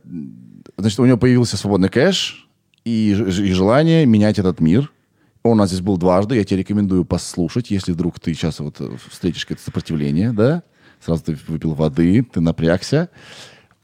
значит, 0.78 1.00
у 1.00 1.06
него 1.06 1.18
появился 1.18 1.58
свободный 1.58 1.90
кэш 1.90 2.48
и, 2.84 3.12
и 3.12 3.54
желание 3.54 4.06
менять 4.06 4.40
этот 4.40 4.60
мир– 4.60 4.92
он 5.44 5.54
у 5.54 5.56
нас 5.56 5.70
здесь 5.70 5.82
был 5.82 5.98
дважды, 5.98 6.36
я 6.36 6.44
тебе 6.44 6.60
рекомендую 6.60 7.06
послушать, 7.06 7.72
если 7.72 7.92
вдруг 7.94 8.20
ты 8.20 8.34
сейчас 8.34 8.60
вот 8.60 8.80
э, 8.80 8.96
встретишь 9.10 9.46
какое-то 9.46 9.64
сопротивление, 9.64 10.32
да, 10.32 10.64
сразу 11.00 11.24
ты 11.24 11.38
выпил 11.48 11.74
воды, 11.74 12.24
ты 12.24 12.42
напрягся. 12.42 13.10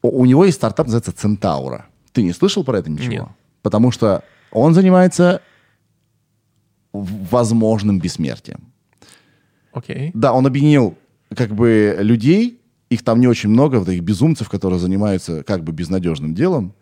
У, 0.01 0.21
у 0.21 0.25
него 0.25 0.45
есть 0.45 0.57
стартап, 0.57 0.87
называется 0.87 1.11
Центаура. 1.11 1.87
Ты 2.11 2.23
не 2.23 2.31
слышал 2.31 2.63
про 2.63 2.79
это 2.79 2.89
ничего? 2.89 3.11
Нет. 3.11 3.27
Потому 3.63 3.91
что 3.91 4.23
он 4.51 4.73
занимается 4.73 5.41
возможным 6.93 7.99
бессмертием. 7.99 8.71
Окей. 9.71 10.09
Okay. 10.09 10.11
Да, 10.13 10.33
он 10.33 10.45
объединил 10.45 10.95
как 11.35 11.53
бы 11.53 11.97
людей, 11.99 12.61
их 12.89 13.03
там 13.03 13.19
не 13.19 13.27
очень 13.27 13.49
много, 13.49 13.77
вот 13.77 13.89
этих 13.89 14.03
безумцев, 14.03 14.49
которые 14.49 14.79
занимаются 14.79 15.43
как 15.43 15.63
бы 15.63 15.71
безнадежным 15.73 16.33
делом, 16.33 16.73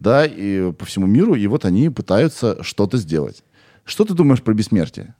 да, 0.00 0.26
и 0.26 0.72
по 0.72 0.84
всему 0.84 1.06
миру, 1.06 1.34
и 1.34 1.46
вот 1.46 1.64
они 1.64 1.88
пытаются 1.90 2.62
что-то 2.62 2.96
сделать. 2.96 3.44
Что 3.84 4.04
ты 4.04 4.14
думаешь 4.14 4.42
про 4.42 4.54
бессмертие? 4.54 5.14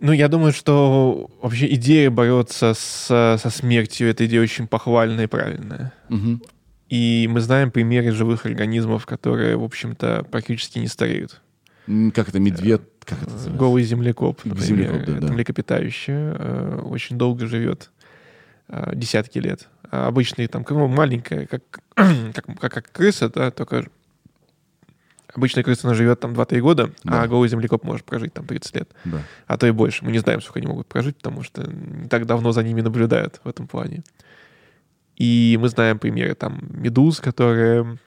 Ну, 0.00 0.12
я 0.12 0.28
думаю, 0.28 0.52
что 0.52 1.30
вообще 1.40 1.72
идея 1.74 2.10
бороться 2.10 2.74
с, 2.74 3.06
со 3.40 3.50
смертью, 3.50 4.08
эта 4.08 4.26
идея 4.26 4.42
очень 4.42 4.66
похвальная 4.66 5.24
и 5.24 5.28
правильная. 5.28 5.92
Угу. 6.10 6.40
И 6.90 7.28
мы 7.30 7.40
знаем 7.40 7.70
примеры 7.70 8.10
живых 8.10 8.44
организмов, 8.44 9.06
которые, 9.06 9.56
в 9.56 9.64
общем-то, 9.64 10.26
практически 10.30 10.78
не 10.78 10.88
стареют. 10.88 11.40
Как 12.14 12.28
это, 12.28 12.38
медведь? 12.38 12.82
Как 13.04 13.22
это 13.22 13.30
называется? 13.30 13.58
Голый 13.58 13.82
землекоп, 13.84 14.44
например. 14.44 14.66
Землекоп, 14.66 15.06
да, 15.06 15.12
это 15.12 15.26
да. 15.26 15.32
млекопитающее, 15.32 16.36
э, 16.38 16.80
очень 16.84 17.18
долго 17.18 17.46
живет, 17.46 17.90
э, 18.68 18.92
десятки 18.94 19.38
лет. 19.38 19.68
А 19.90 20.06
обычный, 20.06 20.46
там, 20.46 20.64
ну, 20.68 20.88
маленькая, 20.88 21.46
как, 21.46 21.62
как, 21.94 22.46
как, 22.58 22.72
как 22.72 22.92
крыса, 22.92 23.28
да, 23.28 23.50
только 23.50 23.86
Обычная 25.34 25.64
крыса, 25.64 25.88
она 25.88 25.94
живет 25.94 26.20
там 26.20 26.32
2-3 26.32 26.60
года, 26.60 26.90
да. 27.02 27.22
а 27.22 27.26
голый 27.26 27.48
землекоп 27.48 27.82
может 27.84 28.04
прожить 28.04 28.32
там 28.32 28.46
30 28.46 28.74
лет. 28.76 28.90
Да. 29.04 29.22
А 29.46 29.56
то 29.56 29.66
и 29.66 29.72
больше. 29.72 30.04
Мы 30.04 30.12
не 30.12 30.18
знаем, 30.18 30.40
сколько 30.40 30.60
они 30.60 30.68
могут 30.68 30.86
прожить, 30.86 31.16
потому 31.16 31.42
что 31.42 31.62
не 31.66 32.08
так 32.08 32.26
давно 32.26 32.52
за 32.52 32.62
ними 32.62 32.80
наблюдают 32.80 33.40
в 33.42 33.48
этом 33.48 33.66
плане. 33.66 34.04
И 35.16 35.58
мы 35.60 35.68
знаем 35.68 35.98
примеры 35.98 36.34
там 36.34 36.60
медуз, 36.70 37.20
которые 37.20 37.98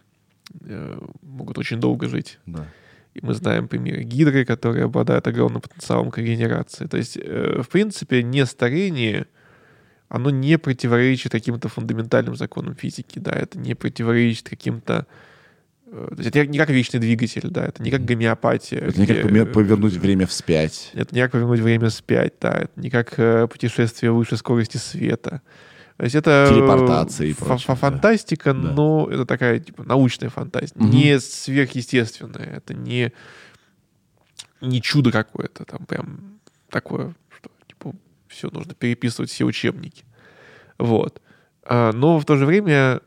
э, 0.61 0.99
могут 1.21 1.57
очень 1.57 1.79
долго 1.79 2.07
жить. 2.07 2.39
Да. 2.45 2.65
И 3.13 3.25
мы 3.25 3.33
знаем 3.33 3.67
примеры 3.67 4.03
гидры, 4.03 4.45
которые 4.45 4.85
обладают 4.85 5.27
огромным 5.27 5.61
потенциалом 5.61 6.11
к 6.11 6.17
регенерации. 6.19 6.85
То 6.85 6.97
есть, 6.97 7.17
э, 7.17 7.61
в 7.63 7.69
принципе, 7.69 8.23
не 8.23 8.45
старение, 8.45 9.25
оно 10.09 10.29
не 10.29 10.57
противоречит 10.57 11.31
каким-то 11.31 11.67
фундаментальным 11.67 12.35
законам 12.35 12.75
физики, 12.75 13.19
да, 13.19 13.31
это 13.31 13.57
не 13.57 13.73
противоречит 13.73 14.49
каким-то 14.49 15.07
то 15.89 16.15
есть 16.17 16.27
это 16.27 16.45
не 16.47 16.57
как 16.57 16.69
вечный 16.69 16.99
двигатель, 16.99 17.47
да, 17.49 17.65
это 17.65 17.81
не 17.81 17.91
как 17.91 18.03
гомеопатия. 18.03 18.79
Это 18.79 18.99
не 18.99 19.07
как 19.07 19.53
повернуть 19.53 19.93
время 19.93 20.27
вспять. 20.27 20.91
Это 20.93 21.15
не 21.15 21.21
как 21.21 21.31
повернуть 21.31 21.59
время 21.61 21.89
вспять, 21.89 22.33
да, 22.41 22.53
это 22.53 22.71
не 22.75 22.89
как 22.89 23.13
э, 23.17 23.47
путешествие 23.47 24.11
выше 24.11 24.35
скорости 24.37 24.77
света. 24.77 25.41
То 25.97 26.03
есть 26.03 26.15
это 26.15 26.45
Телепортация 26.49 27.27
и 27.27 27.33
прочее, 27.33 27.75
фантастика, 27.75 28.53
Да. 28.53 28.59
но 28.73 29.07
это 29.09 29.25
такая 29.25 29.59
типа 29.59 29.83
научная 29.83 30.29
фантастика, 30.29 30.83
Мгм. 30.83 30.91
не 30.91 31.19
сверхъестественная, 31.19 32.57
это 32.57 32.73
не 32.73 33.13
не 34.61 34.81
чудо 34.81 35.11
какое-то, 35.11 35.65
там 35.65 35.85
прям 35.85 36.39
такое, 36.69 37.15
что 37.35 37.49
типа 37.67 37.95
все 38.27 38.49
нужно 38.51 38.73
переписывать 38.73 39.29
все 39.31 39.45
учебники, 39.45 40.03
вот. 40.77 41.21
А, 41.63 41.91
но 41.93 42.19
в 42.19 42.25
то 42.25 42.37
же 42.37 42.45
время 42.45 43.01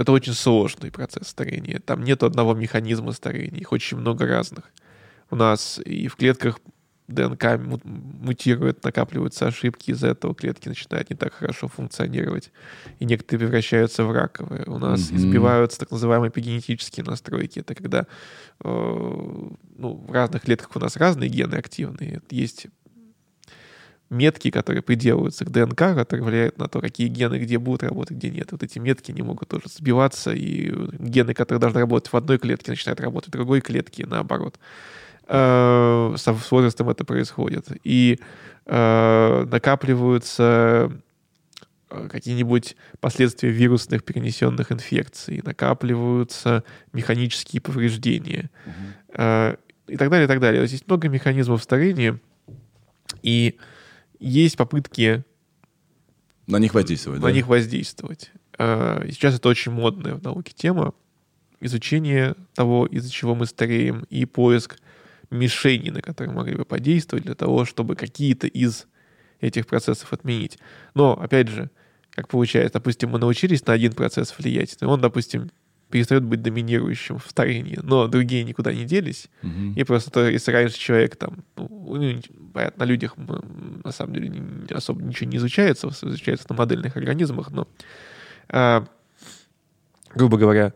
это 0.00 0.12
очень 0.12 0.32
сложный 0.32 0.90
процесс 0.90 1.28
старения. 1.28 1.78
Там 1.80 2.02
нет 2.04 2.22
одного 2.22 2.54
механизма 2.54 3.12
старения, 3.12 3.60
их 3.60 3.72
очень 3.72 3.98
много 3.98 4.26
разных. 4.26 4.64
У 5.30 5.36
нас 5.36 5.78
и 5.84 6.08
в 6.08 6.16
клетках 6.16 6.58
ДНК 7.06 7.58
му- 7.58 7.80
мутирует, 7.84 8.84
накапливаются 8.84 9.46
ошибки, 9.48 9.90
из-за 9.90 10.08
этого 10.08 10.34
клетки 10.34 10.68
начинают 10.68 11.10
не 11.10 11.16
так 11.16 11.34
хорошо 11.34 11.68
функционировать, 11.68 12.52
и 13.00 13.04
некоторые 13.04 13.46
превращаются 13.48 14.04
в 14.04 14.12
раковые. 14.12 14.64
У 14.66 14.78
нас 14.78 15.10
Мгм. 15.10 15.16
избиваются 15.18 15.80
так 15.80 15.90
называемые 15.90 16.30
эпигенетические 16.30 17.04
настройки. 17.04 17.58
Это 17.58 17.74
когда 17.74 18.06
э, 18.62 18.64
ну, 18.64 19.94
в 20.08 20.12
разных 20.12 20.42
клетках 20.42 20.76
у 20.76 20.78
нас 20.80 20.96
разные 20.96 21.28
гены 21.28 21.56
активные. 21.56 22.22
Есть 22.30 22.68
метки, 24.10 24.50
которые 24.50 24.82
приделываются 24.82 25.44
к 25.44 25.50
ДНК, 25.50 25.94
которые 25.94 26.24
влияют 26.24 26.58
на 26.58 26.68
то, 26.68 26.80
какие 26.80 27.08
гены 27.08 27.36
где 27.36 27.58
будут 27.58 27.84
работать, 27.84 28.16
где 28.16 28.30
нет. 28.30 28.52
Вот 28.52 28.62
эти 28.62 28.78
метки 28.78 29.12
не 29.12 29.22
могут 29.22 29.48
тоже 29.48 29.64
сбиваться, 29.68 30.32
и 30.32 30.74
гены, 30.98 31.32
которые 31.32 31.60
должны 31.60 31.80
работать 31.80 32.12
в 32.12 32.16
одной 32.16 32.38
клетке, 32.38 32.72
начинают 32.72 33.00
работать 33.00 33.28
в 33.28 33.32
другой 33.32 33.60
клетке, 33.60 34.02
и 34.02 34.06
наоборот. 34.06 34.58
Э, 35.28 36.14
с 36.16 36.50
возрастом 36.50 36.90
это 36.90 37.04
происходит. 37.04 37.68
И 37.84 38.18
э, 38.66 39.46
накапливаются 39.48 40.90
э, 41.88 42.08
какие-нибудь 42.08 42.76
последствия 42.98 43.50
вирусных 43.50 44.02
перенесенных 44.02 44.72
инфекций, 44.72 45.40
накапливаются 45.44 46.64
механические 46.92 47.62
повреждения 47.62 48.50
э, 49.14 49.54
и 49.86 49.96
так 49.96 50.10
далее, 50.10 50.24
и 50.24 50.28
так 50.28 50.40
далее. 50.40 50.66
Здесь 50.66 50.84
много 50.84 51.08
механизмов 51.08 51.62
старения, 51.62 52.18
и 53.22 53.56
есть 54.20 54.56
попытки 54.56 55.24
На 56.46 56.58
них 56.58 56.74
воздействовать, 56.74 57.20
на 57.20 57.28
да? 57.28 57.32
них 57.32 57.46
воздействовать. 57.46 58.30
Э, 58.58 59.04
Сейчас 59.10 59.34
это 59.36 59.48
очень 59.48 59.72
модная 59.72 60.14
в 60.14 60.22
науке 60.22 60.52
тема. 60.54 60.94
Изучение 61.60 62.36
того, 62.54 62.86
из-за 62.86 63.10
чего 63.10 63.34
мы 63.34 63.46
стареем, 63.46 64.04
и 64.08 64.24
поиск 64.24 64.78
мишени, 65.30 65.90
на 65.90 66.02
которые 66.02 66.34
могли 66.34 66.54
бы 66.56 66.64
подействовать 66.64 67.24
для 67.24 67.34
того, 67.34 67.64
чтобы 67.64 67.96
какие-то 67.96 68.46
из 68.46 68.86
этих 69.40 69.66
процессов 69.66 70.12
отменить. 70.12 70.58
Но, 70.94 71.12
опять 71.20 71.48
же, 71.48 71.70
как 72.10 72.28
получается, 72.28 72.74
допустим, 72.74 73.10
мы 73.10 73.18
научились 73.18 73.64
на 73.66 73.72
один 73.72 73.92
процесс 73.92 74.34
влиять, 74.36 74.76
и 74.80 74.84
он, 74.84 75.00
допустим, 75.00 75.50
перестает 75.90 76.22
быть 76.22 76.42
доминирующим 76.42 77.18
в 77.18 77.26
старении, 77.28 77.78
но 77.82 78.06
другие 78.08 78.44
никуда 78.44 78.72
не 78.72 78.84
делись, 78.84 79.28
Мгм. 79.42 79.72
и 79.74 79.84
просто 79.84 80.10
то, 80.10 80.28
если 80.28 80.52
раньше 80.52 80.78
человек 80.78 81.16
там, 81.16 81.44
ну, 81.56 82.20
понятно, 82.54 82.84
на 82.84 82.88
людях 82.88 83.14
на 83.84 83.92
самом 83.92 84.14
деле 84.14 84.28
не- 84.28 84.72
особо 84.74 85.02
ничего 85.02 85.28
не 85.30 85.36
изучается, 85.38 85.88
изучается 85.88 86.46
на 86.48 86.56
модельных 86.56 86.96
организмах, 86.96 87.50
но, 87.50 87.66
а, 88.48 88.84
грубо 90.14 90.38
говоря, 90.38 90.72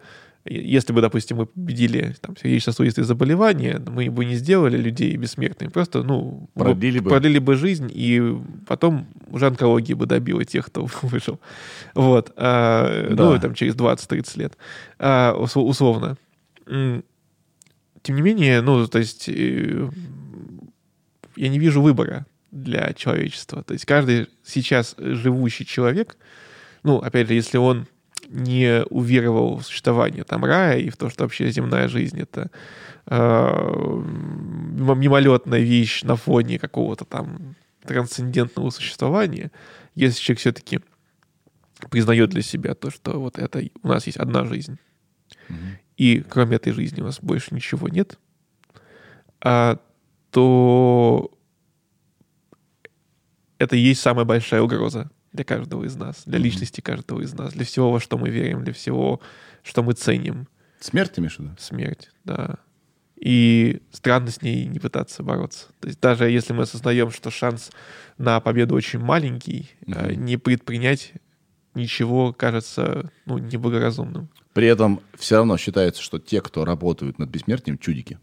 если 0.46 0.92
бы, 0.92 1.00
допустим, 1.00 1.38
мы 1.38 1.46
победили 1.46 2.14
там 2.20 2.36
сердечно-сосудистые 2.36 3.04
заболевания, 3.06 3.80
мы 3.86 4.10
бы 4.10 4.24
не 4.26 4.34
сделали 4.34 4.76
людей 4.76 5.16
бессмертными, 5.16 5.70
просто, 5.70 6.02
ну, 6.02 6.50
мы 6.54 6.64
Продлили 6.64 6.98
бы. 6.98 7.08
продлили 7.10 7.38
бы 7.38 7.54
жизнь, 7.56 7.90
и 7.92 8.22
потом 8.66 9.06
уже 9.30 9.46
онкология 9.46 9.96
бы 9.96 10.04
добила 10.06 10.44
тех, 10.44 10.66
кто 10.66 10.86
выжил. 11.02 11.40
Вот. 11.94 12.32
а, 12.36 13.08
Да. 13.14 13.30
Ну, 13.30 13.40
там 13.40 13.54
через 13.54 13.74
20-30 13.74 14.38
лет. 14.38 14.58
А, 14.98 15.34
ус- 15.34 15.56
условно. 15.56 16.16
Тем 16.66 17.02
не 18.16 18.20
менее, 18.22 18.60
ну, 18.60 18.86
то 18.86 18.98
есть 18.98 19.28
э, 19.30 19.88
я 21.36 21.48
не 21.48 21.58
вижу 21.58 21.80
выбора 21.80 22.26
для 22.50 22.92
человечества. 22.92 23.62
То 23.62 23.72
есть 23.72 23.86
каждый 23.86 24.28
сейчас 24.44 24.94
живущий 24.98 25.64
человек, 25.64 26.16
ну, 26.82 26.98
опять 26.98 27.28
же, 27.28 27.34
если 27.34 27.56
он 27.56 27.86
не 28.34 28.82
уверовал 28.90 29.58
в 29.58 29.62
существование 29.64 30.24
там 30.24 30.44
рая 30.44 30.78
и 30.78 30.90
в 30.90 30.96
то, 30.96 31.08
что 31.08 31.22
вообще 31.22 31.50
земная 31.50 31.86
жизнь 31.88 32.20
это 32.20 32.50
э, 33.06 34.02
мимолетная 34.96 35.60
вещь 35.60 36.02
на 36.02 36.16
фоне 36.16 36.58
какого-то 36.58 37.04
там 37.04 37.54
трансцендентного 37.84 38.70
существования, 38.70 39.52
если 39.94 40.20
человек 40.20 40.40
все-таки 40.40 40.80
признает 41.90 42.30
для 42.30 42.42
себя 42.42 42.74
то, 42.74 42.90
что 42.90 43.20
вот 43.20 43.38
это 43.38 43.62
у 43.82 43.88
нас 43.88 44.06
есть 44.06 44.18
одна 44.18 44.44
жизнь, 44.44 44.78
Мгм. 45.48 45.78
и 45.96 46.24
кроме 46.28 46.56
этой 46.56 46.72
жизни 46.72 47.02
у 47.02 47.04
нас 47.04 47.20
больше 47.20 47.54
ничего 47.54 47.88
нет, 47.88 48.18
а, 49.40 49.78
то 50.30 51.30
это 53.58 53.76
и 53.76 53.80
есть 53.80 54.00
самая 54.00 54.24
большая 54.24 54.62
угроза 54.62 55.10
для 55.34 55.44
каждого 55.44 55.84
из 55.84 55.96
нас, 55.96 56.22
для 56.24 56.38
личности 56.38 56.80
каждого 56.80 57.20
из 57.20 57.34
нас, 57.34 57.52
для 57.52 57.64
всего, 57.64 57.90
во 57.92 58.00
что 58.00 58.16
мы 58.16 58.30
верим, 58.30 58.64
для 58.64 58.72
всего, 58.72 59.20
что 59.62 59.82
мы 59.82 59.92
ценим. 59.92 60.48
Смерть 60.80 61.12
ты 61.12 61.20
имеешь 61.20 61.36
в 61.36 61.40
виду? 61.40 61.50
Смерть, 61.58 62.10
да. 62.24 62.56
И 63.16 63.82
странно 63.90 64.30
с 64.30 64.42
ней 64.42 64.66
не 64.66 64.78
пытаться 64.78 65.22
бороться. 65.22 65.66
То 65.80 65.88
есть 65.88 66.00
даже 66.00 66.30
если 66.30 66.52
мы 66.52 66.62
осознаем, 66.62 67.10
что 67.10 67.30
шанс 67.30 67.70
на 68.16 68.38
победу 68.40 68.74
очень 68.74 69.00
маленький, 69.00 69.70
Мгм. 69.86 70.24
не 70.24 70.36
предпринять 70.36 71.12
ничего 71.74 72.32
кажется 72.32 73.10
ну, 73.26 73.38
неблагоразумным. 73.38 74.28
При 74.52 74.68
этом 74.68 75.00
все 75.18 75.36
равно 75.36 75.56
считается, 75.56 76.00
что 76.00 76.20
те, 76.20 76.40
кто 76.40 76.64
работают 76.64 77.18
над 77.18 77.28
бессмертием, 77.28 77.76
чудики. 77.78 78.18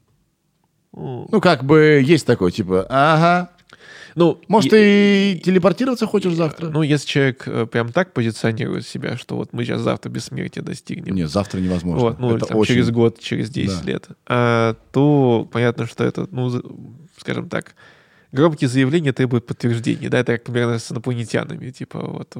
Ну, 0.93 1.27
как 1.41 1.63
бы 1.65 2.01
есть 2.05 2.25
такое, 2.25 2.51
типа, 2.51 2.85
ага, 2.89 3.51
ну, 4.15 4.41
может, 4.47 4.71
и- 4.73 5.35
ты 5.35 5.41
телепортироваться 5.45 6.05
хочешь 6.05 6.33
завтра? 6.33 6.69
Ну, 6.69 6.81
если 6.83 7.07
человек 7.07 7.43
э, 7.47 7.65
прям 7.65 7.91
так 7.91 8.13
позиционирует 8.13 8.85
себя, 8.87 9.17
что 9.17 9.35
вот 9.37 9.53
мы 9.53 9.63
сейчас 9.63 9.81
завтра 9.81 10.09
бессмертия 10.09 10.61
достигнем, 10.63 11.15
Нет, 11.15 11.29
завтра 11.29 11.59
невозможно. 11.59 12.01
вот, 12.09 12.19
ну, 12.19 12.35
Это 12.35 12.45
там 12.47 12.57
очень- 12.57 12.75
через 12.75 12.89
год, 12.91 13.19
через 13.19 13.49
10 13.49 13.81
Да. 13.85 13.91
лет, 13.91 14.07
а, 14.27 14.75
то 14.91 15.47
понятно, 15.51 15.85
что 15.87 16.03
это, 16.03 16.27
ну, 16.31 16.49
скажем 17.17 17.49
так, 17.49 17.75
громкие 18.31 18.67
заявления 18.69 19.13
требуют 19.13 19.45
подтверждения, 19.45 20.09
да, 20.09 20.19
это 20.19 20.33
как 20.33 20.43
примерно 20.45 20.79
с 20.79 20.91
инопланетянами, 20.91 21.69
типа 21.71 21.99
вот 21.99 22.35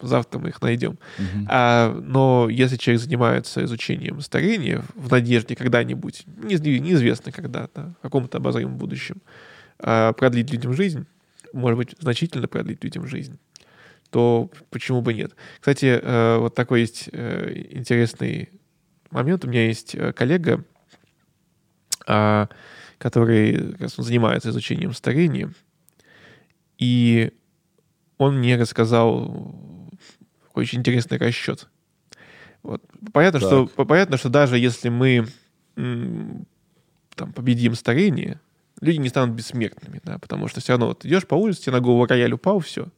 завтра 0.00 0.40
мы 0.40 0.48
их 0.48 0.60
найдем. 0.62 0.98
Мгм. 1.18 1.46
А, 1.48 1.94
но 2.02 2.48
если 2.50 2.76
человек 2.76 3.00
занимается 3.02 3.64
изучением 3.64 4.20
старения 4.20 4.82
в 4.96 5.10
надежде 5.12 5.54
когда-нибудь, 5.54 6.24
не- 6.42 6.80
неизвестно 6.80 7.30
когда, 7.30 7.68
да, 7.74 7.94
в 8.00 8.02
каком-то 8.02 8.38
обозримом 8.38 8.78
будущем, 8.78 9.16
продлить 9.82 10.50
людям 10.50 10.72
жизнь, 10.72 11.06
может 11.52 11.76
быть, 11.76 11.94
значительно 11.98 12.48
продлить 12.48 12.82
людям 12.84 13.06
жизнь, 13.06 13.38
то 14.10 14.50
почему 14.70 15.00
бы 15.00 15.14
нет? 15.14 15.34
Кстати, 15.58 16.00
э, 16.02 16.38
вот 16.38 16.54
такой 16.54 16.80
есть 16.80 17.08
э, 17.12 17.66
интересный 17.70 18.50
момент. 19.10 19.44
У 19.44 19.48
меня 19.48 19.66
есть 19.66 19.94
э, 19.94 20.12
коллега, 20.12 20.64
а, 22.06 22.48
который 22.98 23.76
занимается 23.96 24.50
изучением 24.50 24.92
старения, 24.92 25.52
и 26.78 27.32
он 28.18 28.38
мне 28.38 28.56
рассказал 28.56 29.90
очень 30.54 30.80
интересный 30.80 31.18
расчет. 31.18 31.68
Вот. 32.62 32.82
Понятно, 33.12 33.40
Так. 33.40 33.48
что, 33.48 33.66
по- 33.66 33.84
понятно, 33.84 34.16
что 34.16 34.28
даже 34.28 34.58
если 34.58 34.88
мы 34.88 35.26
там, 35.74 37.32
победим 37.32 37.74
старение, 37.74 38.40
люди 38.82 38.98
не 38.98 39.08
станут 39.08 39.34
бессмертными, 39.34 40.00
да, 40.04 40.18
потому 40.18 40.48
что 40.48 40.60
все 40.60 40.72
равно 40.72 40.88
вот 40.88 41.06
идешь 41.06 41.26
по 41.26 41.36
улице, 41.36 41.62
тебе 41.62 41.72
на 41.72 41.80
голову 41.80 42.04
рояль 42.04 42.32
упал, 42.34 42.58
все. 42.58 42.88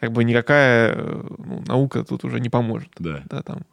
Как 0.00 0.12
бы 0.12 0.24
никакая 0.24 0.94
ну, 0.96 1.62
наука 1.66 2.04
тут 2.04 2.24
уже 2.24 2.40
не 2.40 2.48
поможет 2.48 2.90
Да. 2.98 3.22
да, 3.28 3.42
там. 3.42 3.66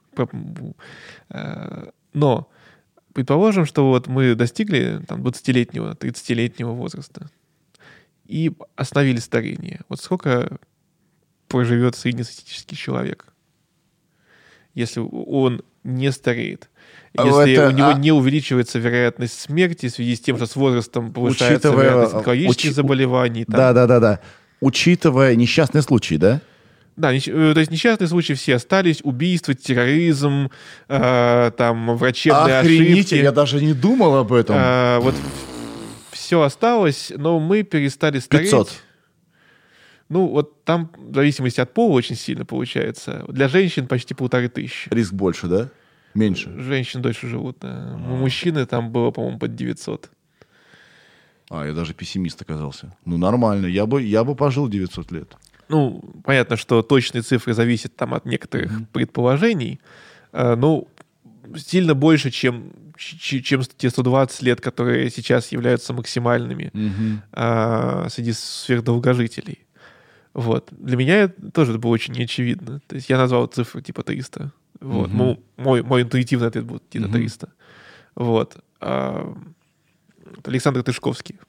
э, 1.29 1.89
Но 2.13 2.49
предположим, 3.13 3.65
что 3.65 3.87
вот 3.89 4.07
мы 4.07 4.35
достигли 4.35 5.01
там 5.07 5.21
20-летнего, 5.21 5.93
30-летнего 5.95 6.71
возраста 6.71 7.29
и 8.25 8.51
остановили 8.75 9.19
старение. 9.19 9.81
Вот 9.89 10.01
сколько 10.01 10.57
проживет 11.47 11.95
среднестатистический 11.95 12.75
человек, 12.75 13.27
если 14.73 15.01
он 15.01 15.61
не 15.83 16.11
стареет? 16.11 16.69
А 17.15 17.25
Если 17.27 17.53
это- 17.53 17.67
у 17.67 17.71
него 17.71 17.89
а- 17.89 17.93
не 17.93 18.11
увеличивается 18.11 18.79
вероятность 18.79 19.39
смерти 19.39 19.87
в 19.87 19.91
связи 19.91 20.15
с 20.15 20.19
тем, 20.19 20.35
что 20.37 20.47
с 20.47 20.55
возрастом 20.55 21.13
повышается 21.13 21.69
Учитывая, 21.69 21.83
вероятность 21.85 22.13
а, 22.13 22.17
онкологических 22.17 22.69
учи- 22.71 22.73
заболеваний. 22.73 23.45
там. 23.45 23.55
Да, 23.55 23.73
да, 23.73 23.85
да, 23.87 23.99
да. 23.99 24.19
Учитывая 24.61 25.35
несчастный 25.35 25.81
случай, 25.83 26.17
да? 26.17 26.41
Да, 26.95 27.11
э, 27.13 27.19
то 27.19 27.59
есть 27.59 27.71
несчастные 27.71 28.07
случаи 28.07 28.33
все 28.33 28.55
остались, 28.55 29.01
убийства, 29.03 29.53
терроризм, 29.53 30.49
э, 30.89 31.51
там 31.57 31.97
врачебные 31.97 32.59
Охренеть, 32.59 33.07
ошибки. 33.07 33.23
я 33.23 33.31
даже 33.31 33.63
не 33.63 33.73
думал 33.73 34.15
об 34.15 34.31
этом. 34.33 34.55
Э, 34.57 34.99
вот 34.99 35.15
все 36.11 36.41
осталось, 36.41 37.11
но 37.15 37.39
мы 37.39 37.63
перестали 37.63 38.19
стареть. 38.19 38.49
500. 38.51 38.71
Ну, 40.09 40.27
вот 40.27 40.63
там 40.65 40.91
в 40.97 41.15
зависимости 41.15 41.59
от 41.59 41.73
пола 41.73 41.93
очень 41.93 42.15
сильно 42.15 42.45
получается. 42.45 43.25
Для 43.27 43.47
женщин 43.47 43.87
почти 43.87 44.13
полторы 44.13 44.47
тысячи. 44.47 44.87
Риск 44.91 45.13
больше, 45.13 45.47
да? 45.47 45.69
Меньше? 46.13 46.53
Женщин 46.59 47.01
дольше 47.01 47.27
живут, 47.27 47.57
да. 47.61 47.97
У 48.09 48.15
мужчины 48.15 48.65
там 48.65 48.91
было, 48.91 49.11
по-моему, 49.11 49.39
под 49.39 49.55
900. 49.55 50.09
А, 51.49 51.65
я 51.65 51.73
даже 51.73 51.93
пессимист 51.93 52.41
оказался. 52.41 52.95
Ну, 53.05 53.17
нормально. 53.17 53.67
Я 53.67 53.85
бы, 53.85 54.01
я 54.01 54.23
бы 54.23 54.35
пожил 54.35 54.67
900 54.67 55.11
лет. 55.11 55.37
Ну, 55.69 56.03
понятно, 56.23 56.57
что 56.57 56.81
точные 56.81 57.21
цифры 57.21 57.53
зависят 57.53 57.95
там 57.95 58.13
от 58.13 58.25
некоторых 58.25 58.71
mm-hmm. 58.71 58.87
предположений. 58.91 59.79
Э, 60.31 60.55
ну, 60.55 60.87
сильно 61.55 61.95
больше, 61.95 62.31
чем, 62.31 62.71
чем 62.97 63.61
те 63.61 63.89
120 63.89 64.41
лет, 64.41 64.61
которые 64.61 65.09
сейчас 65.09 65.51
являются 65.51 65.93
максимальными 65.93 66.71
mm-hmm. 66.73 67.17
э, 68.05 68.09
среди 68.09 68.33
сверхдолгожителей. 68.33 69.59
Вот. 70.33 70.69
Для 70.71 70.97
меня 70.97 71.15
это 71.23 71.51
тоже 71.51 71.77
было 71.77 71.91
очень 71.91 72.13
неочевидно. 72.13 72.81
То 72.87 72.95
есть 72.95 73.09
я 73.09 73.17
назвал 73.17 73.45
цифру 73.47 73.81
типа 73.81 74.03
300. 74.03 74.51
Вот. 74.83 75.09
Mm-hmm. 75.09 75.43
Мой, 75.57 75.81
мой 75.81 76.01
интуитивный 76.01 76.47
ответ 76.47 76.65
будет 76.65 76.83
где-то 76.89 77.07
mm-hmm. 77.07 77.11
300. 77.11 77.49
Вот. 78.15 78.57
А, 78.81 79.33
Александр 80.43 80.83
Тышковский 80.83 81.39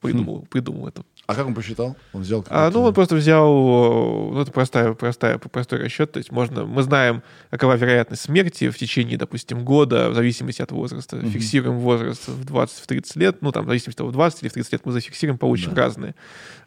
придумал, 0.00 0.42
хм. 0.42 0.46
придумал 0.46 0.88
это. 0.88 1.02
А 1.26 1.34
как 1.34 1.46
он 1.46 1.54
посчитал? 1.54 1.96
Он 2.12 2.22
взял 2.22 2.44
а, 2.48 2.70
Ну, 2.70 2.82
он 2.82 2.94
просто 2.94 3.16
взял... 3.16 3.52
Ну, 3.52 4.40
это 4.40 4.50
простая, 4.52 4.94
простая, 4.94 5.38
простой 5.38 5.80
расчет. 5.80 6.12
То 6.12 6.18
есть 6.18 6.30
можно... 6.30 6.64
Мы 6.64 6.82
знаем, 6.82 7.22
какова 7.50 7.74
вероятность 7.74 8.22
смерти 8.22 8.70
в 8.70 8.78
течение, 8.78 9.18
допустим, 9.18 9.64
года, 9.64 10.08
в 10.10 10.14
зависимости 10.14 10.62
от 10.62 10.70
возраста. 10.70 11.16
Mm-hmm. 11.16 11.30
Фиксируем 11.30 11.78
возраст 11.80 12.28
в 12.28 12.44
20-30 12.44 13.18
лет. 13.18 13.42
Ну, 13.42 13.52
там, 13.52 13.64
в 13.64 13.68
зависимости 13.68 13.96
от 13.96 13.98
того, 13.98 14.10
в 14.10 14.12
20 14.12 14.42
или 14.42 14.48
в 14.48 14.52
30 14.52 14.72
лет 14.72 14.86
мы 14.86 14.92
зафиксируем, 14.92 15.36
получим 15.36 15.74
да. 15.74 15.82
разные 15.82 16.14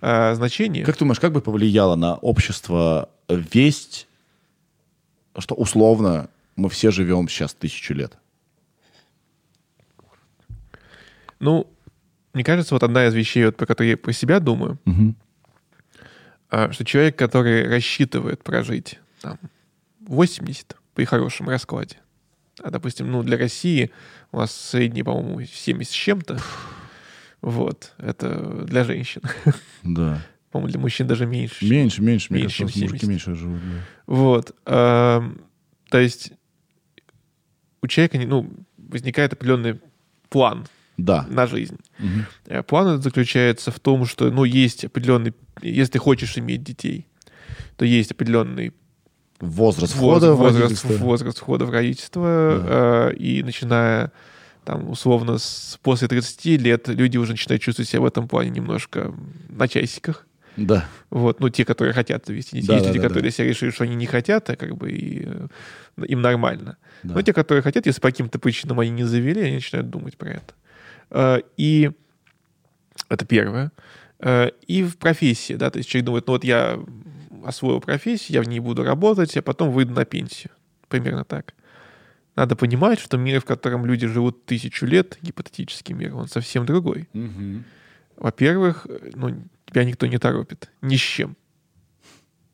а, 0.01 0.35
значения. 0.35 0.83
Как 0.83 0.95
ты 0.95 0.99
думаешь, 0.99 1.19
как 1.19 1.31
бы 1.31 1.41
повлияло 1.41 1.95
на 1.95 2.15
общество 2.15 3.09
весть, 3.29 4.07
что 5.37 5.55
условно 5.55 6.29
мы 6.55 6.69
все 6.69 6.91
живем 6.91 7.27
сейчас 7.27 7.53
тысячу 7.53 7.93
лет? 7.93 8.17
Ну, 11.39 11.67
мне 12.33 12.43
кажется, 12.43 12.75
вот 12.75 12.83
одна 12.83 13.07
из 13.07 13.13
вещей, 13.13 13.45
вот, 13.45 13.57
про 13.57 13.65
которые 13.65 13.91
я 13.91 13.97
про 13.97 14.13
себя 14.13 14.39
думаю, 14.39 14.79
угу. 14.85 15.15
что 16.71 16.85
человек, 16.85 17.17
который 17.17 17.67
рассчитывает 17.67 18.43
прожить 18.43 18.99
там, 19.21 19.39
80 20.01 20.77
при 20.93 21.05
хорошем 21.05 21.49
раскладе, 21.49 21.97
а, 22.61 22.69
допустим, 22.69 23.11
ну, 23.11 23.23
для 23.23 23.37
России 23.37 23.91
у 24.31 24.37
нас 24.37 24.55
средний, 24.55 25.03
по-моему, 25.03 25.41
70 25.41 25.91
с 25.91 25.95
чем-то, 25.95 26.39
вот, 27.41 27.93
это 27.97 28.65
для 28.65 28.83
женщин. 28.83 29.21
Да. 29.83 30.21
По-моему, 30.51 30.71
для 30.71 30.79
мужчин 30.79 31.07
даже 31.07 31.25
меньше. 31.25 31.65
Меньше, 31.65 32.01
меньше, 32.01 32.33
меньше, 32.33 32.57
70. 32.57 32.81
мужики 32.81 33.05
меньше 33.07 33.35
живут. 33.35 33.59
Да. 33.59 33.83
Вот. 34.05 34.55
Э, 34.65 35.21
то 35.89 35.99
есть 35.99 36.33
у 37.81 37.87
человека, 37.87 38.19
ну, 38.19 38.49
возникает 38.77 39.33
определенный 39.33 39.79
план 40.29 40.65
да. 40.97 41.25
на 41.29 41.47
жизнь. 41.47 41.77
Угу. 41.99 42.63
План 42.63 42.87
этот 42.87 43.03
заключается 43.03 43.71
в 43.71 43.79
том, 43.79 44.05
что, 44.05 44.29
ну, 44.29 44.43
есть 44.43 44.85
определенный, 44.85 45.33
если 45.61 45.93
ты 45.93 45.99
хочешь 45.99 46.37
иметь 46.37 46.63
детей, 46.63 47.07
то 47.77 47.85
есть 47.85 48.11
определенный 48.11 48.73
возраст 49.39 49.93
входа 49.93 50.33
возраст, 50.33 50.57
в 50.57 50.61
родительство. 50.61 50.93
Возраст 51.05 51.37
входа 51.39 51.65
в 51.65 51.71
родительство, 51.71 52.23
да. 52.23 53.11
э, 53.11 53.15
и 53.15 53.43
начиная 53.43 54.11
там, 54.63 54.89
условно, 54.89 55.37
с, 55.37 55.79
после 55.81 56.07
30 56.07 56.45
лет 56.61 56.87
люди 56.87 57.17
уже 57.17 57.31
начинают 57.31 57.61
чувствовать 57.61 57.89
себя 57.89 58.01
в 58.01 58.05
этом 58.05 58.27
плане 58.27 58.51
немножко 58.51 59.13
на 59.49 59.67
часиках. 59.67 60.27
Да. 60.57 60.85
Вот, 61.09 61.39
ну, 61.39 61.49
те, 61.49 61.65
которые 61.65 61.93
хотят 61.93 62.25
завести 62.25 62.57
детей. 62.57 62.67
Да, 62.67 62.73
есть 62.75 62.85
да, 62.85 62.91
люди, 62.91 63.01
да, 63.01 63.07
которые 63.07 63.31
да. 63.31 63.35
себя 63.35 63.47
решили, 63.47 63.69
что 63.69 63.83
они 63.85 63.95
не 63.95 64.05
хотят, 64.05 64.49
а 64.49 64.55
как 64.55 64.75
бы 64.75 64.91
и, 64.91 65.25
э, 65.25 66.05
им 66.05 66.21
нормально. 66.21 66.77
Да. 67.03 67.15
Но 67.15 67.21
те, 67.21 67.33
которые 67.33 67.61
хотят, 67.63 67.85
если 67.85 68.01
по 68.01 68.09
каким-то 68.09 68.39
причинам 68.39 68.79
они 68.79 68.91
не 68.91 69.03
завели, 69.03 69.41
они 69.41 69.55
начинают 69.55 69.89
думать 69.89 70.17
про 70.17 70.31
это. 70.31 70.53
Э, 71.09 71.39
и 71.57 71.91
это 73.09 73.25
первое. 73.25 73.71
Э, 74.19 74.49
и 74.67 74.83
в 74.83 74.97
профессии, 74.97 75.53
да, 75.53 75.69
то 75.69 75.77
есть 75.77 75.89
человек 75.89 76.05
думает, 76.05 76.27
ну 76.27 76.33
вот 76.33 76.43
я 76.43 76.79
освоил 77.45 77.79
профессию, 77.79 78.35
я 78.35 78.41
в 78.41 78.47
ней 78.47 78.59
буду 78.59 78.83
работать, 78.83 79.35
а 79.37 79.41
потом 79.41 79.71
выйду 79.71 79.93
на 79.93 80.05
пенсию. 80.05 80.51
Примерно 80.89 81.23
так. 81.23 81.53
Надо 82.35 82.55
понимать, 82.55 82.99
что 82.99 83.17
мир, 83.17 83.41
в 83.41 83.45
котором 83.45 83.85
люди 83.85 84.07
живут 84.07 84.45
тысячу 84.45 84.85
лет, 84.85 85.17
гипотетический 85.21 85.93
мир, 85.93 86.15
он 86.15 86.27
совсем 86.27 86.65
другой. 86.65 87.09
Угу. 87.13 87.63
Во-первых, 88.17 88.87
ну, 89.15 89.43
тебя 89.71 89.83
никто 89.83 90.05
не 90.05 90.17
торопит. 90.17 90.69
Ни 90.81 90.95
с 90.95 90.99
чем. 90.99 91.35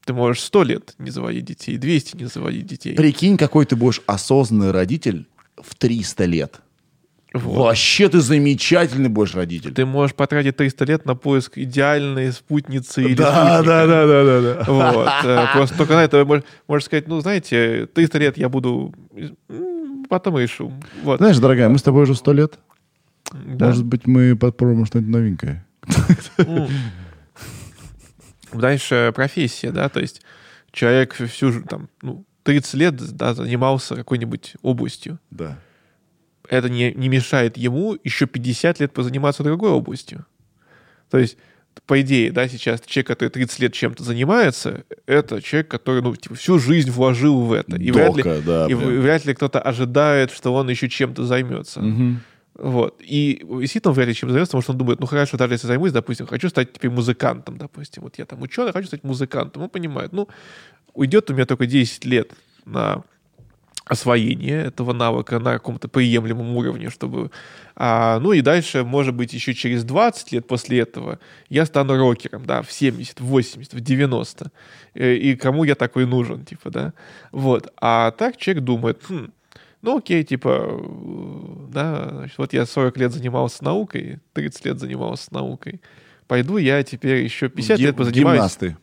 Ты 0.05 0.13
можешь 0.13 0.41
сто 0.41 0.63
лет 0.63 0.95
не 0.99 1.11
заводить 1.11 1.45
детей, 1.45 1.77
200 1.77 2.15
не 2.15 2.25
заводить 2.25 2.65
детей. 2.65 2.95
Прикинь, 2.95 3.37
какой 3.37 3.65
ты 3.65 3.75
будешь 3.75 4.01
осознанный 4.05 4.71
родитель 4.71 5.27
в 5.57 5.75
300 5.75 6.25
лет. 6.25 6.61
Вот. 7.33 7.65
Вообще 7.65 8.07
ты 8.07 8.21
замечательный 8.21 9.09
будешь 9.09 9.35
родитель. 9.35 9.73
Ты 9.73 9.85
можешь 9.85 10.15
потратить 10.15 10.55
300 10.55 10.85
лет 10.85 11.05
на 11.05 11.15
поиск 11.15 11.57
идеальной 11.57 12.31
спутницы 12.31 13.03
или 13.03 13.15
да, 13.15 13.61
да, 13.61 13.85
да, 13.85 14.07
да, 14.07 14.23
да, 14.23 14.41
да. 14.41 14.71
Вот. 14.71 15.09
Э, 15.25 15.45
просто 15.53 15.77
только 15.77 15.93
на 15.93 16.03
это 16.05 16.25
можешь 16.67 16.85
сказать, 16.85 17.07
ну, 17.07 17.19
знаете, 17.19 17.87
300 17.93 18.17
лет 18.17 18.37
я 18.37 18.47
буду... 18.47 18.93
Потом 20.09 20.37
решу. 20.37 20.71
Вот. 21.03 21.17
Знаешь, 21.17 21.37
дорогая, 21.37 21.67
мы 21.67 21.77
с 21.77 21.83
тобой 21.83 22.03
уже 22.03 22.15
100 22.15 22.33
лет. 22.33 22.59
Да. 23.33 23.67
Может 23.67 23.83
быть, 23.83 24.07
мы 24.07 24.37
попробуем 24.37 24.85
что-нибудь 24.85 25.11
новенькое. 25.11 25.65
Дальше 28.53 29.11
профессия, 29.15 29.71
да, 29.71 29.89
то 29.89 29.99
есть 29.99 30.21
человек 30.71 31.13
всю 31.13 31.61
там, 31.63 31.89
ну, 32.01 32.25
30 32.43 32.73
лет 32.75 32.95
да, 32.95 33.33
занимался 33.33 33.95
какой-нибудь 33.95 34.55
областью. 34.61 35.19
Да 35.31 35.57
это 36.49 36.69
не, 36.69 36.93
не 36.93 37.09
мешает 37.09 37.57
ему 37.57 37.97
еще 38.03 38.25
50 38.25 38.79
лет 38.79 38.93
позаниматься 38.93 39.43
другой 39.43 39.71
областью. 39.71 40.25
То 41.09 41.17
есть, 41.17 41.37
по 41.85 42.01
идее, 42.01 42.31
да, 42.31 42.47
сейчас 42.47 42.81
человек, 42.81 43.07
который 43.07 43.29
30 43.29 43.59
лет 43.59 43.73
чем-то 43.73 44.03
занимается, 44.03 44.83
это 45.05 45.41
человек, 45.41 45.69
который 45.69 46.01
ну, 46.01 46.15
типа, 46.15 46.35
всю 46.35 46.59
жизнь 46.59 46.91
вложил 46.91 47.41
в 47.41 47.53
это. 47.53 47.77
И, 47.77 47.91
Дока, 47.91 48.11
вряд, 48.11 48.17
ли, 48.17 48.41
да, 48.45 48.67
и 48.67 48.73
вряд 48.73 49.25
ли 49.25 49.33
кто-то 49.33 49.61
ожидает, 49.61 50.31
что 50.31 50.53
он 50.53 50.69
еще 50.69 50.89
чем-то 50.89 51.25
займется. 51.25 51.81
Угу. 51.81 52.15
Вот. 52.57 53.01
И 53.01 53.43
действительно 53.43 53.93
вряд 53.93 54.07
ли 54.07 54.15
чем 54.15 54.29
займется, 54.29 54.51
потому 54.51 54.61
что 54.63 54.71
он 54.71 54.77
думает, 54.79 54.99
ну 54.99 55.05
хорошо, 55.05 55.37
даже 55.37 55.53
если 55.53 55.67
займусь, 55.67 55.91
допустим, 55.91 56.25
хочу 56.25 56.49
стать 56.49 56.73
теперь 56.73 56.89
музыкантом, 56.89 57.57
допустим. 57.57 58.03
Вот 58.03 58.17
я 58.17 58.25
там 58.25 58.41
ученый, 58.41 58.71
хочу 58.71 58.87
стать 58.87 59.03
музыкантом. 59.03 59.63
Он 59.63 59.69
понимает, 59.69 60.11
ну, 60.11 60.27
уйдет 60.93 61.29
у 61.29 61.33
меня 61.33 61.45
только 61.45 61.67
10 61.67 62.05
лет 62.05 62.31
на 62.65 63.03
освоение 63.85 64.65
этого 64.65 64.91
навыка 64.91 65.39
на 65.39 65.53
каком-то 65.53 65.87
приемлемом 65.87 66.55
уровне, 66.57 66.89
чтобы... 66.89 67.31
А, 67.75 68.19
ну 68.19 68.33
и 68.33 68.41
дальше, 68.41 68.83
может 68.83 69.13
быть, 69.13 69.33
еще 69.33 69.53
через 69.53 69.83
20 69.83 70.31
лет 70.31 70.47
после 70.47 70.79
этого 70.79 71.19
я 71.47 71.65
стану 71.65 71.95
рокером, 71.95 72.45
да, 72.45 72.63
в 72.63 72.71
70, 72.71 73.21
в 73.21 73.25
80, 73.25 73.73
в 73.73 73.79
90. 73.79 74.51
И, 74.93 74.99
э, 74.99 75.15
и 75.15 75.35
кому 75.35 75.63
я 75.63 75.75
такой 75.75 76.05
нужен, 76.05 76.43
типа, 76.43 76.69
да. 76.69 76.93
Вот. 77.31 77.71
А 77.79 78.11
так 78.11 78.37
человек 78.37 78.63
думает, 78.63 79.01
хм, 79.07 79.31
ну 79.81 79.97
окей, 79.97 80.23
типа, 80.23 80.81
да, 81.69 82.09
значит, 82.11 82.37
вот 82.37 82.53
я 82.53 82.65
40 82.65 82.97
лет 82.97 83.13
занимался 83.13 83.63
наукой, 83.63 84.19
30 84.33 84.65
лет 84.65 84.79
занимался 84.79 85.33
наукой. 85.33 85.81
Пойду 86.27 86.57
я 86.57 86.83
теперь 86.83 87.23
еще 87.23 87.49
50 87.49 87.77
Гим- 87.77 87.85
лет 87.87 87.95
позанимаюсь... 87.95 88.37
Гимнасты. 88.37 88.77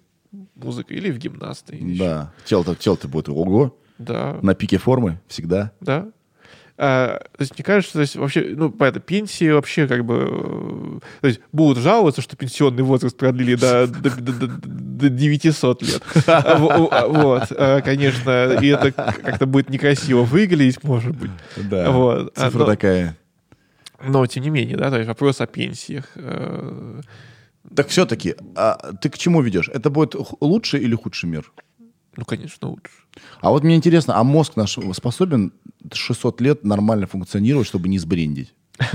Музыкой 0.55 0.97
или 0.97 1.11
в 1.11 1.19
гимнасты. 1.19 1.79
Да, 1.99 2.33
тело-то 2.45 2.75
тело 2.75 2.99
будет 3.05 3.29
ого. 3.29 3.77
Да. 3.99 4.39
На 4.43 4.55
пике 4.55 4.79
формы 4.79 5.21
всегда. 5.29 5.73
Да. 5.81 6.11
А, 6.77 7.19
то 7.19 7.41
есть, 7.41 7.53
мне 7.57 7.65
кажется, 7.65 7.93
то 7.95 8.01
есть, 8.01 8.17
вообще, 8.17 8.53
ну, 8.57 8.71
понятно, 8.71 9.01
пенсии 9.01 9.49
вообще 9.51 9.87
как 9.87 10.05
бы... 10.05 10.29
Э, 10.29 10.99
то 11.21 11.29
есть, 11.29 11.41
будут 11.53 11.79
жаловаться, 11.79 12.21
что 12.21 12.37
пенсионный 12.37 12.83
возраст 12.83 13.17
продлили 13.17 13.55
до, 13.55 13.87
до, 13.87 14.11
до, 14.11 14.33
до, 14.33 14.47
до 14.49 15.09
900 15.09 15.83
лет. 15.83 16.03
Вот, 16.27 17.53
а, 17.53 17.81
конечно, 17.81 18.59
и 18.61 18.67
это 18.69 18.91
как-то 18.91 19.47
будет 19.47 19.71
некрасиво 19.71 20.23
выглядеть, 20.23 20.83
может 20.83 21.17
быть. 21.17 21.31
Да, 21.57 21.91
вот. 21.93 22.33
А, 22.37 22.51
цифра 22.51 22.65
такая. 22.67 23.17
Но, 24.05 24.27
тем 24.27 24.43
не 24.43 24.51
менее, 24.51 24.77
да, 24.77 24.91
то 24.91 24.97
есть 24.97 25.09
вопрос 25.09 25.41
о 25.41 25.47
пенсиях. 25.47 26.11
Э, 26.17 27.01
так 27.75 27.89
все-таки, 27.89 28.35
а 28.57 28.93
ты 29.01 29.09
к 29.09 29.19
чему 29.19 29.41
ведешь? 29.41 29.69
Это 29.69 29.91
будет 29.91 30.15
лучший 30.41 30.81
или 30.81 30.95
худший 30.95 31.29
мир? 31.29 31.53
Ну, 32.17 32.25
конечно, 32.25 32.69
лучше. 32.69 32.93
А 33.41 33.51
вот 33.51 33.65
мне 33.65 33.77
интересно, 33.77 34.17
а 34.17 34.25
мозг 34.25 34.57
наш 34.57 34.79
способен 34.93 35.53
600 35.93 36.41
лет 36.41 36.65
нормально 36.65 37.07
функционировать, 37.07 37.67
чтобы 37.67 37.89
не 37.89 37.99
сбрендить? 37.99 38.55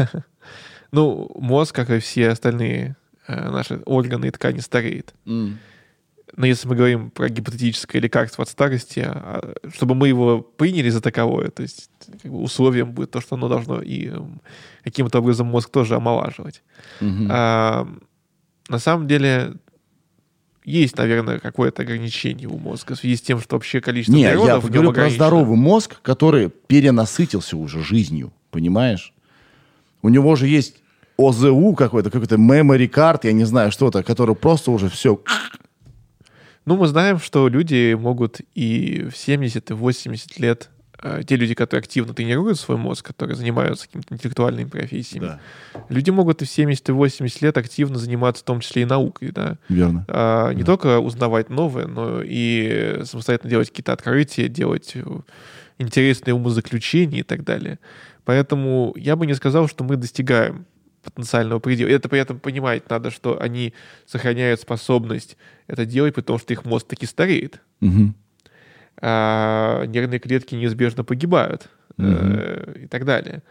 Ну, 0.92 1.30
мозг, 1.36 1.76
как 1.76 1.92
и 1.92 2.00
все 2.00 2.30
остальные 2.30 2.96
э, 3.28 3.52
наши 3.52 3.80
органы 3.86 4.26
и 4.26 4.32
ткани, 4.32 4.60
стареет. 4.60 5.14
Но 6.36 6.46
если 6.46 6.68
мы 6.68 6.76
говорим 6.76 7.12
про 7.12 7.30
гипотетическое 7.30 8.02
лекарство 8.02 8.44
от 8.44 8.50
старости, 8.50 9.04
а, 9.06 9.54
чтобы 9.74 9.96
мы 9.96 10.08
его 10.08 10.42
приняли 10.42 10.90
за 10.90 11.02
таковое, 11.02 11.50
то 11.50 11.62
есть 11.62 11.90
как 12.22 12.32
бы 12.32 12.40
условием 12.40 12.92
будет 12.92 13.12
то, 13.12 13.22
что 13.22 13.36
оно 13.36 13.48
должно 13.48 13.82
и 13.82 14.12
каким-то 14.84 15.20
образом 15.20 15.48
мозг 15.48 15.70
тоже 15.70 15.96
омолаживать. 15.96 16.64
А, 17.30 17.88
на 18.68 18.80
самом 18.80 19.08
деле 19.08 19.56
есть, 20.64 20.98
наверное, 20.98 21.40
какое-то 21.40 21.82
ограничение 21.82 22.48
у 22.48 22.58
мозга 22.58 22.96
в 22.96 23.00
связи 23.00 23.16
с 23.16 23.22
тем, 23.22 23.40
что 23.40 23.56
вообще 23.56 23.82
количество 23.82 24.16
Не, 24.16 24.24
я 24.24 24.36
говорю 24.36 24.94
про 24.94 25.10
здоровый 25.10 25.58
мозг, 25.58 26.02
который 26.02 26.50
перенасытился 26.50 27.58
уже 27.58 27.84
жизнью, 27.84 28.32
понимаешь? 28.52 29.14
У 30.02 30.10
него 30.10 30.36
же 30.36 30.48
есть 30.48 30.82
ОЗУ 31.18 31.74
какой-то, 31.74 32.10
какой-то 32.10 32.36
memory 32.36 32.90
card, 32.90 33.22
я 33.24 33.34
не 33.34 33.44
знаю, 33.44 33.72
что-то, 33.72 34.04
который 34.04 34.36
просто 34.36 34.72
уже 34.72 34.90
все... 34.90 35.22
Ну, 36.66 36.78
мы 36.78 36.88
знаем, 36.88 37.20
что 37.20 37.48
люди 37.48 37.96
могут 37.96 38.42
и 38.54 39.08
в 39.12 39.18
70, 39.18 39.72
и 39.72 39.74
в 39.74 39.78
80 39.78 40.40
лет, 40.40 40.70
те 41.28 41.36
люди, 41.36 41.54
которые 41.54 41.80
активно 41.82 42.14
тренируют 42.14 42.60
свой 42.60 42.78
мозг, 42.78 43.06
которые 43.08 43.36
занимаются 43.36 43.86
какими-то 43.88 44.14
интеллектуальными 44.16 44.68
профессиями, 44.68 45.26
Да, 45.26 45.40
люди 45.90 46.10
могут 46.10 46.42
и 46.42 46.46
в 46.46 46.50
70, 46.50 46.90
и 46.90 46.92
в 46.92 46.96
80 46.96 47.42
лет 47.42 47.58
активно 47.58 47.98
заниматься 47.98 48.44
в 48.44 48.46
том 48.46 48.60
числе 48.60 48.82
и 48.82 48.86
наукой, 48.86 49.32
да. 49.32 49.58
верно. 49.70 50.06
А, 50.10 50.52
не 50.52 50.62
Да. 50.64 50.66
только 50.66 51.00
узнавать 51.00 51.50
новое, 51.50 51.88
но 51.88 52.22
и 52.24 53.00
самостоятельно 53.06 53.50
делать 53.50 53.70
какие-то 53.70 53.94
открытия, 53.94 54.50
делать 54.50 54.92
э, 54.96 55.04
интересные 55.78 56.34
умозаключения 56.34 57.20
и 57.22 57.24
так 57.24 57.44
далее. 57.44 57.80
Поэтому 58.26 58.94
я 58.98 59.16
бы 59.16 59.26
не 59.26 59.34
сказал, 59.34 59.68
что 59.68 59.84
мы 59.84 59.96
достигаем 59.96 60.66
потенциального 61.04 61.60
предела. 61.60 61.88
Это 61.88 62.10
при 62.10 62.20
этом 62.20 62.40
понимать 62.40 62.90
надо, 62.90 63.10
что 63.10 63.42
они 63.42 63.74
сохраняют 64.06 64.60
способность 64.60 65.38
это 65.68 65.86
делать, 65.86 66.14
потому 66.14 66.38
что 66.40 66.52
их 66.54 66.66
мозг 66.66 66.88
таки 66.88 67.06
стареет. 67.06 67.62
Мгм. 67.80 68.16
А 69.02 69.86
нервные 69.86 70.20
клетки 70.20 70.56
неизбежно 70.56 71.04
погибают 71.04 71.70
э, 71.98 72.82
и 72.84 72.88
так 72.88 73.06
далее. 73.06 73.44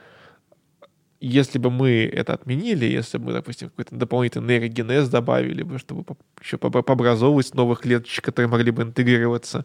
Если 1.20 1.58
бы 1.58 1.70
мы 1.70 2.08
это 2.12 2.34
отменили, 2.34 2.84
если 2.84 3.18
бы 3.18 3.26
мы, 3.26 3.32
допустим, 3.32 3.70
какой-то 3.70 3.96
дополнительный 3.96 4.54
нейрогенез 4.54 5.08
добавили 5.08 5.62
бы, 5.62 5.78
чтобы 5.78 6.04
еще 6.40 6.58
по- 6.58 6.70
пообразовывать 6.70 7.54
новых 7.54 7.80
клеточек, 7.80 8.24
которые 8.24 8.48
могли 8.48 8.70
бы 8.70 8.82
интегрироваться 8.82 9.64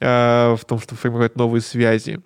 э, 0.00 0.54
в 0.54 0.64
том, 0.66 0.78
чтобы 0.80 1.00
формировать 1.00 1.36
новые 1.36 1.62
связи, 1.62 2.20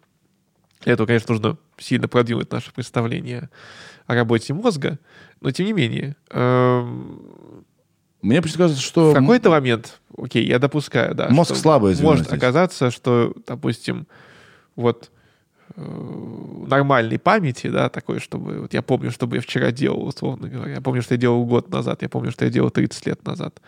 для 0.82 0.92
этого, 0.92 1.06
конечно, 1.06 1.34
нужно 1.34 1.58
сильно 1.78 2.08
продвинуть 2.08 2.50
наше 2.52 2.72
представление 2.72 3.50
о 4.06 4.14
работе 4.14 4.54
мозга, 4.54 4.98
но 5.40 5.50
тем 5.50 5.66
не 5.66 5.72
менее, 5.72 6.16
эм, 6.30 7.55
Мне 8.22 8.40
просто 8.40 8.58
кажется, 8.58 8.82
что... 8.82 9.10
в 9.10 9.14
какой-то 9.14 9.50
момент, 9.50 10.00
окей, 10.16 10.44
я 10.46 10.58
допускаю, 10.58 11.14
да. 11.14 11.28
Мозг 11.30 11.54
звено 11.54 12.10
Может 12.10 12.26
здесь. 12.26 12.38
оказаться, 12.38 12.90
что, 12.90 13.34
допустим, 13.46 14.06
вот 14.74 15.10
э, 15.76 15.82
нормальной 16.66 17.18
памяти, 17.18 17.68
да, 17.68 17.88
такой, 17.88 18.18
чтобы... 18.20 18.60
Вот 18.62 18.74
я 18.74 18.82
помню, 18.82 19.10
что 19.10 19.28
я 19.32 19.40
вчера 19.40 19.70
делал, 19.70 20.06
условно 20.06 20.48
говоря. 20.48 20.74
Я 20.74 20.80
помню, 20.80 21.02
что 21.02 21.14
я 21.14 21.18
делал 21.20 21.44
год 21.44 21.70
назад. 21.70 22.02
Я 22.02 22.08
помню, 22.08 22.30
что 22.30 22.44
я 22.44 22.50
делал 22.50 22.70
30 22.70 23.06
лет 23.06 23.24
назад. 23.26 23.60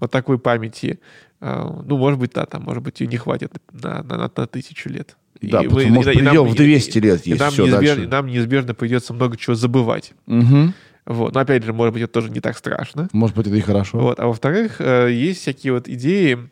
Вот 0.00 0.10
такой 0.10 0.38
памяти, 0.38 1.00
э, 1.40 1.70
ну, 1.84 1.98
может 1.98 2.18
быть, 2.18 2.32
да, 2.34 2.46
там, 2.46 2.62
может 2.62 2.82
быть, 2.82 3.00
ее 3.00 3.06
не 3.08 3.16
хватит 3.16 3.52
на, 3.72 4.02
на, 4.02 4.16
на- 4.16 4.30
на 4.34 4.46
тысячу 4.46 4.88
лет. 4.88 5.16
Да, 5.42 5.60
И 5.60 5.64
потому 5.68 5.88
мы- 5.88 5.94
может, 5.96 6.14
и- 6.14 6.18
и 6.18 6.22
нам- 6.22 6.46
в 6.46 6.54
и- 6.54 6.56
200 6.56 6.98
лет 6.98 7.26
и 7.26 7.30
есть, 7.30 7.40
нам, 7.40 7.50
всё 7.52 7.64
неизбежно, 7.64 7.86
дальше. 7.88 8.04
и 8.04 8.06
нам 8.06 8.26
неизбежно 8.26 8.74
придется 8.74 9.12
много 9.12 9.36
чего 9.36 9.54
забывать. 9.54 10.14
Мгм. 10.26 10.72
Вот. 11.06 11.34
Но 11.34 11.40
опять 11.40 11.62
же, 11.64 11.72
может 11.72 11.94
быть, 11.94 12.02
это 12.02 12.12
тоже 12.12 12.30
не 12.30 12.40
так 12.40 12.58
страшно. 12.58 13.08
Может 13.12 13.36
быть, 13.36 13.46
это 13.46 13.56
и 13.56 13.60
хорошо. 13.60 13.98
Вот. 13.98 14.18
А 14.20 14.26
во-вторых, 14.26 14.80
э, 14.80 15.10
есть 15.12 15.40
всякие 15.40 15.72
вот 15.72 15.88
идеи, 15.88 16.50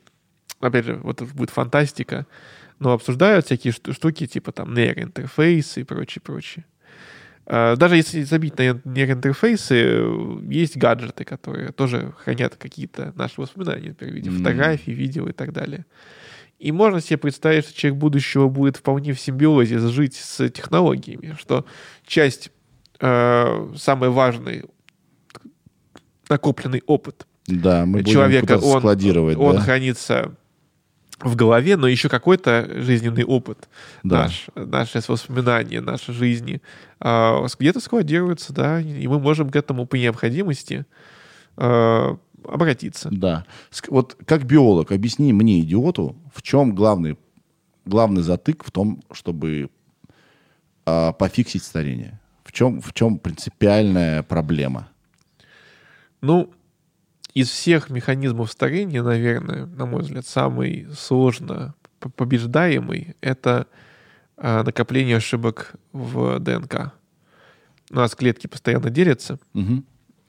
опять 0.60 0.84
же, 0.84 0.94
вот 1.02 1.22
будет 1.22 1.50
фантастика, 1.50 2.26
но 2.78 2.92
обсуждают 2.92 3.46
всякие 3.46 3.72
шту- 3.72 3.92
штуки, 3.92 4.26
типа 4.26 4.52
там 4.52 4.72
нейроинтерфейсы 4.74 5.80
и 5.80 5.84
прочее, 5.84 6.22
прочее. 6.24 6.64
Э, 7.46 7.74
Даже 7.76 7.96
если 7.96 8.22
забить 8.22 8.56
на 8.58 8.80
нейроинтерфейсы, 8.84 9.74
э, 9.76 10.38
есть 10.48 10.76
гаджеты, 10.76 11.24
которые 11.24 11.72
тоже 11.72 12.14
хранят 12.18 12.54
какие-то 12.56 13.12
наши 13.16 13.40
воспоминания, 13.40 13.88
например, 13.88 14.12
в 14.12 14.16
виде 14.16 14.30
М. 14.30 14.38
фотографий, 14.38 14.92
видео 14.92 15.28
и 15.28 15.32
так 15.32 15.52
далее. 15.52 15.84
И 16.60 16.72
можно 16.72 17.00
себе 17.00 17.18
представить, 17.18 17.64
что 17.66 17.76
человек 17.76 17.98
будущего 17.98 18.48
будет 18.48 18.76
вполне 18.76 19.12
в 19.12 19.20
симбиозе 19.20 19.78
жить 19.80 20.14
с 20.14 20.48
технологиями, 20.48 21.36
что 21.38 21.66
часть, 22.06 22.50
э, 23.00 23.72
самый 23.76 24.10
важный 24.10 24.64
накопленный 26.28 26.82
опыт 26.86 27.26
Да, 27.46 27.84
мы 27.86 27.98
будем 27.98 28.12
человека, 28.12 28.46
куда-то 28.46 28.66
он, 28.66 28.78
складировать, 28.80 29.36
он 29.36 29.56
да? 29.56 29.62
хранится 29.62 30.34
в 31.20 31.36
голове, 31.36 31.76
но 31.76 31.86
еще 31.86 32.08
какой-то 32.08 32.68
жизненный 32.82 33.24
опыт 33.24 33.68
Да. 34.02 34.24
наш, 34.24 34.46
наши 34.54 35.02
воспоминания, 35.06 35.80
наши 35.80 36.12
жизни 36.12 36.60
а, 37.00 37.46
где-то 37.58 37.80
складируются, 37.80 38.52
да, 38.52 38.80
и 38.80 39.06
мы 39.06 39.18
можем 39.18 39.50
к 39.50 39.56
этому 39.56 39.86
по 39.86 39.96
необходимости 39.96 40.86
а, 41.56 42.16
обратиться. 42.46 43.08
Да. 43.10 43.44
Вот 43.88 44.16
как 44.26 44.44
биолог, 44.44 44.92
объясни 44.92 45.32
мне, 45.32 45.60
идиоту, 45.60 46.16
в 46.34 46.42
чем 46.42 46.74
главный, 46.74 47.16
главный 47.86 48.22
затык 48.22 48.64
в 48.64 48.70
том, 48.70 49.02
чтобы 49.12 49.70
а, 50.84 51.12
пофиксить 51.12 51.62
старение? 51.62 52.20
В 52.54 52.56
чем, 52.56 52.80
в 52.80 52.92
чем 52.92 53.18
принципиальная 53.18 54.22
проблема? 54.22 54.88
Ну, 56.20 56.52
из 57.34 57.48
всех 57.50 57.90
механизмов 57.90 58.52
старения, 58.52 59.02
наверное, 59.02 59.66
на 59.66 59.86
мой 59.86 60.02
взгляд, 60.02 60.24
самый 60.24 60.86
сложно 60.96 61.74
побеждаемый— 61.98 63.16
это 63.20 63.66
а, 64.36 64.62
накопление 64.62 65.16
ошибок 65.16 65.72
в 65.92 66.38
ДНК. 66.38 66.92
У 67.90 67.96
нас 67.96 68.14
клетки 68.14 68.46
постоянно 68.46 68.88
делятся, 68.88 69.40
Мгм. 69.52 69.84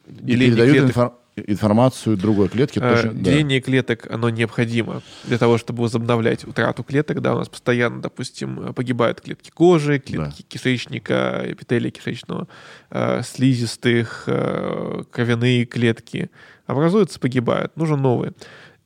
И 0.07 0.35
передают 0.35 0.93
клеток. 0.93 1.13
Инфор- 1.35 1.51
информацию 1.51 2.17
другой 2.17 2.49
клетке. 2.49 2.79
Э, 2.79 2.95
тоже, 2.95 3.11
да. 3.11 3.31
Деление 3.31 3.61
клеток, 3.61 4.07
оно 4.09 4.29
необходимо 4.29 5.01
для 5.23 5.37
того, 5.37 5.57
чтобы 5.57 5.83
возобновлять 5.83 6.45
утрату 6.45 6.83
клеток. 6.83 7.21
Да, 7.21 7.35
у 7.35 7.37
нас 7.37 7.49
постоянно, 7.49 8.01
допустим, 8.01 8.73
погибают 8.73 9.21
клетки 9.21 9.51
кожи, 9.51 9.99
клетки 9.99 10.43
кишечника, 10.43 11.43
эпителия 11.45 11.91
кишечного, 11.91 12.47
э, 12.89 13.21
слизистых, 13.23 14.23
э, 14.27 15.03
кровяные 15.11 15.65
клетки. 15.65 16.29
Образуются, 16.65 17.19
погибают. 17.19 17.75
Нужны 17.77 17.97
новые. 17.97 18.33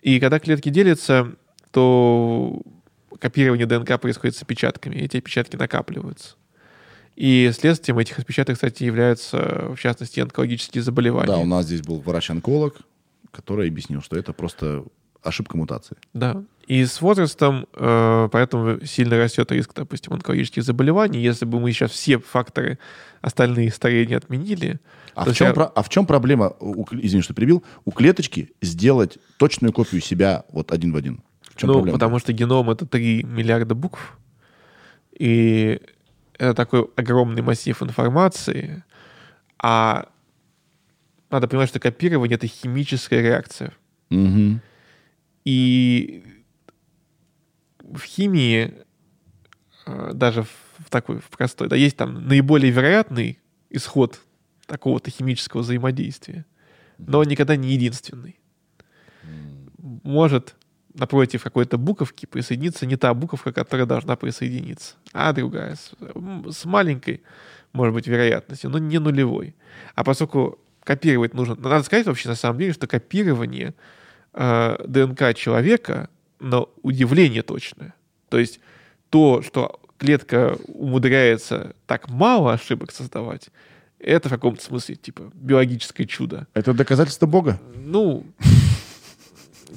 И 0.02 0.20
когда 0.20 0.40
клетки 0.40 0.70
делятся, 0.70 1.34
то 1.72 2.62
копирование 3.20 3.66
ДНК 3.66 4.00
происходит 4.00 4.36
с 4.36 4.42
опечатками. 4.42 4.96
Эти 4.96 5.18
опечатки 5.18 5.56
накапливаются. 5.56 6.36
И 7.20 7.52
следствием 7.54 8.00
этих 8.00 8.18
отпечатков, 8.18 8.56
кстати, 8.56 8.86
являются, 8.86 9.74
в 9.76 9.78
частности, 9.78 10.22
онкологические 10.22 10.82
заболевания. 10.82 11.28
Да, 11.28 11.38
у 11.38 11.46
нас 11.46 11.66
здесь 11.66 11.82
был 11.82 12.00
врач-онколог, 12.00 12.78
который 13.32 13.68
объяснил, 13.68 14.02
что 14.02 14.16
это 14.16 14.32
просто 14.32 14.86
ошибка 15.22 15.58
мутации. 15.58 15.98
Да. 16.14 16.41
И 16.66 16.86
с 16.86 17.02
возрастом 17.02 17.68
э, 17.74 18.30
поэтому 18.32 18.86
сильно 18.86 19.18
растет 19.18 19.52
риск, 19.52 19.74
допустим, 19.76 20.14
онкологических 20.14 20.64
заболеваний. 20.64 21.20
Если 21.20 21.44
бы 21.44 21.60
мы 21.60 21.74
сейчас 21.74 21.91
все 21.91 22.20
факторы 22.20 22.80
остальные 23.20 23.72
старения 23.72 24.16
отменили, 24.16 24.80
А 25.14 25.26
в, 25.26 25.34
чем, 25.34 25.48
вся- 25.48 25.54
про- 25.54 25.66
а 25.76 25.84
в 25.84 25.90
чем 25.90 26.06
проблема, 26.06 26.54
у, 26.62 26.86
извини, 26.94 27.22
что 27.22 27.34
перебил, 27.34 27.66
у 27.84 27.91
клеточки 27.91 28.52
сделать 28.62 29.18
точную 29.36 29.74
копию 29.74 30.00
себя 30.00 30.46
вот 30.54 30.72
один 30.72 30.94
в 30.94 30.96
один? 30.96 31.22
В 31.41 31.58
чем 31.58 31.68
ну, 31.68 31.74
проблема? 31.74 31.98
потому 31.98 32.20
что 32.20 32.32
геном— 32.32 32.70
это 32.72 32.86
3 32.86 33.24
миллиарда 33.24 33.76
букв, 33.76 34.18
и 35.18 35.82
это 36.40 36.53
такой 36.56 36.90
огромный 36.95 37.44
массив 37.44 37.82
информации, 37.84 38.84
а 39.61 40.10
надо 41.30 41.48
понимать, 41.48 41.70
что 41.70 41.80
копирование— 41.80 42.36
это 42.38 42.48
химическая 42.48 43.22
реакция. 43.22 43.74
Мгм. 44.10 44.61
И 45.45 46.24
в 47.82 48.02
химии, 48.02 48.74
э, 49.86 50.11
даже 50.14 50.44
в 50.44 50.70
в 50.80 50.90
такой, 50.90 51.20
в 51.20 51.30
простой, 51.30 51.68
да, 51.68 51.76
есть 51.76 51.98
там 51.98 52.28
наиболее 52.28 52.72
вероятный 52.72 53.40
исход 53.70 54.20
такого-то 54.66 55.11
химического 55.11 55.61
взаимодействия, 55.61 56.45
но 56.98 57.20
он 57.20 57.28
никогда 57.28 57.56
не 57.56 57.74
единственный. 57.74 58.40
Может 59.78 60.56
напротив 60.94 61.44
какой-то 61.44 61.78
буковки 61.78 62.26
присоединиться 62.26 62.86
не 62.86 62.98
та 62.98 63.14
буковка, 63.14 63.52
которая 63.52 63.86
должна 63.86 64.16
присоединиться, 64.16 64.95
а 65.14 65.34
другая, 65.34 65.76
с, 65.76 65.91
с 66.52 66.66
маленькой, 66.66 67.22
может 67.74 67.94
быть, 67.94 68.07
вероятностью, 68.07 68.70
но 68.70 68.80
не 68.80 68.99
нулевой. 68.99 69.56
А 69.95 70.03
поскольку 70.03 70.60
копировать 70.84 71.34
нужно... 71.34 71.56
Надо 71.56 71.84
сказать 71.84 72.07
вообще 72.07 72.30
на 72.30 72.36
самом 72.36 72.60
деле, 72.60 72.74
что 72.74 72.88
копирование 72.88 73.76
э, 74.34 74.78
ДНК 74.88 75.36
человека 75.36 76.10
на 76.40 76.66
удивление 76.82 77.44
точное. 77.44 77.94
То 78.30 78.40
есть 78.40 78.60
то, 79.10 79.41
что 79.41 79.80
клетка 79.98 80.57
умудряется 80.68 81.76
так 81.86 82.10
мало 82.10 82.53
ошибок 82.53 82.91
создавать, 82.91 83.49
это 83.99 84.30
в 84.30 84.32
каком-то 84.32 84.64
смысле 84.64 84.95
типа 84.95 85.30
биологическое 85.34 86.07
чудо. 86.07 86.48
Это 86.53 86.74
доказательство 86.74 87.26
Бога? 87.26 87.60
Ну, 87.76 88.26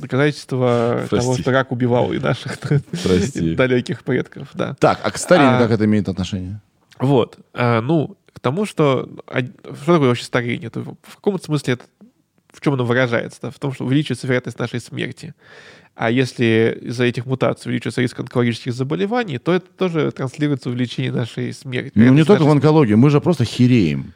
доказательство 0.01 1.07
того, 1.11 1.23
Прости. 1.23 1.43
что 1.43 1.51
рак 1.53 1.73
убивал 1.73 2.13
и 2.13 2.19
наших 2.19 2.59
Прости. 3.03 3.55
далеких 3.55 4.03
предков, 4.05 4.49
да. 4.55 4.75
Так, 4.75 5.01
а 5.03 5.11
к 5.11 5.19
старению 5.19 5.57
А- 5.57 5.59
как 5.59 5.71
это 5.71 5.85
имеет 5.85 6.09
отношение? 6.09 6.61
Вот. 6.99 7.39
А, 7.55 7.81
ну, 7.81 8.17
к 8.33 8.41
тому, 8.41 8.65
что... 8.67 9.09
а, 9.27 9.41
Что 9.41 9.95
такое 9.95 10.09
вообще 10.09 10.25
старение? 10.25 10.69
Это 10.69 10.81
в 10.81 11.17
каком-то 11.17 11.45
смысле 11.45 11.75
это 11.75 11.85
в 12.53 12.61
чем 12.61 12.75
оно 12.75 12.85
выражается? 12.85 13.39
Да? 13.43 13.51
В 13.51 13.59
том, 13.59 13.73
что 13.73 13.85
увеличивается 13.85 14.27
вероятность 14.27 14.59
нашей 14.59 14.79
смерти. 14.81 15.35
А 15.95 16.11
если 16.11 16.79
из-за 16.83 17.05
этих 17.05 17.27
мутаций 17.27 17.69
увеличивается 17.69 18.01
риск 18.03 18.21
онкологических 18.21 18.73
заболеваний, 18.75 19.39
то 19.39 19.53
это 19.53 19.67
тоже 19.67 20.11
транслируется 20.11 20.69
увеличение 20.71 21.13
нашей 21.13 21.53
смерти. 21.53 21.93
Ну, 21.95 22.13
не 22.13 22.25
только 22.25 22.43
в 22.45 22.51
онкологии, 22.51 22.95
мы 22.95 23.11
же 23.11 23.21
просто 23.21 23.45
хереем. 23.45 24.13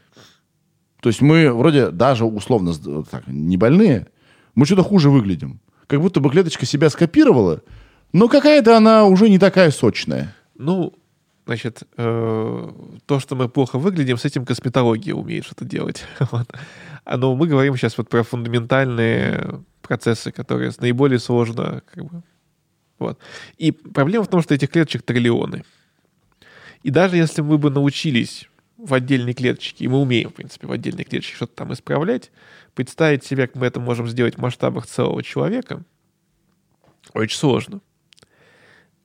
То 1.00 1.08
есть 1.10 1.20
мы 1.20 1.52
вроде 1.52 1.90
даже 1.90 2.24
условно 2.24 2.72
так, 3.10 3.26
не 3.26 3.56
больные, 3.56 4.06
мы 4.54 4.64
что-то 4.66 4.82
хуже 4.82 5.10
выглядим. 5.10 5.60
Как 5.86 6.00
будто 6.00 6.20
бы 6.20 6.30
клеточка 6.30 6.66
себя 6.66 6.90
скопировала, 6.90 7.62
но 8.12 8.28
какая-то 8.28 8.76
она 8.76 9.04
уже 9.04 9.28
не 9.28 9.38
такая 9.38 9.70
сочная. 9.70 10.34
Ну, 10.56 10.94
значит, 11.46 11.82
э, 11.96 12.70
то, 13.06 13.20
что 13.20 13.36
мы 13.36 13.48
плохо 13.48 13.78
выглядим, 13.78 14.16
с 14.16 14.24
этим 14.24 14.44
косметология 14.44 15.14
умеет 15.14 15.44
что-то 15.44 15.64
делать. 15.64 16.04
А, 17.08 17.18
но 17.18 17.36
мы 17.36 17.46
говорим 17.46 17.76
сейчас 17.76 17.96
вот 17.98 18.08
про 18.08 18.24
фундаментальные 18.24 19.60
процессы, 19.80 20.32
которые 20.32 20.72
наиболее 20.80 21.20
сложно 21.20 21.84
вот. 22.98 23.18
И 23.58 23.72
проблема 23.72 24.24
в 24.24 24.28
том, 24.28 24.42
что 24.42 24.54
этих 24.54 24.70
клеточек 24.70 25.02
триллионы. 25.02 25.64
И 26.82 26.90
даже 26.90 27.16
если 27.16 27.42
мы 27.42 27.58
бы 27.58 27.70
научились 27.70 28.48
в 28.76 28.94
отдельной 28.94 29.34
клеточке, 29.34 29.84
и 29.84 29.88
мы 29.88 30.00
умеем, 30.00 30.30
в 30.30 30.34
принципе, 30.34 30.66
в 30.66 30.72
отдельной 30.72 31.04
клеточке 31.04 31.34
что-то 31.34 31.54
там 31.54 31.72
исправлять, 31.72 32.30
представить 32.76 33.24
себе, 33.24 33.46
как 33.46 33.56
мы 33.56 33.66
это 33.66 33.80
можем 33.80 34.06
сделать 34.06 34.36
в 34.36 34.38
масштабах 34.38 34.86
целого 34.86 35.22
человека, 35.22 35.82
очень 37.14 37.38
сложно. 37.38 37.80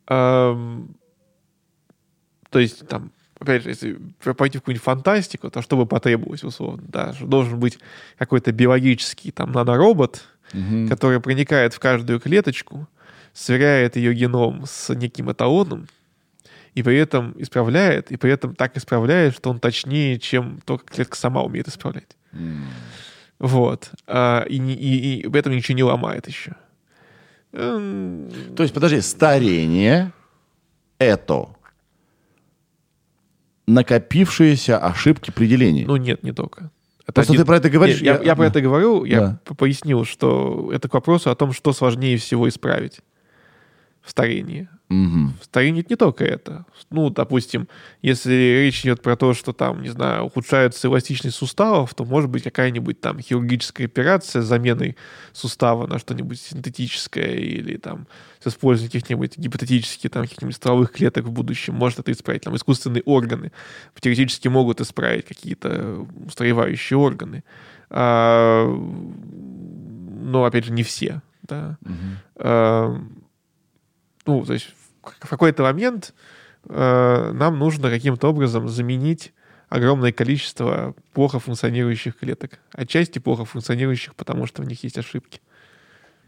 Эм, 0.08 0.96
то 2.50 2.60
есть, 2.60 2.86
там, 2.88 3.12
опять 3.40 3.64
же, 3.64 3.70
если 3.70 3.94
пойти 4.34 4.58
в 4.58 4.62
какую-нибудь 4.62 4.84
фантастику, 4.84 5.50
то 5.50 5.62
что 5.62 5.78
бы 5.78 5.86
потребовалось, 5.86 6.44
условно, 6.44 6.84
да, 6.86 7.16
должен 7.22 7.60
быть 7.60 7.80
какой-то 8.18 8.52
биологический 8.52 9.32
там 9.32 9.54
наноробот, 9.54 10.26
угу. 10.54 10.90
который 10.90 11.22
проникает 11.22 11.74
в 11.74 11.80
каждую 11.80 12.20
клеточку, 12.20 12.88
сверяет 13.32 13.96
ее 13.96 14.14
геном 14.14 14.66
с 14.66 14.94
неким 14.94 15.32
эталоном, 15.32 15.88
и 16.76 16.84
при 16.84 16.98
этом 16.98 17.34
исправляет, 17.38 18.12
и 18.12 18.18
при 18.18 18.32
этом 18.32 18.54
так 18.54 18.76
исправляет, 18.76 19.34
что 19.36 19.50
он 19.50 19.60
точнее, 19.60 20.20
чем 20.20 20.60
то, 20.66 20.78
как 20.78 20.92
клетка 20.92 21.16
сама 21.16 21.42
умеет 21.42 21.70
исправлять. 21.70 22.18
Mm. 22.34 22.64
Вот. 23.42 23.90
А, 24.06 24.46
и, 24.48 24.58
и, 24.58 25.22
и 25.22 25.28
этом 25.36 25.52
ничего 25.52 25.76
не 25.76 25.84
ломает 25.84 26.28
еще. 26.28 26.56
То 27.52 28.30
есть, 28.60 28.74
подожди, 28.74 29.02
старение— 29.02 30.14
это 31.00 31.50
накопившиеся 33.66 34.78
ошибки 34.78 35.32
при 35.32 35.48
делении? 35.48 35.86
Ну 35.86 35.96
нет, 35.96 36.22
не 36.22 36.34
только. 36.34 36.70
Это 37.02 37.14
Просто 37.14 37.34
один... 37.34 37.42
ты 37.42 37.48
про 37.48 37.58
это 37.58 37.70
говоришь. 37.72 38.00
Нет, 38.02 38.06
я, 38.06 38.14
я, 38.20 38.24
я 38.24 38.36
про 38.36 38.46
это 38.46 38.62
говорю, 38.62 39.06
я 39.06 39.20
да. 39.20 39.56
пояснил, 39.56 40.06
что 40.06 40.70
это 40.72 40.88
к 40.88 40.94
вопросу 40.94 41.32
о 41.32 41.36
том, 41.36 41.52
что 41.52 41.74
сложнее 41.74 42.18
всего 42.18 42.48
исправить 42.48 43.00
в 44.04 44.12
старении. 44.12 44.70
Угу. 44.92 45.34
Старение 45.42 45.86
не 45.90 45.96
только 45.96 46.26
это. 46.26 46.66
Ну, 46.90 47.10
допустим, 47.10 47.70
если 48.02 48.34
речь 48.34 48.82
идет 48.82 49.02
про 49.02 49.16
то, 49.16 49.34
что 49.34 49.54
там, 49.54 49.82
не 49.82 49.90
знаю, 49.90 50.26
ухудшается 50.26 50.90
эластичность 50.90 51.38
суставов, 51.38 51.94
то 51.94 52.04
может 52.04 52.30
быть 52.30 52.44
какая-нибудь 52.44 53.00
там 53.00 53.22
хирургическая 53.22 53.88
операция 53.88 54.42
с 54.42 54.46
заменой 54.46 54.98
сустава 55.32 55.88
на 55.88 55.98
что-нибудь 55.98 56.42
синтетическое 56.42 57.36
или 57.36 57.78
там 57.78 58.06
с 58.42 58.48
использованием 58.48 58.92
каких-нибудь 58.92 59.38
гипотетических 59.38 60.12
там 60.12 60.24
каких-нибудь 60.24 60.56
стволовых 60.56 60.92
клеток 60.92 61.24
в 61.26 61.32
будущем 61.32 61.74
может 61.76 62.00
это 62.00 62.12
исправить. 62.12 62.42
Там 62.42 62.58
искусственные 62.58 63.04
органы 63.06 63.54
теоретически 63.98 64.50
могут 64.50 64.82
исправить 64.82 65.26
какие-то 65.26 66.06
устаревающие 66.26 66.98
органы. 66.98 67.46
А, 67.90 68.68
но, 68.68 70.44
опять 70.44 70.66
же, 70.66 70.74
не 70.74 70.84
все. 70.84 71.22
Да. 71.44 71.78
Угу. 71.82 71.94
А, 72.36 73.02
ну, 74.26 74.46
то 74.46 74.54
есть 74.54 74.68
в 75.04 75.30
какой-то 75.30 75.64
момент 75.64 76.14
э, 76.66 77.32
нам 77.34 77.60
нужно 77.60 77.90
каким-то 77.90 78.30
образом 78.30 78.70
заменить 78.70 79.34
огромное 79.70 80.12
количество 80.12 80.96
плохо 81.14 81.40
функционирующих 81.40 82.18
клеток. 82.18 82.60
Отчасти 82.74 83.20
плохо 83.20 83.46
функционирующих, 83.46 84.16
потому 84.16 84.46
что 84.46 84.62
в 84.62 84.68
них 84.68 84.84
есть 84.84 84.98
ошибки. 84.98 85.40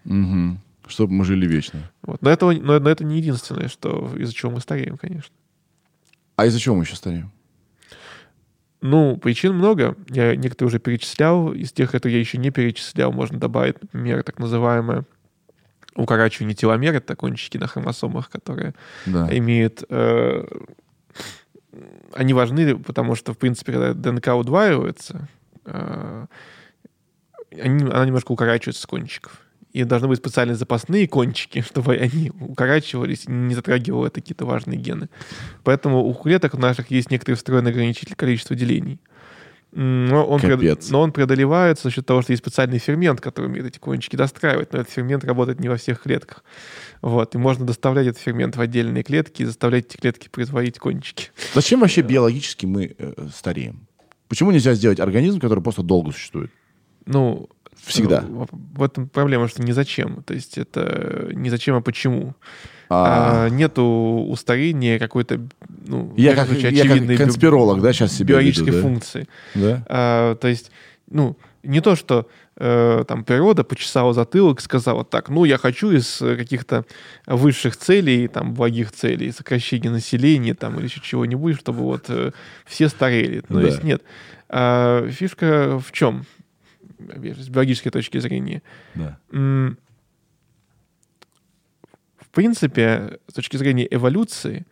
Угу. 0.05 0.57
Чтобы 0.87 1.13
мы 1.13 1.25
жили 1.25 1.45
вечно. 1.45 1.91
Вот. 2.01 2.21
Но, 2.21 2.29
это, 2.29 2.49
но, 2.51 2.79
но 2.79 2.89
это 2.89 3.03
не 3.03 3.17
единственное, 3.17 3.67
что, 3.67 4.13
из-за 4.17 4.33
чего 4.33 4.51
мы 4.51 4.61
стареем, 4.61 4.97
конечно. 4.97 5.33
А 6.35 6.45
из-за 6.45 6.59
чего 6.59 6.75
мы 6.75 6.83
еще 6.83 6.95
стареем? 6.95 7.31
Ну, 8.81 9.17
причин 9.17 9.55
много. 9.55 9.95
Я 10.09 10.35
некоторые 10.35 10.67
уже 10.67 10.79
перечислял. 10.79 11.53
Из 11.53 11.71
тех, 11.71 11.91
которые 11.91 12.15
я 12.15 12.19
еще 12.19 12.37
не 12.37 12.49
перечислял, 12.49 13.11
можно 13.13 13.39
добавить, 13.39 13.81
например, 13.81 14.23
так 14.23 14.39
называемое 14.39 15.05
укорачивание 15.95 16.55
теломер, 16.55 16.95
это 16.95 17.15
кончики 17.15 17.57
на 17.57 17.67
хромосомах, 17.67 18.29
которые 18.29 18.73
да. 19.05 19.27
имеют... 19.37 19.83
Э, 19.89 20.45
они 22.13 22.33
важны, 22.33 22.77
потому 22.77 23.15
что, 23.15 23.33
в 23.33 23.37
принципе, 23.37 23.73
когда 23.73 23.93
ДНК 23.93 24.35
удваивается, 24.35 25.27
э, 25.65 26.25
они, 27.61 27.83
она 27.83 28.05
немножко 28.05 28.31
укорачивается 28.31 28.81
с 28.81 28.85
кончиков. 28.85 29.39
И 29.71 29.83
должны 29.83 30.07
быть 30.07 30.19
специальные 30.19 30.55
запасные 30.55 31.07
кончики, 31.07 31.61
чтобы 31.67 31.95
они 31.95 32.31
укорачивались 32.39 33.25
и 33.25 33.31
не 33.31 33.55
затрагивало 33.55 34.09
какие-то 34.09 34.45
важные 34.45 34.77
гены. 34.77 35.09
Поэтому 35.63 36.03
у 36.03 36.13
клеток 36.13 36.53
наших 36.53 36.91
есть 36.91 37.09
некоторые 37.09 37.37
встроенные 37.37 37.71
ограничители 37.71 38.13
количества 38.13 38.55
делений. 38.55 38.99
Но 39.75 40.25
он, 40.25 40.39
пред... 40.39 40.89
но 40.91 41.01
он 41.01 41.11
преодолевается 41.11 41.87
за 41.87 41.91
счет 41.91 42.05
того, 42.05 42.21
что 42.21 42.31
есть 42.31 42.43
специальный 42.43 42.77
фермент, 42.77 43.21
который 43.21 43.47
умеет 43.47 43.65
эти 43.65 43.79
кончики 43.79 44.15
достраивать, 44.15 44.71
но 44.71 44.79
этот 44.79 44.93
фермент 44.93 45.23
работает 45.23 45.59
не 45.59 45.67
во 45.67 45.77
всех 45.77 46.01
клетках. 46.01 46.43
Вот. 47.01 47.33
И 47.33 47.37
можно 47.37 47.65
доставлять 47.65 48.07
этот 48.07 48.21
фермент 48.21 48.55
в 48.55 48.61
отдельные 48.61 49.03
клетки 49.03 49.41
и 49.41 49.45
заставлять 49.45 49.85
эти 49.87 49.97
клетки 49.97 50.29
производить 50.29 50.77
кончики. 50.77 51.31
Зачем 51.53 51.79
вообще 51.79 52.01
биологически 52.01 52.65
мы 52.65 52.95
э, 52.97 53.13
стареем? 53.33 53.87
Почему 54.27 54.51
нельзя 54.51 54.73
сделать 54.75 54.99
организм, 54.99 55.39
который 55.39 55.63
просто 55.63 55.81
долго 55.81 56.11
существует? 56.11 56.51
Ну, 57.05 57.49
Всегда. 57.85 58.23
В, 58.27 58.83
этом 58.83 59.09
проблема, 59.09 59.47
что 59.47 59.61
не 59.61 59.73
зачем. 59.73 60.23
То 60.23 60.33
есть 60.33 60.57
это 60.57 61.29
не 61.33 61.49
зачем, 61.49 61.75
а 61.75 61.81
почему. 61.81 62.35
А... 62.93 63.45
А, 63.45 63.49
нету 63.49 63.83
устарения 64.29 64.99
какой-то, 64.99 65.41
ну, 65.85 66.13
я 66.15 66.35
как, 66.35 66.51
я 66.51 66.87
как 66.87 67.17
конспиролог, 67.17 67.81
да, 67.81 67.91
сейчас 67.91 68.13
себе 68.13 68.35
биологической 68.35 68.67
веду, 68.67 68.77
да? 68.77 68.81
функции. 68.83 69.27
Да? 69.55 69.83
А, 69.87 70.35
то 70.35 70.47
есть, 70.47 70.71
ну, 71.09 71.37
не 71.63 71.81
то, 71.81 71.95
что 71.95 72.27
э, 72.57 73.03
там 73.07 73.23
природа 73.23 73.63
почесала 73.63 74.13
затылок 74.13 74.59
и 74.59 74.63
сказала 74.63 75.03
так, 75.03 75.29
ну, 75.29 75.45
я 75.45 75.57
хочу 75.57 75.91
из 75.91 76.17
каких-то 76.17 76.85
высших 77.25 77.77
целей, 77.77 78.27
там, 78.27 78.53
благих 78.53 78.91
целей, 78.91 79.31
сокращения 79.31 79.89
населения, 79.89 80.53
там, 80.53 80.77
или 80.77 80.85
еще 80.85 81.01
чего-нибудь, 81.01 81.57
чтобы 81.57 81.79
вот 81.79 82.05
э, 82.09 82.31
все 82.65 82.89
старели. 82.89 83.41
То 83.41 83.55
да. 83.55 83.61
есть 83.61 83.83
нет. 83.83 84.03
А, 84.49 85.09
фишка 85.09 85.79
в 85.79 85.91
чем? 85.91 86.25
С 86.99 87.49
биологической 87.49 87.89
точки 87.89 88.19
зрения. 88.19 88.61
Да 88.93 89.17
принципе, 92.33 93.19
с 93.27 93.33
точки 93.33 93.57
зрения 93.57 93.87
эволюции, 93.89 94.65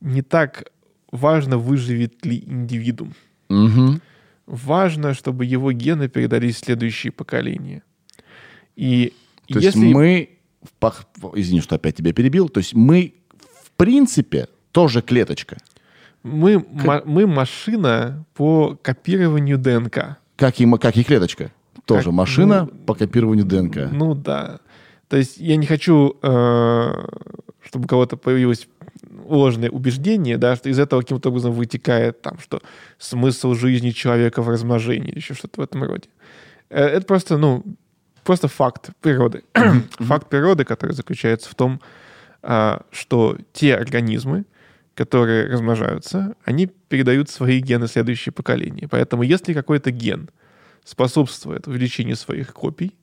не 0.00 0.22
так 0.22 0.70
важно, 1.10 1.58
выживет 1.58 2.26
ли 2.26 2.42
индивидуум. 2.46 3.14
Угу. 3.48 4.00
Важно, 4.46 5.14
чтобы 5.14 5.44
его 5.46 5.72
гены 5.72 6.08
передались 6.08 6.56
в 6.56 6.64
следующие 6.64 7.12
поколения. 7.12 7.82
И 8.76 9.12
то 9.46 9.58
если... 9.58 9.80
есть 9.80 9.94
мы, 9.94 10.30
извини, 11.34 11.60
что 11.60 11.76
опять 11.76 11.96
тебя 11.96 12.12
перебил, 12.12 12.48
то 12.48 12.58
есть 12.58 12.74
мы, 12.74 13.14
в 13.62 13.70
принципе, 13.72 14.48
тоже 14.72 15.00
клеточка. 15.00 15.58
Мы, 16.22 16.60
как... 16.84 17.06
мы 17.06 17.26
машина 17.26 18.24
по 18.34 18.76
копированию 18.82 19.58
ДНК. 19.58 20.18
Как 20.36 20.60
и, 20.60 20.70
как 20.78 20.96
и 20.96 21.04
клеточка. 21.04 21.52
Тоже 21.84 22.06
как, 22.06 22.14
машина 22.14 22.68
ну, 22.70 22.78
по 22.86 22.94
копированию 22.94 23.44
ДНК. 23.44 23.90
Ну 23.92 24.14
да. 24.14 24.60
То 25.14 25.18
есть 25.18 25.36
я 25.36 25.54
не 25.54 25.64
хочу, 25.64 26.16
э, 26.22 27.06
чтобы 27.62 27.84
у 27.84 27.86
кого-то 27.86 28.16
появилось 28.16 28.66
ложное 29.28 29.70
убеждение, 29.70 30.38
да, 30.38 30.56
что 30.56 30.68
из 30.68 30.80
этого 30.80 31.02
каким-то 31.02 31.28
образом 31.28 31.52
вытекает 31.52 32.20
там, 32.20 32.40
что 32.40 32.60
смысл 32.98 33.54
жизни 33.54 33.90
человека 33.90 34.42
в 34.42 34.48
размножении 34.48 35.10
или 35.10 35.18
еще 35.18 35.34
что-то 35.34 35.60
в 35.60 35.62
этом 35.62 35.84
роде. 35.84 36.08
Э, 36.68 36.84
это 36.84 37.06
просто, 37.06 37.38
ну, 37.38 37.62
просто 38.24 38.48
факт 38.48 38.90
природы. 39.00 39.44
факт 40.00 40.28
природы, 40.28 40.64
который 40.64 40.96
заключается 40.96 41.48
в 41.48 41.54
том, 41.54 41.80
э, 42.42 42.78
что 42.90 43.38
те 43.52 43.76
организмы, 43.76 44.46
которые 44.96 45.46
размножаются, 45.46 46.34
они 46.44 46.66
передают 46.88 47.30
свои 47.30 47.60
гены 47.60 47.86
следующее 47.86 48.32
поколение. 48.32 48.88
Поэтому 48.88 49.22
если 49.22 49.54
какой-то 49.54 49.92
ген 49.92 50.28
способствует 50.82 51.68
увеличению 51.68 52.16
своих 52.16 52.52
копий, 52.52 52.96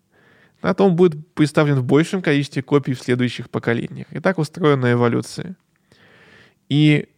а 0.62 0.74
то 0.74 0.86
он 0.86 0.96
будет 0.96 1.34
представлен 1.34 1.76
в 1.76 1.84
большем 1.84 2.22
количестве 2.22 2.62
копий 2.62 2.94
в 2.94 3.02
следующих 3.02 3.50
поколениях. 3.50 4.08
И 4.12 4.20
так 4.20 4.38
устроена 4.38 4.92
эволюция. 4.92 5.56
И 6.70 7.10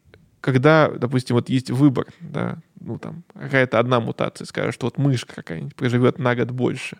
когда, 0.41 0.89
допустим, 0.89 1.35
вот 1.35 1.49
есть 1.49 1.69
выбор, 1.69 2.07
да, 2.19 2.57
ну 2.79 2.97
там 2.97 3.23
какая-то 3.33 3.79
одна 3.79 3.99
мутация, 3.99 4.45
скажет, 4.45 4.73
что 4.73 4.87
вот 4.87 4.97
мышка 4.97 5.35
какая-нибудь 5.35 5.75
проживет 5.75 6.19
на 6.19 6.35
год 6.35 6.51
больше, 6.51 6.97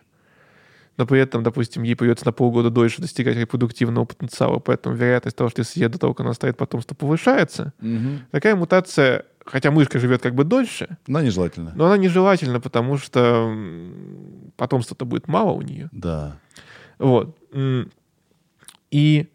но 0.96 1.06
при 1.06 1.20
этом, 1.20 1.42
допустим, 1.42 1.82
ей 1.82 1.96
придется 1.96 2.26
на 2.26 2.32
полгода 2.32 2.70
дольше 2.70 3.02
достигать 3.02 3.36
репродуктивного 3.36 4.04
потенциала, 4.04 4.60
поэтому 4.60 4.94
вероятность 4.94 5.36
того, 5.36 5.50
что 5.50 5.60
если 5.60 5.72
съест 5.72 5.92
до 5.92 5.98
того, 5.98 6.14
как 6.14 6.24
она 6.24 6.34
ставит 6.34 6.56
потомство, 6.56 6.94
повышается. 6.94 7.72
Мгм. 7.80 8.20
Такая 8.30 8.54
мутация, 8.54 9.26
хотя 9.44 9.70
мышка 9.70 9.98
живет 9.98 10.22
как 10.22 10.34
бы 10.34 10.44
дольше, 10.44 10.96
Но 11.06 11.20
нежелательно. 11.20 11.72
но 11.74 11.86
она 11.86 11.96
нежелательна, 11.96 12.60
потому 12.60 12.96
что 12.98 13.54
потомства-то 14.56 15.04
будет 15.04 15.28
мало 15.28 15.52
у 15.52 15.62
нее. 15.62 15.88
Да. 15.92 16.38
Вот. 16.98 17.36
И 18.90 19.26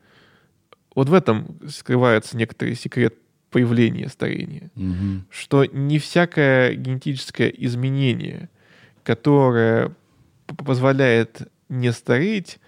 вот 0.96 1.10
в 1.10 1.14
этом 1.14 1.60
скрывается 1.68 2.38
некоторый 2.38 2.76
секрет 2.76 3.16
появления 3.52 4.08
старения 4.10 4.70
Мгм. 4.76 5.26
что 5.30 5.66
не 5.66 5.98
всякое 6.00 6.74
генетическое 6.76 7.50
изменение, 7.50 8.50
которое 9.04 9.96
позволяет 10.46 11.42
не 11.68 11.92
стареть, 11.92 12.60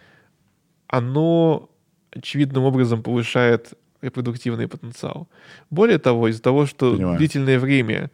оно 0.87 1.69
очевидным 2.11 2.63
образом 2.63 3.03
повышает 3.03 3.73
репродуктивный 4.01 4.67
потенциал. 4.67 5.27
Более 5.69 5.97
того, 5.99 6.27
из-за 6.29 6.41
того, 6.41 6.65
что 6.65 6.93
Понимаю. 6.95 7.17
длительное 7.17 7.59
время 7.59 8.09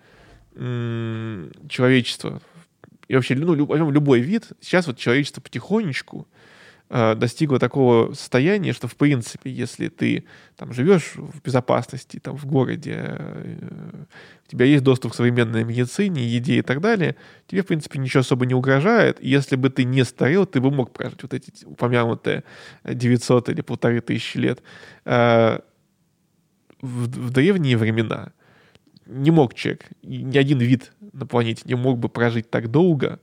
м, 0.55 1.51
человечество 1.69 2.41
и 3.07 3.15
вообще 3.15 3.35
ну, 3.35 3.53
лю- 3.53 3.65
возьмем 3.65 3.91
любой 3.91 4.19
вид, 4.19 4.49
сейчас 4.59 4.85
вот 4.87 4.97
человечество 4.97 5.39
потихонечку 5.39 6.27
э, 6.89 7.15
достигло 7.15 7.57
такого 7.57 8.13
состояния, 8.13 8.73
что 8.73 8.87
в 8.89 8.95
принципе, 8.97 9.49
если 9.49 9.87
ты 9.87 10.25
там 10.57 10.73
живешь 10.73 11.13
в 11.15 11.41
безопасности, 11.41 12.19
там 12.19 12.35
в 12.37 12.45
городе, 12.45 12.95
э, 12.97 14.03
у 14.45 14.49
тебя 14.51 14.65
есть 14.65 14.83
доступ 14.83 15.11
к 15.13 15.15
современной 15.15 15.63
медицине, 15.63 16.25
еде 16.27 16.55
и 16.59 16.61
так 16.61 16.81
далее, 16.81 17.15
тебе, 17.47 17.61
в 17.61 17.67
принципе, 17.67 17.99
ничего 17.99 18.21
особо 18.21 18.45
не 18.45 18.53
угрожает. 18.53 19.17
И 19.21 19.29
если 19.29 19.55
бы 19.55 19.69
ты 19.69 19.85
не 19.85 20.03
старел, 20.03 20.45
ты 20.45 20.59
бы 20.59 20.69
мог 20.71 20.91
прожить 20.91 21.21
вот 21.23 21.33
эти 21.33 21.51
упомянутые 21.65 22.43
900 22.83 23.49
или 23.49 23.61
полторы 23.61 24.01
тысячи 24.01 24.37
лет. 24.37 24.61
Э, 25.05 25.59
В, 26.81 27.03
в 27.07 27.29
древние 27.31 27.77
времена 27.77 28.31
не 29.05 29.31
мог 29.31 29.53
человек, 29.53 29.85
ни 30.03 30.37
один 30.37 30.59
вид 30.59 30.91
на 31.13 31.25
планете 31.25 31.61
не 31.65 31.75
мог 31.75 31.97
бы 31.97 32.09
прожить 32.09 32.49
так 32.49 32.69
долго, 32.69 33.19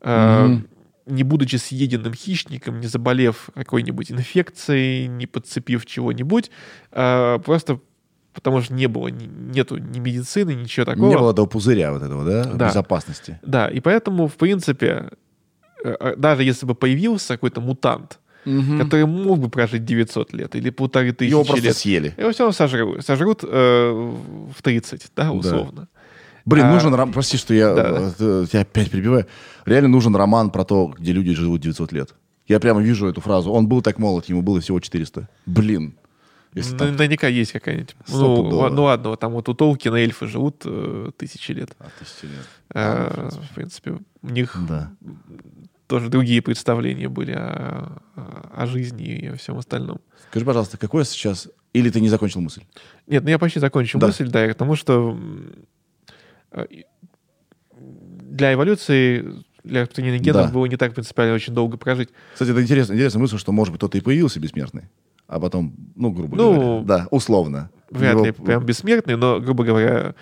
э, 0.00 0.46
Мгм. 0.46 0.66
не 1.06 1.22
будучи 1.22 1.56
съеденным 1.56 2.14
хищником, 2.14 2.80
не 2.80 2.86
заболев 2.86 3.50
какой-нибудь 3.54 4.10
инфекцией, 4.12 5.06
не 5.06 5.26
подцепив 5.26 5.86
чего-нибудь, 5.86 6.50
э, 6.92 7.38
просто 7.44 7.80
потому 8.32 8.62
что 8.62 8.74
не 8.74 8.86
было, 8.86 9.08
ни- 9.08 9.26
нету 9.26 9.78
ни 9.78 9.98
медицины, 10.00 10.54
ничего 10.54 10.86
такого. 10.86 11.08
Не 11.08 11.16
было 11.18 11.32
этого 11.32 11.46
пузыря 11.46 11.92
вот 11.92 12.02
этого, 12.02 12.24
да? 12.24 12.44
Да. 12.54 12.68
Безопасности. 12.68 13.38
Да, 13.42 13.68
и 13.68 13.80
поэтому, 13.80 14.28
в 14.28 14.34
принципе, 14.36 15.10
э, 15.84 15.96
э, 16.00 16.14
даже 16.16 16.42
если 16.44 16.64
бы 16.66 16.74
появился 16.74 17.34
какой-то 17.34 17.60
мутант, 17.60 18.18
который 18.78 19.06
мог 19.06 19.38
бы 19.40 19.48
прожить 19.48 19.84
900 19.84 20.32
лет 20.32 20.54
или 20.56 20.70
полторы 20.70 21.12
тысячи 21.12 21.30
Его 21.30 21.44
просто 21.44 21.64
лет, 21.64 21.76
съели. 21.76 22.14
его 22.16 22.30
все 22.32 22.44
равно 22.44 22.52
сожрут. 22.52 23.04
Сожрут 23.04 23.44
э, 23.44 24.12
в 24.56 24.62
30, 24.62 25.06
да, 25.16 25.32
условно. 25.32 25.88
Блин, 26.44 26.64
А- 26.66 26.72
нужен 26.72 26.94
роман. 26.94 27.12
Прости, 27.12 27.36
что 27.36 27.52
я 27.54 27.74
Да, 27.74 28.12
э, 28.18 28.46
тебя 28.50 28.60
опять 28.62 28.90
перебиваю. 28.90 29.26
Реально 29.66 29.88
нужен 29.88 30.16
роман 30.16 30.50
про 30.50 30.64
то, 30.64 30.94
где 30.98 31.12
люди 31.12 31.34
живут 31.34 31.60
900 31.60 31.92
лет. 31.92 32.14
Я 32.46 32.58
прямо 32.60 32.80
вижу 32.80 33.06
эту 33.06 33.20
фразу. 33.20 33.50
Он 33.52 33.66
был 33.68 33.82
так 33.82 33.98
молод, 33.98 34.26
ему 34.30 34.40
было 34.42 34.60
всего 34.60 34.80
400. 34.80 35.28
Блин. 35.44 35.94
Если 36.54 36.72
Ну, 36.72 36.78
там- 36.78 36.96
Наверняка 36.96 37.28
есть 37.28 37.52
какая-нибудь. 37.52 37.94
Ну, 38.08 38.42
ла- 38.44 38.70
ну 38.70 38.84
ладно, 38.84 39.16
там 39.16 39.32
вот 39.32 39.50
у 39.50 39.54
Толкина 39.54 39.96
эльфы 39.96 40.26
живут 40.26 40.62
э, 40.64 41.10
тысячи 41.18 41.52
лет. 41.52 41.76
А, 41.78 41.88
тысячи 41.98 42.24
лет. 42.24 42.46
Э, 42.72 43.28
в 43.50 43.54
принципе, 43.54 43.98
у 44.22 44.28
них 44.30 44.56
Да. 44.66 44.90
Тоже 45.88 46.08
другие 46.10 46.40
представления 46.42 47.08
были 47.08 47.32
о, 47.32 48.00
о- 48.14 48.66
жизни 48.66 49.04
и 49.06 49.26
о 49.28 49.36
всем 49.36 49.58
остальном. 49.58 50.00
Скажи, 50.30 50.44
пожалуйста, 50.46 50.76
какое 50.78 51.02
сейчас... 51.04 51.48
Или 51.72 51.90
ты 51.90 52.00
не 52.00 52.08
закончил 52.08 52.40
мысль? 52.40 52.62
Нет, 53.06 53.24
ну 53.24 53.30
я 53.30 53.38
почти 53.38 53.58
закончил 53.58 53.98
Да. 53.98 54.06
мысль, 54.08 54.28
да, 54.28 54.46
и 54.46 54.50
к 54.52 54.54
тому, 54.54 54.76
что 54.76 55.18
э, 56.52 56.66
для 57.76 58.52
эволюции, 58.54 59.24
для 59.64 59.82
распространения 59.82 60.18
генов 60.18 60.46
Да. 60.46 60.52
было 60.52 60.66
не 60.66 60.76
так 60.76 60.94
принципиально 60.94 61.34
очень 61.34 61.54
долго 61.54 61.76
прожить. 61.76 62.10
Кстати, 62.32 62.50
это 62.50 62.62
интересная, 62.62 62.96
интересная 62.96 63.20
мысль, 63.20 63.38
что, 63.38 63.52
может 63.52 63.72
быть, 63.72 63.78
кто-то 63.80 63.98
и 63.98 64.00
появился 64.00 64.40
бессмертный, 64.40 64.84
а 65.26 65.40
потом, 65.40 65.74
ну, 65.96 66.10
грубо 66.10 66.36
Ну, 66.36 66.54
говоря, 66.54 66.84
да, 66.84 67.08
условно. 67.10 67.70
Вряд 67.90 68.14
Его- 68.14 68.24
ли 68.26 68.32
прям 68.32 68.64
бессмертный, 68.64 69.16
но, 69.16 69.40
грубо 69.40 69.64
говоря, 69.64 70.14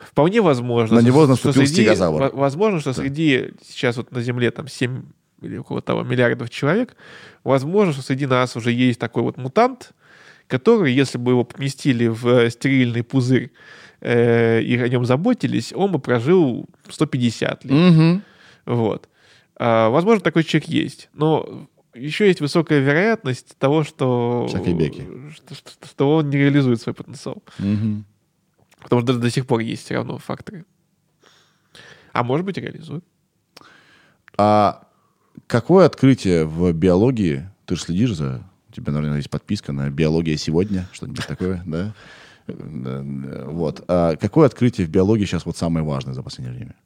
вполне 0.00 0.40
возможно. 0.40 0.96
На 1.00 1.04
него 1.04 1.20
что 1.22 1.28
наступил 1.30 1.52
среди- 1.66 1.72
стегозавр. 1.82 2.20
во- 2.22 2.30
Возможно, 2.30 2.80
что 2.80 2.92
среди 2.92 3.52
сейчас 3.66 3.96
вот 3.96 4.12
на 4.12 4.20
Земле 4.22 4.50
там 4.50 4.68
7 4.68 5.02
или 5.42 5.56
около 5.58 5.82
того 5.82 6.02
миллиардов 6.02 6.48
человек, 6.50 6.96
возможно, 7.44 7.92
что 7.92 8.02
среди 8.02 8.26
нас 8.26 8.56
уже 8.56 8.72
есть 8.72 8.98
такой 8.98 9.22
вот 9.22 9.36
мутант, 9.36 9.92
который, 10.48 10.92
если 10.92 11.18
бы 11.18 11.32
его 11.32 11.44
поместили 11.44 12.06
в 12.06 12.26
э, 12.26 12.50
стерильный 12.50 13.02
пузырь 13.02 13.50
э, 14.00 14.60
и 14.62 14.78
о 14.78 14.88
нем 14.88 15.04
заботились, 15.04 15.72
он 15.74 15.90
бы 15.92 15.98
прожил 15.98 16.66
150 16.88 17.64
лет. 17.64 17.72
Мгм. 17.72 18.22
Вот. 18.66 19.08
А, 19.58 19.88
возможно, 19.90 20.20
такой 20.22 20.44
человек 20.44 20.68
есть. 20.68 21.08
Но 21.14 21.66
еще 21.94 22.26
есть 22.26 22.40
высокая 22.40 22.80
вероятность 22.80 23.56
того, 23.58 23.84
что, 23.84 24.46
что, 25.34 25.54
что- 25.54 25.86
что 25.88 26.16
он 26.16 26.30
не 26.30 26.36
реализует 26.36 26.80
свой 26.80 26.94
потенциал. 26.94 27.42
Мгм. 27.58 28.04
Потому 28.86 29.02
что 29.02 29.14
до, 29.14 29.18
до 29.18 29.30
сих 29.30 29.48
пор 29.48 29.60
есть 29.62 29.84
все 29.84 29.94
равно 29.94 30.16
факторы. 30.18 30.64
А 32.12 32.22
может 32.22 32.46
быть, 32.46 32.56
и 32.56 32.60
реализует. 32.60 33.04
А 34.38 34.86
какое 35.48 35.86
открытие 35.86 36.46
в 36.46 36.72
биологии, 36.72 37.50
ты 37.64 37.74
же 37.74 37.82
следишь 37.82 38.14
за, 38.14 38.44
у 38.68 38.72
тебя, 38.72 38.92
наверное, 38.92 39.16
есть 39.16 39.28
подписка 39.28 39.72
на 39.72 39.90
«Биология 39.90 40.36
сегодня», 40.36 40.86
что-нибудь 40.92 41.26
такое, 41.26 41.62
да? 41.66 41.94
Вот. 42.46 43.84
А 43.88 44.14
какое 44.14 44.46
открытие 44.46 44.86
в 44.86 44.90
биологии 44.90 45.24
сейчас 45.24 45.46
вот 45.46 45.56
самое 45.56 45.84
важное 45.84 46.14
за 46.14 46.22
последнее 46.22 46.56
время? 46.56 46.76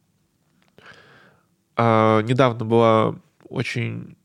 А, 1.76 2.22
недавно 2.22 2.64
была 2.64 3.14
очень 3.46 4.16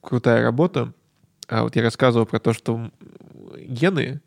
крутая 0.00 0.42
работа. 0.42 0.94
А 1.46 1.62
вот 1.62 1.76
я 1.76 1.82
рассказывал 1.82 2.24
про 2.24 2.38
то, 2.38 2.54
что 2.54 2.90
гены, 3.58 4.20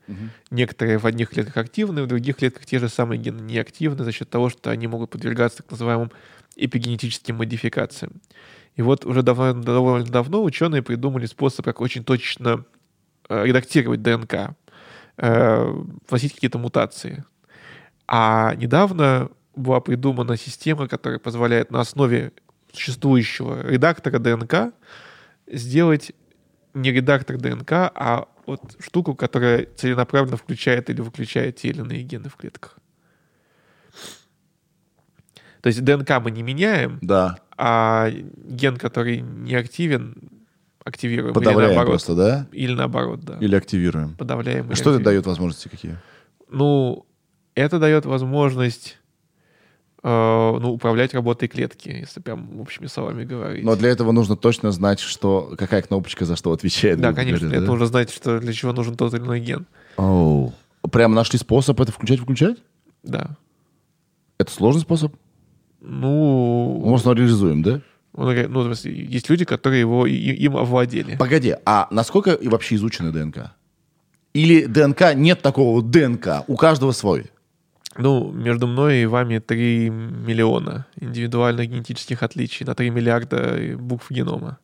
некоторые 0.51 0.97
в 0.97 1.05
одних 1.05 1.29
клетках 1.29 1.57
активны, 1.57 2.03
в 2.03 2.07
других 2.07 2.37
клетках 2.37 2.65
те 2.65 2.79
же 2.79 2.89
самые 2.89 3.19
гены 3.19 3.41
неактивны 3.41 4.03
за 4.03 4.11
счет 4.11 4.29
того, 4.29 4.49
что 4.49 4.69
они 4.69 4.87
могут 4.87 5.09
подвергаться 5.09 5.59
так 5.59 5.71
называемым 5.71 6.11
эпигенетическим 6.55 7.37
модификациям. 7.37 8.21
И 8.75 8.81
вот 8.81 9.05
уже 9.05 9.21
давно, 9.21 9.53
довольно 9.53 10.05
давно 10.05 10.43
ученые 10.43 10.81
придумали 10.81 11.25
способ, 11.25 11.65
как 11.65 11.81
очень 11.81 12.03
точно 12.03 12.65
э, 13.29 13.45
редактировать 13.45 14.01
ДНК, 14.01 14.55
э, 15.17 15.83
вносить 16.09 16.33
какие-то 16.33 16.57
мутации. 16.57 17.23
А 18.07 18.55
недавно 18.55 19.29
была 19.55 19.79
придумана 19.79 20.37
система, 20.37 20.87
которая 20.87 21.19
позволяет 21.19 21.71
на 21.71 21.81
основе 21.81 22.31
существующего 22.71 23.67
редактора 23.67 24.19
ДНК 24.19 24.73
сделать 25.47 26.11
не 26.73 26.91
редактор 26.91 27.37
ДНК, 27.37 27.71
а 27.71 28.27
вот 28.45 28.75
штуку, 28.79 29.15
которая 29.15 29.67
целенаправленно 29.75 30.37
включает 30.37 30.89
или 30.89 31.01
выключает 31.01 31.57
те 31.57 31.69
или 31.69 31.79
иные 31.81 32.03
гены 32.03 32.29
в 32.29 32.35
клетках. 32.35 32.77
То 35.61 35.67
есть 35.67 35.83
ДНК 35.83 36.19
мы 36.21 36.31
не 36.31 36.43
меняем, 36.43 36.99
Да. 37.01 37.37
а 37.57 38.09
ген, 38.11 38.75
который 38.77 39.21
не 39.21 39.55
активен, 39.55 40.15
активируем. 40.83 41.33
Подавляем 41.33 41.59
или 41.69 41.75
наоборот. 41.75 41.91
просто, 41.91 42.15
да? 42.15 42.47
Или 42.51 42.73
наоборот, 42.73 43.21
да. 43.21 43.37
Или 43.39 43.55
активируем? 43.55 44.15
Подавляем. 44.17 44.67
или 44.67 44.73
Что 44.75 44.93
это 44.93 45.03
дает 45.03 45.25
возможности 45.25 45.69
какие? 45.69 45.97
Ну, 46.49 47.05
это 47.55 47.79
дает 47.79 48.05
возможность 48.05 48.99
ну, 50.03 50.73
управлять 50.73 51.13
работой 51.13 51.47
клетки, 51.47 51.87
если 51.87 52.19
прям 52.19 52.59
общими 52.59 52.87
словами 52.87 53.23
говорить. 53.23 53.63
Но 53.63 53.75
для 53.77 53.89
этого 53.89 54.11
нужно 54.11 54.35
точно 54.35 54.71
знать, 54.71 54.99
что, 54.99 55.53
какая 55.57 55.81
кнопочка 55.81 56.25
за 56.25 56.35
что 56.35 56.51
отвечает. 56.51 56.99
да, 56.99 57.13
конечно, 57.13 57.47
говоря, 57.47 57.57
этого 57.57 57.67
да? 57.67 57.71
нужно 57.71 57.85
знать, 57.87 58.11
что 58.11 58.39
для 58.39 58.51
чего 58.51 58.73
нужен 58.73 58.97
тот 58.97 59.13
или 59.13 59.21
иной 59.21 59.39
ген. 59.39 59.65
Оу. 59.95 60.53
Прямо 60.91 61.15
нашли 61.15 61.39
способ 61.39 61.79
это 61.79 61.93
включать-выключать? 61.93 62.57
Да. 63.03 63.37
Это 64.37 64.51
сложный 64.51 64.81
способ? 64.81 65.13
Ну, 65.79 66.81
Может, 66.85 67.07
реализуем, 67.07 67.63
да? 67.63 67.81
он 68.13 68.35
ну, 68.49 68.61
в 68.61 68.65
смысле, 68.65 68.93
есть 68.93 69.29
люди, 69.29 69.45
которые 69.45 69.79
его 69.79 70.05
им 70.05 70.57
овладели. 70.57 71.15
Погоди, 71.17 71.55
а 71.65 71.87
насколько 71.91 72.37
вообще 72.43 72.75
изучена 72.75 73.11
ДНК? 73.11 73.53
Или 74.33 74.65
ДНК 74.65 75.13
нет 75.15 75.41
такого 75.41 75.81
ДНК, 75.81 76.43
у 76.47 76.55
каждого 76.55 76.91
свой? 76.91 77.31
Ну, 77.97 78.31
между 78.31 78.67
мной 78.67 79.03
и 79.03 79.05
вами 79.05 79.39
3 79.39 79.89
миллиона 79.89 80.85
индивидуальных 80.99 81.69
генетических 81.69 82.23
отличий 82.23 82.65
на 82.65 82.73
3 82.73 82.89
миллиарда 82.89 83.75
букв 83.77 84.09
генома. 84.09 84.57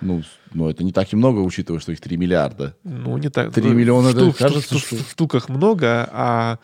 Ну, 0.00 0.22
ну, 0.52 0.68
это 0.68 0.84
не 0.84 0.92
так 0.92 1.12
и 1.12 1.16
много, 1.16 1.38
учитывая, 1.40 1.80
что 1.80 1.92
их 1.92 2.00
3 2.00 2.16
миллиарда. 2.16 2.76
Ну, 2.84 3.16
не 3.16 3.30
так. 3.30 3.52
3 3.54 3.62
ну, 3.62 3.72
миллиона, 3.74 4.10
в 4.10 4.14
да, 4.14 4.24
в 4.30 4.36
кажется, 4.36 4.74
в 4.74 4.78
что- 4.78 4.96
в 4.96 5.10
штуках 5.10 5.48
много, 5.48 6.08
а 6.12 6.58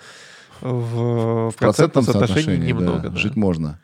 в, 0.60 0.66
в 0.68 1.50
В 1.52 1.56
процентном 1.56 2.04
процентном 2.04 2.04
соотношении 2.04 2.42
соотношении, 2.42 2.68
немного. 2.68 3.02
да, 3.04 3.08
да. 3.08 3.16
жить 3.16 3.36
можно. 3.36 3.80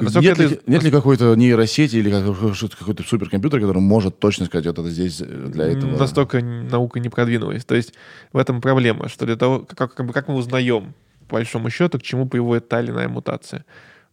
Нет, 0.00 0.38
ли, 0.38 0.60
нет 0.66 0.82
ли 0.82 0.90
какой-то 0.90 1.34
нейросети 1.34 1.96
или 1.96 2.10
какой-то 2.10 3.02
суперкомпьютер, 3.02 3.60
который 3.60 3.80
может 3.80 4.18
точно 4.18 4.46
сказать, 4.46 4.66
вот 4.66 4.78
это 4.78 4.90
здесь 4.90 5.18
для 5.18 5.66
этого? 5.66 5.96
Настолько 5.96 6.40
наука 6.42 7.00
не 7.00 7.08
продвинулась. 7.08 7.64
То 7.64 7.74
есть 7.74 7.94
в 8.32 8.38
этом 8.38 8.60
проблема, 8.60 9.08
что 9.08 9.26
для 9.26 9.36
того, 9.36 9.60
как, 9.60 9.94
как, 9.94 10.28
мы 10.28 10.34
узнаем, 10.34 10.94
по 11.28 11.36
большому 11.36 11.70
счету, 11.70 11.98
к 11.98 12.02
чему 12.02 12.26
приводит 12.26 12.68
та 12.68 12.80
или 12.80 12.90
иная 12.90 13.08
мутация. 13.08 13.64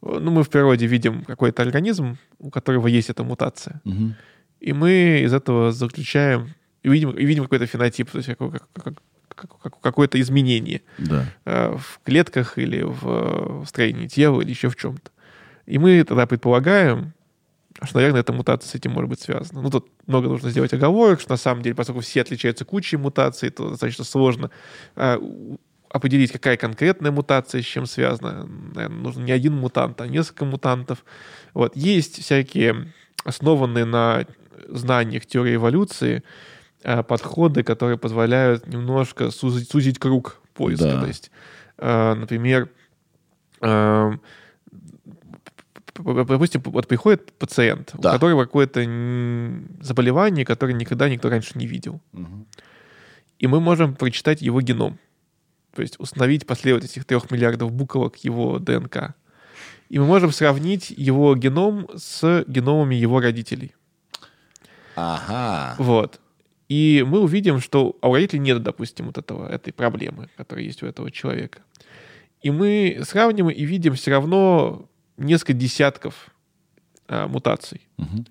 Ну, 0.02 0.32
мы 0.32 0.44
в 0.44 0.50
природе 0.50 0.88
видим 0.88 1.24
какой-то 1.24 1.62
организм, 1.62 2.18
у 2.40 2.50
которого 2.50 2.88
есть 2.88 3.10
эта 3.10 3.24
мутация. 3.24 3.82
Угу. 3.86 4.14
И 4.62 4.74
мы 4.74 5.22
из 5.24 5.34
этого 5.34 5.72
заключаем, 5.72 6.50
и 6.84 6.90
видим, 6.90 7.12
и 7.12 7.26
видим 7.26 7.44
какой-то 7.44 7.66
фенотип, 7.66 8.10
то 8.10 8.18
есть 8.18 8.30
как, 8.30 8.38
как, 8.74 8.94
как, 9.62 9.82
какое-то 9.82 10.20
изменение 10.20 10.82
да. 10.98 11.26
Э, 11.46 11.76
в 11.78 12.00
клетках 12.04 12.58
или 12.58 12.82
в 12.84 13.66
строении 13.68 14.08
тела 14.08 14.42
или 14.42 14.50
еще 14.50 14.70
в 14.70 14.76
чем-то. 14.76 15.12
И 15.66 15.78
мы 15.78 16.04
тогда 16.04 16.26
предполагаем, 16.26 17.14
что, 17.84 17.98
наверное, 17.98 18.22
эта 18.22 18.34
мутация 18.34 18.70
с 18.70 18.76
этим 18.76 18.92
может 18.92 19.10
быть 19.10 19.22
связана. 19.22 19.62
Ну, 19.62 19.70
тут 19.70 19.88
много 20.06 20.28
нужно 20.28 20.50
сделать 20.50 20.74
оговорок, 20.74 21.22
что 21.22 21.32
на 21.32 21.38
самом 21.38 21.64
деле, 21.64 21.76
поскольку 21.76 22.02
все 22.02 22.22
отличаются 22.22 22.66
кучей 22.66 22.98
мутаций, 22.98 23.50
то 23.50 23.70
достаточно 23.70 24.04
сложно 24.04 24.52
э, 24.96 25.18
определить, 25.90 26.32
какая 26.32 26.58
конкретная 26.58 27.12
мутация 27.12 27.62
с 27.62 27.66
чем 27.66 27.86
связана. 27.86 28.46
Наверное, 28.46 28.98
нужно 28.98 29.24
не 29.24 29.32
один 29.32 29.56
мутант, 29.56 30.00
а 30.02 30.08
несколько 30.08 30.46
мутантов. 30.46 31.04
Вот. 31.54 31.76
Есть 31.76 32.22
всякие 32.22 32.94
основанные 33.24 33.86
на 33.86 34.26
знаниях 34.68 35.26
теории 35.26 35.56
эволюции 35.56 36.24
э, 36.84 37.04
подходы, 37.04 37.64
которые 37.64 37.98
позволяют 37.98 38.68
немножко 38.68 39.32
сузить, 39.32 39.70
сузить 39.70 40.00
круг 40.00 40.42
поиска. 40.54 40.86
Да. 40.86 41.02
То 41.02 41.08
есть, 41.08 41.32
э, 41.78 42.14
например, 42.14 42.70
допустим, 46.04 46.62
вот 46.66 46.88
приходит 46.88 47.32
пациент, 47.34 47.92
да. 47.94 48.10
у 48.10 48.14
которого 48.14 48.46
какое-то 48.46 48.82
заболевание, 49.82 50.46
которое 50.46 50.74
никогда 50.74 51.10
никто 51.10 51.30
раньше 51.30 51.58
не 51.58 51.68
видел. 51.68 52.02
Угу. 52.14 52.46
И 53.40 53.48
мы 53.48 53.60
можем 53.60 53.96
прочитать 53.96 54.42
его 54.42 54.62
геном. 54.62 55.00
То 55.74 55.82
есть 55.82 56.00
установить 56.00 56.46
последовательность 56.46 56.98
этих 56.98 57.06
трех 57.06 57.32
миллиардов 57.32 57.72
буквок 57.72 58.18
его 58.18 58.60
ДНК. 58.60 59.16
И 59.90 60.00
мы 60.00 60.06
можем 60.06 60.32
сравнить 60.32 60.90
его 60.90 61.36
геном 61.36 61.88
с 61.96 62.44
геномами 62.48 62.96
его 62.96 63.20
родителей. 63.20 63.74
Ага. 64.96 65.76
Вот. 65.78 66.20
И 66.70 67.04
мы 67.06 67.20
увидим, 67.20 67.60
что 67.60 67.98
у 68.02 68.14
родителей 68.14 68.40
нет, 68.40 68.64
допустим, 68.64 69.08
вот 69.08 69.18
этого, 69.18 69.50
этой 69.50 69.74
проблемы, 69.74 70.30
которая 70.38 70.64
есть 70.66 70.84
у 70.84 70.86
этого 70.86 71.12
человека. 71.12 71.60
И 72.42 72.50
мы 72.50 73.02
сравним 73.04 73.50
и 73.50 73.66
видим 73.66 73.96
все 73.96 74.12
равно 74.12 74.90
несколько 75.24 75.54
десятков 75.54 76.32
а, 77.08 77.28
мутаций. 77.28 77.82
Угу. 77.98 78.26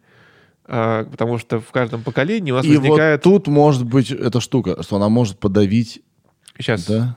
А, 0.66 1.04
потому 1.04 1.38
что 1.38 1.60
в 1.60 1.70
каждом 1.70 2.02
поколении 2.02 2.52
у 2.52 2.56
нас 2.56 2.64
и 2.64 2.76
возникает... 2.76 3.24
вот 3.24 3.44
тут 3.44 3.46
может 3.48 3.84
быть 3.84 4.10
эта 4.10 4.40
штука, 4.40 4.82
что 4.82 4.96
она 4.96 5.08
может 5.08 5.38
подавить... 5.38 6.02
Сейчас. 6.56 6.86
Да? 6.86 7.16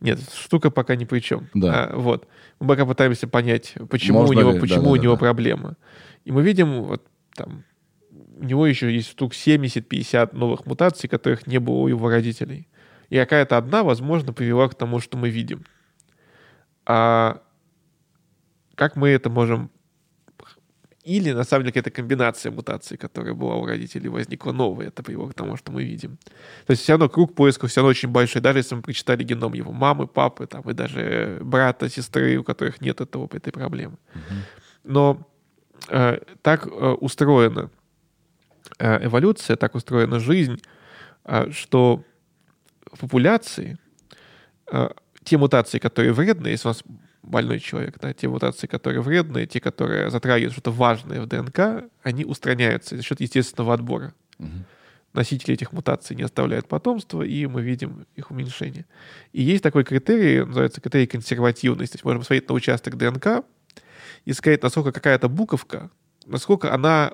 Нет, 0.00 0.20
штука 0.34 0.70
пока 0.70 0.96
ни 0.96 1.04
при 1.04 1.20
чем. 1.20 1.48
Да. 1.54 1.86
А, 1.86 1.96
вот. 1.96 2.26
Мы 2.60 2.68
пока 2.68 2.86
пытаемся 2.86 3.26
понять, 3.26 3.74
почему 3.88 4.20
Можно 4.20 4.36
у 4.36 4.38
него, 4.40 4.52
ли? 4.52 4.60
почему 4.60 4.84
да, 4.84 4.90
у 4.90 4.96
да, 4.96 5.02
него 5.02 5.12
да. 5.14 5.18
проблема. 5.18 5.76
И 6.24 6.32
мы 6.32 6.42
видим, 6.42 6.82
вот 6.82 7.02
там, 7.34 7.64
у 8.38 8.44
него 8.44 8.66
еще 8.66 8.92
есть 8.92 9.10
штук 9.10 9.32
70-50 9.32 10.36
новых 10.36 10.66
мутаций, 10.66 11.08
которых 11.08 11.46
не 11.46 11.58
было 11.58 11.76
у 11.76 11.88
его 11.88 12.08
родителей. 12.08 12.68
И 13.10 13.16
какая-то 13.16 13.56
одна, 13.56 13.82
возможно, 13.82 14.32
привела 14.32 14.68
к 14.68 14.74
тому, 14.74 15.00
что 15.00 15.16
мы 15.16 15.28
видим. 15.28 15.64
А 16.86 17.42
как 18.74 18.96
мы 18.96 19.08
это 19.10 19.30
можем... 19.30 19.70
Или, 21.04 21.32
на 21.32 21.42
самом 21.42 21.64
деле, 21.64 21.72
какая-то 21.72 21.90
комбинация 21.90 22.52
мутаций, 22.52 22.96
которая 22.96 23.34
была 23.34 23.56
у 23.56 23.66
родителей, 23.66 24.08
возникла 24.08 24.52
новая. 24.52 24.86
Это 24.86 25.02
привело 25.02 25.26
к 25.26 25.34
тому, 25.34 25.56
что 25.56 25.72
мы 25.72 25.82
видим. 25.82 26.16
То 26.64 26.70
есть 26.70 26.82
все 26.82 26.92
равно 26.92 27.08
круг 27.08 27.34
поиска 27.34 27.66
все 27.66 27.80
равно 27.80 27.90
очень 27.90 28.08
большой. 28.08 28.40
Даже 28.40 28.60
если 28.60 28.76
мы 28.76 28.82
прочитали 28.82 29.24
геном 29.24 29.52
его 29.52 29.72
мамы, 29.72 30.06
папы, 30.06 30.46
там, 30.46 30.62
и 30.62 30.74
даже 30.74 31.38
брата, 31.42 31.88
сестры, 31.88 32.36
у 32.36 32.44
которых 32.44 32.80
нет 32.80 33.00
этого, 33.00 33.28
этой 33.32 33.52
проблемы. 33.52 33.96
Но 34.84 35.28
э, 35.88 36.18
так 36.40 36.68
э, 36.68 36.70
устроена 36.70 37.70
э, 38.78 39.06
эволюция, 39.06 39.56
так 39.56 39.74
устроена 39.74 40.20
жизнь, 40.20 40.62
э, 41.24 41.50
что 41.50 42.04
в 42.92 43.00
популяции 43.00 43.76
э, 44.70 44.90
те 45.24 45.36
мутации, 45.36 45.78
которые 45.78 46.12
вредны, 46.12 46.48
если 46.48 46.68
у 46.68 46.70
нас 46.70 46.84
больной 47.22 47.60
человек, 47.60 47.98
да, 48.00 48.12
те 48.12 48.28
мутации, 48.28 48.66
которые 48.66 49.00
вредные, 49.00 49.46
те, 49.46 49.60
которые 49.60 50.10
затрагивают 50.10 50.52
что-то 50.52 50.70
важное 50.70 51.20
в 51.20 51.26
ДНК, 51.26 51.84
они 52.02 52.24
устраняются 52.24 52.96
за 52.96 53.02
счет 53.02 53.20
естественного 53.20 53.74
отбора. 53.74 54.12
Угу. 54.38 54.48
Носители 55.12 55.54
этих 55.54 55.72
мутаций 55.72 56.16
не 56.16 56.22
оставляют 56.22 56.66
потомства, 56.68 57.22
и 57.22 57.46
мы 57.46 57.62
видим 57.62 58.06
их 58.16 58.30
уменьшение. 58.30 58.86
И 59.32 59.42
есть 59.42 59.62
такой 59.62 59.84
критерий, 59.84 60.44
называется 60.44 60.80
критерий 60.80 61.06
консервативности. 61.06 61.92
То 61.92 61.96
есть 61.96 62.04
можно 62.04 62.20
посмотреть 62.20 62.48
на 62.48 62.54
участок 62.54 62.96
ДНК 62.96 63.44
и 64.24 64.32
сказать, 64.32 64.62
насколько 64.62 64.90
какая-то 64.90 65.28
буковка, 65.28 65.90
насколько 66.26 66.72
она 66.72 67.12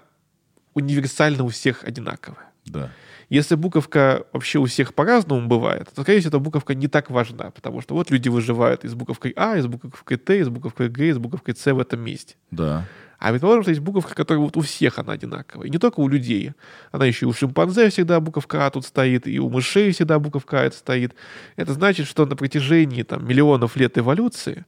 универсальна 0.74 1.43
у 1.43 1.48
всех 1.48 1.85
одинаковая. 1.85 2.47
Да. 2.66 2.93
Если 3.28 3.56
буковка 3.56 4.24
вообще 4.32 4.59
у 4.59 4.64
всех 4.64 4.94
по-разному 4.94 5.46
бывает, 5.46 5.88
то, 5.94 6.02
скорее 6.02 6.20
всего, 6.20 6.30
эта 6.30 6.38
буковка 6.38 6.74
не 6.74 6.88
так 6.88 7.10
важна, 7.10 7.50
потому 7.50 7.82
что 7.82 7.94
вот 7.94 8.10
люди 8.10 8.28
выживают 8.28 8.84
и 8.84 8.88
с 8.88 8.94
буковкой 8.94 9.34
А, 9.36 9.59
и 9.59 9.60
с 9.60 9.66
буковкой 9.66 10.16
Т, 10.16 10.38
и 10.38 10.42
с 10.42 10.48
буковкой 10.48 10.88
Г, 10.88 11.09
и 11.09 11.12
с 11.12 11.18
буковкой 11.18 11.55
С 11.55 11.72
в 11.72 11.78
этом 11.78 12.00
месте. 12.00 12.36
Да. 12.50 12.86
А 13.18 13.30
предположим, 13.30 13.62
что 13.62 13.70
есть 13.70 13.82
буковка, 13.82 14.14
которая 14.14 14.42
вот 14.42 14.56
у 14.56 14.60
всех 14.60 14.98
она 14.98 15.12
одинаковая. 15.12 15.66
И 15.66 15.70
не 15.70 15.78
только 15.78 16.00
у 16.00 16.09
людей. 16.09 16.52
Она 16.92 17.05
еще 17.05 17.26
и 17.26 17.28
у 17.28 17.32
шимпанзе 17.32 17.90
всегда 17.90 18.20
буковка 18.20 18.66
А 18.66 18.70
тут 18.70 18.86
стоит, 18.86 19.26
и 19.26 19.40
у 19.40 19.50
мышей 19.50 19.90
всегда 19.90 20.18
буковка 20.20 20.60
А 20.60 20.64
это 20.64 20.76
стоит. 20.76 21.14
Это 21.56 21.72
значит, 21.72 22.06
что 22.06 22.26
на 22.26 22.36
протяжении 22.36 23.02
там, 23.02 23.26
миллионов 23.26 23.76
лет 23.76 23.98
эволюции 23.98 24.64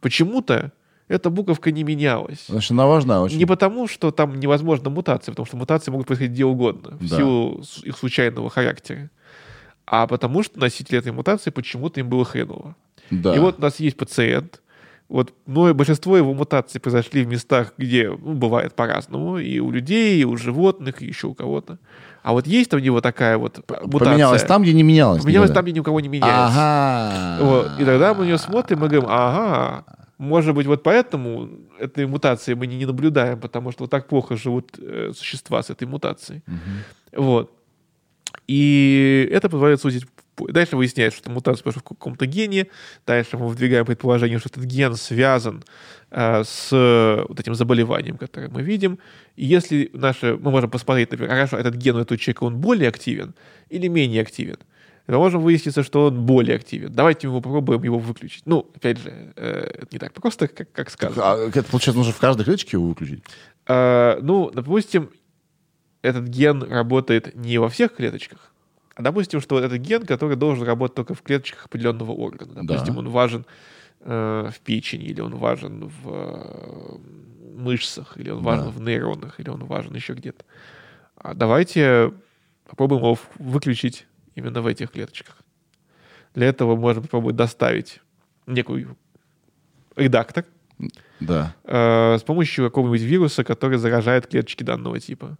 почему-то 0.00 0.72
эта 1.08 1.30
буковка 1.30 1.70
не 1.70 1.84
менялась. 1.84 2.46
Значит, 2.48 2.70
она 2.72 2.86
важна 2.86 3.22
очень. 3.22 3.38
Не 3.38 3.46
потому, 3.46 3.88
что 3.88 4.10
там 4.10 4.38
невозможно 4.40 4.90
мутации, 4.90 5.30
потому 5.32 5.46
что 5.46 5.56
мутации 5.56 5.90
могут 5.90 6.06
происходить 6.06 6.32
где 6.32 6.44
угодно, 6.44 6.96
в 6.98 7.08
да. 7.08 7.16
силу 7.16 7.62
их 7.82 7.96
случайного 7.96 8.48
характера. 8.50 9.10
А 9.86 10.06
потому 10.06 10.42
что 10.42 10.58
носитель 10.58 10.96
этой 10.96 11.12
мутации 11.12 11.50
почему-то 11.50 12.00
им 12.00 12.08
было 12.08 12.24
хреново. 12.24 12.74
Да. 13.10 13.34
И 13.34 13.38
вот 13.38 13.58
у 13.58 13.62
нас 13.62 13.80
есть 13.80 13.98
пациент, 13.98 14.62
вот 15.08 15.34
ну, 15.46 15.72
большинство 15.74 16.16
его 16.16 16.32
мутаций 16.32 16.80
произошли 16.80 17.22
в 17.24 17.28
местах, 17.28 17.74
где 17.76 18.08
ну, 18.08 18.32
бывает 18.32 18.74
по-разному, 18.74 19.38
и 19.38 19.58
у 19.58 19.70
людей, 19.70 20.22
и 20.22 20.24
у 20.24 20.36
животных, 20.38 21.02
и 21.02 21.06
еще 21.06 21.26
у 21.26 21.34
кого-то. 21.34 21.78
А 22.22 22.32
вот 22.32 22.46
есть 22.46 22.72
у 22.72 22.78
него 22.78 23.02
такая 23.02 23.36
вот 23.36 23.58
мутация. 23.82 24.12
Поменялась 24.12 24.42
там, 24.44 24.62
где 24.62 24.72
не 24.72 24.82
менялась. 24.82 25.22
Поменялась 25.22 25.50
там, 25.50 25.62
где 25.64 25.72
ни 25.72 25.80
у 25.80 25.84
кого 25.84 26.00
не 26.00 26.08
менялась. 26.08 26.54
Ага. 26.56 27.38
Вот. 27.44 27.72
И 27.78 27.84
тогда 27.84 28.14
мы 28.14 28.20
на 28.20 28.24
нее 28.24 28.38
смотрим 28.38 28.78
и 28.78 28.80
говорим, 28.80 29.04
ага, 29.06 29.84
может 30.18 30.54
быть, 30.54 30.66
вот 30.66 30.82
поэтому 30.82 31.48
этой 31.78 32.06
мутации 32.06 32.54
мы 32.54 32.66
не, 32.66 32.76
не 32.76 32.86
наблюдаем, 32.86 33.40
потому 33.40 33.72
что 33.72 33.84
вот 33.84 33.90
так 33.90 34.06
плохо 34.06 34.36
живут 34.36 34.78
э, 34.78 35.12
существа 35.14 35.62
с 35.62 35.70
этой 35.70 35.88
мутацией. 35.88 36.42
Угу. 36.46 37.24
Вот. 37.24 37.52
И 38.46 39.28
это 39.32 39.48
позволяет 39.48 39.80
сузить. 39.80 40.06
Дальше 40.36 40.76
выясняется, 40.76 41.18
что 41.18 41.30
мутация 41.30 41.62
произошла 41.62 41.82
в 41.84 41.88
каком-то 41.88 42.26
гене. 42.26 42.66
Дальше 43.06 43.36
мы 43.36 43.46
выдвигаем 43.48 43.86
предположение, 43.86 44.38
что 44.38 44.48
этот 44.48 44.64
ген 44.64 44.94
связан 44.94 45.64
э, 46.10 46.42
с 46.44 46.70
вот 47.28 47.40
этим 47.40 47.54
заболеванием, 47.54 48.16
которое 48.16 48.48
мы 48.48 48.62
видим. 48.62 48.98
И 49.36 49.44
если 49.44 49.90
наши, 49.92 50.36
мы 50.36 50.50
можем 50.50 50.70
посмотреть, 50.70 51.10
например, 51.10 51.34
хорошо, 51.34 51.56
этот 51.56 51.74
ген 51.76 51.96
у 51.96 52.00
этого 52.00 52.18
человека, 52.18 52.44
он 52.44 52.56
более 52.58 52.88
активен 52.88 53.34
или 53.68 53.88
менее 53.88 54.22
активен 54.22 54.58
можем 55.06 55.42
выясниться, 55.42 55.82
что 55.82 56.06
он 56.06 56.24
более 56.24 56.56
активен. 56.56 56.92
Давайте 56.92 57.28
мы 57.28 57.40
попробуем 57.40 57.82
его 57.82 57.98
выключить. 57.98 58.42
Ну, 58.46 58.70
опять 58.74 58.98
же, 58.98 59.32
э, 59.36 59.82
это 59.82 59.88
не 59.92 59.98
так 59.98 60.12
просто, 60.12 60.48
как, 60.48 60.72
как 60.72 60.90
сказано. 60.90 61.22
А, 61.22 61.36
это, 61.36 61.62
получается, 61.64 61.98
нужно 61.98 62.12
в 62.12 62.18
каждой 62.18 62.44
клеточке 62.44 62.76
его 62.76 62.88
выключить? 62.88 63.22
А, 63.66 64.18
ну, 64.22 64.50
допустим, 64.50 65.10
этот 66.02 66.24
ген 66.24 66.62
работает 66.62 67.34
не 67.34 67.58
во 67.58 67.68
всех 67.68 67.96
клеточках, 67.96 68.52
а 68.94 69.02
допустим, 69.02 69.40
что 69.40 69.58
этот 69.58 69.78
ген, 69.78 70.06
который 70.06 70.36
должен 70.36 70.64
работать 70.64 70.94
только 70.94 71.14
в 71.14 71.22
клеточках 71.22 71.66
определенного 71.66 72.12
органа. 72.12 72.62
Допустим, 72.62 72.94
да. 72.94 73.00
он 73.00 73.08
важен 73.08 73.46
э, 74.00 74.50
в 74.54 74.60
печени, 74.60 75.04
или 75.04 75.20
он 75.20 75.34
важен 75.36 75.88
в 75.88 76.08
э, 76.08 76.98
мышцах, 77.56 78.16
или 78.16 78.30
он 78.30 78.42
важен 78.42 78.66
да. 78.66 78.70
в 78.70 78.80
нейронах, 78.80 79.40
или 79.40 79.50
он 79.50 79.64
важен 79.64 79.94
еще 79.94 80.14
где-то. 80.14 80.44
А 81.16 81.34
давайте 81.34 82.12
попробуем 82.66 83.02
его 83.02 83.18
выключить 83.38 84.06
именно 84.34 84.62
в 84.62 84.66
этих 84.66 84.90
клеточках. 84.90 85.36
Для 86.34 86.46
этого 86.46 86.76
можно 86.76 87.02
попробовать 87.02 87.36
доставить 87.36 88.00
некий 88.46 88.86
редактор 89.96 90.44
да. 91.20 91.54
э, 91.64 92.18
с 92.18 92.22
помощью 92.22 92.64
какого-нибудь 92.66 93.00
вируса, 93.00 93.44
который 93.44 93.78
заражает 93.78 94.26
клеточки 94.26 94.62
данного 94.62 94.98
типа. 95.00 95.36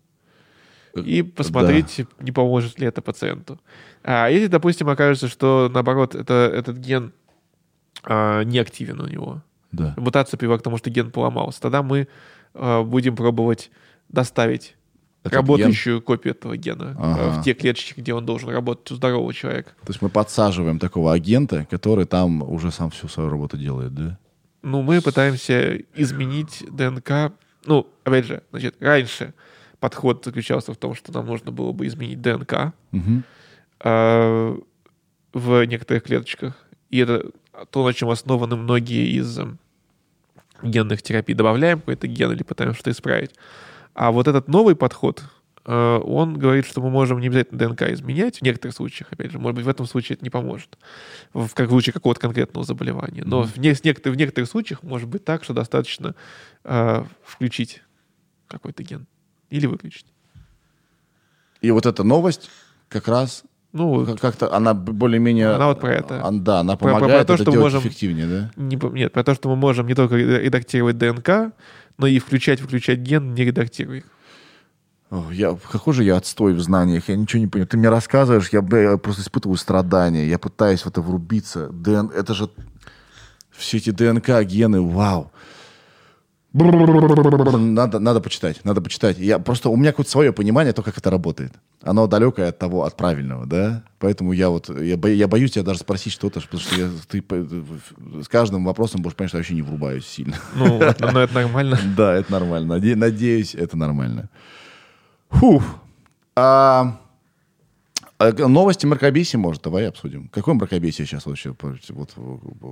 И 0.95 1.23
посмотреть, 1.23 1.95
да. 1.99 2.25
не 2.25 2.31
поможет 2.31 2.79
ли 2.79 2.87
это 2.87 3.03
пациенту. 3.03 3.61
А 4.05 4.29
если, 4.29 4.47
допустим, 4.47 4.89
окажется, 4.89 5.27
что 5.27 5.69
наоборот 5.73 6.15
это, 6.15 6.53
этот 6.55 6.77
ген 6.77 7.13
э, 8.05 8.45
не 8.45 8.59
активен 8.59 9.01
у 9.01 9.07
него, 9.07 9.43
Да. 9.73 9.95
Мутация 9.97 10.39
привела 10.39 10.59
к 10.59 10.63
тому, 10.63 10.79
что 10.79 10.91
ген 10.91 11.11
поломался. 11.11 11.61
Тогда 11.61 11.83
мы 11.83 12.07
э, 12.55 12.83
будем 12.83 13.17
пробовать 13.17 13.73
доставить 14.09 14.77
Работающую 15.25 16.03
копию 16.03 16.35
этого 16.35 16.57
гена 16.57 16.95
э, 16.99 17.03
Ага. 17.03 17.41
в 17.41 17.45
те 17.45 17.55
клеточки, 17.55 17.99
где 18.01 18.13
он 18.15 18.27
должен 18.27 18.51
работать 18.51 18.91
у 18.93 18.95
здорового 18.97 19.33
человека. 19.33 19.71
То 19.85 19.91
есть 19.91 20.03
мы 20.03 20.09
подсаживаем 20.11 20.79
такого 20.79 21.13
агента, 21.15 21.67
который 21.71 22.05
там 22.05 22.43
уже 22.43 22.71
сам 22.71 22.91
всю 22.91 23.09
свою 23.09 23.31
работу 23.31 23.57
делает, 23.57 23.95
да? 23.95 24.19
Ну, 24.63 24.83
мы 24.83 25.01
пытаемся 25.01 25.79
изменить 25.95 26.65
ДНК. 26.71 27.33
Ну, 27.67 27.87
опять 28.05 28.27
же, 28.27 28.43
значит, 28.51 28.77
раньше 28.81 29.33
подход 29.81 30.25
заключался 30.25 30.73
в 30.73 30.77
том, 30.77 30.95
что 30.95 31.13
нам 31.13 31.27
нужно 31.27 31.53
было 31.53 31.73
бы 31.73 31.87
изменить 31.87 32.21
ДНК 32.21 32.73
Мгм. 32.93 33.25
э, 33.85 34.59
в 35.33 35.65
некоторых 35.65 36.03
клеточках. 36.05 36.55
И 36.91 36.99
это 36.99 37.31
то, 37.71 37.85
на 37.85 37.93
чем 37.93 38.09
основаны 38.11 38.57
многие 38.57 39.09
из 39.19 39.39
э, 39.39 39.47
генных 40.63 41.03
терапий. 41.03 41.35
Добавляем 41.35 41.81
какой-то 41.81 42.07
ген 42.07 42.33
или 42.33 42.43
пытаемся 42.43 42.77
что-то 42.77 42.91
исправить. 42.93 43.31
А 43.95 44.11
вот 44.11 44.27
этот 44.29 44.49
новый 44.49 44.75
подход, 44.77 45.23
э, 45.67 45.99
он 46.05 46.37
говорит, 46.39 46.67
что 46.67 46.81
мы 46.83 46.91
можем 46.91 47.21
не 47.21 47.29
обязательно 47.29 47.59
ДНК 47.69 47.83
изменять 47.93 48.39
в 48.39 48.43
некоторых 48.43 48.75
случаях, 48.75 49.13
опять 49.13 49.31
же, 49.31 49.39
может 49.39 49.57
быть, 49.57 49.65
в 49.65 49.69
этом 49.69 49.87
случае 49.87 50.17
это 50.17 50.25
не 50.25 50.31
поможет, 50.31 50.77
в, 51.33 51.49
как 51.55 51.69
в 51.69 51.71
случае 51.71 51.93
какого-то 51.93 52.21
конкретного 52.21 52.67
заболевания. 52.67 53.23
Но 53.25 53.45
в, 53.45 53.57
не- 53.57 53.75
с 53.75 53.83
некотор- 53.85 54.13
в 54.13 54.17
некоторых 54.17 54.51
случаях 54.51 54.83
может 54.83 55.09
быть 55.09 55.25
так, 55.25 55.45
что 55.45 55.55
достаточно 55.55 56.15
э, 56.65 57.05
включить 57.25 57.83
какой-то 58.49 58.83
ген 58.83 59.07
или 59.51 59.67
выключить. 59.67 60.07
И 61.61 61.71
вот 61.71 61.87
эта 61.87 62.03
новость 62.05 62.51
как 62.89 63.09
раз 63.09 63.45
Ну, 63.73 64.05
как- 64.07 64.21
как-то 64.21 64.55
она 64.55 64.75
более-менее... 64.75 65.51
Она 65.51 65.69
вот 65.69 65.81
про 65.81 65.95
это. 65.95 66.21
А, 66.23 66.31
Да, 66.31 66.61
она 66.61 66.77
Про- 66.77 66.89
про- 66.91 66.95
помогает 66.97 67.27
про 67.27 67.27
то, 67.27 67.35
это 67.35 67.43
что 67.43 67.53
делать 67.53 67.73
можем- 67.73 67.81
эффективнее, 67.81 68.27
да? 68.27 68.51
не, 68.57 68.77
нет, 68.93 69.13
про 69.13 69.25
то, 69.25 69.35
что 69.35 69.49
мы 69.49 69.57
можем 69.57 69.87
не 69.87 69.95
только 69.95 70.15
ре- 70.17 70.43
редактировать 70.45 70.99
ДНК, 70.99 71.53
но 71.99 72.07
и 72.07 72.19
включать-выключать 72.19 72.99
ген, 73.01 73.35
не 73.35 73.45
редактируя 73.45 73.99
их. 73.99 74.05
Я, 75.31 75.57
какой 75.71 75.95
же 75.95 76.03
я 76.03 76.17
отстой 76.17 76.55
в 76.55 76.61
знаниях, 76.61 77.09
я 77.09 77.17
ничего 77.17 77.41
не 77.41 77.47
понимаю. 77.47 77.69
Ты 77.69 77.77
мне 77.77 77.89
рассказываешь, 77.89 78.49
я, 78.51 78.65
я 78.81 78.97
просто 78.97 79.23
испытываю 79.23 79.57
страдания, 79.57 80.27
я 80.27 80.39
пытаюсь 80.39 80.83
в 80.83 80.89
это 80.89 81.01
врубиться. 81.01 81.69
ДН, 81.69 82.09
это 82.09 82.35
же 82.35 82.51
все 83.51 83.77
эти 83.77 83.91
ДНК, 83.91 84.43
гены, 84.43 84.81
вау. 84.81 85.31
Надо, 87.59 87.99
надо 87.99 88.21
почитать, 88.21 88.65
надо 88.65 88.81
почитать. 88.81 89.19
Я 89.19 89.41
просто 89.41 89.71
у 89.71 89.77
меня 89.77 89.91
какое-то 89.91 90.11
свое 90.13 90.33
понимание, 90.33 90.73
то, 90.73 90.83
как 90.83 90.97
это 90.97 91.11
работает. 91.11 91.53
Оно 91.83 92.07
далекое 92.07 92.49
от 92.51 92.59
того, 92.59 92.85
от 92.85 92.97
правильного, 92.97 93.45
да. 93.45 93.83
Поэтому 93.99 94.33
я 94.33 94.51
вот 94.51 94.69
я, 94.81 94.97
бо- 94.97 95.09
я 95.09 95.27
боюсь 95.27 95.51
тебя 95.51 95.65
даже 95.65 95.81
спросить 95.81 96.13
что-то, 96.13 96.41
потому 96.41 96.61
что 96.61 96.77
я, 96.77 96.89
ты 97.09 97.25
с 98.23 98.29
каждым 98.29 98.65
вопросом 98.65 99.03
будешь 99.03 99.17
понять, 99.17 99.31
что 99.31 99.39
я 99.39 99.41
вообще 99.41 99.55
не 99.55 99.63
врубаюсь 99.63 100.07
сильно. 100.07 100.37
Ну, 100.55 100.79
вот, 100.79 101.01
но 101.01 101.21
это 101.21 101.35
нормально. 101.35 101.77
Да, 101.97 102.15
это 102.15 102.31
нормально. 102.31 102.75
Наде- 102.77 102.95
надеюсь, 102.95 103.55
это 103.57 103.77
нормально. 103.77 104.31
Фух. 105.31 105.63
А, 106.37 106.99
новости 108.21 108.87
мракобесия, 108.87 109.39
может, 109.41 109.63
давай 109.63 109.89
обсудим. 109.89 110.29
Какое 110.33 110.55
мракобесие 110.55 111.05
сейчас 111.07 111.27
вообще? 111.27 111.55
Вот, 111.89 112.15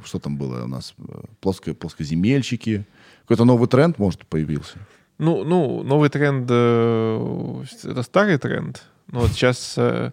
что 0.07 0.19
там 0.21 0.37
было 0.37 0.65
у 0.65 0.69
нас? 0.69 0.95
Плоско, 1.41 1.75
плоскоземельщики. 1.75 2.87
Какой-то 3.23 3.45
новый 3.45 3.69
тренд, 3.69 3.99
может, 3.99 4.27
появился? 4.27 4.79
Ну, 5.19 5.45
ну, 5.45 5.83
новый 5.83 6.09
тренд 6.11 6.47
э, 6.51 7.65
это 7.85 8.03
старый 8.03 8.39
тренд. 8.39 8.83
Но 9.09 9.21
вот 9.21 9.31
сейчас 9.31 9.75
э, 9.77 10.11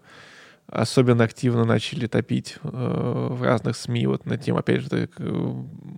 особенно 0.67 1.23
активно 1.23 1.65
начали 1.65 2.05
топить 2.07 2.57
э, 2.63 2.67
в 3.31 3.41
разных 3.41 3.75
СМИ 3.75 4.05
вот 4.07 4.25
на 4.25 4.37
тему, 4.37 4.59
опять 4.59 4.81
же, 4.81 4.87
э, 4.91 5.53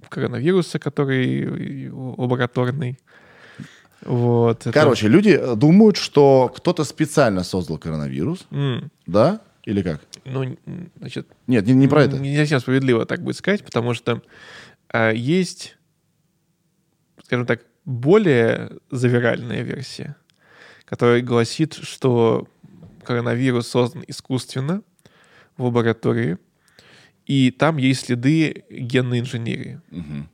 коронавируса, 0.10 0.80
который 0.80 1.90
лабораторный. 1.92 2.98
Вот. 4.06 4.62
это- 4.62 4.72
Короче, 4.72 5.08
люди 5.08 5.30
э, 5.40 5.56
думают, 5.56 5.98
что 5.98 6.52
кто-то 6.56 6.84
специально 6.84 7.44
создал 7.44 7.78
коронавирус, 7.78 8.48
М, 8.52 8.90
да? 9.06 9.42
Или 9.66 9.82
как? 9.84 10.02
ну, 10.26 10.58
значит, 10.98 11.28
Нет, 11.48 11.68
не, 11.68 11.74
не 11.74 11.88
про 11.88 12.04
это. 12.06 12.18
Не 12.18 12.36
совсем 12.38 12.60
справедливо 12.60 13.06
так 13.06 13.22
будет 13.22 13.36
сказать, 13.36 13.64
потому 13.64 13.94
что 13.94 14.22
э, 14.92 15.12
есть, 15.16 15.78
скажем 17.32 17.46
так, 17.46 17.62
более 17.86 18.72
завиральная 18.90 19.62
версия, 19.62 20.18
которая 20.84 21.22
гласит, 21.22 21.76
что 21.76 22.46
коронавирус 23.06 23.70
создан 23.70 24.04
искусственно 24.06 24.82
в 25.56 25.64
лаборатории, 25.64 26.38
и 27.26 27.52
там 27.52 27.78
есть 27.78 28.08
следы 28.08 28.66
генной 28.70 29.22
инженерии. 29.22 29.80
Мгм. 29.92 30.30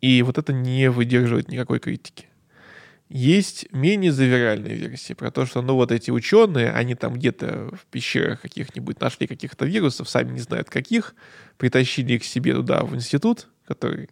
И 0.00 0.22
вот 0.22 0.38
это 0.38 0.52
не 0.52 0.88
выдерживает 0.88 1.48
никакой 1.48 1.80
критики. 1.80 2.28
Есть 3.08 3.66
менее 3.72 4.12
завиральные 4.12 4.76
версии 4.76 5.14
про 5.14 5.32
то, 5.32 5.46
что 5.46 5.62
ну 5.62 5.74
вот 5.74 5.90
эти 5.90 6.12
ученые, 6.12 6.70
они 6.70 6.94
там 6.94 7.14
где-то 7.14 7.70
в 7.72 7.86
пещерах 7.86 8.40
каких-нибудь 8.40 9.00
нашли 9.00 9.26
каких-то 9.26 9.66
вирусов, 9.66 10.08
сами 10.08 10.30
не 10.30 10.40
знают 10.42 10.70
каких, 10.70 11.16
притащили 11.58 12.12
их 12.12 12.24
себе 12.24 12.54
туда 12.54 12.84
в 12.84 12.94
институт, 12.94 13.48
который 13.66 14.10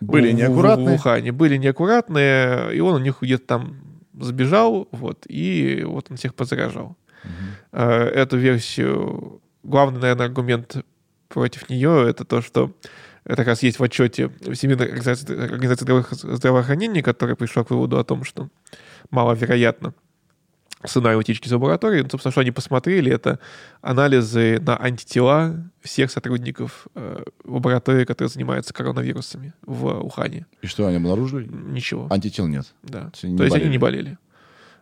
Были 0.00 0.30
в- 0.30 0.34
в- 0.34 0.38
неаккуратные. 0.38 0.96
Ухане, 0.96 1.32
были 1.32 1.56
неаккуратные, 1.56 2.74
и 2.76 2.80
он 2.80 2.94
у 2.94 2.98
них 2.98 3.18
где-то 3.20 3.46
там 3.46 3.76
сбежал, 4.20 4.88
вот, 4.92 5.24
и 5.28 5.82
вот 5.86 6.06
он 6.10 6.16
всех 6.16 6.34
позаражал. 6.34 6.96
Э, 7.72 8.02
Эту 8.04 8.36
версию, 8.36 9.40
главный, 9.62 10.00
наверное, 10.00 10.26
аргумент 10.26 10.76
против 11.28 11.68
нее, 11.68 12.06
это 12.08 12.24
то, 12.24 12.40
что 12.42 12.72
это 13.24 13.36
как 13.36 13.46
раз 13.48 13.62
есть 13.62 13.78
в 13.78 13.82
отчете 13.82 14.30
Всемирной 14.52 14.84
организации, 14.86 15.42
организации 15.42 15.84
здраво- 15.84 16.06
здравоохранения, 16.10 17.02
которая 17.02 17.34
пришла 17.36 17.64
к 17.64 17.70
выводу 17.70 17.98
о 17.98 18.04
том, 18.04 18.24
что 18.24 18.48
маловероятно 19.10 19.94
из 21.46 21.52
лаборатории. 21.52 22.02
Ну, 22.02 22.08
собственно, 22.10 22.32
что 22.32 22.40
они 22.40 22.50
посмотрели, 22.50 23.12
это 23.12 23.38
анализы 23.80 24.60
на 24.60 24.76
антитела 24.80 25.56
всех 25.82 26.10
сотрудников 26.10 26.86
э, 26.94 27.22
лаборатории, 27.44 28.04
которые 28.04 28.30
занимаются 28.30 28.72
коронавирусами 28.72 29.54
в 29.62 30.00
Ухане. 30.04 30.46
И 30.62 30.66
что, 30.66 30.86
они 30.86 30.96
обнаружили? 30.96 31.48
Ничего. 31.48 32.06
Антител 32.10 32.46
нет. 32.46 32.66
Да. 32.82 33.10
есть 33.12 33.24
они 33.24 33.32
не 33.32 33.38
То 33.38 33.44
есть 33.44 33.56
они 33.56 33.68
не 33.68 33.78
болели. 33.78 34.18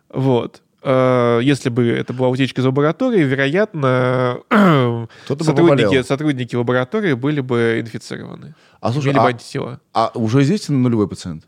Вот. 0.09 0.61
Э, 0.83 1.39
Если 1.41 1.69
бы 1.69 1.87
это 1.87 2.13
была 2.13 2.29
утечка 2.29 2.61
из 2.61 2.65
лаборатории, 2.65 3.23
вероятно, 3.23 4.41
бы 4.49 5.43
сотрудники, 5.43 6.03
сотрудники 6.03 6.55
лаборатории 6.55 7.13
были 7.13 7.41
бы 7.41 7.79
инфицированы. 7.79 8.55
А 8.81 8.91
слушай, 8.91 9.07
Имели 9.07 9.17
бы 9.19 9.25
а, 9.25 9.27
антитела. 9.27 9.81
а 9.93 10.11
уже 10.13 10.41
известен 10.41 10.81
нулевой 10.81 11.07
пациент? 11.07 11.47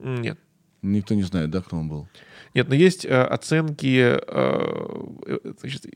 Нет. 0.00 0.38
Никто 0.82 1.14
не 1.14 1.22
знает, 1.22 1.50
да, 1.50 1.60
кто 1.60 1.76
он 1.76 1.88
был? 1.88 2.08
Нет, 2.54 2.68
но 2.68 2.74
есть 2.74 3.04
э, 3.04 3.22
оценки, 3.22 4.16
э, 4.16 4.18
э, 5.26 5.52
значит, 5.60 5.86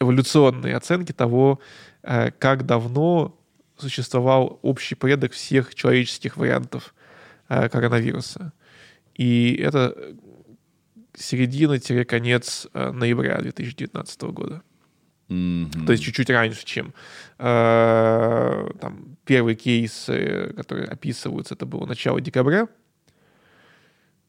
эволюционные 0.00 0.76
оценки 0.76 1.12
того, 1.12 1.60
э, 2.02 2.30
как 2.32 2.66
давно 2.66 3.38
существовал 3.76 4.58
общий 4.62 4.94
порядок 4.94 5.32
всех 5.32 5.74
человеческих 5.74 6.36
вариантов 6.36 6.94
э, 7.48 7.68
коронавируса. 7.68 8.52
И 9.14 9.54
это 9.62 9.94
середина-конец 11.14 12.68
э, 12.72 12.90
ноября 12.90 13.40
2019 13.40 14.22
года. 14.22 14.62
Мгм. 15.28 15.84
То 15.84 15.92
есть 15.92 16.04
чуть-чуть 16.04 16.30
раньше, 16.30 16.64
чем 16.64 16.94
э, 17.38 18.70
там, 18.80 19.18
первый 19.26 19.56
кейс, 19.56 20.08
э, 20.08 20.54
который 20.56 20.86
описываются, 20.86 21.54
это 21.54 21.66
было 21.66 21.84
начало 21.84 22.20
декабря, 22.20 22.66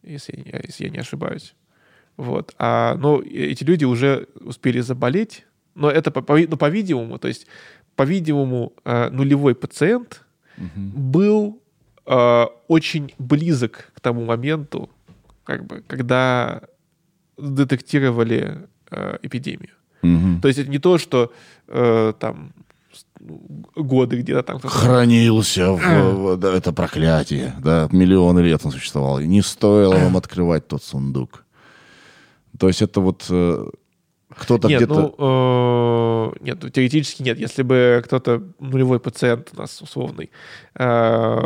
если 0.04 0.44
я, 0.46 0.60
если 0.62 0.86
я 0.86 0.90
не 0.90 0.98
ошибаюсь. 0.98 1.56
Вот. 2.20 2.54
А, 2.58 2.96
но 3.00 3.22
эти 3.22 3.64
люди 3.64 3.86
уже 3.86 4.28
успели 4.42 4.82
заболеть, 4.82 5.46
но 5.76 5.90
это, 5.90 6.12
по, 6.12 6.22
по- 6.22 6.38
ну, 6.38 6.58
по-видимому, 6.58 7.18
то 7.18 7.30
есть, 7.30 7.48
по-видимому, 7.96 8.74
э, 8.86 9.10
нулевой 9.10 9.54
пациент 9.56 10.26
Мгм. 10.58 10.92
был 11.12 11.62
э, 12.06 12.46
очень 12.68 13.14
близок 13.20 13.92
к 13.96 14.00
тому 14.02 14.26
моменту, 14.26 14.90
как 15.46 15.66
бы, 15.66 15.82
когда 15.88 16.62
детектировали 17.38 18.68
э, 18.92 19.18
эпидемию. 19.22 19.72
Мгм. 20.02 20.42
То 20.42 20.48
есть 20.50 20.60
это 20.60 20.70
не 20.70 20.80
то, 20.80 20.98
что 20.98 21.32
э, 21.68 22.14
там 22.20 22.52
ну, 23.20 23.42
годы 23.76 24.18
где-то 24.18 24.44
там. 24.44 24.60
Хранился 24.60 25.72
в, 25.72 26.36
в- 26.38 26.46
это 26.46 26.74
проклятие, 26.74 27.54
да, 27.64 27.88
миллионы 27.92 28.40
лет 28.42 28.62
он 28.66 28.72
существовал. 28.72 29.20
И 29.20 29.28
не 29.28 29.42
стоило 29.42 29.96
вам 29.96 30.18
открывать 30.18 30.68
тот 30.68 30.84
сундук. 30.84 31.46
То 32.58 32.68
есть 32.68 32.82
это 32.82 33.02
вот 33.02 33.26
э, 33.30 33.70
кто-то 34.30 34.68
Нет, 34.68 34.82
где-то... 34.82 35.16
ну, 35.18 36.34
э, 36.40 36.46
нет, 36.46 36.60
ну, 36.62 36.70
теоретически 36.70 37.24
нет. 37.24 37.40
Если 37.40 37.64
бы 37.64 38.02
кто-то, 38.06 38.44
нулевой 38.60 39.00
пациент 39.00 39.50
у 39.54 39.58
нас 39.58 39.82
условный, 39.82 40.30
э, 40.76 41.40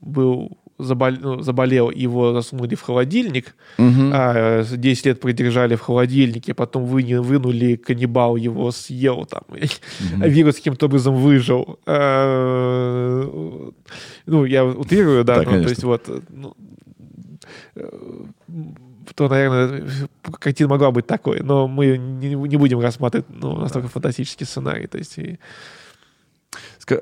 был 0.00 0.58
забол, 0.78 1.10
ну, 1.20 1.40
заболел, 1.40 1.90
его 1.90 2.32
засунули 2.32 2.74
в 2.74 2.82
холодильник, 2.82 3.54
угу. 3.78 4.10
а 4.12 4.64
10 4.64 5.06
лет 5.06 5.20
продержали 5.20 5.76
в 5.76 5.80
холодильнике, 5.80 6.52
потом 6.54 6.84
вы, 6.84 7.20
вынули, 7.20 7.76
каннибал 7.76 8.36
его 8.36 8.70
съел, 8.70 9.24
там, 9.24 9.42
угу. 9.48 9.58
вирус 10.28 10.56
каким-то 10.56 10.86
образом 10.86 11.14
выжил. 11.14 11.78
А, 11.86 13.72
ну, 14.26 14.44
я 14.44 14.64
утрирую, 14.64 15.24
да, 15.24 15.42
да 15.42 15.50
ну, 15.50 15.62
то 15.62 15.68
есть 15.68 15.84
вот... 15.84 16.08
Ну, 16.28 16.54
то, 19.14 19.28
наверное, 19.28 19.86
картина 20.38 20.70
могла 20.70 20.90
быть 20.90 21.06
такой, 21.06 21.40
но 21.40 21.68
мы 21.68 21.98
не, 21.98 22.34
не 22.34 22.56
будем 22.56 22.80
рассматривать 22.80 23.26
ну, 23.28 23.56
настолько 23.56 23.88
да. 23.88 23.92
фантастический 23.92 24.46
сценарий. 24.46 24.86
То 24.86 24.98
есть, 24.98 25.18
и... 25.18 25.38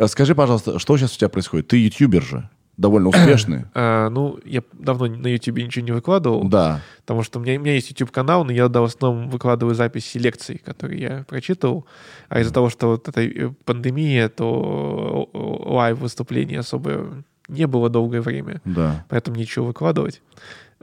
Скажи, 0.06 0.34
пожалуйста, 0.34 0.78
что 0.78 0.96
сейчас 0.96 1.14
у 1.14 1.18
тебя 1.18 1.28
происходит? 1.28 1.68
Ты 1.68 1.76
ютубер 1.76 2.22
же 2.22 2.48
довольно 2.76 3.08
успешный. 3.10 3.64
а, 3.74 4.08
ну, 4.10 4.38
я 4.44 4.62
давно 4.72 5.06
на 5.06 5.26
YouTube 5.28 5.58
ничего 5.58 5.84
не 5.84 5.92
выкладывал. 5.92 6.44
Да. 6.48 6.80
Потому 7.00 7.22
что 7.22 7.38
у 7.38 7.42
меня, 7.42 7.58
у 7.58 7.62
меня 7.62 7.74
есть 7.74 7.90
YouTube-канал, 7.90 8.44
но 8.44 8.52
я 8.52 8.68
да, 8.68 8.80
в 8.80 8.84
основном 8.84 9.30
выкладываю 9.30 9.74
записи 9.74 10.18
лекций, 10.18 10.60
которые 10.64 11.00
я 11.00 11.24
прочитывал. 11.28 11.86
А 12.28 12.40
из-за 12.40 12.52
того, 12.52 12.70
что 12.70 12.88
вот 12.88 13.08
эта 13.08 13.22
э, 13.22 13.50
пандемия, 13.64 14.28
то 14.28 15.28
лайв-выступлений 15.32 16.56
особо 16.56 17.24
не 17.48 17.66
было 17.66 17.88
долгое 17.88 18.20
время. 18.20 18.60
Да. 18.64 19.04
Поэтому 19.08 19.36
ничего 19.36 19.66
выкладывать. 19.66 20.22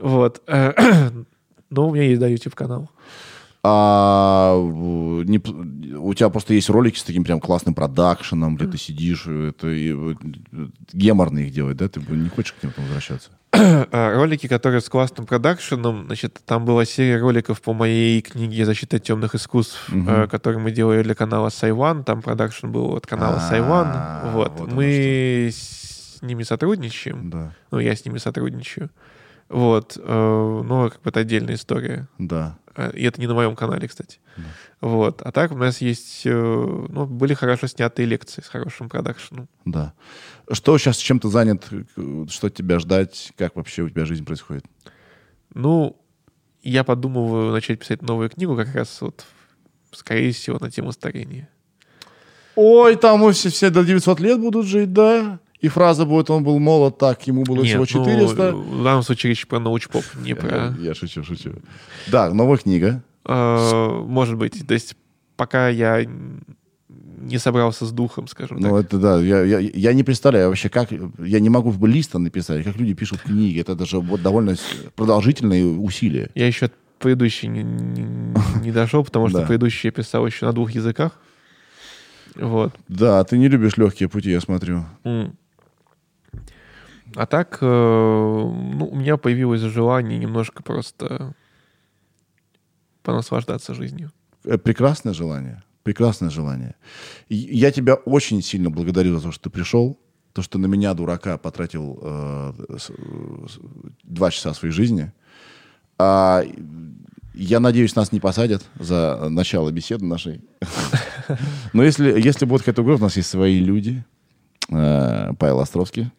Вот. 0.00 0.42
Но 1.70 1.88
у 1.88 1.94
меня 1.94 2.04
есть, 2.04 2.20
да, 2.20 2.26
YouTube-канал. 2.26 2.90
А 3.62 4.54
не, 4.56 5.38
у 5.96 6.14
тебя 6.14 6.30
просто 6.30 6.54
есть 6.54 6.70
ролики 6.70 6.98
с 6.98 7.04
таким 7.04 7.24
прям 7.24 7.40
классным 7.40 7.74
продакшеном, 7.74 8.56
где 8.56 8.66
ты 8.66 8.78
сидишь, 8.78 9.26
это 9.26 9.68
и, 9.68 9.94
геморно 10.94 11.40
их 11.40 11.52
делать, 11.52 11.76
да? 11.76 11.88
Ты 11.88 12.00
не 12.00 12.30
хочешь 12.30 12.54
к 12.54 12.62
ним 12.62 12.72
возвращаться? 12.76 13.30
А, 13.52 14.14
ролики, 14.14 14.46
которые 14.46 14.80
с 14.80 14.88
классным 14.88 15.26
продакшеном, 15.26 16.06
значит, 16.06 16.40
там 16.46 16.64
была 16.64 16.84
серия 16.86 17.18
роликов 17.18 17.60
по 17.60 17.74
моей 17.74 18.22
книге 18.22 18.64
«Защита 18.64 18.98
темных 18.98 19.34
искусств», 19.34 19.90
угу. 19.92 20.28
которую 20.30 20.62
мы 20.62 20.70
делали 20.70 21.02
для 21.02 21.14
канала 21.14 21.50
Сайван, 21.50 22.04
там 22.04 22.22
продакшн 22.22 22.68
был 22.68 22.96
от 22.96 23.06
канала 23.06 23.40
Сайван, 23.40 24.32
вот. 24.32 24.72
Мы 24.72 25.50
с 25.52 26.22
ними 26.22 26.44
сотрудничаем, 26.44 27.28
да. 27.28 27.54
ну, 27.70 27.80
я 27.80 27.94
с 27.94 28.04
ними 28.04 28.18
сотрудничаю. 28.18 28.90
Вот. 29.50 29.98
Э, 30.00 30.62
но 30.64 30.90
как 30.90 31.02
бы 31.02 31.10
это 31.10 31.20
отдельная 31.20 31.56
история. 31.56 32.08
Да. 32.18 32.56
Э, 32.76 32.92
и 32.94 33.02
это 33.02 33.20
не 33.20 33.26
на 33.26 33.34
моем 33.34 33.56
канале, 33.56 33.88
кстати. 33.88 34.20
Да. 34.36 34.44
Вот. 34.80 35.22
А 35.22 35.32
так 35.32 35.50
у 35.50 35.56
нас 35.56 35.80
есть... 35.80 36.22
Э, 36.24 36.30
ну, 36.88 37.06
были 37.06 37.34
хорошо 37.34 37.66
снятые 37.66 38.06
лекции 38.06 38.42
с 38.42 38.48
хорошим 38.48 38.88
продакшеном. 38.88 39.48
Да. 39.64 39.92
Что 40.50 40.78
сейчас, 40.78 40.96
чем 40.96 41.18
ты 41.18 41.28
занят? 41.28 41.68
Что 42.28 42.48
тебя 42.48 42.78
ждать? 42.78 43.32
Как 43.36 43.56
вообще 43.56 43.82
у 43.82 43.90
тебя 43.90 44.06
жизнь 44.06 44.24
происходит? 44.24 44.64
Ну, 45.52 46.00
я 46.62 46.84
подумываю 46.84 47.50
начать 47.50 47.80
писать 47.80 48.02
новую 48.02 48.30
книгу 48.30 48.54
как 48.56 48.72
раз 48.72 49.00
вот, 49.00 49.24
скорее 49.90 50.32
всего, 50.32 50.58
на 50.60 50.70
тему 50.70 50.92
старения. 50.92 51.48
Ой, 52.54 52.94
там 52.94 53.32
все, 53.32 53.48
все 53.48 53.70
до 53.70 53.84
900 53.84 54.20
лет 54.20 54.38
будут 54.38 54.66
жить, 54.66 54.92
да? 54.92 55.40
И 55.60 55.68
фраза 55.68 56.06
будет, 56.06 56.30
он 56.30 56.42
был 56.42 56.58
молод 56.58 56.96
так, 56.96 57.26
ему 57.26 57.44
было 57.44 57.62
Нет, 57.62 57.68
всего 57.68 57.84
400. 57.84 58.52
Ну, 58.52 58.60
в 58.60 58.84
данном 58.84 59.02
случае 59.02 59.30
речь 59.30 59.46
про 59.46 59.60
научпоп, 59.60 60.04
не 60.22 60.34
про... 60.34 60.74
Я, 60.78 60.94
шучу, 60.94 61.22
шучу. 61.22 61.52
Да, 62.08 62.32
новая 62.32 62.56
книга. 62.56 63.02
А, 63.24 64.02
может 64.04 64.36
быть. 64.36 64.66
То 64.66 64.72
есть 64.72 64.96
пока 65.36 65.68
я 65.68 66.06
не 67.20 67.38
собрался 67.38 67.84
с 67.84 67.92
духом, 67.92 68.26
скажем 68.26 68.56
ну, 68.56 68.62
так. 68.62 68.70
Ну, 68.70 68.78
это 68.78 68.98
да. 68.98 69.20
Я, 69.20 69.42
я, 69.42 69.58
я 69.58 69.92
не 69.92 70.02
представляю 70.02 70.48
вообще, 70.48 70.70
как... 70.70 70.90
Я 71.18 71.40
не 71.40 71.50
могу 71.50 71.70
в 71.70 71.86
листа 71.86 72.18
написать, 72.18 72.64
как 72.64 72.76
люди 72.76 72.94
пишут 72.94 73.20
книги. 73.20 73.60
Это 73.60 73.74
даже 73.74 73.98
вот 73.98 74.22
довольно 74.22 74.56
продолжительные 74.96 75.66
усилия. 75.66 76.30
Я 76.34 76.46
еще 76.46 76.66
от 76.66 76.74
предыдущей 76.98 77.48
не, 77.48 77.62
не, 77.62 78.34
не 78.62 78.72
дошел, 78.72 79.04
потому 79.04 79.28
что 79.28 79.42
предыдущий 79.46 79.88
я 79.88 79.92
писал 79.92 80.26
еще 80.26 80.46
на 80.46 80.52
двух 80.52 80.70
языках. 80.72 81.18
Вот. 82.36 82.74
Да, 82.88 83.22
ты 83.24 83.36
не 83.36 83.48
любишь 83.48 83.76
легкие 83.76 84.08
пути, 84.08 84.30
я 84.30 84.40
смотрю. 84.40 84.84
Mm. 85.04 85.32
А 87.14 87.26
так, 87.26 87.58
э, 87.60 87.66
ну, 87.66 88.88
у 88.90 88.96
меня 88.96 89.16
появилось 89.16 89.60
желание 89.60 90.18
немножко 90.18 90.62
просто 90.62 91.34
понаслаждаться 93.02 93.74
жизнью. 93.74 94.12
Э, 94.44 94.58
прекрасное 94.58 95.12
желание. 95.12 95.62
Прекрасное 95.82 96.30
желание. 96.30 96.74
Я 97.28 97.72
тебя 97.72 97.94
очень 97.94 98.42
сильно 98.42 98.70
благодарю 98.70 99.16
за 99.16 99.22
то, 99.22 99.32
что 99.32 99.44
ты 99.44 99.50
пришел. 99.50 99.98
То, 100.32 100.42
что 100.42 100.58
на 100.58 100.66
меня, 100.66 100.94
дурака, 100.94 101.38
потратил 101.38 101.98
э, 102.02 102.52
два 104.04 104.30
часа 104.30 104.54
своей 104.54 104.72
жизни. 104.72 105.12
А, 105.98 106.44
я 107.34 107.60
надеюсь, 107.60 107.96
нас 107.96 108.12
не 108.12 108.20
посадят 108.20 108.62
за 108.78 109.28
начало 109.28 109.70
беседы 109.70 110.04
нашей. 110.04 110.42
Но 111.72 111.82
если, 111.82 112.20
если 112.20 112.44
будет 112.44 112.60
какая-то 112.60 112.82
угроза, 112.82 113.02
у 113.02 113.06
нас 113.06 113.16
есть 113.16 113.28
свои 113.28 113.58
люди. 113.58 114.04
Э, 114.70 115.32
Павел 115.38 115.60
Островский, 115.60 116.10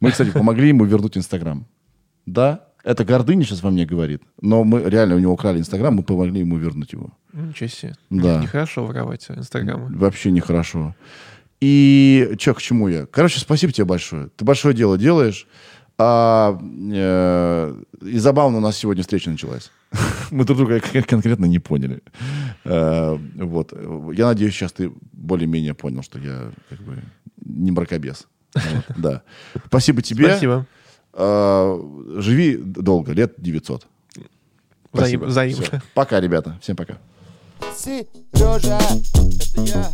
мы, 0.00 0.10
кстати, 0.10 0.30
помогли 0.30 0.68
ему 0.68 0.84
вернуть 0.84 1.16
Инстаграм. 1.16 1.66
Да, 2.26 2.66
это 2.82 3.04
гордыня 3.04 3.44
сейчас 3.44 3.62
во 3.62 3.70
мне 3.70 3.84
говорит, 3.84 4.22
но 4.40 4.64
мы 4.64 4.82
реально 4.82 5.16
у 5.16 5.18
него 5.18 5.32
украли 5.32 5.58
Инстаграм, 5.58 5.94
мы 5.94 6.02
помогли 6.02 6.40
ему 6.40 6.56
вернуть 6.56 6.92
его. 6.92 7.10
Ничего 7.32 7.68
себе. 7.68 7.94
Да. 8.08 8.40
Нехорошо 8.40 8.86
воровать 8.86 9.26
Инстаграм. 9.28 9.92
Вообще 9.96 10.30
нехорошо. 10.30 10.94
И 11.60 12.34
что, 12.40 12.54
к 12.54 12.62
чему 12.62 12.88
я? 12.88 13.06
Короче, 13.06 13.38
спасибо 13.38 13.72
тебе 13.72 13.84
большое. 13.84 14.28
Ты 14.36 14.44
большое 14.44 14.74
дело 14.74 14.96
делаешь. 14.96 15.46
А, 15.98 16.58
э, 16.58 17.82
и 18.00 18.18
забавно 18.18 18.56
у 18.56 18.60
нас 18.60 18.78
сегодня 18.78 19.02
встреча 19.02 19.28
началась. 19.28 19.70
Мы 20.30 20.46
друг 20.46 20.56
друга 20.56 20.80
конкретно 20.80 21.44
не 21.44 21.58
поняли. 21.58 22.02
Э, 22.64 23.18
вот. 23.34 23.74
Я 24.14 24.28
надеюсь, 24.28 24.54
сейчас 24.54 24.72
ты 24.72 24.90
более-менее 25.12 25.74
понял, 25.74 26.02
что 26.02 26.18
я 26.18 26.50
как 26.70 26.80
бы 26.80 27.02
не 27.44 27.70
мракобес. 27.70 28.26
Да. 28.96 29.22
Спасибо 29.66 30.02
тебе. 30.02 30.28
Спасибо. 30.30 30.66
А, 31.12 31.80
живи 32.16 32.56
долго, 32.56 33.12
лет 33.12 33.34
900. 33.38 33.86
Спасибо. 34.92 35.24
Взаимно. 35.26 35.64
Пока, 35.94 36.20
ребята. 36.20 36.58
Всем 36.60 36.76
пока. 36.76 36.98
Сережа, 37.76 38.78
это 39.54 39.60
я. 39.62 39.90